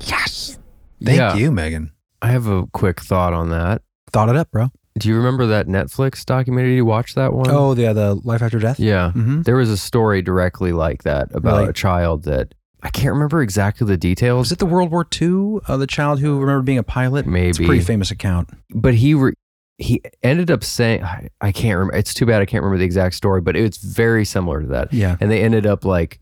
Yes. 0.00 0.58
Thank 1.02 1.18
Yeah. 1.18 1.34
you, 1.34 1.50
Megan. 1.50 1.90
I 2.22 2.28
have 2.28 2.46
a 2.46 2.66
quick 2.72 3.00
thought 3.00 3.32
on 3.32 3.50
that. 3.50 3.82
Thought 4.12 4.28
it 4.28 4.36
up, 4.36 4.50
bro. 4.50 4.68
Do 4.98 5.08
you 5.08 5.16
remember 5.16 5.46
that 5.46 5.66
Netflix 5.66 6.24
documentary? 6.24 6.70
Did 6.70 6.76
you 6.76 6.84
watch 6.84 7.14
that 7.14 7.32
one? 7.32 7.48
Oh, 7.50 7.74
the 7.74 7.92
the 7.92 8.14
life 8.24 8.42
after 8.42 8.58
death. 8.58 8.78
yeah. 8.80 9.12
Mhm. 9.14 9.44
There 9.44 9.56
was 9.56 9.70
a 9.70 9.76
story 9.76 10.22
directly 10.22 10.72
like 10.72 11.02
that 11.04 11.28
about 11.34 11.58
Really? 11.58 11.70
a 11.70 11.72
child 11.72 12.24
that 12.24 12.54
I 12.82 12.90
can't 12.90 13.12
remember 13.12 13.42
exactly 13.42 13.86
the 13.86 13.96
details, 13.96 14.46
Is 14.48 14.52
it 14.52 14.58
the 14.60 14.66
World 14.66 14.90
War 14.92 15.04
II? 15.20 15.58
Uh, 15.66 15.76
the 15.76 15.86
child 15.86 16.20
who 16.20 16.38
remembered 16.38 16.64
being 16.64 16.78
a 16.78 16.82
pilot. 16.84 17.26
It's 17.26 17.58
a 17.58 17.64
pretty 17.64 17.82
famous 17.82 18.10
account. 18.10 18.50
but 18.74 18.94
he 18.94 19.14
re- 19.14 19.34
he 19.78 20.00
ended 20.24 20.50
up 20.50 20.62
saying 20.64 21.02
I, 21.04 21.28
I 21.40 21.52
can't 21.52 21.76
remember. 21.78 21.96
It's 21.96 22.12
too 22.14 22.26
bad 22.26 22.40
I 22.42 22.46
can't 22.46 22.62
remember 22.64 22.78
the 22.78 22.84
exact 22.84 23.14
story, 23.14 23.40
but 23.40 23.56
it's 23.56 23.78
very 23.78 24.24
similar 24.24 24.60
to 24.62 24.66
that. 24.68 24.92
Yeah. 24.92 25.16
and 25.20 25.30
they 25.30 25.42
ended 25.42 25.66
up 25.66 25.84
like 25.84 26.18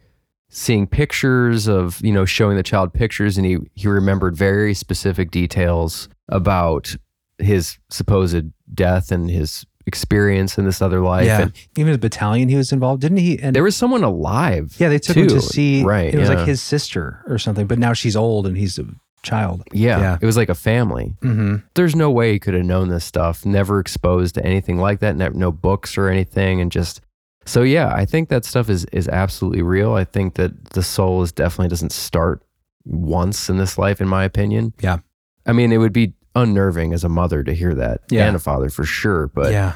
seeing 0.49 0.87
pictures 0.87 1.67
of 1.67 2.01
you 2.05 2.13
know 2.13 2.25
showing 2.25 2.57
the 2.57 2.63
child 2.63 2.93
pictures 2.95 3.37
and 3.37 3.45
he 3.47 3.59
he 3.75 3.89
remembered 3.89 4.37
very 4.37 4.73
specific 4.75 5.31
details 5.31 6.09
about 6.29 6.97
his 7.39 7.79
supposed 7.91 8.45
death 8.73 9.11
and 9.13 9.31
his 9.31 9.65
experience 9.87 10.59
in 10.59 10.65
this 10.65 10.83
other 10.83 11.01
life 11.01 11.27
yeah. 11.27 11.43
and 11.43 11.53
Even 11.77 11.89
his 11.89 11.99
battalion, 11.99 12.49
he 12.49 12.57
was 12.57 12.73
involved, 12.73 13.01
didn't 13.03 13.19
he? 13.19 13.39
And 13.39 13.55
there 13.55 13.63
was 13.63 13.77
someone 13.77 14.03
alive 14.03 14.75
yeah, 14.79 14.89
they 14.89 14.99
took 14.99 15.17
him 15.17 15.29
to 15.29 15.41
see. 15.41 15.85
right 15.85 16.13
It 16.13 16.19
was 16.19 16.29
yeah. 16.29 16.35
like 16.37 16.47
his 16.47 16.61
sister 16.61 17.23
or 17.29 17.39
something, 17.39 17.67
but 17.69 17.79
now 17.79 17.93
she's 17.93 18.17
old 18.17 18.47
and 18.49 18.57
he's 18.57 18.79
a 18.79 18.87
child. 19.23 19.63
yeah, 19.73 19.99
yeah. 20.01 20.19
it 20.21 20.27
was 20.27 20.37
like 20.37 20.49
a 20.49 20.55
family 20.55 21.15
Mm-hmm. 21.23 21.57
there's 21.75 21.95
no 21.97 22.11
way 22.11 22.33
he 22.33 22.39
could 22.39 22.55
have 22.55 22.65
known 22.65 22.89
this 22.89 23.05
stuff 23.05 23.45
never 23.47 23.79
exposed 23.81 24.35
to 24.37 24.45
anything 24.45 24.79
like 24.79 25.01
that 25.01 25.17
ne- 25.17 25.31
no 25.31 25.51
books 25.51 25.97
or 25.99 26.09
anything 26.09 26.61
and 26.61 26.71
just 26.71 27.01
so 27.45 27.63
yeah 27.63 27.93
i 27.93 28.05
think 28.05 28.29
that 28.29 28.45
stuff 28.45 28.69
is 28.71 28.85
is 28.93 29.09
absolutely 29.09 29.63
real 29.63 29.95
i 29.95 30.05
think 30.05 30.35
that 30.35 30.53
the 30.71 30.83
soul 30.83 31.23
is 31.23 31.33
definitely 31.33 31.67
doesn't 31.69 31.91
start 31.91 32.41
once 32.85 33.49
in 33.49 33.57
this 33.57 33.79
life 33.79 34.01
in 34.01 34.07
my 34.09 34.23
opinion 34.25 34.73
Yeah. 34.81 34.99
i 35.45 35.53
mean 35.53 35.73
it 35.73 35.79
would 35.79 35.93
be 35.93 36.15
unnerving 36.37 36.93
as 36.93 37.03
a 37.03 37.09
mother 37.09 37.43
to 37.43 37.53
hear 37.55 37.75
that 37.75 38.03
Yeah. 38.11 38.27
and 38.27 38.37
a 38.37 38.39
father 38.39 38.69
for 38.69 38.85
sure 38.85 39.27
but 39.29 39.51
yeah, 39.53 39.73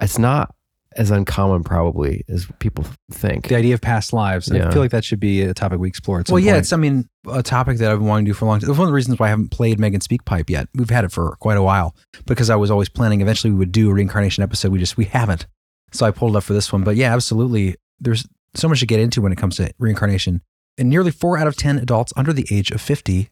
it's 0.00 0.18
not 0.18 0.54
as 0.96 1.10
uncommon 1.12 1.62
probably 1.62 2.24
as 2.28 2.46
people 2.58 2.84
think 3.12 3.46
the 3.46 3.54
idea 3.54 3.74
of 3.74 3.80
past 3.80 4.12
lives. 4.12 4.50
I 4.50 4.70
feel 4.72 4.82
like 4.82 4.90
that 4.90 5.04
should 5.04 5.20
be 5.20 5.42
a 5.42 5.54
topic 5.54 5.78
we 5.78 5.86
explore. 5.86 6.18
At 6.18 6.26
some 6.26 6.34
Well, 6.34 6.42
yeah, 6.42 6.52
point. 6.54 6.62
it's 6.62 6.72
I 6.72 6.76
mean 6.78 7.08
a 7.30 7.44
topic 7.44 7.78
that 7.78 7.92
I've 7.92 7.98
been 8.00 8.08
wanting 8.08 8.24
to 8.24 8.30
do 8.30 8.34
for 8.34 8.44
a 8.44 8.48
long 8.48 8.58
time. 8.58 8.68
It's 8.70 8.76
one 8.78 8.88
of 8.88 8.90
the 8.90 8.94
reasons 8.96 9.16
why 9.20 9.26
I 9.26 9.30
haven't 9.30 9.52
played 9.52 9.78
Megan 9.78 10.00
SpeakPipe 10.00 10.50
yet. 10.50 10.66
We've 10.74 10.90
had 10.90 11.04
it 11.04 11.12
for 11.12 11.36
quite 11.36 11.56
a 11.56 11.62
while 11.62 11.94
because 12.26 12.50
I 12.50 12.56
was 12.56 12.72
always 12.72 12.88
planning 12.88 13.20
eventually 13.20 13.52
we 13.52 13.58
would 13.60 13.70
do 13.70 13.88
a 13.88 13.94
reincarnation 13.94 14.42
episode. 14.42 14.72
We 14.72 14.80
just 14.80 14.96
we 14.96 15.04
haven't, 15.04 15.46
so 15.92 16.06
I 16.06 16.10
pulled 16.10 16.34
it 16.34 16.38
up 16.38 16.42
for 16.42 16.54
this 16.54 16.72
one. 16.72 16.82
But 16.82 16.96
yeah, 16.96 17.14
absolutely. 17.14 17.76
There's 18.00 18.26
so 18.54 18.68
much 18.68 18.80
to 18.80 18.86
get 18.86 18.98
into 18.98 19.22
when 19.22 19.30
it 19.30 19.38
comes 19.38 19.56
to 19.58 19.72
reincarnation, 19.78 20.40
and 20.76 20.88
nearly 20.90 21.12
four 21.12 21.38
out 21.38 21.46
of 21.46 21.54
ten 21.56 21.78
adults 21.78 22.12
under 22.16 22.32
the 22.32 22.48
age 22.50 22.72
of 22.72 22.80
fifty, 22.80 23.30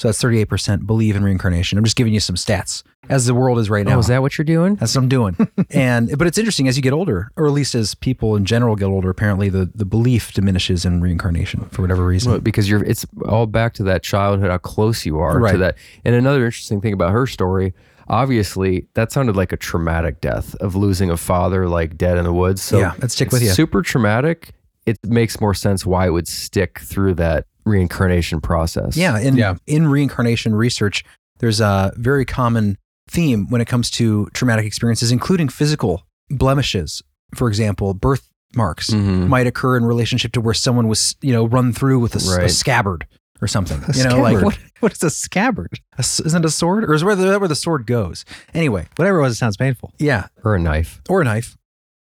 so 0.00 0.08
that's 0.08 0.18
thirty 0.18 0.40
eight 0.40 0.46
percent, 0.48 0.86
believe 0.86 1.14
in 1.14 1.22
reincarnation. 1.22 1.76
I'm 1.76 1.84
just 1.84 1.94
giving 1.96 2.14
you 2.14 2.20
some 2.20 2.36
stats 2.36 2.82
as 3.10 3.26
the 3.26 3.34
world 3.34 3.58
is 3.58 3.68
right 3.68 3.86
oh, 3.86 3.90
now. 3.90 3.96
oh 3.96 3.98
is 3.98 4.06
that 4.06 4.22
what 4.22 4.38
you're 4.38 4.46
doing 4.46 4.76
That's 4.76 4.94
what 4.94 5.02
I'm 5.02 5.08
doing. 5.10 5.36
and 5.70 6.16
but 6.16 6.26
it's 6.26 6.38
interesting 6.38 6.68
as 6.68 6.76
you 6.78 6.82
get 6.82 6.94
older, 6.94 7.30
or 7.36 7.46
at 7.46 7.52
least 7.52 7.74
as 7.74 7.94
people 7.94 8.34
in 8.34 8.46
general 8.46 8.76
get 8.76 8.86
older, 8.86 9.10
apparently 9.10 9.50
the, 9.50 9.70
the 9.74 9.84
belief 9.84 10.32
diminishes 10.32 10.86
in 10.86 11.02
reincarnation 11.02 11.66
for 11.66 11.82
whatever 11.82 12.06
reason. 12.06 12.32
Well, 12.32 12.40
because 12.40 12.70
you're 12.70 12.82
it's 12.82 13.04
all 13.28 13.44
back 13.44 13.74
to 13.74 13.82
that 13.82 14.02
childhood 14.02 14.50
how 14.50 14.56
close 14.56 15.04
you 15.04 15.18
are 15.18 15.38
to 15.38 15.58
that 15.58 15.76
and 16.02 16.14
another 16.14 16.46
interesting 16.46 16.80
thing 16.80 16.94
about 16.94 17.10
her 17.10 17.26
story 17.26 17.74
obviously 18.08 18.86
that 18.94 19.12
sounded 19.12 19.36
like 19.36 19.52
a 19.52 19.56
traumatic 19.58 20.22
death 20.22 20.54
of 20.56 20.74
losing 20.74 21.10
a 21.10 21.16
father 21.16 21.68
like 21.68 21.98
dead 21.98 22.16
in 22.16 22.24
the 22.24 22.32
woods 22.32 22.62
so 22.62 22.78
Yeah, 22.78 22.94
that'd 22.94 23.12
stick 23.12 23.26
it's 23.26 23.34
with 23.34 23.42
you. 23.42 23.50
super 23.50 23.82
traumatic 23.82 24.54
it 24.86 24.98
makes 25.04 25.40
more 25.40 25.54
sense 25.54 25.84
why 25.84 26.06
it 26.06 26.10
would 26.10 26.26
stick 26.26 26.80
through 26.80 27.14
that 27.14 27.46
reincarnation 27.64 28.40
process 28.40 28.96
Yeah, 28.96 29.18
in 29.18 29.36
Yeah. 29.36 29.54
in 29.66 29.88
reincarnation 29.88 30.54
research, 30.54 31.04
there's 31.38 31.60
a 31.60 31.92
very 31.96 32.24
common 32.24 32.78
theme 33.08 33.48
when 33.50 33.60
it 33.60 33.66
comes 33.66 33.90
to 33.92 34.28
traumatic 34.32 34.64
experiences, 34.64 35.10
including 35.10 35.48
physical 35.48 36.06
blemishes. 36.30 37.02
For 37.34 37.48
example, 37.48 37.92
birthmarks 37.94 38.90
Mhm. 38.90 39.28
might 39.28 39.46
occur 39.46 39.76
in 39.76 39.84
relationship 39.84 40.32
to 40.32 40.40
where 40.40 40.54
someone 40.54 40.88
was, 40.88 41.16
you 41.20 41.32
know, 41.32 41.46
run 41.46 41.72
through 41.72 41.98
with 41.98 42.14
a, 42.16 42.38
Right. 42.38 42.50
scabbard 42.50 43.06
or 43.42 43.48
something. 43.48 43.82
A 43.88 43.92
you 43.96 44.04
know, 44.04 44.20
like 44.20 44.42
what, 44.44 44.58
what 44.80 44.92
is 44.92 45.02
a 45.02 45.10
scabbard? 45.10 45.80
a 45.96 46.00
s- 46.00 46.20
isn't 46.20 46.44
it 46.44 46.48
a 46.48 46.50
sword, 46.50 46.84
or 46.84 46.94
is 46.94 47.02
where 47.02 47.16
the, 47.16 47.38
where 47.38 47.48
the 47.48 47.54
sword 47.56 47.86
goes? 47.86 48.24
Anyway, 48.54 48.86
Whatever 48.96 49.18
it 49.18 49.22
was, 49.22 49.32
it 49.34 49.36
sounds 49.36 49.56
painful. 49.56 49.92
yeah, 49.98 50.26
or 50.44 50.54
a 50.54 50.58
knife 50.58 51.00
or 51.08 51.20
a 51.22 51.24
knife, 51.24 51.56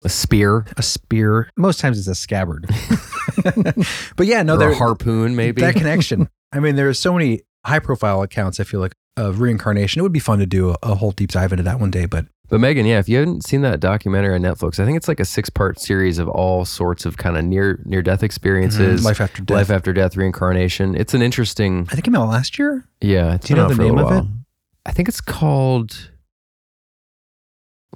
a 0.05 0.09
spear 0.09 0.67
a 0.77 0.83
spear. 0.83 1.51
Most 1.57 1.81
times 1.81 1.99
it's 1.99 2.09
a 2.09 2.15
scabbard. 2.15 2.69
but 4.17 4.27
yeah, 4.27 4.43
no, 4.43 4.55
or 4.55 4.59
there 4.59 4.71
a 4.71 4.77
harpoon 4.77 5.37
maybe 5.37 5.61
that 5.63 5.75
connection. 5.77 6.29
I 6.53 6.61
mean, 6.61 6.77
there's 6.77 6.99
so 6.99 7.13
many 7.13 7.43
high 7.65 7.79
profile 7.81 8.23
accounts. 8.23 8.61
I 8.61 8.65
feel 8.65 8.81
like 8.81 8.93
of 9.17 9.41
reincarnation. 9.41 9.99
It 10.01 10.03
would 10.03 10.13
be 10.13 10.19
fun 10.21 10.39
to 10.41 10.47
do 10.47 10.71
a, 10.71 10.77
a 10.83 10.95
whole 10.95 11.11
deep 11.11 11.31
dive 11.33 11.53
into 11.53 11.63
that 11.65 11.81
one 11.81 11.91
day. 11.91 12.05
But 12.07 12.27
But 12.51 12.61
Megan, 12.61 12.85
yeah, 12.85 12.99
if 12.99 13.09
you 13.09 13.17
haven't 13.19 13.45
seen 13.47 13.63
that 13.63 13.81
documentary 13.81 14.35
on 14.35 14.43
Netflix, 14.43 14.79
I 14.79 14.85
think 14.85 14.97
it's 14.99 15.09
like 15.09 15.21
a 15.21 15.25
six 15.25 15.49
part 15.49 15.81
series 15.81 16.19
of 16.19 16.29
all 16.29 16.65
sorts 16.67 17.07
of 17.07 17.17
kind 17.17 17.37
of 17.39 17.45
near 17.45 17.81
near 17.87 18.03
death 18.03 18.23
experiences, 18.23 19.01
mm, 19.01 19.05
life 19.05 19.21
after 19.21 19.43
death. 19.43 19.57
life 19.57 19.71
after 19.71 19.93
death, 19.95 20.17
reincarnation. 20.17 20.95
It's 20.95 21.15
an 21.15 21.23
interesting, 21.23 21.83
I 21.89 21.95
think 21.95 21.99
it 22.01 22.05
came 22.05 22.15
out 22.17 22.29
last 22.29 22.59
year. 22.59 22.85
yeah. 23.01 23.35
It's 23.35 23.47
Do 23.47 23.53
you 23.53 23.57
been 23.57 23.63
know 23.63 23.65
out 23.65 23.69
the 23.71 23.75
for 23.77 23.83
a 23.83 23.85
name 23.87 23.95
little 23.97 24.11
of 24.11 24.17
it? 24.17 24.21
while. 24.21 24.33
I 24.85 24.93
think 24.93 25.09
it's 25.09 25.21
called 25.23 26.11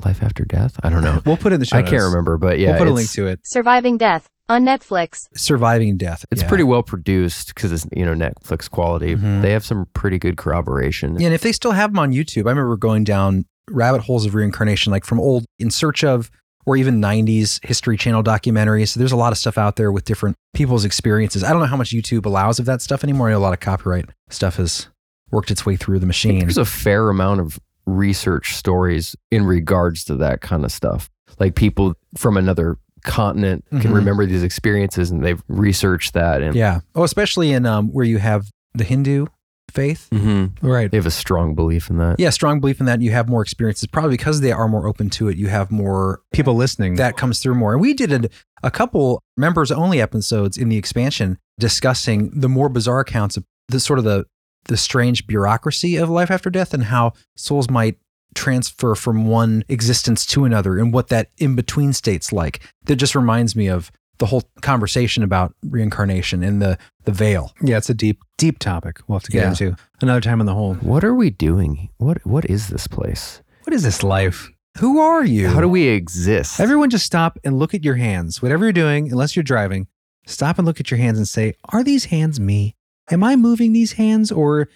Life 0.05 0.23
After 0.23 0.45
Death. 0.45 0.81
I 0.83 0.89
don't 0.89 1.03
know. 1.05 1.21
We'll 1.27 1.37
put 1.37 1.53
it 1.53 1.57
in 1.57 1.61
the 1.61 1.67
show 1.67 1.77
I 1.77 1.83
can't 1.83 2.03
remember, 2.03 2.39
but 2.39 2.59
yeah, 2.59 2.71
we'll 2.71 2.79
put 2.79 2.89
a 2.89 2.93
link 2.93 3.11
to 3.13 3.27
it. 3.27 3.41
Surviving 3.45 3.99
Death 3.99 4.29
on 4.51 4.65
Netflix. 4.65 5.29
Surviving 5.35 5.97
death. 5.97 6.25
It's 6.31 6.43
Yeah. 6.43 6.49
pretty 6.49 6.65
well 6.65 6.83
produced 6.83 7.55
because 7.55 7.73
it's 7.73 7.87
you 7.97 8.05
know 8.05 8.15
Netflix 8.15 8.69
quality. 8.71 9.17
Mhm. 9.17 9.43
They 9.43 9.53
have 9.53 9.65
some 9.65 9.87
pretty 9.95 10.19
good 10.19 10.37
corroboration. 10.37 11.19
Yeah, 11.19 11.27
and 11.27 11.35
if 11.35 11.41
they 11.43 11.53
still 11.53 11.73
have 11.73 11.91
them 11.93 11.99
on 11.99 12.13
YouTube, 12.13 12.47
I 12.47 12.51
remember 12.51 12.77
going 12.77 13.05
down 13.05 13.45
rabbit 13.71 14.03
holes 14.03 14.27
of 14.27 14.35
reincarnation, 14.35 14.91
like 14.91 15.05
from 15.05 15.21
old 15.21 15.45
In 15.59 15.71
Search 15.71 16.03
of, 16.03 16.31
or 16.67 16.77
even 16.77 17.01
90s 17.01 17.61
History 17.63 17.97
Channel 17.97 18.23
documentaries. 18.23 18.89
So 18.89 18.99
there's 18.99 19.13
a 19.13 19.17
lot 19.17 19.33
of 19.33 19.39
stuff 19.39 19.57
out 19.57 19.77
there 19.77 19.91
with 19.93 20.05
different 20.05 20.37
people's 20.55 20.85
experiences. 20.85 21.43
I 21.45 21.51
don't 21.51 21.61
know 21.61 21.67
how 21.67 21.77
much 21.77 21.91
YouTube 21.91 22.27
allows 22.27 22.59
of 22.59 22.67
that 22.67 22.83
stuff 22.83 23.03
anymore. 23.05 23.29
I 23.29 23.33
know 23.33 23.39
a 23.39 23.41
lot 23.41 23.53
of 23.55 23.61
copyright 23.61 24.07
stuff 24.29 24.57
has 24.57 24.89
worked 25.31 25.51
its 25.53 25.65
way 25.65 25.77
through 25.77 26.01
the 26.01 26.07
machine. 26.07 26.41
there's 26.41 26.59
a 26.59 26.65
fair 26.65 27.09
amount 27.09 27.41
of 27.41 27.61
research 27.87 28.55
stories 28.57 29.15
in 29.31 29.45
regards 29.45 30.05
to 30.05 30.17
that 30.17 30.41
kind 30.41 30.65
of 30.65 30.73
stuff. 30.73 31.09
Like 31.39 31.55
people 31.55 31.95
from 32.17 32.37
another 32.37 32.77
continent 33.03 33.65
can 33.71 33.81
Mhm. 33.91 33.95
remember 33.95 34.27
these 34.27 34.43
experiences 34.43 35.11
and 35.11 35.25
they've 35.25 35.43
researched 35.49 36.15
that 36.15 36.43
and 36.43 36.55
Yeah. 36.55 36.81
Oh, 36.95 37.03
especially 37.05 37.53
in 37.53 37.67
um, 37.67 37.89
where 37.89 38.05
you 38.05 38.19
have 38.19 38.51
the 38.75 38.85
Hindu 38.85 39.27
faith. 39.71 40.09
Mhm. 40.13 40.51
Right. 40.63 40.91
they 40.91 40.97
have 40.97 41.07
a 41.07 41.11
strong 41.13 41.55
belief 41.55 41.91
in 41.91 41.99
that. 41.99 42.19
Yeah, 42.19 42.31
strong 42.31 42.59
belief 42.59 42.81
in 42.81 42.87
that. 42.87 43.01
You 43.01 43.13
have 43.13 43.29
more 43.29 43.41
experiences, 43.41 43.87
probably 43.87 44.11
because 44.17 44.41
they 44.41 44.51
are 44.51 44.67
more 44.67 44.89
open 44.89 45.11
to 45.11 45.29
it. 45.29 45.37
You 45.37 45.47
have 45.47 45.71
more 45.71 46.23
People 46.33 46.55
listening. 46.57 46.97
that 46.97 47.17
comes 47.17 47.39
through 47.41 47.55
more. 47.55 47.73
And 47.75 47.81
we 47.81 47.95
did 47.95 48.13
a, 48.13 48.29
a 48.65 48.71
couple 48.73 49.23
members 49.37 49.71
only 49.71 50.01
episodes 50.01 50.57
in 50.59 50.69
the 50.71 50.77
expansion 50.77 51.39
discussing 51.61 52.31
the 52.35 52.49
more 52.49 52.69
bizarre 52.69 53.01
accounts 53.01 53.37
of 53.37 53.45
the 53.69 53.79
sort 53.79 53.99
of 54.01 54.05
the 54.05 54.25
the 54.67 54.77
strange 54.77 55.27
bureaucracy 55.27 55.97
of 55.97 56.11
life 56.11 56.31
after 56.31 56.51
death 56.51 56.75
and 56.75 56.85
how 56.85 57.13
souls 57.37 57.71
might 57.71 57.97
transfer 58.35 58.95
from 58.95 59.27
one 59.27 59.65
existence 59.69 60.25
to 60.27 60.45
another 60.45 60.79
and 60.79 60.93
what 60.93 61.09
that 61.09 61.31
in 61.39 61.55
between 61.57 61.93
state's 61.93 62.33
like. 62.33 62.61
That 62.85 62.97
just 62.97 63.15
reminds 63.15 63.55
me 63.57 63.69
of 63.69 63.91
the 64.19 64.27
whole 64.27 64.43
conversation 64.61 65.23
about 65.23 65.55
reincarnation 65.63 66.43
and 66.43 66.61
the 66.61 66.77
the 67.05 67.13
veil. 67.13 67.53
yeah, 67.63 67.79
it's 67.79 67.89
a 67.89 67.95
deep, 67.95 68.23
deep 68.37 68.59
topic. 68.59 69.01
We'll 69.09 69.19
have 69.19 69.25
to 69.25 69.31
get 69.33 69.43
Yeah. 69.43 69.49
into 69.49 69.77
another 70.03 70.21
time 70.21 70.41
in 70.41 70.47
the 70.47 70.55
hole. 70.55 70.75
What 70.75 71.03
are 71.05 71.15
we 71.15 71.31
doing? 71.31 71.89
What 71.97 72.25
what 72.27 72.45
is 72.45 72.69
this 72.69 72.87
place? 72.87 73.41
What 73.65 73.73
is 73.75 73.83
this 73.83 74.03
life? 74.03 74.51
Who 74.79 75.01
are 75.01 75.25
you? 75.25 75.49
How 75.49 75.61
do 75.61 75.69
we 75.69 75.89
exist? 75.89 76.61
Everyone 76.61 76.91
just 76.91 77.07
stop 77.07 77.39
and 77.45 77.59
look 77.59 77.73
at 77.75 77.83
your 77.85 77.97
hands. 77.97 78.41
Whatever 78.43 78.65
you're 78.67 78.73
doing, 78.73 79.11
unless 79.11 79.35
you're 79.35 79.43
driving, 79.43 79.87
stop 80.27 80.59
and 80.59 80.67
look 80.67 80.79
at 80.81 80.91
your 80.91 80.99
hands 80.99 81.19
and 81.19 81.27
say, 81.27 81.55
Are 81.71 81.83
these 81.83 82.07
hands 82.07 82.39
me? 82.39 82.77
Am 83.11 83.25
I 83.25 83.35
moving 83.37 83.73
these 83.73 83.93
hands 83.93 84.31
or 84.31 84.69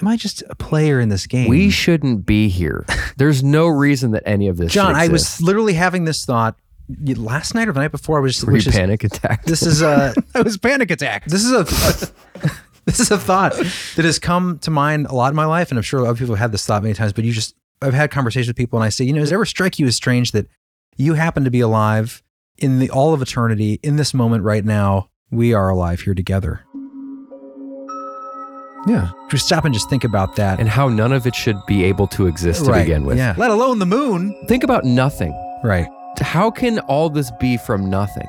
am 0.00 0.08
I 0.08 0.16
just 0.16 0.42
a 0.48 0.54
player 0.54 1.00
in 1.00 1.08
this 1.08 1.26
game? 1.26 1.48
we 1.48 1.70
shouldn't 1.70 2.26
be 2.26 2.48
here. 2.48 2.84
There's 3.16 3.42
no 3.42 3.66
reason 3.68 4.12
that 4.12 4.22
any 4.26 4.48
of 4.48 4.56
this 4.56 4.72
John, 4.72 4.94
I 4.94 5.08
was 5.08 5.40
literally 5.40 5.74
having 5.74 6.04
this 6.04 6.24
thought 6.24 6.56
last 7.16 7.54
night 7.54 7.68
or 7.68 7.72
the 7.72 7.80
night 7.80 7.92
before. 7.92 8.18
I 8.18 8.20
was 8.20 8.34
just, 8.34 8.46
Were 8.46 8.56
you 8.56 8.70
panic 8.70 9.04
attacked. 9.04 9.46
this 9.46 9.62
is 9.62 9.82
a 9.82 10.14
I 10.34 10.42
was 10.42 10.56
panic 10.58 10.90
attack. 10.90 11.24
this 11.26 11.44
is 11.44 11.52
a, 11.52 11.60
a- 11.60 12.50
this 12.84 13.00
is 13.00 13.10
a 13.10 13.18
thought 13.18 13.52
that 13.96 14.04
has 14.04 14.18
come 14.18 14.58
to 14.60 14.70
mind 14.70 15.06
a 15.06 15.14
lot 15.14 15.28
in 15.30 15.36
my 15.36 15.44
life, 15.44 15.70
and 15.70 15.78
I'm 15.78 15.82
sure 15.82 16.00
other 16.06 16.18
people 16.18 16.34
have 16.34 16.40
had 16.42 16.52
this 16.52 16.64
thought 16.66 16.82
many 16.82 16.94
times. 16.94 17.12
But 17.12 17.24
you 17.24 17.32
just 17.32 17.54
I've 17.82 17.94
had 17.94 18.10
conversations 18.10 18.48
with 18.48 18.56
people, 18.56 18.78
and 18.78 18.84
I 18.84 18.88
say, 18.88 19.04
you 19.04 19.12
know, 19.12 19.20
does 19.20 19.30
it 19.30 19.34
ever 19.34 19.44
strike 19.46 19.78
you 19.78 19.86
as 19.86 19.96
strange 19.96 20.32
that 20.32 20.46
you 20.96 21.14
happen 21.14 21.44
to 21.44 21.50
be 21.50 21.60
alive 21.60 22.22
in 22.58 22.78
the 22.78 22.90
all 22.90 23.14
of 23.14 23.22
eternity 23.22 23.78
in 23.82 23.96
this 23.96 24.12
moment 24.14 24.44
right 24.44 24.64
now? 24.64 25.08
We 25.30 25.54
are 25.54 25.68
alive 25.68 26.00
here 26.00 26.14
together. 26.14 26.64
Yeah. 28.86 29.08
Just 29.30 29.46
stop 29.46 29.64
and 29.64 29.74
just 29.74 29.88
think 29.90 30.04
about 30.04 30.36
that. 30.36 30.58
and 30.60 30.68
how 30.68 30.88
none 30.88 31.12
of 31.12 31.26
it 31.26 31.34
should 31.34 31.64
be 31.66 31.84
able 31.84 32.06
to 32.08 32.26
exist 32.26 32.64
to 32.64 32.70
Right, 32.70 32.82
begin 32.82 33.04
with. 33.04 33.18
yeah. 33.18 33.34
Let 33.36 33.50
alone 33.50 33.78
the 33.78 33.86
moon. 33.86 34.34
Think 34.46 34.64
about 34.64 34.84
nothing. 34.84 35.32
Right. 35.62 35.86
How 36.20 36.50
can 36.50 36.78
all 36.80 37.10
this 37.10 37.30
be 37.40 37.56
from 37.58 37.88
nothing? 37.90 38.28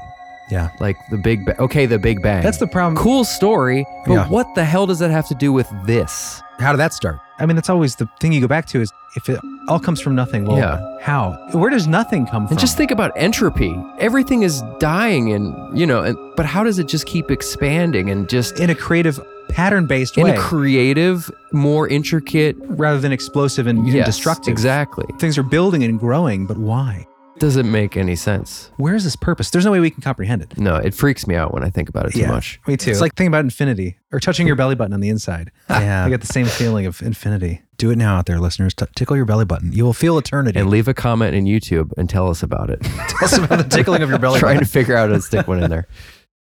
Yeah. 0.50 0.70
Like 0.82 0.98
the 1.10 1.18
Big 1.18 1.46
Bang. 1.46 1.56
Okay, 1.60 1.86
the 1.86 1.98
Big 1.98 2.22
Bang. 2.22 2.44
That's 2.44 2.58
the 2.58 2.68
problem. 2.68 3.02
cool 3.02 3.24
story, 3.24 3.86
but 4.06 4.14
Yeah. 4.14 4.28
what 4.28 4.48
the 4.56 4.66
hell 4.66 4.86
does 4.86 5.00
that 5.00 5.10
have 5.12 5.28
to 5.30 5.36
do 5.36 5.54
with 5.54 5.68
this? 5.86 6.42
How 6.60 6.72
did 6.74 6.78
that 6.80 6.94
start? 6.94 7.18
I 7.40 7.46
mean, 7.46 7.56
that's 7.56 7.70
always 7.70 7.96
the 7.96 8.08
thing 8.20 8.34
you 8.34 8.42
go 8.42 8.48
back 8.48 8.66
to 8.68 8.82
is 8.82 8.92
if 9.16 9.30
it 9.30 9.40
all 9.70 9.80
comes 9.80 10.00
from 10.02 10.14
nothing. 10.14 10.46
Well, 10.46 10.58
Yeah. 10.58 10.80
how? 11.02 11.38
Where 11.54 11.70
does 11.70 11.88
nothing 11.88 12.26
come 12.28 12.46
from? 12.48 12.52
And 12.52 12.60
just 12.60 12.78
think 12.78 12.92
about 12.92 13.12
entropy. 13.16 13.74
Everything 14.00 14.44
is 14.44 14.62
dying, 14.80 15.32
and 15.32 15.56
you 15.78 15.86
know, 15.88 16.02
and, 16.04 16.18
but 16.36 16.46
how 16.46 16.64
does 16.64 16.78
it 16.80 16.88
just 16.90 17.06
keep 17.06 17.32
expanding 17.32 18.10
and 18.10 18.28
just 18.30 18.60
in 18.60 18.70
a 18.70 18.76
creative, 18.76 19.20
pattern-based 19.52 20.18
in 20.18 20.24
way, 20.26 20.36
a 20.36 20.40
creative, 20.40 21.30
more 21.52 21.88
intricate, 21.88 22.56
rather 22.62 23.00
than 23.00 23.12
explosive 23.12 23.68
and 23.68 23.88
yes, 23.88 24.06
destructive. 24.06 24.52
Exactly. 24.52 25.06
Things 25.20 25.38
are 25.38 25.44
building 25.44 25.84
and 25.84 26.00
growing, 26.00 26.46
but 26.48 26.58
why? 26.58 27.08
Doesn't 27.40 27.72
make 27.72 27.98
any 27.98 28.16
sense. 28.16 28.70
Where 28.78 28.94
is 28.94 29.04
this 29.04 29.16
purpose? 29.16 29.50
There's 29.50 29.66
no 29.66 29.72
way 29.72 29.80
we 29.80 29.90
can 29.90 30.02
comprehend 30.04 30.44
it. 30.44 30.60
No, 30.60 30.76
it 30.76 30.94
freaks 30.94 31.26
me 31.26 31.34
out 31.34 31.54
when 31.56 31.64
I 31.64 31.72
think 31.72 31.90
about 31.90 32.06
it 32.06 32.12
too 32.14 32.28
much. 32.28 32.60
Me 32.68 32.78
too. 32.78 32.92
It's 32.92 33.02
like 33.02 33.16
thinking 33.16 33.30
about 33.30 33.46
infinity 33.46 33.98
or 34.12 34.20
touching 34.20 34.46
your 34.46 34.56
belly 34.56 34.76
button 34.76 34.94
on 34.94 35.00
the 35.00 35.10
inside. 35.10 35.52
Yeah. 35.70 36.06
I 36.06 36.10
get 36.10 36.22
the 36.22 36.28
same 36.28 36.46
feeling 36.46 36.86
of 36.86 37.02
infinity. 37.02 37.64
Do 37.78 37.90
it 37.90 37.98
now 37.98 38.16
out 38.18 38.28
there, 38.28 38.40
listeners. 38.40 38.76
T- 38.76 38.86
tickle 38.96 39.16
your 39.16 39.26
belly 39.26 39.46
button. 39.46 39.72
You 39.72 39.84
will 39.86 39.94
feel 39.94 40.20
eternity. 40.20 40.60
And 40.60 40.70
leave 40.70 40.88
a 40.88 40.94
comment 40.94 41.34
in 41.34 41.46
YouTube 41.46 41.92
and 41.98 42.08
tell 42.08 42.30
us 42.30 42.44
about 42.44 42.70
it. 42.70 42.80
Tell 42.84 43.24
us 43.26 43.36
about 43.38 43.58
the 43.58 43.64
tickling 43.76 44.04
of 44.04 44.10
your 44.10 44.20
belly 44.20 44.40
Trying 44.40 44.58
button. 44.58 44.68
to 44.68 44.72
figure 44.72 44.96
out 44.96 45.10
how 45.10 45.16
to 45.16 45.22
stick 45.24 45.48
one 45.48 45.64
in 45.64 45.70
there. 45.72 45.88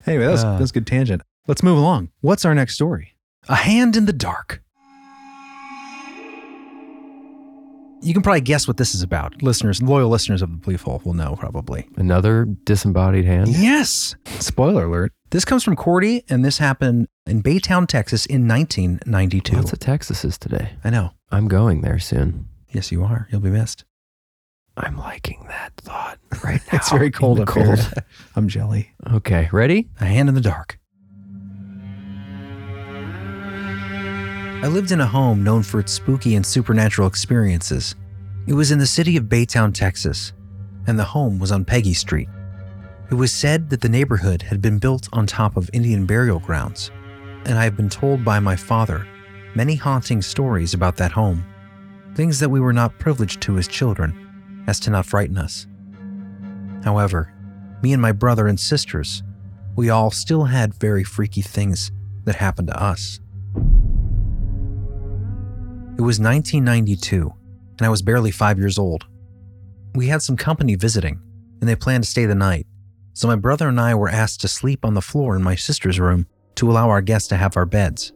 Anyway, 0.07 0.25
that 0.27 0.33
was, 0.33 0.45
Uh. 0.45 0.53
that 0.53 0.61
was 0.61 0.71
a 0.71 0.75
good 0.75 0.87
tangent. 0.87 1.23
Let's 1.47 1.63
move 1.63 1.77
along. 1.77 2.09
What's 2.23 2.47
our 2.47 2.55
next 2.55 2.75
story? 2.75 3.17
A 3.49 3.55
hand 3.55 3.97
in 3.97 4.07
the 4.07 4.15
dark. 4.15 4.63
You 8.01 8.13
can 8.15 8.23
probably 8.23 8.41
guess 8.41 8.67
what 8.67 8.79
this 8.79 8.95
is 8.95 9.03
about. 9.03 9.43
Listeners, 9.43 9.83
loyal 9.83 10.09
listeners 10.09 10.41
of 10.43 10.51
the 10.51 10.57
Belief 10.57 10.83
Hole 10.83 11.03
will 11.05 11.13
know 11.15 11.37
probably. 11.37 11.87
Another 11.97 12.47
disembodied 12.65 13.25
hand. 13.27 13.49
Yes. 13.49 14.15
Spoiler 14.41 14.85
alert. 14.85 15.13
This 15.31 15.45
comes 15.45 15.63
from 15.65 15.75
Cordy, 15.77 16.23
and 16.29 16.45
this 16.45 16.59
happened 16.59 17.09
in 17.27 17.43
Baytown, 17.43 17.87
Texas 17.87 18.25
in 18.25 18.47
1992. 18.49 19.57
Lots 19.57 19.73
of 19.73 19.79
Texases 19.81 20.39
today. 20.39 20.77
I 20.83 20.91
know. 20.91 21.11
I'm 21.31 21.49
going 21.49 21.81
there 21.81 21.99
soon. 21.99 22.47
Yes, 22.71 22.91
you 22.93 23.03
are. 23.05 23.29
You'll 23.31 23.41
be 23.41 23.51
missed. 23.51 23.85
I'm 24.77 24.97
liking 24.97 25.45
that 25.49 25.73
thought 25.77 26.19
right 26.43 26.61
now. 26.73 26.79
It's 26.79 26.91
very 26.91 27.11
cold 27.11 27.39
in 27.39 27.45
the 27.45 27.51
up 27.51 27.57
here. 27.79 28.05
I'm 28.37 28.49
jelly. 28.49 28.93
Okay, 29.13 29.49
ready? 29.53 29.89
A 30.01 30.07
hand 30.07 30.29
in 30.29 30.35
the 30.35 30.41
dark. 30.41 30.79
I 34.65 34.69
lived 34.69 34.93
in 34.93 35.03
a 35.03 35.07
home 35.07 35.45
known 35.45 35.63
for 35.63 35.79
its 35.79 35.93
spooky 35.93 36.37
and 36.37 36.47
supernatural 36.47 37.07
experiences. 37.07 37.95
It 38.47 38.55
was 38.55 38.71
in 38.71 38.79
the 38.79 38.87
city 38.87 39.19
of 39.19 39.25
Baytown, 39.25 39.75
Texas, 39.75 40.33
and 40.87 40.99
the 40.99 41.05
home 41.05 41.39
was 41.39 41.53
on 41.53 41.67
Peggy 41.67 41.93
Street. 41.93 42.31
It 43.11 43.15
was 43.15 43.31
said 43.31 43.69
that 43.69 43.83
the 43.83 43.91
neighborhood 43.91 44.41
had 44.41 44.63
been 44.63 44.79
built 44.79 45.07
on 45.13 45.27
top 45.27 45.59
of 45.59 45.69
Indian 45.75 46.07
burial 46.07 46.39
grounds, 46.39 46.91
and 47.45 47.59
I 47.59 47.65
have 47.65 47.77
been 47.77 47.91
told 47.91 48.25
by 48.25 48.41
my 48.41 48.57
father 48.57 49.07
many 49.55 49.75
haunting 49.75 50.23
stories 50.23 50.73
about 50.73 50.97
that 50.97 51.13
home, 51.13 51.45
things 52.15 52.41
that 52.41 52.49
we 52.49 52.59
were 52.59 52.73
not 52.73 52.99
privileged 52.99 53.43
to 53.43 53.59
as 53.59 53.69
children, 53.69 54.65
as 54.67 54.81
to 54.81 54.91
not 54.91 55.05
frighten 55.05 55.37
us. 55.37 55.67
However, 56.83 57.35
me 57.83 57.93
and 57.93 58.01
my 58.01 58.13
brother 58.13 58.47
and 58.47 58.59
sisters, 58.59 59.23
we 59.77 59.91
all 59.91 60.11
still 60.11 60.45
had 60.45 60.73
very 60.73 61.05
freaky 61.05 61.43
things 61.43 61.93
that 62.25 62.37
happened 62.37 62.69
to 62.69 62.83
us. 62.83 63.21
It 65.97 66.03
was 66.03 66.19
1992, 66.19 67.33
and 67.79 67.87
I 67.87 67.89
was 67.89 68.03
barely 68.03 68.33
five 68.33 68.59
years 68.59 68.79
old. 68.79 69.07
We 69.95 70.09
had 70.09 70.23
some 70.23 70.37
company 70.37 70.75
visiting, 70.75 71.21
and 71.61 71.69
they 71.69 71.77
planned 71.77 72.03
to 72.03 72.11
stay 72.11 72.27
the 72.27 72.35
night, 72.35 72.67
so 73.13 73.29
my 73.29 73.37
brother 73.37 73.69
and 73.69 73.81
I 73.81 73.95
were 73.95 74.09
asked 74.09 74.41
to 74.41 74.49
sleep 74.49 74.85
on 74.85 74.95
the 74.95 75.01
floor 75.01 75.37
in 75.37 75.43
my 75.45 75.55
sister's 75.55 76.01
room 76.01 76.27
to 76.57 76.69
allow 76.69 76.91
our 76.91 77.01
guests 77.01 77.29
to 77.29 77.37
have 77.37 77.57
our 77.57 77.65
beds. 77.65 78.13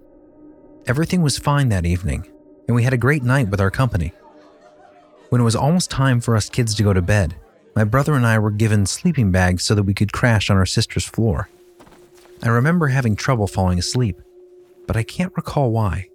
Everything 0.89 1.23
was 1.23 1.39
fine 1.39 1.69
that 1.69 1.87
evening, 1.87 2.27
and 2.67 2.75
we 2.75 2.83
had 2.83 2.93
a 2.93 2.99
great 2.99 3.23
night 3.23 3.49
with 3.49 3.61
our 3.61 3.71
company. 3.71 4.13
When 5.29 5.41
it 5.41 5.45
was 5.45 5.55
almost 5.55 5.89
time 5.89 6.21
for 6.21 6.35
us 6.35 6.51
kids 6.51 6.75
to 6.75 6.83
go 6.83 6.93
to 6.93 7.01
bed, 7.01 7.37
my 7.77 7.85
brother 7.85 8.15
and 8.15 8.27
I 8.27 8.41
were 8.41 8.51
given 8.51 8.87
sleeping 8.87 9.31
bags 9.31 9.63
so 9.63 9.77
that 9.77 9.85
we 9.85 9.95
could 9.95 10.13
crash 10.13 10.51
on 10.51 10.57
our 10.57 10.67
sister's 10.67 11.07
floor. 11.07 11.49
I 12.43 12.49
remember 12.49 12.89
having 12.89 13.15
trouble 13.15 13.47
falling 13.47 13.79
asleep, 13.79 14.21
but 14.89 14.97
I 14.97 15.05
can't 15.05 15.37
recall 15.37 15.71
why. 15.71 16.09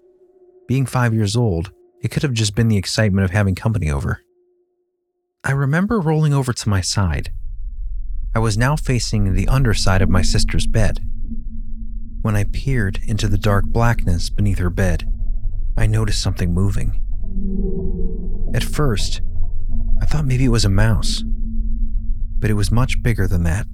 Being 0.67 0.85
five 0.85 1.13
years 1.13 1.35
old, 1.35 1.71
it 2.01 2.11
could 2.11 2.23
have 2.23 2.33
just 2.33 2.55
been 2.55 2.67
the 2.67 2.77
excitement 2.77 3.25
of 3.25 3.31
having 3.31 3.55
company 3.55 3.89
over. 3.89 4.21
I 5.43 5.51
remember 5.51 5.99
rolling 5.99 6.33
over 6.33 6.53
to 6.53 6.69
my 6.69 6.81
side. 6.81 7.31
I 8.33 8.39
was 8.39 8.57
now 8.57 8.75
facing 8.75 9.33
the 9.33 9.47
underside 9.47 10.01
of 10.01 10.09
my 10.09 10.21
sister's 10.21 10.65
bed. 10.65 10.99
When 12.21 12.35
I 12.35 12.45
peered 12.45 12.99
into 13.05 13.27
the 13.27 13.37
dark 13.37 13.65
blackness 13.65 14.29
beneath 14.29 14.59
her 14.59 14.69
bed, 14.69 15.11
I 15.75 15.87
noticed 15.87 16.21
something 16.21 16.53
moving. 16.53 17.01
At 18.55 18.63
first, 18.63 19.21
I 20.01 20.05
thought 20.05 20.25
maybe 20.25 20.45
it 20.45 20.49
was 20.49 20.65
a 20.65 20.69
mouse, 20.69 21.23
but 22.39 22.49
it 22.49 22.53
was 22.53 22.71
much 22.71 23.03
bigger 23.03 23.27
than 23.27 23.43
that. 23.43 23.65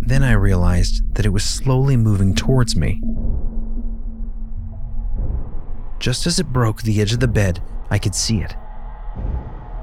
Then 0.00 0.22
I 0.22 0.32
realized 0.32 1.02
that 1.14 1.26
it 1.26 1.30
was 1.30 1.44
slowly 1.44 1.96
moving 1.96 2.34
towards 2.34 2.76
me. 2.76 3.02
Just 5.98 6.26
as 6.26 6.38
it 6.38 6.52
broke 6.52 6.82
the 6.82 7.00
edge 7.00 7.12
of 7.12 7.20
the 7.20 7.28
bed, 7.28 7.60
I 7.90 7.98
could 7.98 8.14
see 8.14 8.38
it. 8.40 8.54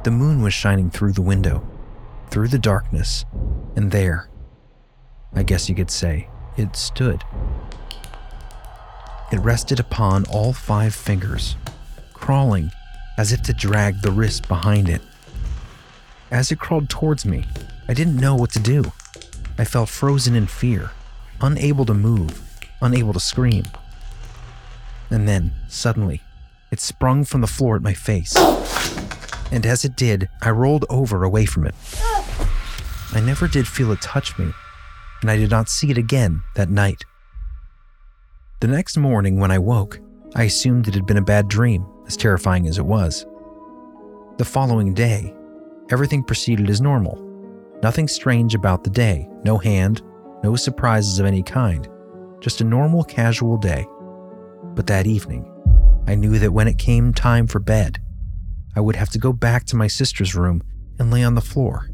The 0.03 0.11
moon 0.11 0.41
was 0.41 0.53
shining 0.53 0.89
through 0.89 1.13
the 1.13 1.21
window, 1.21 1.67
through 2.29 2.47
the 2.47 2.59
darkness, 2.59 3.25
and 3.75 3.91
there, 3.91 4.29
I 5.33 5.43
guess 5.43 5.67
you 5.67 5.75
could 5.75 5.91
say, 5.91 6.29
it 6.55 6.75
stood. 6.75 7.23
It 9.31 9.39
rested 9.39 9.79
upon 9.79 10.25
all 10.27 10.53
five 10.53 10.95
fingers, 10.95 11.57
crawling 12.13 12.71
as 13.17 13.31
if 13.31 13.41
to 13.43 13.53
drag 13.53 14.01
the 14.01 14.11
wrist 14.11 14.47
behind 14.47 14.87
it. 14.87 15.01
As 16.31 16.51
it 16.51 16.59
crawled 16.59 16.89
towards 16.89 17.25
me, 17.25 17.45
I 17.87 17.93
didn't 17.93 18.15
know 18.17 18.35
what 18.35 18.51
to 18.51 18.59
do. 18.59 18.91
I 19.57 19.65
felt 19.65 19.89
frozen 19.89 20.35
in 20.35 20.47
fear, 20.47 20.91
unable 21.41 21.85
to 21.85 21.93
move, 21.93 22.41
unable 22.81 23.13
to 23.13 23.19
scream. 23.19 23.65
And 25.09 25.27
then, 25.27 25.53
suddenly, 25.67 26.21
it 26.71 26.79
sprung 26.79 27.23
from 27.25 27.41
the 27.41 27.47
floor 27.47 27.75
at 27.75 27.81
my 27.81 27.93
face. 27.93 28.35
And 29.51 29.65
as 29.65 29.85
it 29.85 29.95
did, 29.95 30.27
I 30.41 30.49
rolled 30.49 30.85
over 30.89 31.23
away 31.23 31.45
from 31.45 31.65
it. 31.67 31.75
I 33.13 33.21
never 33.21 33.47
did 33.47 33.67
feel 33.67 33.91
it 33.91 34.01
touch 34.01 34.37
me, 34.37 34.51
and 35.21 35.31
I 35.31 35.37
did 35.37 35.51
not 35.51 35.69
see 35.69 35.91
it 35.91 35.97
again 35.97 36.41
that 36.55 36.69
night. 36.69 37.05
The 38.59 38.67
next 38.67 38.97
morning, 38.97 39.39
when 39.39 39.51
I 39.51 39.59
woke, 39.59 39.99
I 40.35 40.43
assumed 40.43 40.87
it 40.87 40.95
had 40.95 41.05
been 41.05 41.17
a 41.17 41.21
bad 41.21 41.47
dream, 41.47 41.85
as 42.07 42.17
terrifying 42.17 42.67
as 42.67 42.77
it 42.77 42.85
was. 42.85 43.25
The 44.37 44.45
following 44.45 44.93
day, 44.93 45.33
everything 45.91 46.23
proceeded 46.23 46.69
as 46.69 46.81
normal. 46.81 47.21
Nothing 47.81 48.07
strange 48.07 48.55
about 48.55 48.83
the 48.83 48.89
day, 48.89 49.29
no 49.43 49.57
hand, 49.57 50.01
no 50.43 50.55
surprises 50.55 51.19
of 51.19 51.25
any 51.25 51.43
kind, 51.43 51.87
just 52.41 52.59
a 52.59 52.65
normal 52.65 53.03
casual 53.03 53.57
day. 53.57 53.85
But 54.75 54.87
that 54.87 55.07
evening, 55.07 55.51
I 56.07 56.15
knew 56.15 56.37
that 56.39 56.51
when 56.51 56.67
it 56.67 56.77
came 56.77 57.13
time 57.13 57.47
for 57.47 57.59
bed, 57.59 57.99
I 58.75 58.81
would 58.81 58.95
have 58.97 59.09
to 59.11 59.19
go 59.19 59.31
back 59.31 59.65
to 59.65 59.75
my 59.75 59.87
sister's 59.87 60.35
room 60.35 60.61
and 60.99 61.09
lay 61.09 61.23
on 61.23 61.35
the 61.35 61.41
floor. 61.41 61.89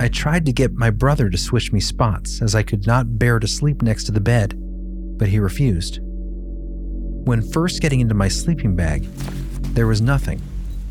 I 0.00 0.08
tried 0.08 0.46
to 0.46 0.52
get 0.52 0.72
my 0.72 0.90
brother 0.90 1.28
to 1.30 1.38
switch 1.38 1.72
me 1.72 1.80
spots 1.80 2.40
as 2.42 2.54
I 2.54 2.62
could 2.62 2.86
not 2.86 3.18
bear 3.18 3.38
to 3.38 3.46
sleep 3.46 3.82
next 3.82 4.04
to 4.04 4.12
the 4.12 4.20
bed, 4.20 4.54
but 5.18 5.28
he 5.28 5.38
refused. 5.38 6.00
When 6.02 7.42
first 7.42 7.80
getting 7.80 8.00
into 8.00 8.14
my 8.14 8.28
sleeping 8.28 8.74
bag, 8.74 9.04
there 9.74 9.86
was 9.86 10.00
nothing, 10.00 10.40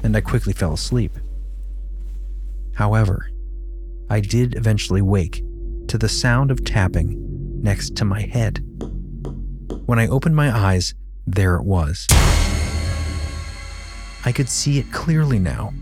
and 0.04 0.16
I 0.16 0.22
quickly 0.22 0.54
fell 0.54 0.74
asleep. 0.74 1.12
However, 2.76 3.30
I 4.10 4.20
did 4.20 4.56
eventually 4.56 5.02
wake 5.02 5.44
to 5.88 5.98
the 5.98 6.10
sound 6.10 6.52
of 6.52 6.64
tapping 6.64 7.62
next 7.62 7.96
to 7.98 8.06
my 8.06 8.22
head. 8.22 8.66
When 9.86 10.00
I 10.00 10.08
opened 10.08 10.36
my 10.36 10.56
eyes, 10.56 10.94
there 11.28 11.56
it 11.56 11.64
was. 11.64 12.08
I 14.24 14.32
could 14.32 14.50
see 14.50 14.78
it 14.78 14.92
clearly 14.92 15.40
now. 15.40 15.74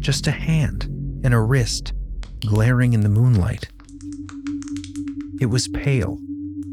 Just 0.00 0.26
a 0.26 0.32
hand 0.32 0.84
and 1.24 1.32
a 1.32 1.40
wrist 1.40 1.92
glaring 2.40 2.92
in 2.92 3.00
the 3.00 3.08
moonlight. 3.08 3.68
It 5.40 5.46
was 5.46 5.68
pale 5.68 6.18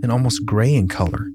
and 0.02 0.12
almost 0.12 0.46
gray 0.46 0.74
in 0.74 0.88
color, 0.88 1.28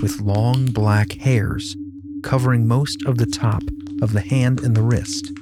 with 0.00 0.20
long 0.20 0.66
black 0.66 1.12
hairs 1.12 1.76
covering 2.22 2.66
most 2.66 3.04
of 3.06 3.18
the 3.18 3.26
top 3.26 3.62
of 4.00 4.12
the 4.12 4.20
hand 4.20 4.60
and 4.60 4.76
the 4.76 4.82
wrist. 4.82 5.32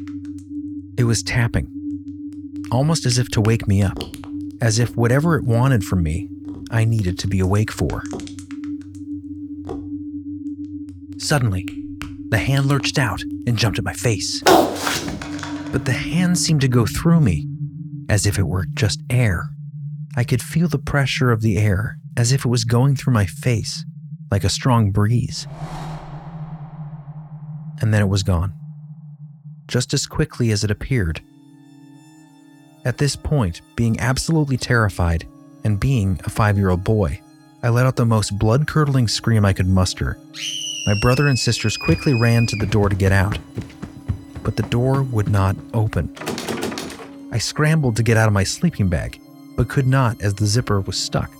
It 0.99 1.05
was 1.05 1.23
tapping, 1.23 1.69
almost 2.71 3.07
as 3.07 3.19
if 3.19 3.29
to 3.31 3.41
wake 3.41 3.69
me 3.69 3.83
up, 3.83 3.99
as 4.61 4.79
if 4.79 4.97
whatever 4.97 5.37
it 5.37 5.45
wanted 5.45 5.85
from 5.85 6.03
me, 6.03 6.29
I 6.71 6.85
needed 6.85 7.19
to 7.21 7.29
be 7.29 7.41
awake 7.41 7.71
for. 7.71 8.03
Suddenly, 11.21 11.67
the 12.31 12.39
hand 12.39 12.67
lurched 12.67 12.99
out 12.99 13.23
and 13.47 13.57
jumped 13.59 13.79
at 13.79 13.85
my 13.85 13.93
face. 13.93 14.43
But 14.47 15.85
the 15.85 15.93
hand 15.93 16.39
seemed 16.39 16.63
to 16.63 16.69
go 16.69 16.87
through 16.87 17.21
me, 17.21 17.47
as 18.09 18.27
if 18.27 18.39
it 18.39 18.45
were 18.47 18.67
just 18.75 19.03
air. 19.11 19.51
I 20.17 20.25
could 20.25 20.43
feel 20.43 20.67
the 20.67 20.79
pressure 20.79 21.31
of 21.31 21.43
the 21.43 21.59
air 21.59 21.99
as 22.17 22.33
if 22.33 22.45
it 22.45 22.49
was 22.49 22.65
going 22.65 22.97
through 22.97 23.13
my 23.13 23.27
face, 23.27 23.85
like 24.31 24.45
a 24.45 24.49
strong 24.49 24.93
breeze. 24.93 25.47
And 27.83 27.93
then 27.93 28.03
it 28.03 28.09
was 28.09 28.23
gone. 28.23 28.55
just 29.69 29.95
as 29.95 30.07
quickly 30.07 30.51
as 30.51 30.65
it 30.65 30.71
appeared. 30.71 31.21
At 32.85 32.99
this 32.99 33.15
point, 33.17 33.61
being 33.77 34.01
absolutely 34.01 34.57
terrified 34.57 35.27
and 35.65 35.79
being 35.79 36.21
a 36.25 36.31
five 36.31 36.57
year 36.59 36.71
old 36.71 36.85
boy, 36.85 37.21
I 37.63 37.69
let 37.69 37.87
out 37.87 37.97
the 37.97 38.07
most 38.07 38.39
blood 38.39 38.67
curdling 38.67 39.09
scream 39.09 39.45
I 39.45 39.53
could 39.53 39.69
muster. 39.69 40.19
My 40.91 40.99
brother 40.99 41.29
and 41.29 41.39
sisters 41.39 41.77
quickly 41.77 42.15
ran 42.15 42.47
to 42.47 42.57
the 42.57 42.67
door 42.67 42.89
to 42.89 42.97
get 42.97 43.13
out, 43.13 43.39
but 44.43 44.57
the 44.57 44.65
door 44.65 45.05
would 45.05 45.29
not 45.29 45.55
open. 45.73 46.13
I 47.31 47.39
scrambled 47.39 47.95
to 47.95 48.03
get 48.03 48.17
out 48.17 48.27
of 48.27 48.33
my 48.33 48.43
sleeping 48.43 48.89
bag, 48.89 49.21
but 49.57 49.69
could 49.69 49.87
not 49.87 50.21
as 50.21 50.35
the 50.35 50.47
zipper 50.47 50.81
was 50.81 50.99
stuck. 50.99 51.31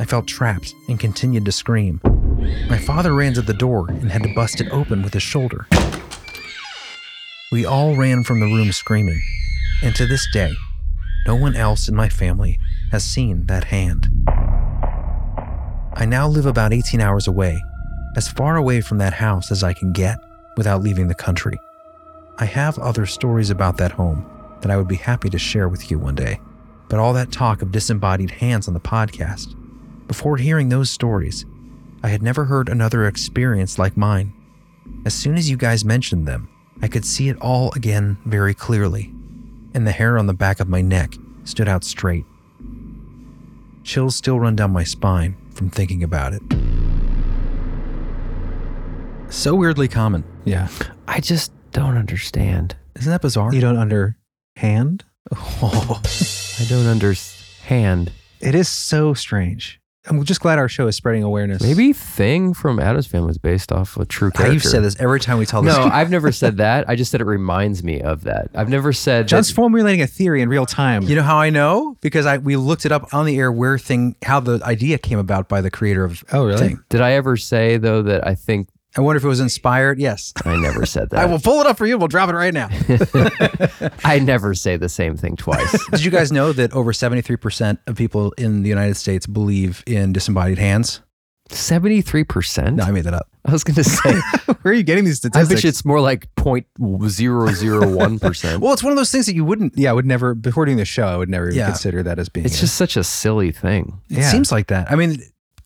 I 0.00 0.06
felt 0.06 0.26
trapped 0.26 0.74
and 0.88 0.98
continued 0.98 1.44
to 1.44 1.52
scream. 1.52 2.00
My 2.68 2.78
father 2.78 3.14
ran 3.14 3.34
to 3.34 3.42
the 3.42 3.54
door 3.54 3.86
and 3.88 4.10
had 4.10 4.24
to 4.24 4.34
bust 4.34 4.60
it 4.60 4.72
open 4.72 5.02
with 5.02 5.14
his 5.14 5.22
shoulder. 5.22 5.68
We 7.52 7.64
all 7.64 7.94
ran 7.94 8.24
from 8.24 8.40
the 8.40 8.46
room 8.46 8.72
screaming, 8.72 9.22
and 9.84 9.94
to 9.94 10.04
this 10.04 10.26
day, 10.32 10.54
no 11.28 11.36
one 11.36 11.54
else 11.54 11.86
in 11.86 11.94
my 11.94 12.08
family 12.08 12.58
has 12.90 13.04
seen 13.04 13.46
that 13.46 13.66
hand. 13.66 14.08
I 15.94 16.06
now 16.06 16.26
live 16.26 16.46
about 16.46 16.72
18 16.72 17.00
hours 17.00 17.28
away, 17.28 17.60
as 18.16 18.28
far 18.28 18.56
away 18.56 18.80
from 18.80 18.98
that 18.98 19.12
house 19.12 19.50
as 19.50 19.62
I 19.62 19.72
can 19.72 19.92
get 19.92 20.18
without 20.56 20.82
leaving 20.82 21.08
the 21.08 21.14
country. 21.14 21.58
I 22.38 22.44
have 22.44 22.78
other 22.78 23.06
stories 23.06 23.50
about 23.50 23.76
that 23.78 23.92
home 23.92 24.26
that 24.60 24.70
I 24.70 24.76
would 24.76 24.88
be 24.88 24.96
happy 24.96 25.30
to 25.30 25.38
share 25.38 25.68
with 25.68 25.90
you 25.90 25.98
one 25.98 26.14
day, 26.14 26.40
but 26.88 26.98
all 26.98 27.12
that 27.12 27.32
talk 27.32 27.62
of 27.62 27.72
disembodied 27.72 28.30
hands 28.30 28.68
on 28.68 28.74
the 28.74 28.80
podcast, 28.80 29.54
before 30.06 30.36
hearing 30.36 30.68
those 30.68 30.90
stories, 30.90 31.46
I 32.02 32.08
had 32.08 32.22
never 32.22 32.46
heard 32.46 32.68
another 32.68 33.06
experience 33.06 33.78
like 33.78 33.96
mine. 33.96 34.32
As 35.04 35.14
soon 35.14 35.36
as 35.36 35.48
you 35.48 35.56
guys 35.56 35.84
mentioned 35.84 36.26
them, 36.26 36.48
I 36.82 36.88
could 36.88 37.04
see 37.04 37.28
it 37.28 37.40
all 37.40 37.72
again 37.76 38.18
very 38.24 38.54
clearly, 38.54 39.12
and 39.72 39.86
the 39.86 39.92
hair 39.92 40.18
on 40.18 40.26
the 40.26 40.34
back 40.34 40.60
of 40.60 40.68
my 40.68 40.80
neck 40.80 41.14
stood 41.44 41.68
out 41.68 41.84
straight. 41.84 42.24
Chills 43.84 44.16
still 44.16 44.40
run 44.40 44.56
down 44.56 44.72
my 44.72 44.84
spine 44.84 45.36
from 45.54 45.70
thinking 45.70 46.02
about 46.02 46.32
it. 46.32 46.42
So 49.30 49.54
weirdly 49.54 49.88
common. 49.88 50.24
Yeah. 50.44 50.68
I 51.06 51.20
just 51.20 51.52
don't 51.72 51.96
understand. 51.96 52.76
Isn't 52.96 53.10
that 53.10 53.22
bizarre? 53.22 53.54
You 53.54 53.60
don't 53.60 53.76
underhand? 53.78 55.04
Oh, 55.32 56.00
I 56.60 56.64
don't 56.64 56.86
understand. 56.86 58.12
It 58.40 58.54
is 58.54 58.68
so 58.68 59.14
strange. 59.14 59.80
I'm 60.06 60.24
just 60.24 60.40
glad 60.40 60.58
our 60.58 60.68
show 60.68 60.86
is 60.88 60.96
spreading 60.96 61.22
awareness. 61.22 61.62
Maybe 61.62 61.92
Thing 61.92 62.54
from 62.54 62.80
Addams 62.80 63.06
Family 63.06 63.30
is 63.30 63.38
based 63.38 63.70
off 63.70 63.96
a 63.98 64.04
true 64.06 64.30
character. 64.30 64.52
you've 64.54 64.64
said 64.64 64.82
this 64.82 64.98
every 64.98 65.20
time 65.20 65.36
we 65.38 65.44
tell 65.46 65.60
this. 65.62 65.76
No, 65.76 65.84
I've 65.84 66.10
never 66.10 66.32
said 66.32 66.56
that. 66.58 66.88
I 66.88 66.96
just 66.96 67.10
said 67.10 67.20
it 67.20 67.26
reminds 67.26 67.84
me 67.84 68.00
of 68.00 68.24
that. 68.24 68.48
I've 68.54 68.70
never 68.70 68.92
said 68.94 69.28
John's 69.28 69.48
that- 69.48 69.54
formulating 69.54 70.00
a 70.00 70.06
theory 70.06 70.40
in 70.42 70.48
real 70.48 70.64
time. 70.66 71.02
You 71.02 71.14
know 71.16 71.22
how 71.22 71.36
I 71.36 71.50
know? 71.50 71.96
Because 72.00 72.24
I 72.26 72.38
we 72.38 72.56
looked 72.56 72.86
it 72.86 72.92
up 72.92 73.12
on 73.14 73.26
the 73.26 73.38
air 73.38 73.52
where 73.52 73.78
thing 73.78 74.16
how 74.24 74.40
the 74.40 74.60
idea 74.64 74.96
came 74.98 75.18
about 75.18 75.48
by 75.48 75.60
the 75.60 75.70
creator 75.70 76.02
of 76.04 76.24
Oh, 76.32 76.46
really? 76.46 76.58
Thing. 76.58 76.84
Did 76.88 77.02
I 77.02 77.12
ever 77.12 77.36
say 77.36 77.76
though 77.76 78.02
that 78.02 78.26
I 78.26 78.34
think 78.34 78.68
I 78.96 79.02
wonder 79.02 79.18
if 79.18 79.24
it 79.24 79.28
was 79.28 79.40
inspired. 79.40 79.98
Yes. 80.00 80.32
I 80.44 80.56
never 80.56 80.84
said 80.84 81.10
that? 81.10 81.20
I 81.20 81.26
will 81.26 81.38
pull 81.38 81.60
it 81.60 81.66
up 81.66 81.78
for 81.78 81.86
you. 81.86 81.96
We'll 81.96 82.08
drop 82.08 82.28
it 82.28 82.34
right 82.34 82.52
now. 82.54 82.68
I 84.04 84.18
never 84.18 84.54
say 84.54 84.76
the 84.76 84.88
same 84.88 85.16
thing 85.16 85.36
twice. 85.36 85.70
Did 85.90 86.04
you 86.04 86.10
guys 86.10 86.32
know 86.32 86.52
that 86.52 86.72
over 86.72 86.92
73% 86.92 87.78
of 87.86 87.96
people 87.96 88.32
in 88.32 88.62
the 88.62 88.68
United 88.68 88.96
States 88.96 89.26
believe 89.26 89.82
in 89.86 90.12
disembodied 90.12 90.58
hands? 90.58 91.00
Seventy-three 91.52 92.22
percent. 92.22 92.76
No, 92.76 92.84
I 92.84 92.92
made 92.92 93.02
that 93.04 93.14
up. 93.14 93.26
I 93.44 93.50
was 93.50 93.64
going 93.64 93.74
to 93.74 93.82
say. 93.82 94.14
Where 94.62 94.70
are 94.72 94.72
you 94.72 94.84
getting 94.84 95.04
these 95.04 95.16
I 95.24 95.28
statistics? 95.28 95.62
bet 95.62 95.68
it's 95.68 95.84
more 95.84 96.00
like 96.00 96.32
point 96.36 96.64
zero 97.08 97.48
zero 97.48 97.92
one 97.92 98.20
percent. 98.20 98.62
Well, 98.62 98.72
it's 98.72 98.84
one 98.84 98.92
of 98.92 98.96
those 98.96 99.10
things 99.10 99.26
that 99.26 99.34
you 99.34 99.44
wouldn't. 99.44 99.76
yeah, 99.76 99.90
I 99.90 99.92
would 99.92 100.06
never, 100.06 100.36
before 100.36 100.64
doing 100.64 100.76
the 100.76 100.84
show, 100.84 101.08
I 101.08 101.16
would 101.16 101.28
never 101.28 101.46
even 101.48 101.58
Yeah. 101.58 101.66
consider 101.66 102.04
that 102.04 102.20
as 102.20 102.28
being. 102.28 102.46
It's 102.46 102.56
a- 102.58 102.60
just 102.60 102.76
such 102.76 102.96
a 102.96 103.02
silly 103.02 103.50
thing. 103.50 104.00
It 104.08 104.18
Yeah. 104.18 104.30
seems 104.30 104.52
like 104.52 104.68
that. 104.68 104.92
I 104.92 104.94
mean, 104.94 105.20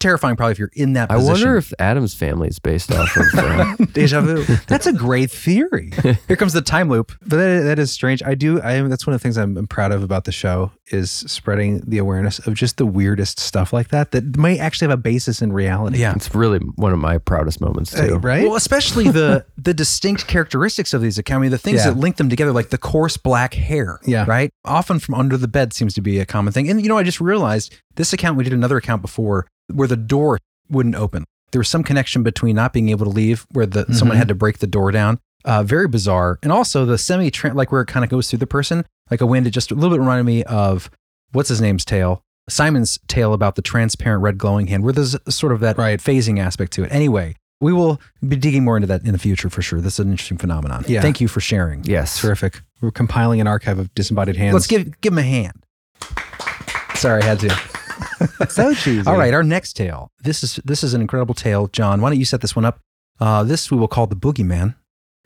terrifying 0.05 0.37
probably 0.37 0.53
if 0.53 0.59
you're 0.59 0.71
in 0.75 0.93
that 0.93 1.11
I 1.11 1.15
position. 1.15 1.33
wonder 1.33 1.57
if 1.57 1.73
Addams 1.79 2.15
family 2.15 2.49
is 2.49 2.59
based 2.59 2.93
off 2.93 3.17
of. 3.17 3.25
Uh, 3.35 3.77
deja 3.93 4.21
vu. 4.21 4.45
That's 4.69 4.87
a 4.87 4.93
great 4.93 5.31
theory. 5.31 5.93
Here 6.29 6.37
comes 6.37 6.53
the 6.53 6.61
time 6.61 6.91
loop. 6.91 7.13
But 7.23 7.37
that, 7.39 7.63
that 7.65 7.79
is 7.79 7.91
strange. 7.91 8.23
I 8.23 8.35
do. 8.35 8.61
I 8.61 8.73
am. 8.73 8.91
That's 8.91 9.07
one 9.07 9.15
of 9.15 9.21
the 9.21 9.23
things 9.23 9.39
I'm, 9.39 9.57
I'm 9.57 9.67
proud 9.67 9.93
of 9.93 10.03
about 10.03 10.25
the 10.25 10.33
show 10.33 10.71
is 10.89 11.11
spreading 11.11 11.81
the 11.87 11.97
awareness 11.97 12.39
of 12.47 12.53
just 12.53 12.77
the 12.77 12.85
weirdest 12.85 13.41
stuff 13.41 13.73
like 13.73 13.89
that 13.89 14.11
that 14.11 14.37
might 14.37 14.59
actually 14.59 14.89
have 14.89 14.99
a 14.99 15.01
basis 15.03 15.41
in 15.41 15.51
reality. 15.53 15.99
Yeah. 15.99 16.13
it's 16.15 16.35
really 16.35 16.59
one 16.59 16.93
of 16.93 16.99
my 16.99 17.17
proudest 17.17 17.61
moments 17.63 17.91
too. 17.91 18.17
Uh, 18.17 18.19
right. 18.19 18.45
Well, 18.47 18.57
especially 18.57 19.09
the 19.09 19.47
the 19.57 19.73
distinct 19.73 20.27
characteristics 20.27 20.93
of 20.93 21.01
these 21.01 21.17
accounts. 21.17 21.39
I 21.39 21.43
mean, 21.43 21.51
the 21.51 21.59
things 21.59 21.79
Yeah. 21.79 21.91
that 21.93 21.97
link 21.99 22.17
them 22.17 22.29
together, 22.29 22.53
like 22.53 22.69
the 22.69 22.79
coarse 22.79 23.17
black 23.17 23.55
hair. 23.55 23.99
Yeah. 24.05 24.27
Right. 24.29 24.51
Often 24.67 24.99
from 24.99 25.15
under 25.15 25.39
the 25.39 25.49
bed 25.49 25.73
seems 25.73 25.95
to 25.95 26.03
be 26.03 26.21
a 26.21 26.27
common 26.27 26.53
thing. 26.53 26.69
And 26.69 26.83
you 26.83 26.89
know, 26.89 26.99
I 26.99 27.03
just 27.03 27.21
realized 27.21 27.75
this 27.97 28.13
account. 28.13 28.37
We 28.37 28.45
did 28.45 28.53
another 28.53 28.77
account 28.77 29.01
before 29.01 29.47
where 29.75 29.89
the 29.89 29.97
door 29.97 30.39
wouldn't 30.71 30.95
open. 30.95 31.25
There 31.53 31.59
was 31.61 31.69
some 31.69 31.85
connection 31.85 32.23
between 32.23 32.57
not 32.57 32.73
being 32.73 32.89
able 32.89 33.05
to 33.05 33.11
leave, 33.13 33.47
where 33.53 33.67
the 33.67 33.87
someone 33.95 34.17
had 34.17 34.29
to 34.29 34.35
break 34.35 34.59
the 34.59 34.67
door 34.67 34.91
down. 34.91 35.19
Uh, 35.45 35.63
very 35.63 35.87
bizarre. 35.87 36.39
And 36.43 36.51
also 36.51 36.85
the 36.87 36.97
semi 36.99 37.31
like 37.53 37.71
where 37.71 37.83
it 37.83 37.87
kind 37.87 38.03
of 38.03 38.11
goes 38.11 38.29
through 38.31 38.39
the 38.39 38.47
person, 38.47 38.85
like 39.11 39.21
a 39.21 39.27
wind. 39.27 39.47
It 39.47 39.51
just 39.51 39.71
a 39.71 39.75
little 39.75 39.91
bit 39.91 40.01
reminded 40.01 40.25
me 40.25 40.43
of 40.45 40.91
what's 41.33 41.49
his 41.51 41.61
name's 41.61 41.85
tale. 41.85 42.23
Simon's 42.49 42.99
tale 43.09 43.33
about 43.33 43.55
the 43.55 43.63
transparent 43.63 44.23
red 44.23 44.37
glowing 44.39 44.67
hand, 44.67 44.85
where 44.85 44.93
there's 44.93 45.17
sort 45.29 45.53
of 45.53 45.61
that 45.61 45.79
Right. 45.79 45.99
phasing 46.01 46.39
aspect 46.39 46.73
to 46.75 46.85
it. 46.85 46.93
Anyway, 46.93 47.37
we 47.61 47.73
will 47.73 48.01
be 48.27 48.37
digging 48.37 48.65
more 48.65 48.77
into 48.77 48.87
that 48.89 49.03
in 49.05 49.13
the 49.13 49.19
future 49.19 49.49
for 49.49 49.63
sure. 49.63 49.81
This 49.81 49.95
is 49.95 50.01
an 50.01 50.11
interesting 50.11 50.39
phenomenon. 50.39 50.85
Yeah. 50.89 51.01
Thank 51.03 51.21
you 51.21 51.29
for 51.29 51.41
sharing. 51.41 51.85
Yes. 51.85 52.21
Terrific. 52.21 52.61
We're 52.81 52.91
compiling 52.91 53.41
an 53.41 53.47
archive 53.47 53.79
of 53.79 53.95
disembodied 53.95 54.37
hands. 54.37 54.55
Let's 54.55 54.67
give 54.67 55.01
give 55.01 55.13
him 55.13 55.19
a 55.19 55.23
hand. 55.23 55.65
Sorry, 56.97 57.23
I 57.23 57.25
had 57.25 57.41
to. 57.41 57.74
so 58.49 58.75
cheesy. 58.75 59.07
All 59.07 59.17
right, 59.17 59.35
our 59.35 59.43
next 59.43 59.75
tale. 59.75 60.11
This 60.23 60.43
is 60.43 60.61
this 60.65 60.83
is 60.83 60.95
an 60.95 61.01
incredible 61.01 61.35
tale. 61.35 61.69
John, 61.69 62.01
why 62.01 62.11
don't 62.11 62.19
you 62.19 62.25
set 62.25 62.41
this 62.41 62.57
one 62.57 62.65
up? 62.65 62.81
Uh, 63.21 63.43
this 63.45 63.71
we 63.71 63.77
will 63.77 63.89
call 63.89 64.07
the 64.07 64.17
Boogeyman, 64.17 64.75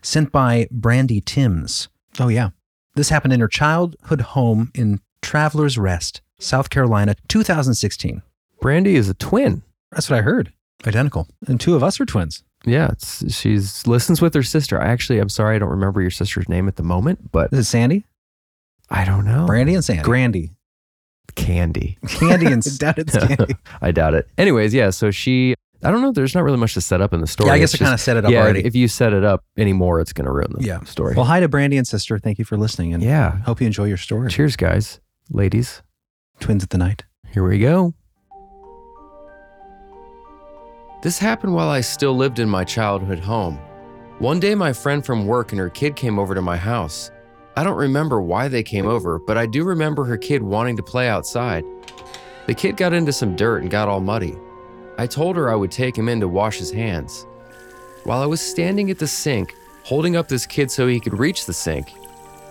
sent 0.02 0.32
by 0.32 0.68
Brandy 0.70 1.20
Timms. 1.20 1.88
Oh 2.20 2.28
yeah. 2.28 2.50
This 2.94 3.10
happened 3.10 3.32
in 3.32 3.40
her 3.40 3.48
childhood 3.48 4.20
home 4.20 4.72
in 4.74 5.00
Travelers 5.22 5.78
Rest, 5.78 6.20
South 6.40 6.68
Carolina, 6.70 7.14
2016. 7.28 8.22
Brandy 8.60 8.96
is 8.96 9.08
a 9.08 9.14
twin. 9.14 9.62
That's 9.92 10.10
what 10.10 10.18
I 10.18 10.22
heard. 10.22 10.52
Identical. 10.86 11.28
And 11.46 11.60
two 11.60 11.76
of 11.76 11.82
us 11.82 12.00
are 12.00 12.06
twins. 12.06 12.42
Yeah, 12.64 12.88
it's, 12.90 13.34
she's 13.34 13.86
listens 13.86 14.20
with 14.20 14.34
her 14.34 14.42
sister. 14.42 14.80
I 14.80 14.88
actually, 14.88 15.20
I'm 15.20 15.28
sorry, 15.28 15.56
I 15.56 15.58
don't 15.60 15.70
remember 15.70 16.00
your 16.00 16.10
sister's 16.10 16.48
name 16.48 16.66
at 16.66 16.76
the 16.76 16.82
moment, 16.82 17.30
but 17.30 17.52
Is 17.52 17.60
it 17.60 17.64
Sandy? 17.64 18.04
I 18.90 19.04
don't 19.04 19.24
know. 19.24 19.46
Brandy 19.46 19.74
and 19.74 19.84
Sandy. 19.84 20.02
Grandy. 20.02 20.50
Candy. 21.34 21.98
Candy 22.08 22.46
and 22.46 22.64
I 22.66 22.70
doubt 22.78 22.98
it's 22.98 23.16
Candy. 23.26 23.54
I 23.80 23.90
doubt 23.92 24.14
it. 24.14 24.28
Anyways, 24.38 24.72
yeah. 24.74 24.90
So 24.90 25.10
she, 25.10 25.54
I 25.82 25.90
don't 25.90 26.02
know. 26.02 26.12
There's 26.12 26.34
not 26.34 26.44
really 26.44 26.56
much 26.58 26.74
to 26.74 26.80
set 26.80 27.00
up 27.00 27.12
in 27.12 27.20
the 27.20 27.26
story. 27.26 27.48
Yeah, 27.48 27.54
I 27.54 27.58
guess 27.58 27.72
It's 27.74 27.82
I 27.82 27.84
kind 27.86 27.94
of 27.94 28.00
set 28.00 28.16
it 28.16 28.24
up 28.24 28.30
yeah, 28.32 28.40
already. 28.42 28.64
If 28.64 28.74
you 28.74 28.88
set 28.88 29.12
it 29.12 29.24
up 29.24 29.44
anymore, 29.56 30.00
it's 30.00 30.12
going 30.12 30.26
to 30.26 30.32
ruin 30.32 30.52
the 30.58 30.64
Yeah. 30.64 30.80
story. 30.84 31.14
Well, 31.14 31.24
hi 31.26 31.40
to 31.40 31.48
Brandy 31.48 31.76
and 31.76 31.86
sister. 31.86 32.18
Thank 32.18 32.38
you 32.38 32.44
for 32.44 32.56
listening, 32.56 32.94
and 32.94 33.02
yeah. 33.02 33.38
hope 33.42 33.60
you 33.60 33.66
enjoy 33.66 33.84
your 33.84 33.96
story. 33.96 34.30
Cheers, 34.30 34.56
guys, 34.56 35.00
ladies. 35.30 35.82
Twins 36.40 36.62
at 36.62 36.70
the 36.70 36.78
night. 36.78 37.04
Here 37.30 37.46
we 37.46 37.58
go. 37.58 37.94
This 41.02 41.18
happened 41.18 41.54
while 41.54 41.68
I 41.68 41.80
still 41.80 42.16
lived 42.16 42.38
in 42.40 42.48
my 42.48 42.64
childhood 42.64 43.20
home. 43.20 43.58
One 44.18 44.40
day, 44.40 44.56
my 44.56 44.72
friend 44.72 45.04
from 45.06 45.26
work 45.26 45.52
and 45.52 45.60
her 45.60 45.70
kid 45.70 45.94
came 45.94 46.18
over 46.18 46.34
to 46.34 46.42
my 46.42 46.56
house. 46.56 47.12
I 47.58 47.64
don't 47.64 47.76
remember 47.76 48.20
why 48.20 48.46
they 48.46 48.62
came 48.62 48.86
over, 48.86 49.18
but 49.18 49.36
I 49.36 49.44
do 49.44 49.64
remember 49.64 50.04
her 50.04 50.16
kid 50.16 50.44
wanting 50.44 50.76
to 50.76 50.82
play 50.84 51.08
outside. 51.08 51.64
The 52.46 52.54
kid 52.54 52.76
got 52.76 52.92
into 52.92 53.12
some 53.12 53.34
dirt 53.34 53.62
and 53.62 53.68
got 53.68 53.88
all 53.88 53.98
muddy. 53.98 54.36
I 54.96 55.08
told 55.08 55.34
her 55.34 55.50
I 55.50 55.56
would 55.56 55.72
take 55.72 55.98
him 55.98 56.08
in 56.08 56.20
to 56.20 56.28
wash 56.28 56.58
his 56.58 56.70
hands. 56.70 57.26
While 58.04 58.22
I 58.22 58.26
was 58.26 58.40
standing 58.40 58.92
at 58.92 59.00
the 59.00 59.08
sink, 59.08 59.56
holding 59.82 60.14
up 60.14 60.28
this 60.28 60.46
kid 60.46 60.70
so 60.70 60.86
he 60.86 61.00
could 61.00 61.18
reach 61.18 61.46
the 61.46 61.52
sink, 61.52 61.94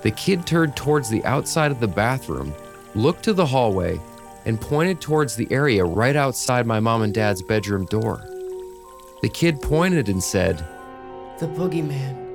the 0.01 0.11
kid 0.11 0.45
turned 0.45 0.75
towards 0.75 1.09
the 1.09 1.23
outside 1.23 1.71
of 1.71 1.79
the 1.79 1.87
bathroom, 1.87 2.53
looked 2.93 3.23
to 3.23 3.33
the 3.33 3.45
hallway, 3.45 4.01
and 4.43 4.59
pointed 4.59 4.99
towards 4.99 5.37
the 5.37 5.47
area 5.51 5.85
right 5.85 6.17
outside 6.17 6.67
my 6.67 6.81
mom 6.81 7.03
and 7.03 7.13
dad's 7.13 7.41
bedroom 7.41 7.85
door. 7.85 8.25
The 9.21 9.29
kid 9.29 9.61
pointed 9.61 10.09
and 10.09 10.21
said, 10.21 10.57
The 11.39 11.47
boogeyman. 11.47 12.26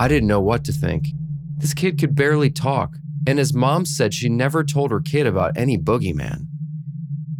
I 0.00 0.08
didn't 0.08 0.28
know 0.28 0.40
what 0.40 0.64
to 0.64 0.72
think. 0.72 1.08
This 1.58 1.74
kid 1.74 1.98
could 1.98 2.14
barely 2.14 2.48
talk, 2.48 2.96
and 3.26 3.38
his 3.38 3.52
mom 3.52 3.84
said 3.84 4.14
she 4.14 4.30
never 4.30 4.64
told 4.64 4.90
her 4.90 5.00
kid 5.00 5.26
about 5.26 5.58
any 5.58 5.76
boogeyman. 5.76 6.46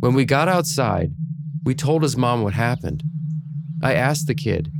When 0.01 0.13
we 0.13 0.27
got 0.27 0.47
outside, 0.47 1.15
we 1.65 1.75
told 1.75 2.03
his 2.03 2.19
mom 2.19 2.43
what 2.43 2.53
happened. 2.53 3.03
I 3.83 3.95
asked 3.95 4.27
the 4.27 4.35
kid, 4.35 4.71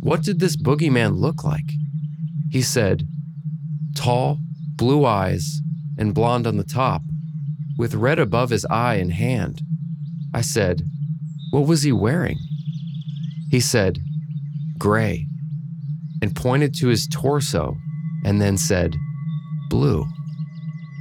What 0.00 0.22
did 0.22 0.38
this 0.38 0.56
boogeyman 0.56 1.18
look 1.18 1.42
like? 1.42 1.72
He 2.52 2.62
said, 2.62 3.08
Tall, 3.96 4.38
blue 4.76 5.04
eyes, 5.04 5.60
and 5.98 6.14
blonde 6.14 6.46
on 6.46 6.56
the 6.56 6.62
top, 6.62 7.02
with 7.76 7.96
red 7.96 8.20
above 8.20 8.50
his 8.50 8.64
eye 8.66 8.94
and 8.94 9.12
hand. 9.12 9.60
I 10.32 10.42
said, 10.42 10.82
What 11.50 11.66
was 11.66 11.82
he 11.82 11.90
wearing? 11.90 12.38
He 13.50 13.58
said, 13.58 13.98
Gray. 14.78 15.27
And 16.22 16.34
pointed 16.34 16.74
to 16.74 16.88
his 16.88 17.06
torso 17.08 17.76
and 18.24 18.40
then 18.40 18.56
said, 18.56 18.96
Blue, 19.68 20.06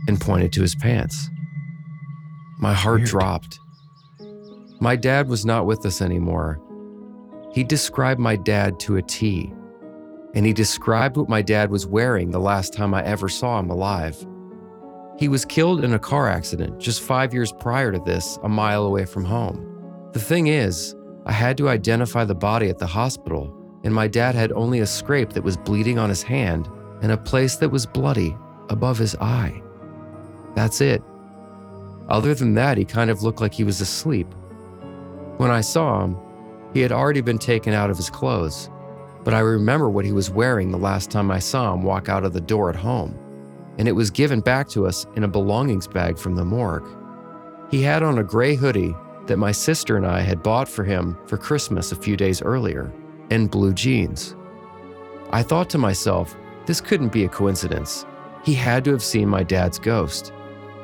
and 0.08 0.20
pointed 0.20 0.52
to 0.54 0.62
his 0.62 0.76
pants. 0.76 1.30
My 2.60 2.74
heart 2.74 3.00
Weird. 3.00 3.10
dropped. 3.10 3.60
My 4.80 4.96
dad 4.96 5.28
was 5.28 5.46
not 5.46 5.66
with 5.66 5.86
us 5.86 6.02
anymore. 6.02 6.60
He 7.52 7.64
described 7.64 8.20
my 8.20 8.36
dad 8.36 8.80
to 8.82 8.98
a 8.98 9.02
T, 9.02 9.52
and 10.36 10.46
he 10.46 10.54
described 10.54 11.18
what 11.18 11.30
my 11.30 11.42
dad 11.42 11.72
was 11.72 11.88
wearing 11.88 12.30
the 12.30 12.40
last 12.40 12.74
time 12.74 12.94
I 12.94 13.04
ever 13.04 13.30
saw 13.30 13.60
him 13.60 13.70
alive. 13.70 14.18
He 15.18 15.28
was 15.28 15.46
killed 15.46 15.84
in 15.84 15.94
a 15.94 16.00
car 16.00 16.30
accident 16.30 16.80
just 16.80 17.02
five 17.02 17.34
years 17.34 17.52
prior 17.52 17.92
to 17.92 18.00
this, 18.00 18.38
a 18.44 18.50
mile 18.50 18.86
away 18.86 19.06
from 19.06 19.26
home. 19.26 20.10
The 20.14 20.20
thing 20.20 20.48
is, 20.48 20.96
I 21.26 21.32
had 21.32 21.58
to 21.58 21.70
identify 21.70 22.24
the 22.24 22.36
body 22.36 22.70
at 22.70 22.78
the 22.78 22.86
hospital, 22.88 23.52
and 23.84 23.94
my 23.94 24.08
dad 24.08 24.36
had 24.36 24.52
only 24.52 24.80
a 24.80 24.88
scrape 24.88 25.32
that 25.32 25.44
was 25.44 25.58
bleeding 25.58 25.98
on 26.00 26.10
his 26.10 26.24
hand 26.24 26.70
and 27.02 27.12
a 27.12 27.18
place 27.18 27.56
that 27.58 27.70
was 27.70 27.86
bloody 27.86 28.36
above 28.70 28.98
his 28.98 29.16
eye. 29.16 29.62
That's 30.56 30.82
it. 30.82 31.04
Other 32.10 32.34
than 32.34 32.54
that, 32.56 32.78
he 32.78 32.86
kind 32.86 33.10
of 33.10 33.22
looked 33.22 33.42
like 33.42 33.54
he 33.54 33.64
was 33.64 33.82
asleep. 33.82 34.28
When 35.38 35.52
I 35.52 35.62
saw 35.62 36.04
him, 36.04 36.18
he 36.74 36.82
had 36.82 36.92
already 36.92 37.22
been 37.22 37.38
taken 37.38 37.74
out 37.74 37.90
of 37.90 37.98
his 37.98 38.10
clothes, 38.10 38.70
but 39.24 39.34
I 39.34 39.40
remember 39.40 39.90
what 39.90 40.06
he 40.06 40.12
was 40.12 40.30
wearing 40.30 40.72
the 40.72 40.78
last 40.78 41.12
time 41.12 41.30
I 41.30 41.40
saw 41.40 41.74
him 41.74 41.84
walk 41.84 42.10
out 42.10 42.24
of 42.24 42.34
the 42.34 42.42
door 42.42 42.70
at 42.70 42.76
home, 42.76 43.18
and 43.78 43.88
it 43.88 43.94
was 43.94 44.10
given 44.10 44.40
back 44.40 44.68
to 44.70 44.88
us 44.88 45.06
in 45.16 45.24
a 45.24 45.28
belongings 45.28 45.88
bag 45.88 46.18
from 46.18 46.36
the 46.36 46.46
morgue. 46.46 46.88
He 47.70 47.82
had 47.82 48.04
on 48.04 48.18
a 48.18 48.24
gray 48.24 48.56
hoodie 48.56 48.96
that 49.28 49.38
my 49.38 49.52
sister 49.52 49.98
and 49.98 50.06
I 50.06 50.22
had 50.22 50.42
bought 50.42 50.70
for 50.70 50.84
him 50.84 51.18
for 51.28 51.38
Christmas 51.38 51.92
a 51.92 51.98
few 51.98 52.16
days 52.16 52.42
earlier, 52.42 52.92
and 53.30 53.52
blue 53.52 53.74
jeans. 53.74 54.36
I 55.32 55.44
thought 55.44 55.70
to 55.72 55.78
myself, 55.78 56.36
this 56.66 56.82
couldn't 56.82 57.12
be 57.12 57.26
a 57.26 57.30
coincidence. 57.30 58.06
He 58.44 58.54
had 58.54 58.86
to 58.86 58.92
have 58.92 59.04
seen 59.04 59.28
my 59.28 59.44
dad's 59.44 59.80
ghost. 59.80 60.32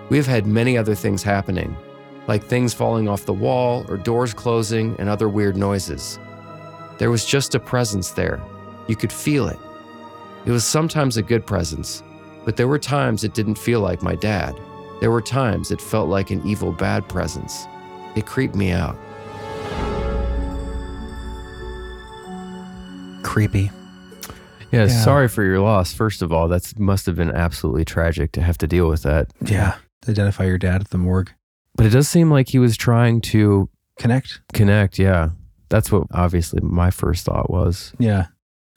We 0.09 0.17
have 0.17 0.27
had 0.27 0.45
many 0.45 0.77
other 0.77 0.95
things 0.95 1.23
happening, 1.23 1.75
like 2.27 2.43
things 2.43 2.73
falling 2.73 3.07
off 3.07 3.25
the 3.25 3.33
wall 3.33 3.85
or 3.89 3.97
doors 3.97 4.33
closing 4.33 4.95
and 4.99 5.09
other 5.09 5.29
weird 5.29 5.57
noises. 5.57 6.19
There 6.97 7.09
was 7.11 7.25
just 7.25 7.55
a 7.55 7.59
presence 7.59 8.11
there. 8.11 8.41
You 8.87 8.95
could 8.95 9.11
feel 9.11 9.47
it. 9.47 9.59
It 10.45 10.51
was 10.51 10.65
sometimes 10.65 11.17
a 11.17 11.23
good 11.23 11.45
presence, 11.45 12.03
but 12.43 12.57
there 12.57 12.67
were 12.67 12.79
times 12.79 13.23
it 13.23 13.33
didn't 13.33 13.57
feel 13.57 13.79
like 13.79 14.03
my 14.03 14.15
dad. 14.15 14.59
There 14.99 15.11
were 15.11 15.21
times 15.21 15.71
it 15.71 15.81
felt 15.81 16.09
like 16.09 16.31
an 16.31 16.45
evil 16.45 16.71
bad 16.71 17.07
presence. 17.07 17.65
It 18.15 18.25
creeped 18.25 18.55
me 18.55 18.71
out. 18.71 18.97
Creepy. 23.33 23.71
Yeah, 24.71 24.85
Yeah. 24.85 25.03
sorry 25.03 25.27
for 25.27 25.41
your 25.43 25.59
loss. 25.59 25.91
First 25.91 26.21
of 26.21 26.31
all, 26.31 26.47
that 26.49 26.77
must 26.77 27.07
have 27.07 27.15
been 27.15 27.31
absolutely 27.31 27.83
tragic 27.83 28.31
to 28.33 28.43
have 28.43 28.59
to 28.59 28.67
deal 28.67 28.87
with 28.87 29.01
that. 29.01 29.31
Yeah. 29.41 29.73
Identify 30.07 30.43
your 30.45 30.59
dad 30.59 30.81
at 30.81 30.91
the 30.91 30.99
morgue. 30.99 31.31
But 31.75 31.87
it 31.87 31.89
does 31.89 32.07
seem 32.07 32.29
like 32.29 32.49
he 32.49 32.59
was 32.59 32.77
trying 32.77 33.21
to 33.21 33.69
Connect. 33.97 34.39
connect. 34.53 34.99
Yeah. 34.99 35.29
That's 35.69 35.91
what 35.91 36.03
obviously 36.11 36.59
my 36.61 36.91
first 36.91 37.25
thought 37.25 37.49
was. 37.49 37.91
Yeah. 37.97 38.27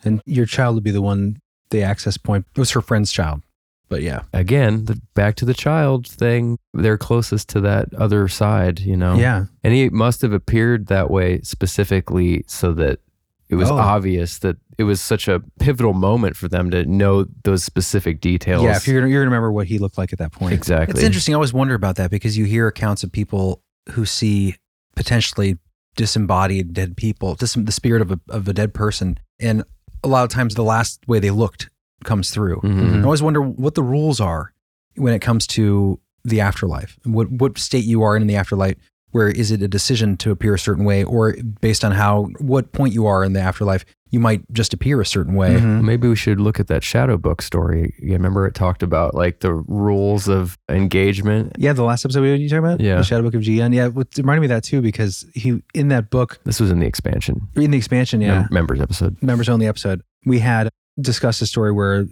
And 0.07 0.23
your 0.25 0.47
child 0.47 0.75
would 0.77 0.85
be 0.85 0.91
the 0.91 1.03
one, 1.03 1.37
the 1.69 1.83
access 1.83 2.17
point. 2.17 2.47
It 2.57 2.59
was 2.59 2.71
her 2.71 2.81
friend's 2.81 3.13
child. 3.13 3.43
But 3.91 4.01
yeah. 4.01 4.23
Again, 4.33 4.87
the, 4.87 4.99
back 5.13 5.35
to 5.37 5.45
the 5.45 5.53
child 5.53 6.07
thing. 6.09 6.57
They're 6.73 6.97
closest 6.97 7.51
to 7.51 7.61
that 7.61 7.93
other 7.93 8.27
side, 8.27 8.81
you 8.81 8.97
know? 8.97 9.17
Yeah. 9.17 9.45
And 9.63 9.75
he 9.75 9.91
must 9.91 10.23
have 10.23 10.33
appeared 10.33 10.87
that 10.87 11.11
way 11.11 11.43
specifically 11.43 12.43
so 12.49 12.73
that 12.73 13.01
it 13.49 13.55
was 13.57 13.71
Oh. 13.71 13.77
obvious 13.77 14.39
that 14.39 14.57
it 14.79 14.85
was 14.85 15.01
such 15.01 15.29
a 15.29 15.41
pivotal 15.59 15.93
moment 15.95 16.37
for 16.37 16.49
them 16.49 16.71
to 16.71 16.85
know 16.85 17.27
those 17.45 17.63
specific 17.65 18.21
details. 18.21 18.63
Yeah. 18.65 18.77
If 18.77 18.87
you're 18.89 19.01
gonna, 19.01 19.11
you're 19.11 19.23
gonna 19.23 19.31
remember 19.31 19.53
what 19.53 19.67
he 19.69 19.79
looked 19.79 19.97
like 19.99 20.13
at 20.13 20.19
that 20.19 20.33
point. 20.33 20.53
exactly. 20.55 20.95
It's 20.99 21.05
interesting. 21.07 21.35
I 21.35 21.37
always 21.37 21.53
wonder 21.53 21.75
about 21.75 21.97
that 21.97 22.11
because 22.11 22.37
you 22.37 22.45
hear 22.45 22.67
accounts 22.67 23.03
of 23.05 23.11
people 23.13 23.63
who 23.91 24.05
see 24.05 24.57
potentially 24.97 25.59
disembodied 25.97 26.73
dead 26.75 26.97
people, 26.97 27.35
dis- 27.35 27.55
the 27.55 27.73
spirit 27.73 28.03
of 28.03 28.11
a, 28.13 28.21
of 28.29 28.47
a 28.49 28.53
dead 28.53 28.75
person. 28.75 29.19
And 29.41 29.65
a 30.05 30.09
lot 30.09 30.25
of 30.25 30.31
times 30.31 30.55
the 30.55 30.63
last 30.65 31.01
way 31.07 31.19
they 31.19 31.31
looked 31.31 31.71
comes 32.05 32.31
through. 32.31 32.61
Mhm. 32.63 33.01
I 33.01 33.05
always 33.05 33.23
wonder 33.23 33.41
what 33.41 33.75
the 33.75 33.83
rules 33.83 34.21
are 34.21 34.53
when 34.97 35.15
it 35.15 35.21
comes 35.21 35.47
to 35.49 35.99
the 36.25 36.41
afterlife. 36.41 36.99
What, 37.05 37.31
what 37.31 37.57
state 37.59 37.85
you 37.85 38.03
are 38.03 38.17
in 38.17 38.27
the 38.27 38.37
afterlife. 38.37 38.77
Where 39.17 39.29
is 39.29 39.51
it 39.51 39.63
a 39.63 39.69
decision 39.69 40.19
to 40.19 40.31
appear 40.31 40.53
a 40.53 40.59
certain 40.59 40.85
way, 40.85 41.03
or 41.03 41.35
based 41.63 41.87
on 41.87 41.93
how, 41.93 42.29
what 42.39 42.73
point 42.73 42.93
you 42.93 43.07
are 43.07 43.25
in 43.25 43.33
the 43.33 43.41
afterlife, 43.41 43.87
you 44.11 44.21
might 44.21 44.43
just 44.53 44.75
appear 44.75 45.01
a 45.01 45.07
certain 45.07 45.33
way? 45.33 45.57
Mhm. 45.57 45.83
Maybe 45.85 46.07
we 46.07 46.17
should 46.17 46.39
look 46.39 46.61
at 46.61 46.67
that 46.67 46.85
shadow 46.85 47.17
book 47.17 47.41
story. 47.41 47.95
You 47.99 48.13
remember 48.13 48.47
it 48.47 48.55
talked 48.55 48.83
about 48.83 49.15
like 49.15 49.41
the 49.41 49.55
rules 49.55 50.29
of 50.29 50.59
engagement. 50.69 51.53
Yeah, 51.57 51.73
the 51.73 51.83
last 51.83 52.05
episode 52.05 52.21
we 52.25 52.35
you 52.35 52.47
talking 52.51 52.59
about? 52.65 52.81
Yeah. 52.83 52.97
The 52.97 53.05
Shadow 53.05 53.23
Book 53.23 53.33
of 53.35 53.41
Ji 53.41 53.55
Yun. 53.55 53.73
Yeah, 53.73 53.87
it 53.87 53.95
reminded 54.19 54.41
me 54.43 54.47
of 54.47 54.51
that 54.51 54.65
too 54.65 54.83
because 54.83 55.25
he 55.35 55.63
in 55.73 55.89
that 55.89 56.11
book, 56.11 56.39
This 56.45 56.61
was 56.61 56.71
in 56.71 56.79
the 56.81 56.87
expansion 56.87 57.49
in 57.57 57.71
the 57.71 57.79
expansion, 57.79 58.21
yeah. 58.21 58.41
mem- 58.43 58.49
members 58.51 58.81
episode. 58.83 59.17
members 59.23 59.49
only 59.49 59.67
episode, 59.67 60.03
we 60.27 60.41
had 60.41 60.69
discussed 61.01 61.41
a 61.41 61.47
story 61.47 61.73
where 61.73 62.05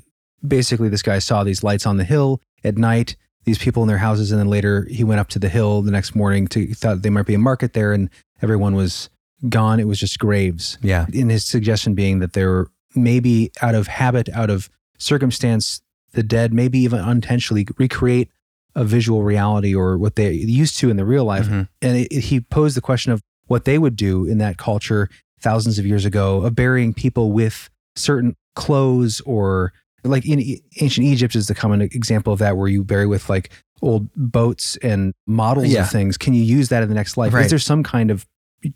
basically 0.46 0.88
this 0.88 1.02
guy 1.02 1.18
saw 1.18 1.44
these 1.44 1.62
lights 1.62 1.84
on 1.84 1.98
the 1.98 2.05
hill 2.05 2.40
at 2.64 2.78
night, 2.78 3.16
these 3.45 3.59
people 3.59 3.82
in 3.82 3.88
their 3.88 3.99
houses, 3.99 4.30
and 4.30 4.40
then 4.40 4.49
later 4.49 4.86
he 4.90 5.05
went 5.05 5.20
up 5.20 5.28
to 5.28 5.38
the 5.38 5.49
hill 5.49 5.82
the 5.82 5.90
next 5.90 6.14
morning 6.14 6.47
to 6.49 6.74
thought 6.74 7.03
they 7.03 7.11
might 7.11 7.26
be 7.26 7.34
a 7.34 7.38
market 7.38 7.72
there, 7.72 7.92
and 7.92 8.11
everyone 8.42 8.74
was 8.74 9.11
gone. 9.49 9.80
It 9.80 9.86
was 9.86 10.01
just 10.01 10.18
graves. 10.18 10.78
Yeah. 10.82 11.07
In 11.12 11.28
his 11.28 11.45
suggestion 11.45 11.95
being 11.95 12.20
that 12.20 12.32
they 12.32 12.45
were 12.45 12.70
maybe 12.95 13.51
out 13.61 13.74
of 13.74 13.86
habit, 13.86 14.28
out 14.30 14.51
of 14.51 14.70
circumstance, 14.99 15.82
the 16.12 16.22
dead 16.22 16.53
maybe 16.53 16.78
even 16.78 17.01
unintentionally 17.01 17.66
recreate 17.76 18.30
a 18.74 18.84
visual 18.84 19.22
reality 19.22 19.74
or 19.74 19.99
what 19.99 20.16
they 20.16 20.32
used 20.32 20.78
to 20.78 20.90
in 20.90 20.97
the 20.97 21.05
real 21.05 21.24
life. 21.24 21.47
Mhm. 21.47 21.68
And 21.82 21.97
it, 21.97 22.12
he 22.12 22.40
posed 22.40 22.76
the 22.76 22.80
question 22.80 23.12
of 23.12 23.20
what 23.47 23.64
they 23.64 23.78
would 23.78 23.97
do 23.97 24.24
in 24.24 24.38
that 24.38 24.57
culture 24.57 25.09
thousands 25.40 25.78
of 25.78 25.86
years 25.86 26.05
ago 26.05 26.42
of 26.42 26.55
burying 26.55 26.95
people 26.95 27.30
with 27.30 27.68
certain 27.95 28.34
clothes 28.57 29.20
or 29.26 29.72
like 30.05 30.26
in 30.26 30.40
E- 30.40 30.62
ancient 30.80 31.07
Egypt 31.07 31.34
is 31.34 31.46
the 31.46 31.55
common 31.55 31.80
example 31.82 32.32
of 32.32 32.38
that 32.40 32.57
where 32.57 32.68
you 32.68 32.84
bury 32.84 33.07
with 33.07 33.28
like 33.28 33.50
old 33.82 34.09
boats 34.14 34.76
and 34.82 35.12
models 35.26 35.66
Yeah. 35.68 35.82
of 35.82 35.90
things. 35.90 36.16
Can 36.16 36.34
you 36.34 36.42
use 36.42 36.68
that 36.68 36.82
in 36.82 36.88
the 36.88 36.94
next 36.94 37.16
life? 37.16 37.32
Right. 37.32 37.44
Is 37.44 37.50
there 37.50 37.59
some 37.59 37.82
kind 37.82 38.11
of 38.11 38.26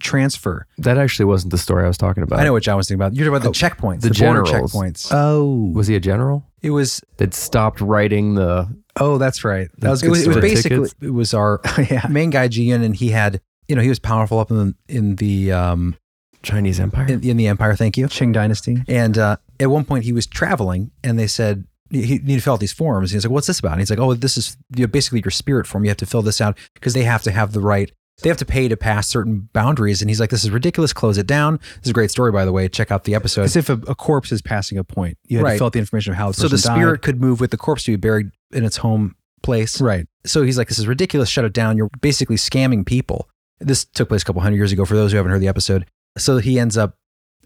transfer? 0.00 0.66
That 0.78 0.98
actually 0.98 1.26
wasn't 1.26 1.50
the 1.50 1.58
story 1.58 1.84
I 1.84 1.88
was 1.88 1.96
talking 1.98 2.22
about. 2.22 2.40
I 2.40 2.44
know 2.44 2.52
what 2.52 2.62
John 2.62 2.76
was 2.76 2.88
thinking 2.88 3.00
about. 3.00 3.14
You're 3.14 3.30
talking 3.30 3.48
about 3.48 3.52
the 3.54 3.58
checkpoints, 3.86 4.00
the 4.02 4.10
the, 4.10 4.24
border 4.24 4.42
checkpoints. 4.42 5.08
Oh, 5.12 5.70
Was 5.74 5.86
he 5.86 5.94
a 5.96 6.00
general 6.00 6.44
it 6.60 6.70
was 6.70 7.00
that 7.18 7.34
stopped 7.34 7.80
writing 7.80 8.34
the? 8.34 8.68
oh, 9.00 9.16
that's 9.18 9.44
right. 9.44 9.68
That 9.78 9.90
was 9.90 10.02
it 10.02 10.08
was, 10.10 10.26
it 10.26 10.28
was 10.28 10.36
basically 10.38 10.76
Tickets? 10.78 10.94
it 11.00 11.10
was 11.10 11.32
our 11.34 11.60
yeah. 11.90 12.06
main 12.10 12.30
guy 12.30 12.48
Ji 12.48 12.64
Yun, 12.64 12.82
and 12.82 12.96
he 12.96 13.10
had 13.10 13.40
you 13.68 13.76
know 13.76 13.82
he 13.82 13.88
was 13.88 13.98
powerful 14.00 14.38
up 14.40 14.50
in 14.50 14.56
the 14.56 14.74
in 14.88 15.16
the 15.16 15.52
um 15.52 15.96
Chinese 16.42 16.78
Empire. 16.80 17.06
in, 17.08 17.22
in 17.22 17.36
the 17.36 17.46
empire. 17.46 17.74
Thank 17.74 17.96
you. 17.96 18.06
Qing 18.06 18.32
Dynasty. 18.32 18.82
And 18.88 19.18
uh, 19.18 19.36
at 19.60 19.70
one 19.70 19.84
point 19.84 20.04
he 20.04 20.12
was 20.12 20.26
traveling, 20.26 20.90
and 21.02 21.18
they 21.18 21.26
said 21.26 21.64
he 21.90 22.02
he 22.02 22.18
needed 22.18 22.36
to 22.36 22.40
fill 22.42 22.54
out 22.54 22.60
these 22.60 22.72
forms. 22.72 23.10
And 23.12 23.16
he's 23.16 23.24
like, 23.24 23.32
"What's 23.32 23.46
this 23.46 23.58
about?" 23.60 23.72
And 23.72 23.80
he's 23.80 23.90
like, 23.90 23.98
"Oh, 23.98 24.14
this 24.14 24.36
is 24.36 24.56
you 24.74 24.82
know, 24.82 24.88
basically 24.88 25.20
your 25.24 25.30
spirit 25.30 25.66
form. 25.66 25.84
You 25.84 25.90
have 25.90 25.96
to 25.98 26.06
fill 26.06 26.22
this 26.22 26.40
out 26.40 26.56
because 26.74 26.94
they 26.94 27.04
have 27.04 27.22
to 27.22 27.30
have 27.30 27.52
the 27.52 27.60
right." 27.60 27.90
They 28.20 28.28
have 28.30 28.38
to 28.38 28.44
pay 28.44 28.66
to 28.66 28.76
pass 28.76 29.06
certain 29.06 29.48
boundaries, 29.52 30.02
and 30.02 30.10
he's 30.10 30.18
like, 30.18 30.30
"This 30.30 30.42
is 30.42 30.50
ridiculous. 30.50 30.92
Close 30.92 31.18
it 31.18 31.26
down." 31.28 31.58
This 31.76 31.84
is 31.84 31.90
a 31.90 31.94
great 31.94 32.10
story, 32.10 32.32
by 32.32 32.44
the 32.44 32.50
way. 32.52 32.68
Check 32.68 32.90
out 32.90 33.04
the 33.04 33.14
episode. 33.14 33.42
As 33.42 33.54
if 33.54 33.68
a, 33.68 33.74
a 33.86 33.94
corpse 33.94 34.32
is 34.32 34.42
passing 34.42 34.76
a 34.76 34.82
point. 34.82 35.16
You 35.28 35.38
had 35.38 35.44
Right. 35.44 35.52
to 35.52 35.58
fill 35.58 35.66
out 35.68 35.72
the 35.72 35.78
information 35.78 36.12
of 36.12 36.18
how 36.18 36.28
the 36.28 36.34
so 36.34 36.48
the 36.48 36.58
spirit 36.58 36.94
died. 37.00 37.02
could 37.02 37.20
move 37.20 37.40
with 37.40 37.52
the 37.52 37.56
corpse 37.56 37.84
to 37.84 37.92
be 37.92 37.96
buried 37.96 38.30
in 38.52 38.64
its 38.64 38.78
home 38.78 39.14
place. 39.44 39.80
Right. 39.80 40.06
So 40.26 40.42
he's 40.42 40.58
like, 40.58 40.66
this 40.68 40.80
is 40.80 40.88
ridiculous. 40.88 41.28
Shut 41.28 41.44
it 41.44 41.52
down. 41.52 41.76
You're 41.76 41.90
basically 42.00 42.34
scamming 42.36 42.84
people. 42.84 43.28
This 43.60 43.84
took 43.84 44.08
place 44.08 44.22
a 44.22 44.24
couple 44.24 44.42
hundred 44.42 44.56
years 44.56 44.72
ago 44.72 44.84
for 44.84 44.96
those 44.96 45.12
who 45.12 45.16
haven't 45.16 45.30
heard 45.30 45.40
the 45.40 45.46
episode. 45.48 45.86
So 46.18 46.38
he 46.38 46.58
ends 46.58 46.76
up 46.76 46.96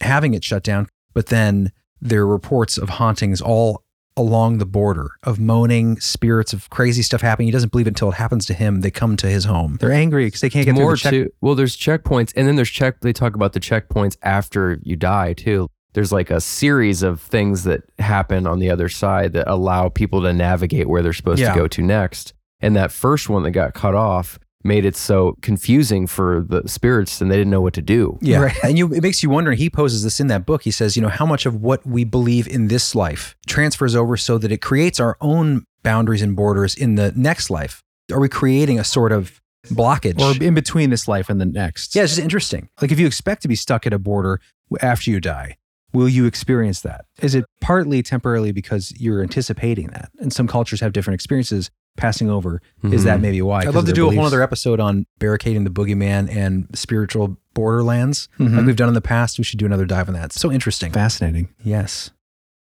having 0.00 0.34
it 0.34 0.42
shut 0.44 0.62
down. 0.64 0.88
But 1.14 1.26
then 1.26 1.72
there 2.00 2.22
are 2.22 2.26
reports 2.26 2.78
of 2.78 2.88
hauntings 2.90 3.40
all 3.40 3.84
along 4.16 4.58
the 4.58 4.66
border 4.66 5.12
of 5.22 5.38
moaning 5.40 5.98
spirits 6.00 6.52
of 6.52 6.68
crazy 6.68 7.00
stuff 7.02 7.22
happening. 7.22 7.46
He 7.48 7.52
doesn't 7.52 7.72
believe 7.72 7.86
it 7.86 7.90
until 7.90 8.10
it 8.10 8.16
happens 8.16 8.44
to 8.46 8.54
him. 8.54 8.80
They 8.82 8.90
come 8.90 9.16
to 9.18 9.26
his 9.26 9.44
home. 9.44 9.78
They're 9.80 9.92
angry 9.92 10.26
because 10.26 10.42
they 10.42 10.50
can't 10.50 10.66
get 10.66 10.74
More 10.74 10.96
through 10.96 11.10
the 11.10 11.16
check. 11.24 11.28
too. 11.28 11.34
Well, 11.40 11.54
there's 11.54 11.76
checkpoints, 11.76 12.32
and 12.36 12.46
then 12.46 12.56
there's 12.56 12.68
check. 12.70 13.00
They 13.00 13.12
talk 13.14 13.34
about 13.34 13.54
the 13.54 13.60
checkpoints 13.60 14.16
after 14.22 14.78
you 14.82 14.96
die 14.96 15.32
too. 15.32 15.68
There's 15.94 16.12
like 16.12 16.30
a 16.30 16.40
series 16.42 17.02
of 17.02 17.20
things 17.22 17.64
that 17.64 17.82
happen 17.98 18.46
on 18.46 18.58
the 18.58 18.70
other 18.70 18.88
side 18.90 19.32
that 19.34 19.48
allow 19.50 19.88
people 19.88 20.20
to 20.22 20.32
navigate 20.32 20.88
where 20.88 21.02
they're 21.02 21.12
supposed 21.14 21.40
Yeah. 21.40 21.52
to 21.54 21.58
go 21.60 21.68
to 21.68 21.82
next. 21.82 22.34
And 22.60 22.76
that 22.76 22.92
first 22.92 23.28
one 23.30 23.42
that 23.44 23.50
got 23.52 23.72
cut 23.74 23.94
off 23.94 24.38
made 24.64 24.84
it 24.84 24.96
so 24.96 25.36
confusing 25.42 26.06
for 26.06 26.44
the 26.48 26.68
spirits, 26.68 27.20
and 27.20 27.30
they 27.30 27.36
didn't 27.36 27.50
know 27.50 27.60
what 27.60 27.74
to 27.74 27.82
do. 27.82 28.18
Yeah. 28.20 28.40
Right. 28.40 28.56
And 28.62 28.78
you 28.78 28.92
it 28.92 29.02
makes 29.02 29.22
you 29.22 29.30
wonder, 29.30 29.50
and 29.50 29.58
he 29.58 29.70
poses 29.70 30.02
this 30.02 30.20
in 30.20 30.26
that 30.28 30.46
book. 30.46 30.62
He 30.62 30.70
says, 30.70 30.96
you 30.96 31.02
know, 31.02 31.08
how 31.08 31.26
much 31.26 31.46
of 31.46 31.60
what 31.62 31.86
we 31.86 32.04
believe 32.04 32.46
in 32.46 32.68
this 32.68 32.94
life 32.94 33.36
transfers 33.46 33.94
over 33.94 34.16
so 34.16 34.38
that 34.38 34.52
it 34.52 34.62
creates 34.62 35.00
our 35.00 35.16
own 35.20 35.64
boundaries 35.82 36.22
and 36.22 36.36
borders 36.36 36.74
in 36.74 36.94
the 36.94 37.12
next 37.16 37.50
life? 37.50 37.82
Are 38.12 38.20
we 38.20 38.28
creating 38.28 38.78
a 38.78 38.84
sort 38.84 39.12
of 39.12 39.40
blockage? 39.66 40.20
Or 40.20 40.42
in 40.42 40.54
between 40.54 40.90
this 40.90 41.06
life 41.06 41.28
and 41.30 41.40
the 41.40 41.46
next. 41.46 41.94
yeah, 41.94 42.02
it's 42.02 42.12
just 42.12 42.22
interesting. 42.22 42.68
Like 42.80 42.92
if 42.92 42.98
you 42.98 43.06
expect 43.06 43.42
to 43.42 43.48
be 43.48 43.54
stuck 43.54 43.86
at 43.86 43.92
a 43.92 43.98
border 43.98 44.40
after 44.80 45.10
you 45.10 45.20
die, 45.20 45.56
Will 45.92 46.08
you 46.08 46.24
experience 46.24 46.80
that? 46.80 47.04
Is 47.20 47.34
it 47.34 47.44
partly 47.60 48.02
temporarily 48.02 48.50
because 48.50 48.92
you're 48.98 49.22
anticipating 49.22 49.88
that? 49.88 50.10
And 50.18 50.32
some 50.32 50.48
cultures 50.48 50.80
have 50.80 50.92
different 50.92 51.16
experiences 51.16 51.70
passing 51.97 52.30
over. 52.30 52.61
Is 52.84 53.05
that 53.05 53.18
Mhm. 53.18 53.22
maybe 53.22 53.43
why? 53.43 53.61
I'd 53.61 53.66
love 53.74 53.84
to 53.84 53.93
their 53.93 53.95
do 53.95 54.09
a 54.09 54.14
whole 54.14 54.24
other 54.24 54.43
episode 54.43 54.80
on 54.80 55.07
barricading 55.18 55.64
the 55.64 55.70
boogeyman 55.70 56.34
and 56.34 56.66
spiritual 56.74 57.36
borderlands 57.55 58.28
like 58.38 58.49
Mhm. 58.51 58.66
we've 58.66 58.76
done 58.76 58.88
in 58.88 58.95
the 58.95 59.01
past. 59.01 59.38
We 59.38 59.45
should 59.45 59.59
do 59.59 59.66
another 59.66 59.84
dive 59.84 60.09
on 60.09 60.14
that. 60.14 60.26
It's 60.26 60.40
so 60.40 60.51
interesting. 60.51 60.90
Fascinating. 60.93 61.49
Yes. 61.62 62.11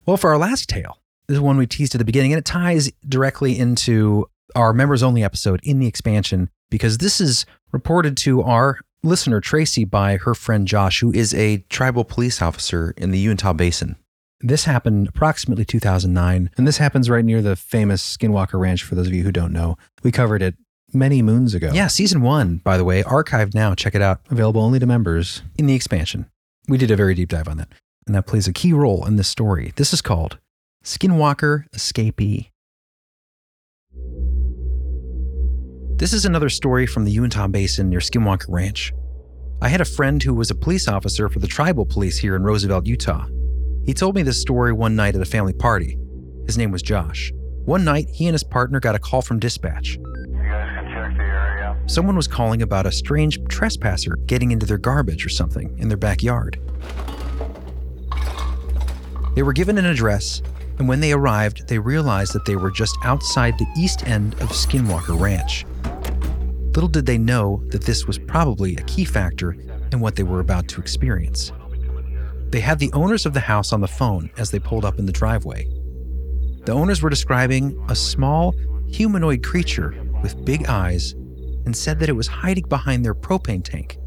Well, 0.05 0.17
for 0.17 0.31
our 0.31 0.39
last 0.39 0.69
tale, 0.69 0.99
this 1.29 1.37
is 1.37 1.41
one 1.41 1.57
we 1.57 1.67
teased 1.67 1.95
at 1.95 1.99
the 1.99 2.05
beginning, 2.05 2.33
and 2.33 2.39
it 2.39 2.45
ties 2.45 2.91
directly 3.09 3.59
into 3.59 4.27
our 4.55 4.73
members 4.73 5.03
only 5.03 5.25
episode 5.25 5.61
in 5.65 5.79
the 5.81 5.87
expansion 5.87 6.51
because 6.71 6.99
this 6.99 7.21
is 7.21 7.47
reported 7.73 8.17
to 8.19 8.43
our 8.43 8.79
listener, 9.03 9.41
Tracy, 9.41 9.85
by 9.85 10.17
her 10.19 10.35
friend 10.35 10.67
Josh, 10.69 11.01
who 11.01 11.13
is 11.13 11.33
a 11.35 11.59
Tribal 11.71 12.05
police 12.05 12.41
officer 12.43 12.93
in 12.97 13.11
the 13.13 13.19
Uintah 13.19 13.55
Basin. 13.55 13.97
This 14.41 14.65
happened 14.65 15.09
approximately 15.09 15.65
2009. 15.65 16.51
And 16.57 16.67
this 16.67 16.79
happens 16.79 17.09
right 17.09 17.25
near 17.25 17.43
the 17.43 17.57
famous 17.57 18.17
Skinwalker 18.17 18.59
Ranch, 18.61 18.83
for 18.83 18.95
those 18.95 19.07
of 19.07 19.15
you 19.15 19.23
who 19.25 19.33
don't 19.33 19.53
know. 19.53 19.77
We 20.03 20.13
covered 20.13 20.43
it 20.43 20.55
many 20.93 21.23
moons 21.23 21.55
ago. 21.55 21.71
Yeah, 21.73 21.87
season 21.89 22.21
one, 22.23 22.59
by 22.59 22.77
the 22.77 22.85
way, 22.85 23.03
archived 23.03 23.55
now. 23.55 23.75
Check 23.75 23.95
it 23.95 24.03
out 24.03 24.21
Available 24.31 24.63
only 24.63 24.79
to 24.79 24.87
members. 24.87 25.43
in 25.59 25.67
the 25.67 25.75
expansion. 25.75 26.27
We 26.69 26.79
did 26.79 26.91
a 26.91 26.97
very 26.97 27.15
deep 27.15 27.29
dive 27.29 27.49
on 27.49 27.57
that, 27.59 27.69
and 28.07 28.15
that 28.15 28.27
plays 28.27 28.47
a 28.49 28.53
key 28.53 28.73
role 28.73 29.07
in 29.07 29.17
this 29.17 29.29
story. 29.29 29.73
This 29.77 29.93
is 29.93 30.03
called 30.03 30.39
Skinwalker 30.85 31.65
Escapee. 31.71 32.51
This 35.99 36.13
is 36.13 36.25
another 36.27 36.51
story 36.51 36.87
from 36.87 37.05
the 37.05 37.11
Uintah 37.13 37.49
Basin 37.49 37.89
near 37.89 38.01
Skinwalker 38.01 38.47
Ranch. 38.49 38.93
I 39.63 39.69
had 39.69 39.81
a 39.81 39.85
friend 39.87 40.23
who 40.23 40.35
was 40.35 40.51
a 40.51 40.55
police 40.55 40.89
officer 40.89 41.29
for 41.31 41.39
the 41.39 41.47
tribal 41.47 41.87
police 41.87 42.19
here 42.19 42.37
in 42.37 42.43
Roosevelt, 42.43 42.85
Utah. 42.87 43.27
He 43.87 43.95
told 43.95 44.17
me 44.17 44.23
this 44.23 44.41
story 44.41 44.73
one 44.73 44.97
night 44.97 45.15
at 45.15 45.23
a 45.23 45.25
family 45.25 45.53
party. 45.53 45.97
His 46.47 46.59
name 46.59 46.73
was 46.73 46.83
Josh. 46.83 47.33
One 47.65 47.85
night, 47.85 48.09
he 48.13 48.27
and 48.27 48.35
his 48.35 48.43
partner 48.43 48.81
got 48.81 48.97
a 48.97 48.99
call 48.99 49.23
from 49.23 49.39
dispatch. 49.39 49.97
You 49.97 50.03
guys 50.03 50.69
can 50.75 50.85
check 50.93 51.17
the 51.17 51.23
area. 51.23 51.81
Someone 51.87 52.17
was 52.17 52.27
calling 52.27 52.63
about 52.63 52.87
a 52.87 52.91
strange 52.91 53.39
trespasser 53.49 54.17
getting 54.27 54.51
into 54.51 54.67
their 54.67 54.79
garbage 54.79 55.25
or 55.25 55.29
something 55.29 55.73
in 55.79 55.87
their 55.87 55.97
backyard. 55.97 56.61
They 59.37 59.45
were 59.45 59.53
given 59.53 59.79
an 59.79 59.87
address, 59.87 60.43
and 60.79 60.89
when 60.89 60.99
they 60.99 61.13
arrived, 61.13 61.69
they 61.69 61.79
realized 61.79 62.33
that 62.33 62.45
they 62.45 62.57
were 62.57 62.73
just 62.73 62.97
outside 63.05 63.57
the 63.57 63.73
east 63.79 64.05
end 64.09 64.35
of 64.35 64.49
Skinwalker 64.49 65.19
Ranch. 65.21 65.65
Little 66.75 66.89
did 66.89 67.07
they 67.07 67.19
know 67.19 67.63
that 67.69 67.85
this 67.85 68.07
was 68.07 68.19
probably 68.19 68.75
a 68.77 68.83
key 68.83 69.05
factor 69.05 69.57
in 69.93 70.01
what 70.01 70.17
they 70.17 70.25
were 70.25 70.41
about 70.41 70.67
to 70.69 70.81
experience. 70.81 71.53
They 72.51 72.61
had 72.61 72.79
the 72.79 72.93
owners 72.93 73.27
of 73.27 73.35
the 73.35 73.41
house 73.41 73.73
on 73.73 73.81
the 73.81 73.89
phone 73.89 74.31
as 74.39 74.51
they 74.51 74.59
pulled 74.59 74.85
up 74.85 74.99
in 74.99 75.07
the 75.07 75.13
driveway. 75.13 75.69
The 76.65 76.73
owners 76.73 77.03
were 77.03 77.11
describing 77.11 77.79
a 77.89 77.97
small 77.97 78.55
humanoid 78.89 79.43
creature 79.43 79.95
with 80.23 80.45
big 80.45 80.67
eyes 80.67 81.13
and 81.65 81.77
said 81.77 81.99
that 81.99 82.09
it 82.09 82.15
was 82.15 82.29
hiding 82.29 82.69
behind 82.69 83.05
their 83.05 83.15
propane 83.15 83.65
tank. 83.65 83.99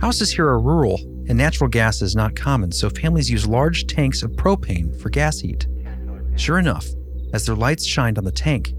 Houses 0.00 0.32
here 0.32 0.46
are 0.46 0.60
rural 0.60 0.98
and 1.28 1.38
natural 1.38 1.68
gas 1.68 2.02
is 2.02 2.16
not 2.16 2.34
common, 2.34 2.72
so 2.72 2.90
families 2.90 3.30
use 3.30 3.46
large 3.46 3.86
tanks 3.86 4.24
of 4.24 4.32
propane 4.32 5.00
for 5.00 5.08
gas 5.08 5.38
heat. 5.38 5.68
Sure 6.34 6.58
enough, 6.58 6.86
as 7.32 7.46
their 7.46 7.54
lights 7.54 7.86
shined 7.86 8.18
on 8.18 8.24
the 8.24 8.32
tank, 8.32 8.72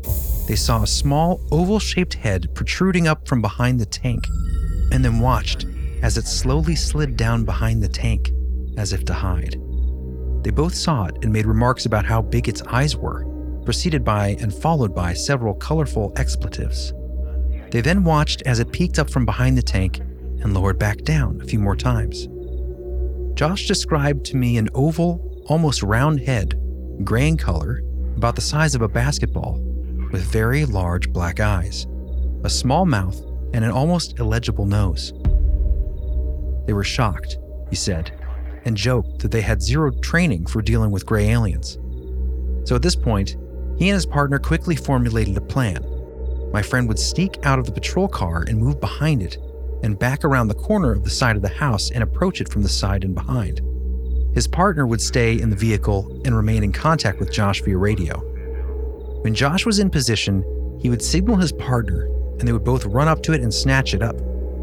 they 0.47 0.57
saw 0.57 0.83
a 0.83 0.87
small 0.87 1.39
oval 1.51 1.79
shaped 1.79 2.15
head 2.15 2.53
protruding 2.53 3.07
up 3.07 3.27
from 3.27 3.41
behind 3.41 3.79
the 3.79 3.85
tank, 3.85 4.27
and 4.91 5.03
then 5.03 5.19
watched 5.19 5.65
as 6.01 6.17
it 6.17 6.27
slowly 6.27 6.75
slid 6.75 7.15
down 7.15 7.45
behind 7.45 7.81
the 7.81 7.87
tank 7.87 8.31
as 8.77 8.93
if 8.93 9.05
to 9.05 9.13
hide. 9.13 9.59
They 10.43 10.51
both 10.51 10.75
saw 10.75 11.05
it 11.05 11.17
and 11.23 11.31
made 11.31 11.45
remarks 11.45 11.85
about 11.85 12.05
how 12.05 12.21
big 12.21 12.49
its 12.49 12.61
eyes 12.63 12.95
were, 12.95 13.25
preceded 13.63 14.03
by 14.03 14.35
and 14.41 14.53
followed 14.53 14.93
by 14.93 15.13
several 15.13 15.53
colorful 15.53 16.11
expletives. 16.17 16.93
They 17.71 17.81
then 17.81 18.03
watched 18.03 18.43
as 18.43 18.59
it 18.59 18.71
peeked 18.71 18.99
up 18.99 19.09
from 19.09 19.25
behind 19.25 19.57
the 19.57 19.61
tank 19.61 19.99
and 19.99 20.53
lowered 20.53 20.77
back 20.77 21.03
down 21.03 21.41
a 21.41 21.45
few 21.45 21.59
more 21.59 21.75
times. 21.75 22.27
Josh 23.35 23.67
described 23.67 24.25
to 24.25 24.37
me 24.37 24.57
an 24.57 24.69
oval, 24.75 25.43
almost 25.47 25.81
round 25.81 26.19
head, 26.19 26.59
gray 27.03 27.27
in 27.27 27.37
color, 27.37 27.81
about 28.15 28.35
the 28.35 28.41
size 28.41 28.75
of 28.75 28.81
a 28.81 28.87
basketball, 28.87 29.59
with 30.11 30.21
very 30.23 30.65
large 30.65 31.11
black 31.11 31.39
eyes, 31.39 31.87
a 32.43 32.49
small 32.49 32.85
mouth, 32.85 33.19
and 33.53 33.63
an 33.65 33.71
almost 33.71 34.19
illegible 34.19 34.65
nose. 34.65 35.13
They 36.67 36.73
were 36.73 36.83
shocked, 36.83 37.37
he 37.69 37.75
said, 37.75 38.11
and 38.65 38.77
joked 38.77 39.19
that 39.19 39.31
they 39.31 39.41
had 39.41 39.61
zero 39.61 39.91
training 39.91 40.45
for 40.45 40.61
dealing 40.61 40.91
with 40.91 41.05
gray 41.05 41.29
aliens. 41.29 41.77
So 42.65 42.75
at 42.75 42.81
this 42.81 42.95
point, 42.95 43.35
he 43.77 43.89
and 43.89 43.95
his 43.95 44.05
partner 44.05 44.39
quickly 44.39 44.75
formulated 44.75 45.35
a 45.37 45.41
plan. 45.41 45.85
My 46.53 46.61
friend 46.61 46.87
would 46.87 46.99
sneak 46.99 47.45
out 47.45 47.59
of 47.59 47.65
the 47.65 47.71
patrol 47.71 48.07
car 48.07 48.45
and 48.47 48.59
move 48.59 48.79
behind 48.79 49.23
it, 49.23 49.37
and 49.81 49.99
back 49.99 50.23
around 50.23 50.47
the 50.47 50.53
corner 50.53 50.91
of 50.91 51.03
the 51.03 51.09
side 51.09 51.35
of 51.35 51.41
the 51.41 51.49
house 51.49 51.91
and 51.91 52.03
approach 52.03 52.39
it 52.39 52.49
from 52.49 52.61
the 52.63 52.69
side 52.69 53.03
and 53.03 53.13
behind. 53.13 53.61
His 54.33 54.47
partner 54.47 54.87
would 54.87 55.01
stay 55.01 55.39
in 55.39 55.49
the 55.49 55.55
vehicle 55.55 56.21
and 56.25 56.35
remain 56.35 56.63
in 56.63 56.71
contact 56.71 57.19
with 57.19 57.31
Josh 57.31 57.61
via 57.61 57.77
radio. 57.77 58.19
When 59.21 59.35
Josh 59.35 59.65
was 59.65 59.79
in 59.79 59.89
position, 59.89 60.43
he 60.79 60.89
would 60.89 61.01
signal 61.01 61.37
his 61.37 61.51
partner, 61.51 62.05
and 62.39 62.47
they 62.47 62.53
would 62.53 62.63
both 62.63 62.85
run 62.85 63.07
up 63.07 63.21
to 63.23 63.33
it 63.33 63.41
and 63.41 63.53
snatch 63.53 63.93
it 63.93 64.01
up, 64.01 64.15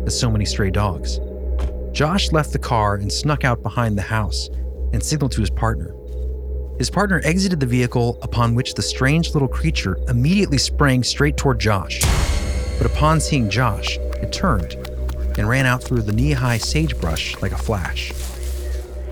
as 0.06 0.18
so 0.18 0.30
many 0.30 0.44
stray 0.44 0.70
dogs. 0.70 1.20
Josh 1.92 2.30
left 2.32 2.52
the 2.52 2.58
car 2.58 2.94
and 2.94 3.12
snuck 3.12 3.44
out 3.44 3.62
behind 3.62 3.98
the 3.98 4.02
house 4.02 4.48
and 4.92 5.02
signaled 5.02 5.32
to 5.32 5.40
his 5.40 5.50
partner. 5.50 5.94
His 6.78 6.88
partner 6.88 7.20
exited 7.24 7.60
the 7.60 7.66
vehicle, 7.66 8.18
upon 8.22 8.54
which 8.54 8.74
the 8.74 8.82
strange 8.82 9.34
little 9.34 9.48
creature 9.48 9.98
immediately 10.08 10.56
sprang 10.56 11.02
straight 11.02 11.36
toward 11.36 11.58
Josh. 11.58 12.00
But 12.78 12.86
upon 12.86 13.20
seeing 13.20 13.50
Josh, 13.50 13.98
it 14.22 14.32
turned 14.32 14.74
and 15.36 15.48
ran 15.48 15.66
out 15.66 15.82
through 15.82 16.02
the 16.02 16.12
knee 16.12 16.32
high 16.32 16.58
sagebrush 16.58 17.36
like 17.42 17.52
a 17.52 17.58
flash. 17.58 18.12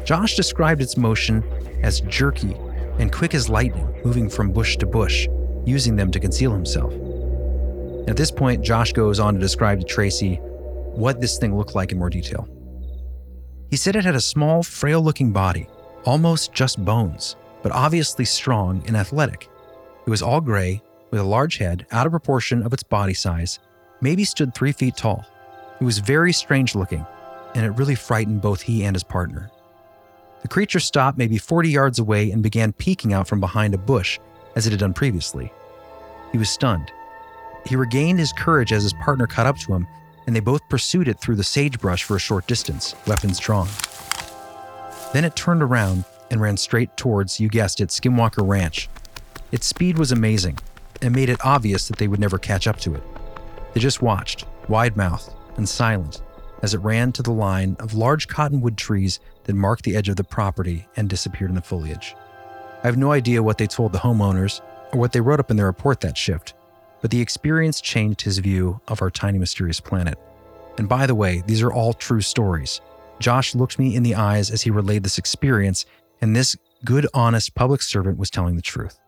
Josh 0.04 0.36
described 0.36 0.80
its 0.80 0.96
motion 0.96 1.44
as 1.82 2.00
jerky 2.02 2.56
and 2.98 3.12
quick 3.12 3.34
as 3.34 3.50
lightning, 3.50 3.86
moving 4.04 4.30
from 4.30 4.50
bush 4.50 4.76
to 4.78 4.86
bush, 4.86 5.28
using 5.66 5.96
them 5.96 6.10
to 6.10 6.18
conceal 6.18 6.52
himself. 6.52 6.92
At 8.08 8.16
this 8.16 8.30
point, 8.30 8.64
Josh 8.64 8.92
goes 8.94 9.20
on 9.20 9.34
to 9.34 9.40
describe 9.40 9.80
to 9.80 9.84
Tracy 9.84 10.36
what 10.36 11.20
this 11.20 11.36
thing 11.36 11.54
looked 11.54 11.74
like 11.74 11.92
in 11.92 11.98
more 11.98 12.08
detail. 12.08 12.48
He 13.70 13.76
said 13.76 13.96
it 13.96 14.04
had 14.04 14.14
a 14.14 14.20
small, 14.20 14.62
frail 14.62 15.02
looking 15.02 15.30
body, 15.30 15.68
almost 16.04 16.52
just 16.52 16.82
bones, 16.84 17.36
but 17.62 17.72
obviously 17.72 18.24
strong 18.24 18.82
and 18.86 18.96
athletic. 18.96 19.48
It 20.06 20.10
was 20.10 20.22
all 20.22 20.40
gray, 20.40 20.82
with 21.10 21.20
a 21.20 21.24
large 21.24 21.58
head 21.58 21.86
out 21.92 22.06
of 22.06 22.12
proportion 22.12 22.62
of 22.62 22.72
its 22.72 22.82
body 22.82 23.14
size, 23.14 23.58
maybe 24.00 24.24
stood 24.24 24.54
three 24.54 24.72
feet 24.72 24.96
tall. 24.96 25.24
It 25.80 25.84
was 25.84 25.98
very 25.98 26.32
strange 26.32 26.74
looking, 26.74 27.04
and 27.54 27.64
it 27.64 27.70
really 27.70 27.94
frightened 27.94 28.40
both 28.40 28.62
he 28.62 28.84
and 28.84 28.94
his 28.96 29.04
partner. 29.04 29.50
The 30.42 30.48
creature 30.48 30.80
stopped 30.80 31.18
maybe 31.18 31.36
40 31.36 31.68
yards 31.68 31.98
away 31.98 32.30
and 32.30 32.42
began 32.42 32.72
peeking 32.72 33.12
out 33.12 33.28
from 33.28 33.40
behind 33.40 33.74
a 33.74 33.78
bush, 33.78 34.18
as 34.56 34.66
it 34.66 34.70
had 34.70 34.80
done 34.80 34.94
previously. 34.94 35.52
He 36.32 36.38
was 36.38 36.48
stunned. 36.48 36.90
He 37.66 37.76
regained 37.76 38.18
his 38.18 38.32
courage 38.32 38.72
as 38.72 38.82
his 38.82 38.94
partner 38.94 39.26
caught 39.26 39.46
up 39.46 39.58
to 39.58 39.74
him, 39.74 39.86
and 40.28 40.36
they 40.36 40.40
both 40.40 40.68
pursued 40.68 41.08
it 41.08 41.18
through 41.18 41.36
the 41.36 41.42
sagebrush 41.42 42.04
for 42.04 42.14
a 42.14 42.20
short 42.20 42.46
distance, 42.46 42.94
weapons 43.06 43.38
drawn. 43.38 43.66
Then 45.14 45.24
it 45.24 45.34
turned 45.34 45.62
around 45.62 46.04
and 46.30 46.38
ran 46.38 46.58
straight 46.58 46.94
towards, 46.98 47.40
you 47.40 47.48
guessed 47.48 47.80
it, 47.80 47.88
Skinwalker 47.88 48.46
Ranch. 48.46 48.90
Its 49.52 49.66
speed 49.66 49.96
was 49.96 50.12
amazing 50.12 50.58
and 51.00 51.14
made 51.14 51.30
it 51.30 51.42
obvious 51.46 51.88
that 51.88 51.96
they 51.96 52.08
would 52.08 52.20
never 52.20 52.36
catch 52.36 52.66
up 52.66 52.78
to 52.80 52.94
it. 52.94 53.02
They 53.72 53.80
just 53.80 54.02
watched, 54.02 54.44
wide 54.68 54.98
mouthed 54.98 55.32
and 55.56 55.66
silent, 55.66 56.20
as 56.60 56.74
it 56.74 56.80
ran 56.80 57.10
to 57.12 57.22
the 57.22 57.32
line 57.32 57.74
of 57.80 57.94
large 57.94 58.28
cottonwood 58.28 58.76
trees 58.76 59.20
that 59.44 59.54
marked 59.54 59.84
the 59.84 59.96
edge 59.96 60.10
of 60.10 60.16
the 60.16 60.24
property 60.24 60.86
and 60.94 61.08
disappeared 61.08 61.52
in 61.52 61.56
the 61.56 61.62
foliage. 61.62 62.14
I 62.84 62.86
have 62.86 62.98
no 62.98 63.12
idea 63.12 63.42
what 63.42 63.56
they 63.56 63.66
told 63.66 63.92
the 63.92 63.98
homeowners 63.98 64.60
or 64.92 65.00
what 65.00 65.12
they 65.12 65.22
wrote 65.22 65.40
up 65.40 65.50
in 65.50 65.56
their 65.56 65.64
report 65.64 66.02
that 66.02 66.18
shift, 66.18 66.52
but 67.00 67.10
the 67.10 67.20
experience 67.20 67.80
changed 67.80 68.22
his 68.22 68.38
view 68.38 68.80
of 68.88 69.00
our 69.02 69.10
tiny 69.10 69.38
mysterious 69.38 69.80
planet. 69.80 70.18
And 70.78 70.88
by 70.88 71.06
the 71.06 71.14
way, 71.14 71.42
these 71.46 71.62
are 71.62 71.72
all 71.72 71.92
true 71.92 72.20
stories. 72.20 72.80
Josh 73.20 73.54
looked 73.54 73.78
me 73.78 73.94
in 73.96 74.02
the 74.02 74.14
eyes 74.14 74.50
as 74.50 74.62
he 74.62 74.70
relayed 74.70 75.02
this 75.02 75.18
experience, 75.18 75.86
and 76.20 76.34
this 76.36 76.56
good, 76.84 77.06
honest 77.14 77.54
public 77.54 77.82
servant 77.82 78.18
was 78.18 78.30
telling 78.30 78.56
the 78.56 78.62
truth. 78.62 78.98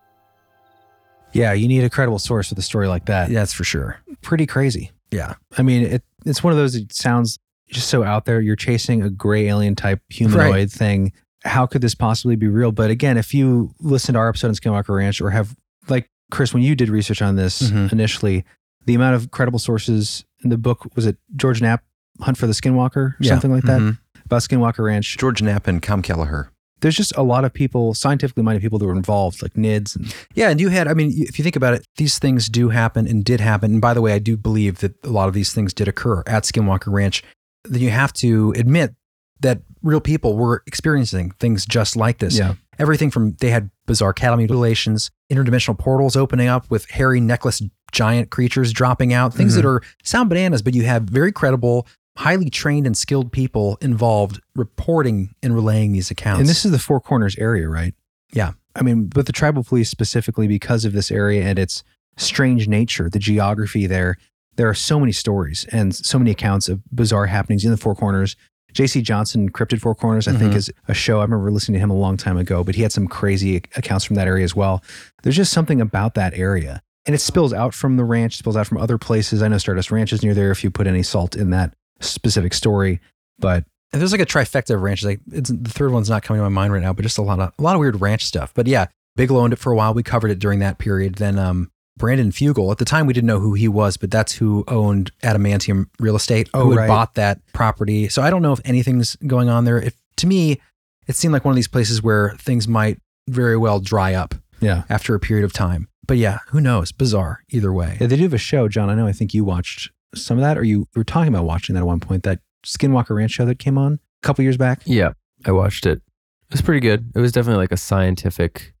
Yeah, 1.33 1.53
you 1.53 1.67
need 1.67 1.83
a 1.83 1.89
credible 1.89 2.19
source 2.19 2.49
with 2.49 2.59
a 2.59 2.63
story 2.63 2.87
like 2.87 3.05
that. 3.05 3.29
That's 3.29 3.53
for 3.53 3.63
sure. 3.63 4.01
Pretty 4.21 4.45
crazy. 4.45 4.91
Yeah. 5.11 5.35
I 5.57 5.61
mean, 5.61 5.83
it, 5.83 6.03
it's 6.25 6.43
one 6.43 6.51
of 6.51 6.57
those 6.57 6.73
that 6.73 6.91
sounds 6.93 7.39
just 7.69 7.87
so 7.87 8.03
out 8.03 8.25
there. 8.25 8.41
You're 8.41 8.57
chasing 8.57 9.01
a 9.01 9.09
gray 9.09 9.47
alien 9.47 9.75
type 9.75 10.01
humanoid 10.09 10.51
Right. 10.51 10.71
thing. 10.71 11.13
How 11.45 11.65
could 11.65 11.81
this 11.81 11.95
possibly 11.95 12.35
be 12.35 12.47
real? 12.49 12.71
But 12.73 12.91
again, 12.91 13.17
if 13.17 13.33
you 13.33 13.73
listen 13.79 14.13
to 14.13 14.19
our 14.19 14.27
episode 14.27 14.49
on 14.49 14.55
Skinwalker 14.55 14.95
Ranch 14.95 15.21
or 15.21 15.29
have, 15.29 15.55
like 15.87 16.09
Chris, 16.31 16.53
when 16.53 16.63
you 16.63 16.75
did 16.75 16.89
research 16.89 17.21
on 17.21 17.35
this 17.35 17.61
Mhm. 17.61 17.91
initially, 17.91 18.43
the 18.85 18.95
amount 18.95 19.15
of 19.15 19.29
credible 19.31 19.59
sources 19.59 20.25
in 20.43 20.49
the 20.49 20.57
book 20.57 20.87
was 20.95 21.05
it 21.05 21.17
George 21.35 21.61
Knapp, 21.61 21.83
Hunt 22.21 22.37
for 22.37 22.47
the 22.47 22.53
Skinwalker, 22.53 22.95
or 22.97 23.17
Yeah. 23.19 23.31
something 23.33 23.51
like 23.51 23.63
that, 23.63 23.79
Mhm. 23.79 23.97
about 24.25 24.41
Skinwalker 24.41 24.83
Ranch. 24.85 25.17
George 25.17 25.41
Knapp 25.41 25.67
and 25.67 25.81
Colm 25.81 26.01
Kelleher. 26.03 26.49
there's 26.81 26.95
just 26.95 27.15
a 27.15 27.21
lot 27.21 27.45
of 27.45 27.53
people, 27.53 27.93
scientifically 27.93 28.41
minded 28.41 28.59
people 28.59 28.79
that 28.79 28.85
were 28.87 28.95
involved, 28.95 29.43
like 29.43 29.53
NIDS. 29.55 29.95
And 29.95 30.15
Yeah, 30.33 30.49
and 30.49 30.59
you 30.59 30.69
had, 30.69 30.87
I 30.87 30.95
mean, 30.95 31.13
if 31.15 31.37
you 31.37 31.43
think 31.43 31.55
about 31.55 31.75
it, 31.75 31.85
these 31.97 32.17
things 32.17 32.49
do 32.49 32.69
happen 32.69 33.05
and 33.07 33.23
did 33.23 33.39
happen. 33.39 33.73
And 33.73 33.81
by 33.81 33.93
the 33.93 34.01
way, 34.01 34.13
I 34.13 34.17
do 34.17 34.35
believe 34.35 34.79
that 34.79 34.95
a 35.03 35.09
lot 35.09 35.27
of 35.27 35.35
these 35.35 35.53
things 35.53 35.75
did 35.75 35.87
occur 35.87 36.23
at 36.25 36.41
Skinwalker 36.41 36.91
Ranch. 36.91 37.23
Then 37.65 37.81
you 37.83 37.91
have 37.91 38.11
to 38.13 38.51
admit 38.57 38.95
that 39.41 39.61
real 39.81 40.01
people 40.01 40.37
were 40.37 40.63
experiencing 40.67 41.31
things 41.39 41.65
just 41.65 41.95
like 41.95 42.19
this. 42.19 42.37
Yeah. 42.37 42.55
Everything 42.79 43.11
from 43.11 43.33
they 43.39 43.49
had 43.49 43.69
bizarre 43.85 44.13
cattle 44.13 44.37
mutilations, 44.37 45.11
interdimensional 45.31 45.77
portals 45.77 46.15
opening 46.15 46.47
up 46.47 46.69
with 46.69 46.89
hairy 46.89 47.19
necklace 47.19 47.61
giant 47.91 48.31
creatures 48.31 48.71
dropping 48.71 49.13
out, 49.13 49.33
things 49.33 49.55
that 49.55 49.61
mm-hmm. 49.61 49.69
are 49.69 49.83
sound 50.03 50.29
bananas, 50.29 50.61
but 50.61 50.73
you 50.73 50.83
have 50.83 51.03
very 51.03 51.31
credible, 51.31 51.85
highly 52.17 52.49
trained 52.49 52.87
and 52.87 52.95
skilled 52.95 53.31
people 53.31 53.77
involved 53.81 54.39
reporting 54.55 55.33
and 55.43 55.53
relaying 55.53 55.91
these 55.91 56.09
accounts. 56.09 56.39
and 56.39 56.49
this 56.49 56.65
is 56.65 56.71
the 56.71 56.79
Four 56.79 57.01
Corners 57.01 57.35
area, 57.37 57.67
right? 57.67 57.93
Yeah. 58.33 58.53
I 58.75 58.83
mean, 58.83 59.07
but 59.07 59.25
the 59.25 59.33
tribal 59.33 59.63
police 59.63 59.89
specifically 59.89 60.47
because 60.47 60.85
of 60.85 60.93
this 60.93 61.11
area 61.11 61.43
and 61.43 61.59
its 61.59 61.83
strange 62.17 62.67
nature, 62.67 63.09
the 63.09 63.19
geography 63.19 63.85
there, 63.85 64.17
there 64.55 64.69
are 64.69 64.73
so 64.73 64.99
many 64.99 65.11
stories 65.11 65.65
and 65.71 65.93
so 65.95 66.17
many 66.17 66.31
accounts 66.31 66.69
of 66.69 66.81
bizarre 66.93 67.25
happenings 67.27 67.65
in 67.65 67.71
the 67.71 67.77
Four 67.77 67.95
Corners. 67.95 68.35
J.C. 68.73 69.01
Johnson, 69.01 69.49
Cryptid 69.51 69.79
Four 69.81 69.95
Corners, 69.95 70.27
I 70.27 70.33
think 70.33 70.53
Mhm. 70.53 70.57
is 70.57 70.71
a 70.87 70.93
show. 70.93 71.19
I 71.19 71.23
remember 71.23 71.51
listening 71.51 71.73
to 71.75 71.79
him 71.79 71.89
a 71.91 71.95
long 71.95 72.17
time 72.17 72.37
ago, 72.37 72.63
but 72.63 72.75
he 72.75 72.81
had 72.81 72.91
some 72.91 73.07
crazy 73.07 73.57
accounts 73.75 74.05
from 74.05 74.15
that 74.15 74.27
area 74.27 74.43
as 74.43 74.55
well. 74.55 74.83
There's 75.23 75.35
just 75.35 75.51
something 75.53 75.81
about 75.81 76.13
that 76.15 76.33
area. 76.35 76.81
And 77.05 77.15
it 77.15 77.19
spills 77.19 77.51
out 77.53 77.73
from 77.73 77.97
the 77.97 78.03
ranch, 78.03 78.37
spills 78.37 78.55
out 78.55 78.67
from 78.67 78.77
other 78.77 78.97
places. 78.97 79.41
I 79.41 79.47
know 79.47 79.57
Stardust 79.57 79.91
Ranch 79.91 80.13
is 80.13 80.21
near 80.23 80.33
there 80.35 80.51
if 80.51 80.63
you 80.63 80.69
put 80.69 80.85
any 80.87 81.01
salt 81.03 81.35
in 81.35 81.49
that 81.49 81.73
specific 81.99 82.53
story. 82.53 82.99
But 83.39 83.65
And 83.93 83.99
there's 84.01 84.11
like 84.11 84.21
a 84.21 84.25
trifecta 84.25 84.75
of 84.75 84.81
ranches. 84.81 85.05
Like 85.05 85.19
it's, 85.31 85.49
the 85.49 85.69
third 85.69 85.91
one's 85.91 86.09
not 86.09 86.21
coming 86.23 86.39
to 86.39 86.43
my 86.43 86.49
mind 86.49 86.71
right 86.73 86.81
now, 86.81 86.93
but 86.93 87.01
just 87.01 87.17
a 87.17 87.21
lot 87.23 87.39
of 87.39 87.51
a 87.57 87.61
lot 87.61 87.75
of 87.75 87.79
weird 87.79 87.99
ranch 87.99 88.23
stuff. 88.25 88.53
But 88.53 88.67
yeah, 88.67 88.85
Bigelow 89.15 89.41
owned 89.41 89.51
it 89.53 89.59
for 89.59 89.71
a 89.71 89.75
while. 89.75 89.93
We 89.93 90.03
covered 90.03 90.31
it 90.31 90.39
during 90.39 90.59
that 90.59 90.77
period. 90.77 91.15
Then 91.15 91.37
um, 91.39 91.70
Brandon 91.97 92.31
Fugal. 92.31 92.71
At 92.71 92.77
the 92.77 92.85
time, 92.85 93.05
we 93.05 93.13
didn't 93.13 93.27
know 93.27 93.39
who 93.39 93.53
he 93.53 93.67
was, 93.67 93.97
but 93.97 94.11
that's 94.11 94.33
who 94.33 94.63
owned 94.67 95.11
Adamantium 95.23 95.87
Real 95.99 96.15
Estate. 96.15 96.49
Oh, 96.53 96.63
who 96.63 96.71
had 96.71 96.77
right. 96.79 96.87
bought 96.87 97.15
that 97.15 97.39
property. 97.53 98.09
So 98.09 98.21
I 98.21 98.29
don't 98.29 98.41
know 98.41 98.53
if 98.53 98.61
anything's 98.65 99.15
going 99.27 99.49
on 99.49 99.65
there. 99.65 99.79
If 99.79 99.95
to 100.17 100.27
me, 100.27 100.59
it 101.07 101.15
seemed 101.15 101.33
like 101.33 101.45
one 101.45 101.51
of 101.51 101.57
these 101.57 101.67
places 101.67 102.01
where 102.01 102.35
things 102.37 102.67
might 102.67 102.99
very 103.27 103.57
well 103.57 103.79
dry 103.79 104.13
up 104.13 104.35
yeah. 104.59 104.83
after 104.89 105.15
a 105.15 105.19
period 105.19 105.45
of 105.45 105.53
time. 105.53 105.87
But 106.07 106.17
yeah, 106.17 106.39
who 106.47 106.59
knows? 106.59 106.91
Bizarre 106.91 107.43
either 107.49 107.71
way. 107.71 107.97
Yeah, 107.99 108.07
they 108.07 108.15
do 108.15 108.23
have 108.23 108.33
a 108.33 108.37
show, 108.37 108.67
John. 108.67 108.89
I 108.89 108.95
know. 108.95 109.07
I 109.07 109.11
think 109.11 109.33
you 109.33 109.43
watched 109.43 109.91
some 110.15 110.37
of 110.37 110.41
that, 110.41 110.57
or 110.57 110.63
you 110.63 110.87
were 110.95 111.03
talking 111.03 111.33
about 111.33 111.45
watching 111.45 111.75
that 111.75 111.81
at 111.81 111.87
one 111.87 111.99
point. 111.99 112.23
That 112.23 112.39
Skinwalker 112.65 113.15
Ranch 113.15 113.31
show 113.31 113.45
that 113.45 113.59
came 113.59 113.77
on 113.77 113.93
a 113.93 114.25
couple 114.25 114.43
years 114.43 114.57
back. 114.57 114.81
Yeah, 114.85 115.13
I 115.45 115.51
watched 115.51 115.85
it. 115.85 115.99
It 115.99 116.55
was 116.55 116.61
pretty 116.61 116.81
good. 116.81 117.11
It 117.15 117.19
was 117.19 117.31
definitely 117.31 117.61
like 117.61 117.71
a 117.71 117.77
scientific 117.77 118.73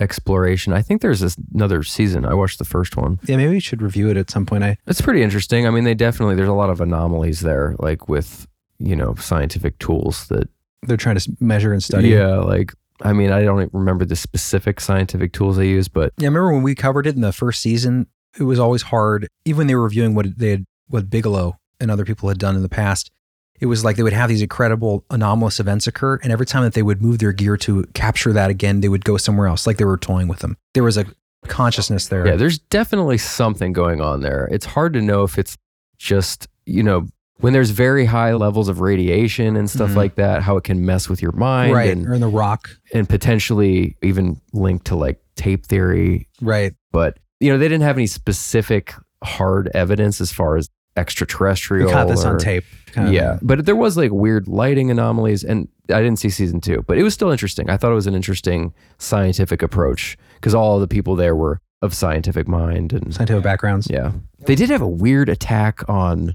exploration. 0.00 0.72
I 0.72 0.82
think 0.82 1.00
there's 1.00 1.20
this, 1.20 1.36
another 1.54 1.82
season. 1.82 2.24
I 2.24 2.34
watched 2.34 2.58
the 2.58 2.64
first 2.64 2.96
one. 2.96 3.20
Yeah, 3.24 3.36
maybe 3.36 3.54
we 3.54 3.60
should 3.60 3.82
review 3.82 4.08
it 4.10 4.16
at 4.16 4.30
some 4.30 4.46
point. 4.46 4.64
I 4.64 4.76
It's 4.86 5.00
pretty 5.00 5.22
interesting. 5.22 5.66
I 5.66 5.70
mean, 5.70 5.84
they 5.84 5.94
definitely 5.94 6.34
there's 6.34 6.48
a 6.48 6.52
lot 6.54 6.70
of 6.70 6.80
anomalies 6.80 7.40
there, 7.40 7.74
like 7.78 8.08
with 8.08 8.46
you 8.78 8.96
know 8.96 9.14
scientific 9.14 9.78
tools 9.78 10.28
that 10.28 10.48
they're 10.82 10.96
trying 10.96 11.16
to 11.16 11.36
measure 11.40 11.72
and 11.72 11.82
study. 11.82 12.08
yeah, 12.08 12.36
like 12.36 12.72
I 13.02 13.12
mean, 13.12 13.30
I 13.30 13.42
don't 13.42 13.72
remember 13.72 14.04
the 14.04 14.16
specific 14.16 14.80
scientific 14.80 15.32
tools 15.32 15.56
they 15.56 15.68
use, 15.68 15.88
but 15.88 16.12
Yeah, 16.18 16.26
I 16.26 16.28
remember 16.28 16.52
when 16.52 16.62
we 16.62 16.74
covered 16.74 17.06
it 17.06 17.14
in 17.14 17.20
the 17.20 17.32
first 17.32 17.60
season, 17.60 18.06
it 18.38 18.44
was 18.44 18.58
always 18.58 18.82
hard. 18.82 19.28
Even 19.44 19.58
when 19.58 19.66
they 19.66 19.74
were 19.74 19.84
reviewing 19.84 20.14
what 20.14 20.38
they 20.38 20.50
had, 20.50 20.64
what 20.88 21.10
Bigelow 21.10 21.58
and 21.80 21.90
other 21.90 22.04
people 22.04 22.28
had 22.28 22.38
done 22.38 22.56
in 22.56 22.62
the 22.62 22.68
past, 22.68 23.10
it 23.64 23.66
was 23.66 23.82
like 23.82 23.96
they 23.96 24.02
would 24.04 24.12
have 24.12 24.28
these 24.28 24.42
incredible 24.42 25.04
anomalous 25.10 25.58
events 25.58 25.86
occur, 25.88 26.20
and 26.22 26.30
every 26.30 26.46
time 26.46 26.62
that 26.62 26.74
they 26.74 26.82
would 26.82 27.00
move 27.02 27.18
their 27.18 27.32
gear 27.32 27.56
to 27.56 27.84
capture 27.94 28.32
that 28.34 28.50
again, 28.50 28.80
they 28.82 28.88
would 28.90 29.04
go 29.04 29.16
somewhere 29.16 29.46
else, 29.48 29.66
like 29.66 29.78
they 29.78 29.84
were 29.86 29.96
toying 29.96 30.28
with 30.28 30.40
them. 30.40 30.56
There 30.74 30.84
was 30.84 30.96
a 30.98 31.06
consciousness 31.48 32.08
there. 32.08 32.26
yeah, 32.26 32.36
there's 32.36 32.58
definitely 32.58 33.18
something 33.18 33.72
going 33.72 34.00
on 34.00 34.20
there. 34.20 34.48
It's 34.52 34.66
hard 34.66 34.92
to 34.92 35.00
know 35.02 35.22
if 35.24 35.38
it's 35.38 35.56
just 35.98 36.46
you 36.66 36.82
know 36.82 37.06
when 37.40 37.52
there's 37.52 37.70
very 37.70 38.04
high 38.04 38.32
levels 38.34 38.68
of 38.68 38.80
radiation 38.80 39.56
and 39.56 39.68
stuff 39.68 39.90
Mhm. 39.90 39.96
like 39.96 40.14
that, 40.16 40.42
how 40.42 40.56
it 40.56 40.64
can 40.64 40.86
mess 40.86 41.08
with 41.08 41.20
your 41.20 41.32
mind, 41.32 41.72
right. 41.74 41.90
and, 41.90 42.06
or 42.06 42.14
in 42.14 42.20
the 42.20 42.28
rock. 42.28 42.70
and 42.94 43.08
potentially 43.08 43.96
even 44.02 44.40
linked 44.52 44.86
to 44.86 44.94
like 44.94 45.20
tape 45.36 45.66
theory 45.66 46.28
Right. 46.40 46.74
but 46.92 47.18
you 47.40 47.50
know 47.50 47.58
they 47.58 47.66
didn't 47.68 47.82
have 47.82 47.96
any 47.96 48.06
specific 48.06 48.94
hard 49.22 49.70
evidence 49.74 50.20
as 50.20 50.30
far 50.32 50.56
as 50.56 50.68
We 50.96 51.00
extraterrestrial 51.00 51.90
caught 51.90 52.08
this 52.08 52.24
on 52.24 52.38
tape. 52.38 52.64
kind 52.92 53.08
of 53.08 53.14
yeah 53.14 53.38
but 53.42 53.66
there 53.66 53.76
was 53.76 53.96
like 53.96 54.12
weird 54.12 54.46
lighting 54.46 54.90
anomalies 54.90 55.42
and 55.42 55.68
i 55.90 56.00
didn't 56.00 56.18
see 56.18 56.30
season 56.30 56.60
two 56.60 56.84
but 56.86 56.98
it 56.98 57.02
was 57.02 57.12
still 57.14 57.30
interesting 57.30 57.68
i 57.68 57.76
thought 57.76 57.90
it 57.90 57.96
was 57.96 58.06
an 58.06 58.14
interesting 58.14 58.72
scientific 58.98 59.62
approach 59.62 60.16
because 60.36 60.54
all 60.54 60.78
the 60.78 60.86
people 60.88 61.16
there 61.16 61.34
were 61.34 61.60
of 61.82 61.92
scientific 61.94 62.46
mind 62.48 62.92
and 62.92 63.14
Scientific 63.14 63.42
backgrounds. 63.42 63.88
yeah 63.90 64.12
they 64.46 64.54
did 64.54 64.70
have 64.70 64.82
a 64.82 64.88
weird 64.88 65.28
attack 65.28 65.86
on 65.88 66.34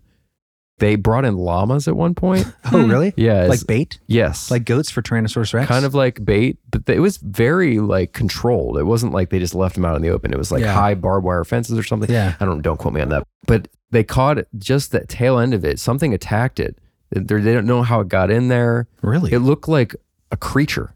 they 0.79 0.95
brought 0.95 1.25
in 1.25 1.37
llamas 1.37 1.87
at 1.87 1.95
one 1.95 2.15
point 2.15 2.45
Oh, 2.71 2.85
really? 2.87 3.13
yeah 3.17 3.43
Like 3.45 3.65
bait? 3.67 3.99
yes 4.07 4.49
Like 4.51 4.65
goats 4.65 4.89
for 4.89 5.01
Tyrannosaurus 5.01 5.53
Rex? 5.53 5.67
kind 5.67 5.85
of 5.85 5.93
like 5.93 6.23
bait, 6.25 6.57
but 6.71 6.87
it 6.89 6.99
was 6.99 7.17
very 7.17 7.79
like 7.79 8.13
controlled. 8.13 8.77
It 8.77 8.83
wasn't 8.85 9.13
like 9.13 9.29
they 9.29 9.39
just 9.39 9.55
left 9.55 9.75
them 9.75 9.85
out 9.85 9.95
in 9.95 10.01
the 10.01 10.09
open. 10.09 10.33
It 10.33 10.37
was 10.37 10.51
like 10.51 10.61
Yeah. 10.61 10.73
high 10.73 10.95
barbed 10.95 11.25
wire 11.25 11.43
fences 11.43 11.77
or 11.77 11.83
something. 11.83 12.09
Yeah. 12.09 12.35
I 12.39 12.45
don't 12.45 12.61
don't 12.61 12.77
quote 12.77 12.93
me 12.93 13.01
on 13.01 13.09
that. 13.09 13.23
But 13.45 13.67
they 13.91 14.03
caught 14.03 14.37
it 14.37 14.47
just 14.57 14.91
that 14.91 15.09
tail 15.09 15.37
end 15.39 15.53
of 15.53 15.63
it. 15.65 15.79
Something 15.79 16.13
attacked 16.13 16.59
it. 16.59 16.77
They 17.11 17.21
they 17.39 17.53
don't 17.53 17.65
know 17.65 17.81
how 17.83 18.01
it 18.01 18.07
got 18.07 18.29
in 18.31 18.47
there. 18.49 18.87
Really? 19.01 19.31
It 19.33 19.39
looked 19.39 19.67
like 19.67 19.95
a 20.31 20.37
creature. 20.37 20.93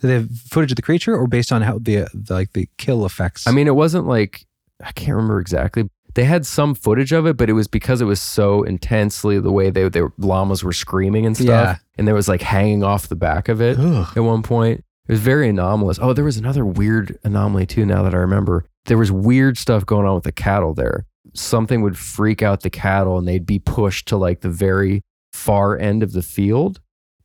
Did 0.00 0.06
they 0.08 0.14
have 0.14 0.30
footage 0.30 0.72
of 0.72 0.76
the 0.76 0.82
creature 0.82 1.16
or 1.16 1.26
based 1.26 1.52
on 1.52 1.62
how 1.62 1.78
the, 1.78 2.06
the 2.14 2.34
like 2.34 2.52
the 2.52 2.68
kill 2.78 3.04
effects? 3.06 3.46
I 3.46 3.50
mean, 3.52 3.66
it 3.66 3.74
wasn't 3.74 4.06
like 4.06 4.44
I 4.84 4.92
can't 4.92 5.16
remember 5.16 5.40
exactly. 5.40 5.88
They 6.14 6.24
had 6.24 6.44
some 6.46 6.74
footage 6.74 7.12
of 7.12 7.26
it, 7.26 7.36
but 7.36 7.48
it 7.48 7.54
was 7.54 7.68
because 7.68 8.00
it 8.00 8.04
was 8.04 8.20
so 8.20 8.62
intensely 8.62 9.38
the 9.40 9.52
way 9.52 9.70
they, 9.70 9.88
they 9.88 10.02
llamas 10.18 10.62
were 10.62 10.72
screaming 10.72 11.24
and 11.26 11.36
stuff, 11.36 11.46
Yeah. 11.46 11.76
and 11.96 12.06
there 12.06 12.14
was 12.14 12.28
like 12.28 12.42
hanging 12.42 12.82
off 12.84 13.08
the 13.08 13.16
back 13.16 13.48
of 13.48 13.60
it. 13.62 13.78
Ugh. 13.78 14.06
at 14.16 14.20
one 14.22 14.42
point. 14.42 14.84
It 15.08 15.12
was 15.12 15.20
very 15.20 15.48
anomalous. 15.48 15.98
Oh, 16.00 16.12
there 16.12 16.24
was 16.24 16.36
another 16.36 16.64
weird 16.64 17.18
anomaly 17.24 17.66
too, 17.66 17.84
now 17.86 18.02
that 18.02 18.14
I 18.14 18.18
remember. 18.18 18.64
There 18.86 18.98
was 18.98 19.10
weird 19.10 19.56
stuff 19.58 19.84
going 19.86 20.06
on 20.06 20.14
with 20.14 20.24
the 20.24 20.32
cattle 20.32 20.74
there. 20.74 21.06
Something 21.34 21.82
would 21.82 21.96
freak 21.98 22.42
out 22.42 22.60
the 22.60 22.70
cattle 22.70 23.16
and 23.18 23.26
they'd 23.26 23.46
be 23.46 23.58
pushed 23.58 24.06
to 24.08 24.16
like 24.16 24.40
the 24.42 24.48
very 24.50 25.02
far 25.32 25.78
end 25.78 26.02
of 26.02 26.12
the 26.12 26.22
field. 26.22 26.80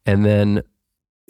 And 0.05 0.23
then 0.25 0.63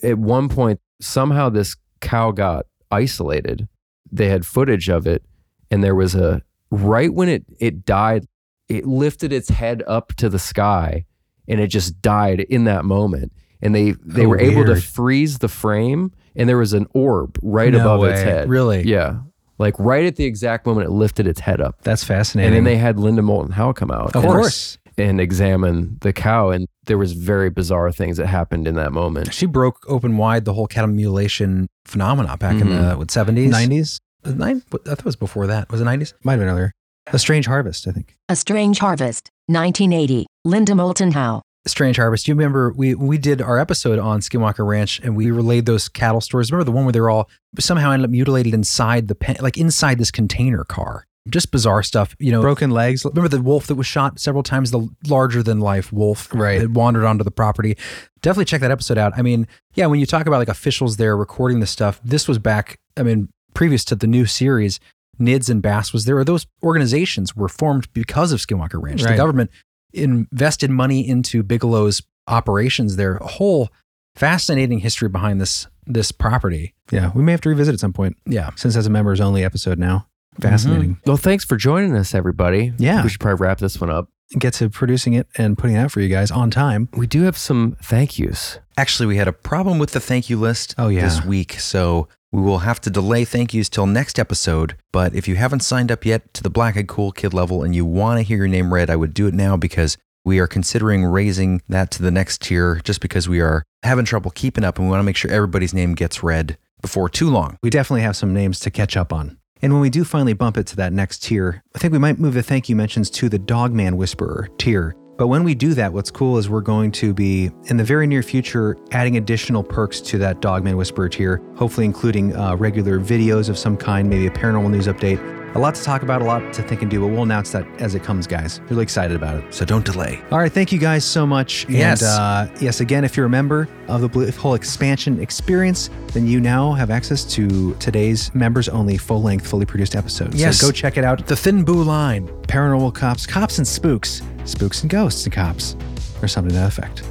at 0.04 0.18
one 0.20 0.48
point, 0.48 0.80
somehow 1.02 1.50
this 1.50 1.76
cow 2.02 2.32
got 2.32 2.66
isolated. 2.92 3.68
They 4.12 4.30
had 4.30 4.46
footage 4.46 4.90
of 4.90 5.06
it, 5.08 5.26
and 5.72 5.84
there 5.84 5.96
was 5.96 6.16
a 6.16 6.44
right 6.72 7.14
when 7.14 7.30
it 7.30 7.46
it 7.60 7.86
died, 7.86 8.26
it 8.68 8.86
lifted 8.86 9.32
its 9.32 9.50
head 9.50 9.84
up 9.88 10.14
to 10.16 10.30
the 10.30 10.40
sky 10.40 11.06
and 11.48 11.60
it 11.60 11.68
just 11.68 12.02
died 12.02 12.42
in 12.42 12.66
that 12.66 12.86
moment. 12.86 13.32
And 13.62 13.74
they 13.74 13.92
they 14.04 14.26
Oh, 14.26 14.30
were 14.30 14.40
able 14.40 14.66
to 14.66 14.76
freeze 14.80 15.40
the 15.40 15.48
frame, 15.48 16.12
and 16.36 16.48
there 16.48 16.58
was 16.58 16.74
an 16.74 16.86
orb 16.94 17.40
right 17.42 17.72
No 17.72 17.80
above 17.80 18.04
its 18.04 18.22
head. 18.22 18.50
Really? 18.50 18.84
Yeah. 18.84 19.20
Like 19.58 19.74
right 19.80 20.06
at 20.06 20.18
the 20.18 20.26
exact 20.26 20.68
moment 20.68 20.88
it 20.88 20.92
lifted 20.92 21.26
its 21.26 21.40
head 21.40 21.60
up. 21.60 21.82
That's 21.82 22.04
fascinating. 22.04 22.50
And 22.50 22.56
then 22.58 22.64
they 22.72 22.78
had 22.78 23.00
Linda 23.00 23.24
Moulton 23.24 23.54
Howe 23.54 23.74
come 23.74 23.90
out 23.90 24.16
Of 24.16 24.24
and, 24.24 24.32
course. 24.32 24.78
and 25.00 25.20
examine 25.20 25.98
the 26.02 26.14
cow. 26.14 26.52
And 26.52 26.68
there 26.86 27.00
was 27.00 27.14
very 27.14 27.50
bizarre 27.50 27.92
things 27.92 28.18
that 28.18 28.28
happened 28.28 28.68
in 28.68 28.76
that 28.76 28.92
moment. 28.92 29.34
She 29.34 29.48
broke 29.48 29.84
open 29.88 30.18
wide 30.18 30.46
the 30.46 30.54
whole 30.54 30.68
cattle 30.68 30.92
mutilation 30.92 31.68
phenomena 31.86 32.38
back 32.38 32.62
in 32.62 32.70
the 32.70 32.76
mm-hmm. 32.76 33.00
what, 33.00 33.08
70s? 33.08 34.00
90s? 34.28 34.36
Was 34.36 34.36
nine? 34.36 34.64
I 34.74 34.78
thought 34.90 35.00
it 35.00 35.06
was 35.06 35.16
before 35.16 35.48
that. 35.48 35.72
Was 35.72 35.82
it 35.82 35.86
90s? 35.86 36.14
Might 36.24 36.34
have 36.34 36.40
been 36.42 36.50
earlier. 36.50 36.72
A 37.14 37.20
Strange 37.20 37.46
Harvest, 37.46 37.88
I 37.88 37.92
think. 37.92 38.16
A 38.30 38.36
Strange 38.36 38.80
Harvest, 38.80 39.30
1980. 39.48 40.26
Linda 40.46 40.76
Moulton 40.76 41.12
Howe. 41.12 41.42
Strange 41.66 41.98
Harvest. 41.98 42.26
Do 42.26 42.32
you 42.32 42.36
remember 42.36 42.72
we 42.78 42.96
we 42.96 43.18
did 43.18 43.42
our 43.42 43.58
episode 43.60 44.00
on 44.00 44.22
Skinwalker 44.22 44.66
Ranch 44.66 45.00
and 45.02 45.16
we 45.18 45.32
relayed 45.32 45.66
those 45.66 45.90
cattle 45.90 46.22
stories? 46.22 46.50
Remember 46.52 46.64
the 46.64 46.72
one 46.72 46.86
where 46.86 46.94
they're 46.94 47.10
all 47.10 47.30
somehow 47.60 47.92
ended 47.92 48.06
up 48.06 48.12
mutilated 48.12 48.54
inside 48.54 49.08
the 49.10 49.16
pen, 49.16 49.36
like 49.42 49.58
inside 49.58 49.98
this 49.98 50.12
container 50.12 50.64
car? 50.64 51.06
Just 51.30 51.52
bizarre 51.52 51.84
stuff. 51.84 52.16
You 52.20 52.32
know, 52.32 52.42
Broken 52.42 52.72
legs. 52.72 53.04
remember 53.04 53.28
the 53.28 53.42
wolf 53.42 53.68
that 53.68 53.76
was 53.76 53.86
shot 53.86 54.18
several 54.18 54.44
times, 54.44 54.72
the 54.72 54.88
larger 55.10 55.44
than 55.44 55.60
life 55.60 55.92
wolf 55.92 56.34
Right. 56.34 56.60
that 56.62 56.72
wandered 56.72 57.04
onto 57.04 57.26
the 57.26 57.32
property. 57.32 57.76
Definitely 58.22 58.46
check 58.46 58.62
that 58.62 58.72
episode 58.72 58.98
out. 58.98 59.12
I 59.18 59.22
mean, 59.22 59.46
yeah, 59.74 59.88
when 59.88 60.00
you 60.00 60.06
talk 60.06 60.26
about 60.26 60.38
like 60.38 60.48
officials 60.48 60.96
there 60.96 61.18
recording 61.18 61.60
this 61.60 61.72
stuff, 61.72 62.00
this 62.02 62.30
was 62.30 62.40
back, 62.40 62.80
I 62.96 63.04
mean, 63.04 63.28
previous 63.58 63.84
to 63.86 63.96
the 63.96 64.08
new 64.08 64.26
series, 64.26 64.80
NIDS 65.20 65.50
and 65.50 65.62
BAASS 65.64 65.92
was 65.94 66.06
there. 66.06 66.24
Those 66.24 66.46
organizations 66.64 67.36
were 67.36 67.50
formed 67.50 67.92
because 67.94 68.32
of 68.32 68.40
Skinwalker 68.40 68.82
Ranch. 68.82 69.02
The 69.02 69.16
government 69.16 69.50
invested 69.94 70.70
money 70.70 71.08
into 71.08 71.44
Bigelow's 71.44 72.02
operations 72.28 72.96
there. 72.98 73.18
A 73.18 73.28
whole 73.28 73.70
fascinating 74.16 74.80
history 74.80 75.10
behind 75.10 75.42
this 75.42 75.68
this 75.90 76.12
property. 76.12 76.74
Yeah, 76.92 77.12
we 77.16 77.24
may 77.24 77.32
have 77.32 77.42
to 77.42 77.50
revisit 77.50 77.74
at 77.74 77.80
some 77.80 77.94
point 77.94 78.18
Yeah. 78.26 78.50
since 78.58 78.76
it's 78.76 78.88
a 78.88 78.90
members 78.90 79.22
only 79.22 79.44
episode 79.44 79.80
now. 79.80 80.08
Fascinating. 80.42 80.96
Mm-hmm. 80.96 81.10
Well, 81.10 81.18
thanks 81.18 81.46
for 81.46 81.56
joining 81.56 81.96
us, 81.96 82.14
everybody. 82.14 82.74
Yeah. 82.78 83.04
We 83.04 83.10
should 83.10 83.22
probably 83.22 83.42
wrap 83.46 83.60
this 83.60 83.80
one 83.80 83.90
up. 83.90 84.10
get 84.38 84.54
to 84.56 84.70
producing 84.70 85.14
it 85.14 85.28
and 85.38 85.58
putting 85.58 85.78
it 85.78 85.80
out 85.80 85.90
for 85.92 86.02
you 86.02 86.10
guys 86.10 86.30
on 86.30 86.52
time. 86.52 86.90
We 86.92 87.08
do 87.08 87.22
have 87.24 87.38
some 87.38 87.78
thank 87.82 88.20
yous. 88.20 88.60
Actually, 88.76 89.06
we 89.08 89.16
had 89.16 89.30
a 89.30 89.34
problem 89.34 89.80
with 89.80 89.92
the 89.92 90.02
thank 90.02 90.30
you 90.30 90.38
list 90.38 90.76
Oh, 90.78 90.90
yeah. 90.90 91.02
this 91.06 91.24
week, 91.24 91.54
so 91.54 92.10
we 92.32 92.42
will 92.42 92.60
have 92.60 92.82
to 92.82 92.90
delay 92.90 93.26
thank 93.26 93.54
yous 93.54 93.70
till 93.70 93.86
next 93.86 94.20
episode. 94.20 94.76
But 94.92 95.16
if 95.16 95.28
you 95.28 95.36
haven't 95.36 95.62
signed 95.62 95.92
up 95.92 96.06
yet 96.06 96.34
to 96.34 96.44
the 96.44 96.50
Black 96.50 96.78
Eyed 96.78 96.88
Cool 96.88 97.12
Kid 97.12 97.34
level 97.34 97.64
and 97.64 97.76
you 97.76 97.86
want 97.86 98.20
to 98.20 98.24
hear 98.24 98.38
your 98.38 98.48
name 98.48 98.74
read, 98.74 98.90
I 98.90 98.96
would 98.96 99.14
do 99.14 99.28
it 99.28 99.34
now 99.34 99.56
because 99.58 99.98
we 100.26 100.40
are 100.40 100.48
considering 100.48 101.06
raising 101.06 101.62
that 101.70 101.90
to 101.92 102.04
the 102.04 102.12
next 102.12 102.42
tier 102.42 102.82
just 102.84 103.00
because 103.00 103.30
we 103.30 103.40
are 103.40 103.64
having 103.84 104.06
trouble 104.06 104.32
keeping 104.32 104.66
up 104.66 104.78
and 104.78 104.88
we 104.88 104.92
want 104.92 105.00
to 105.00 105.06
make 105.06 105.16
sure 105.16 105.32
everybody's 105.32 105.74
name 105.74 105.96
gets 105.96 106.22
read 106.22 106.58
before 106.82 107.10
too 107.10 107.30
long. 107.30 107.58
We 107.64 107.70
definitely 107.70 108.02
have 108.02 108.18
some 108.18 108.34
names 108.34 108.60
to 108.62 108.72
catch 108.72 108.98
up 108.98 109.14
on. 109.14 109.38
And 109.62 109.74
when 109.74 109.82
we 109.82 109.90
do 109.90 110.04
finally 110.04 110.34
bump 110.34 110.58
it 110.58 110.68
to 110.68 110.76
that 110.76 110.94
next 110.94 111.24
tier, 111.24 111.64
I 111.74 111.80
think 111.80 111.94
we 111.94 112.00
might 112.00 112.20
move 112.20 112.34
the 112.34 112.44
thank 112.44 112.70
you 112.70 112.76
mentions 112.76 113.10
to 113.12 113.30
the 113.30 113.40
Dogman 113.40 113.98
Whisperer 113.98 114.50
tier. 114.58 114.96
But 115.18 115.28
when 115.28 115.44
we 115.44 115.56
do 115.56 115.74
that, 115.74 115.94
what's 115.94 116.12
cool 116.12 116.38
is 116.38 116.48
we're 116.48 116.62
going 116.62 116.92
to 116.94 117.12
be, 117.12 117.50
in 117.66 117.78
the 117.78 117.84
very 117.84 118.06
near 118.06 118.22
future, 118.22 118.78
adding 118.92 119.18
additional 119.18 119.64
perks 119.64 120.00
to 120.02 120.20
that 120.20 120.42
Dogman 120.42 120.78
Whisperer 120.78 121.10
tier, 121.10 121.42
hopefully 121.56 121.86
including 121.86 122.36
uh, 122.36 122.56
regular 122.56 123.00
videos 123.00 123.50
of 123.50 123.58
some 123.58 123.78
kind, 123.78 124.08
maybe 124.08 124.28
a 124.28 124.32
paranormal 124.32 124.70
news 124.70 124.86
update. 124.86 125.18
A 125.56 125.60
lot 125.60 125.74
to 125.76 125.84
talk 125.84 126.04
about, 126.04 126.22
a 126.22 126.26
lot 126.26 126.54
to 126.54 126.62
think 126.62 126.82
and 126.82 126.92
do, 126.92 127.00
but 127.00 127.08
we'll 127.08 127.24
announce 127.24 127.52
that 127.52 127.66
as 127.80 127.96
it 127.96 128.04
comes, 128.04 128.28
guys. 128.28 128.62
Really 128.70 128.84
excited 128.84 129.16
about 129.16 129.44
it. 129.44 129.54
So 129.54 129.66
don't 129.66 129.84
delay. 129.86 130.22
All 130.30 130.38
right, 130.38 130.52
thank 130.52 130.72
you 130.72 130.78
guys 130.78 131.04
so 131.04 131.26
much. 131.26 131.68
Yes. 131.68 132.02
And 132.02 132.10
uh, 132.10 132.56
yes, 132.62 132.80
again, 132.80 133.04
if 133.04 133.18
you're 133.18 133.26
a 133.26 133.30
member 133.30 133.68
of 133.88 134.02
the 134.02 134.10
Belief 134.10 134.36
Hole 134.38 134.54
expansion 134.54 135.20
experience, 135.20 135.90
then 136.14 136.28
you 136.28 136.40
now 136.40 136.74
have 136.74 136.92
access 136.92 137.24
to 137.34 137.74
today's 137.76 138.34
members 138.36 138.70
only 138.70 138.98
full 138.98 139.22
length, 139.22 139.48
fully 139.48 139.66
produced 139.66 139.96
episodes. 139.96 140.40
Yes. 140.40 140.60
So 140.60 140.68
go 140.68 140.72
check 140.72 140.98
it 140.98 141.04
out. 141.04 141.26
The 141.26 141.36
Thin 141.36 141.64
Boo 141.64 141.82
line. 141.82 142.28
Paranormal 142.44 142.94
cops, 142.94 143.26
cops 143.26 143.58
and 143.58 143.68
spooks, 143.68 144.22
spooks 144.46 144.82
and 144.82 144.90
ghosts 144.90 145.26
and 145.26 145.34
cops, 145.34 145.76
or 146.22 146.28
something 146.28 146.52
to 146.52 146.60
that 146.60 146.68
effect. 146.68 147.04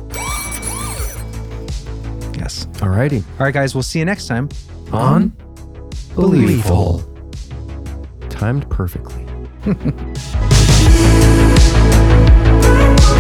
Yes. 2.39 2.67
Alrighty. 2.75 3.23
All 3.39 3.47
right, 3.47 3.55
guys, 3.55 3.75
we'll 3.75 3.83
see 3.83 3.99
you 3.99 4.05
next 4.05 4.29
time 4.29 4.49
On 4.93 5.33
Believable. 6.15 7.16
Timed 8.39 8.69
perfectly. 8.69 9.27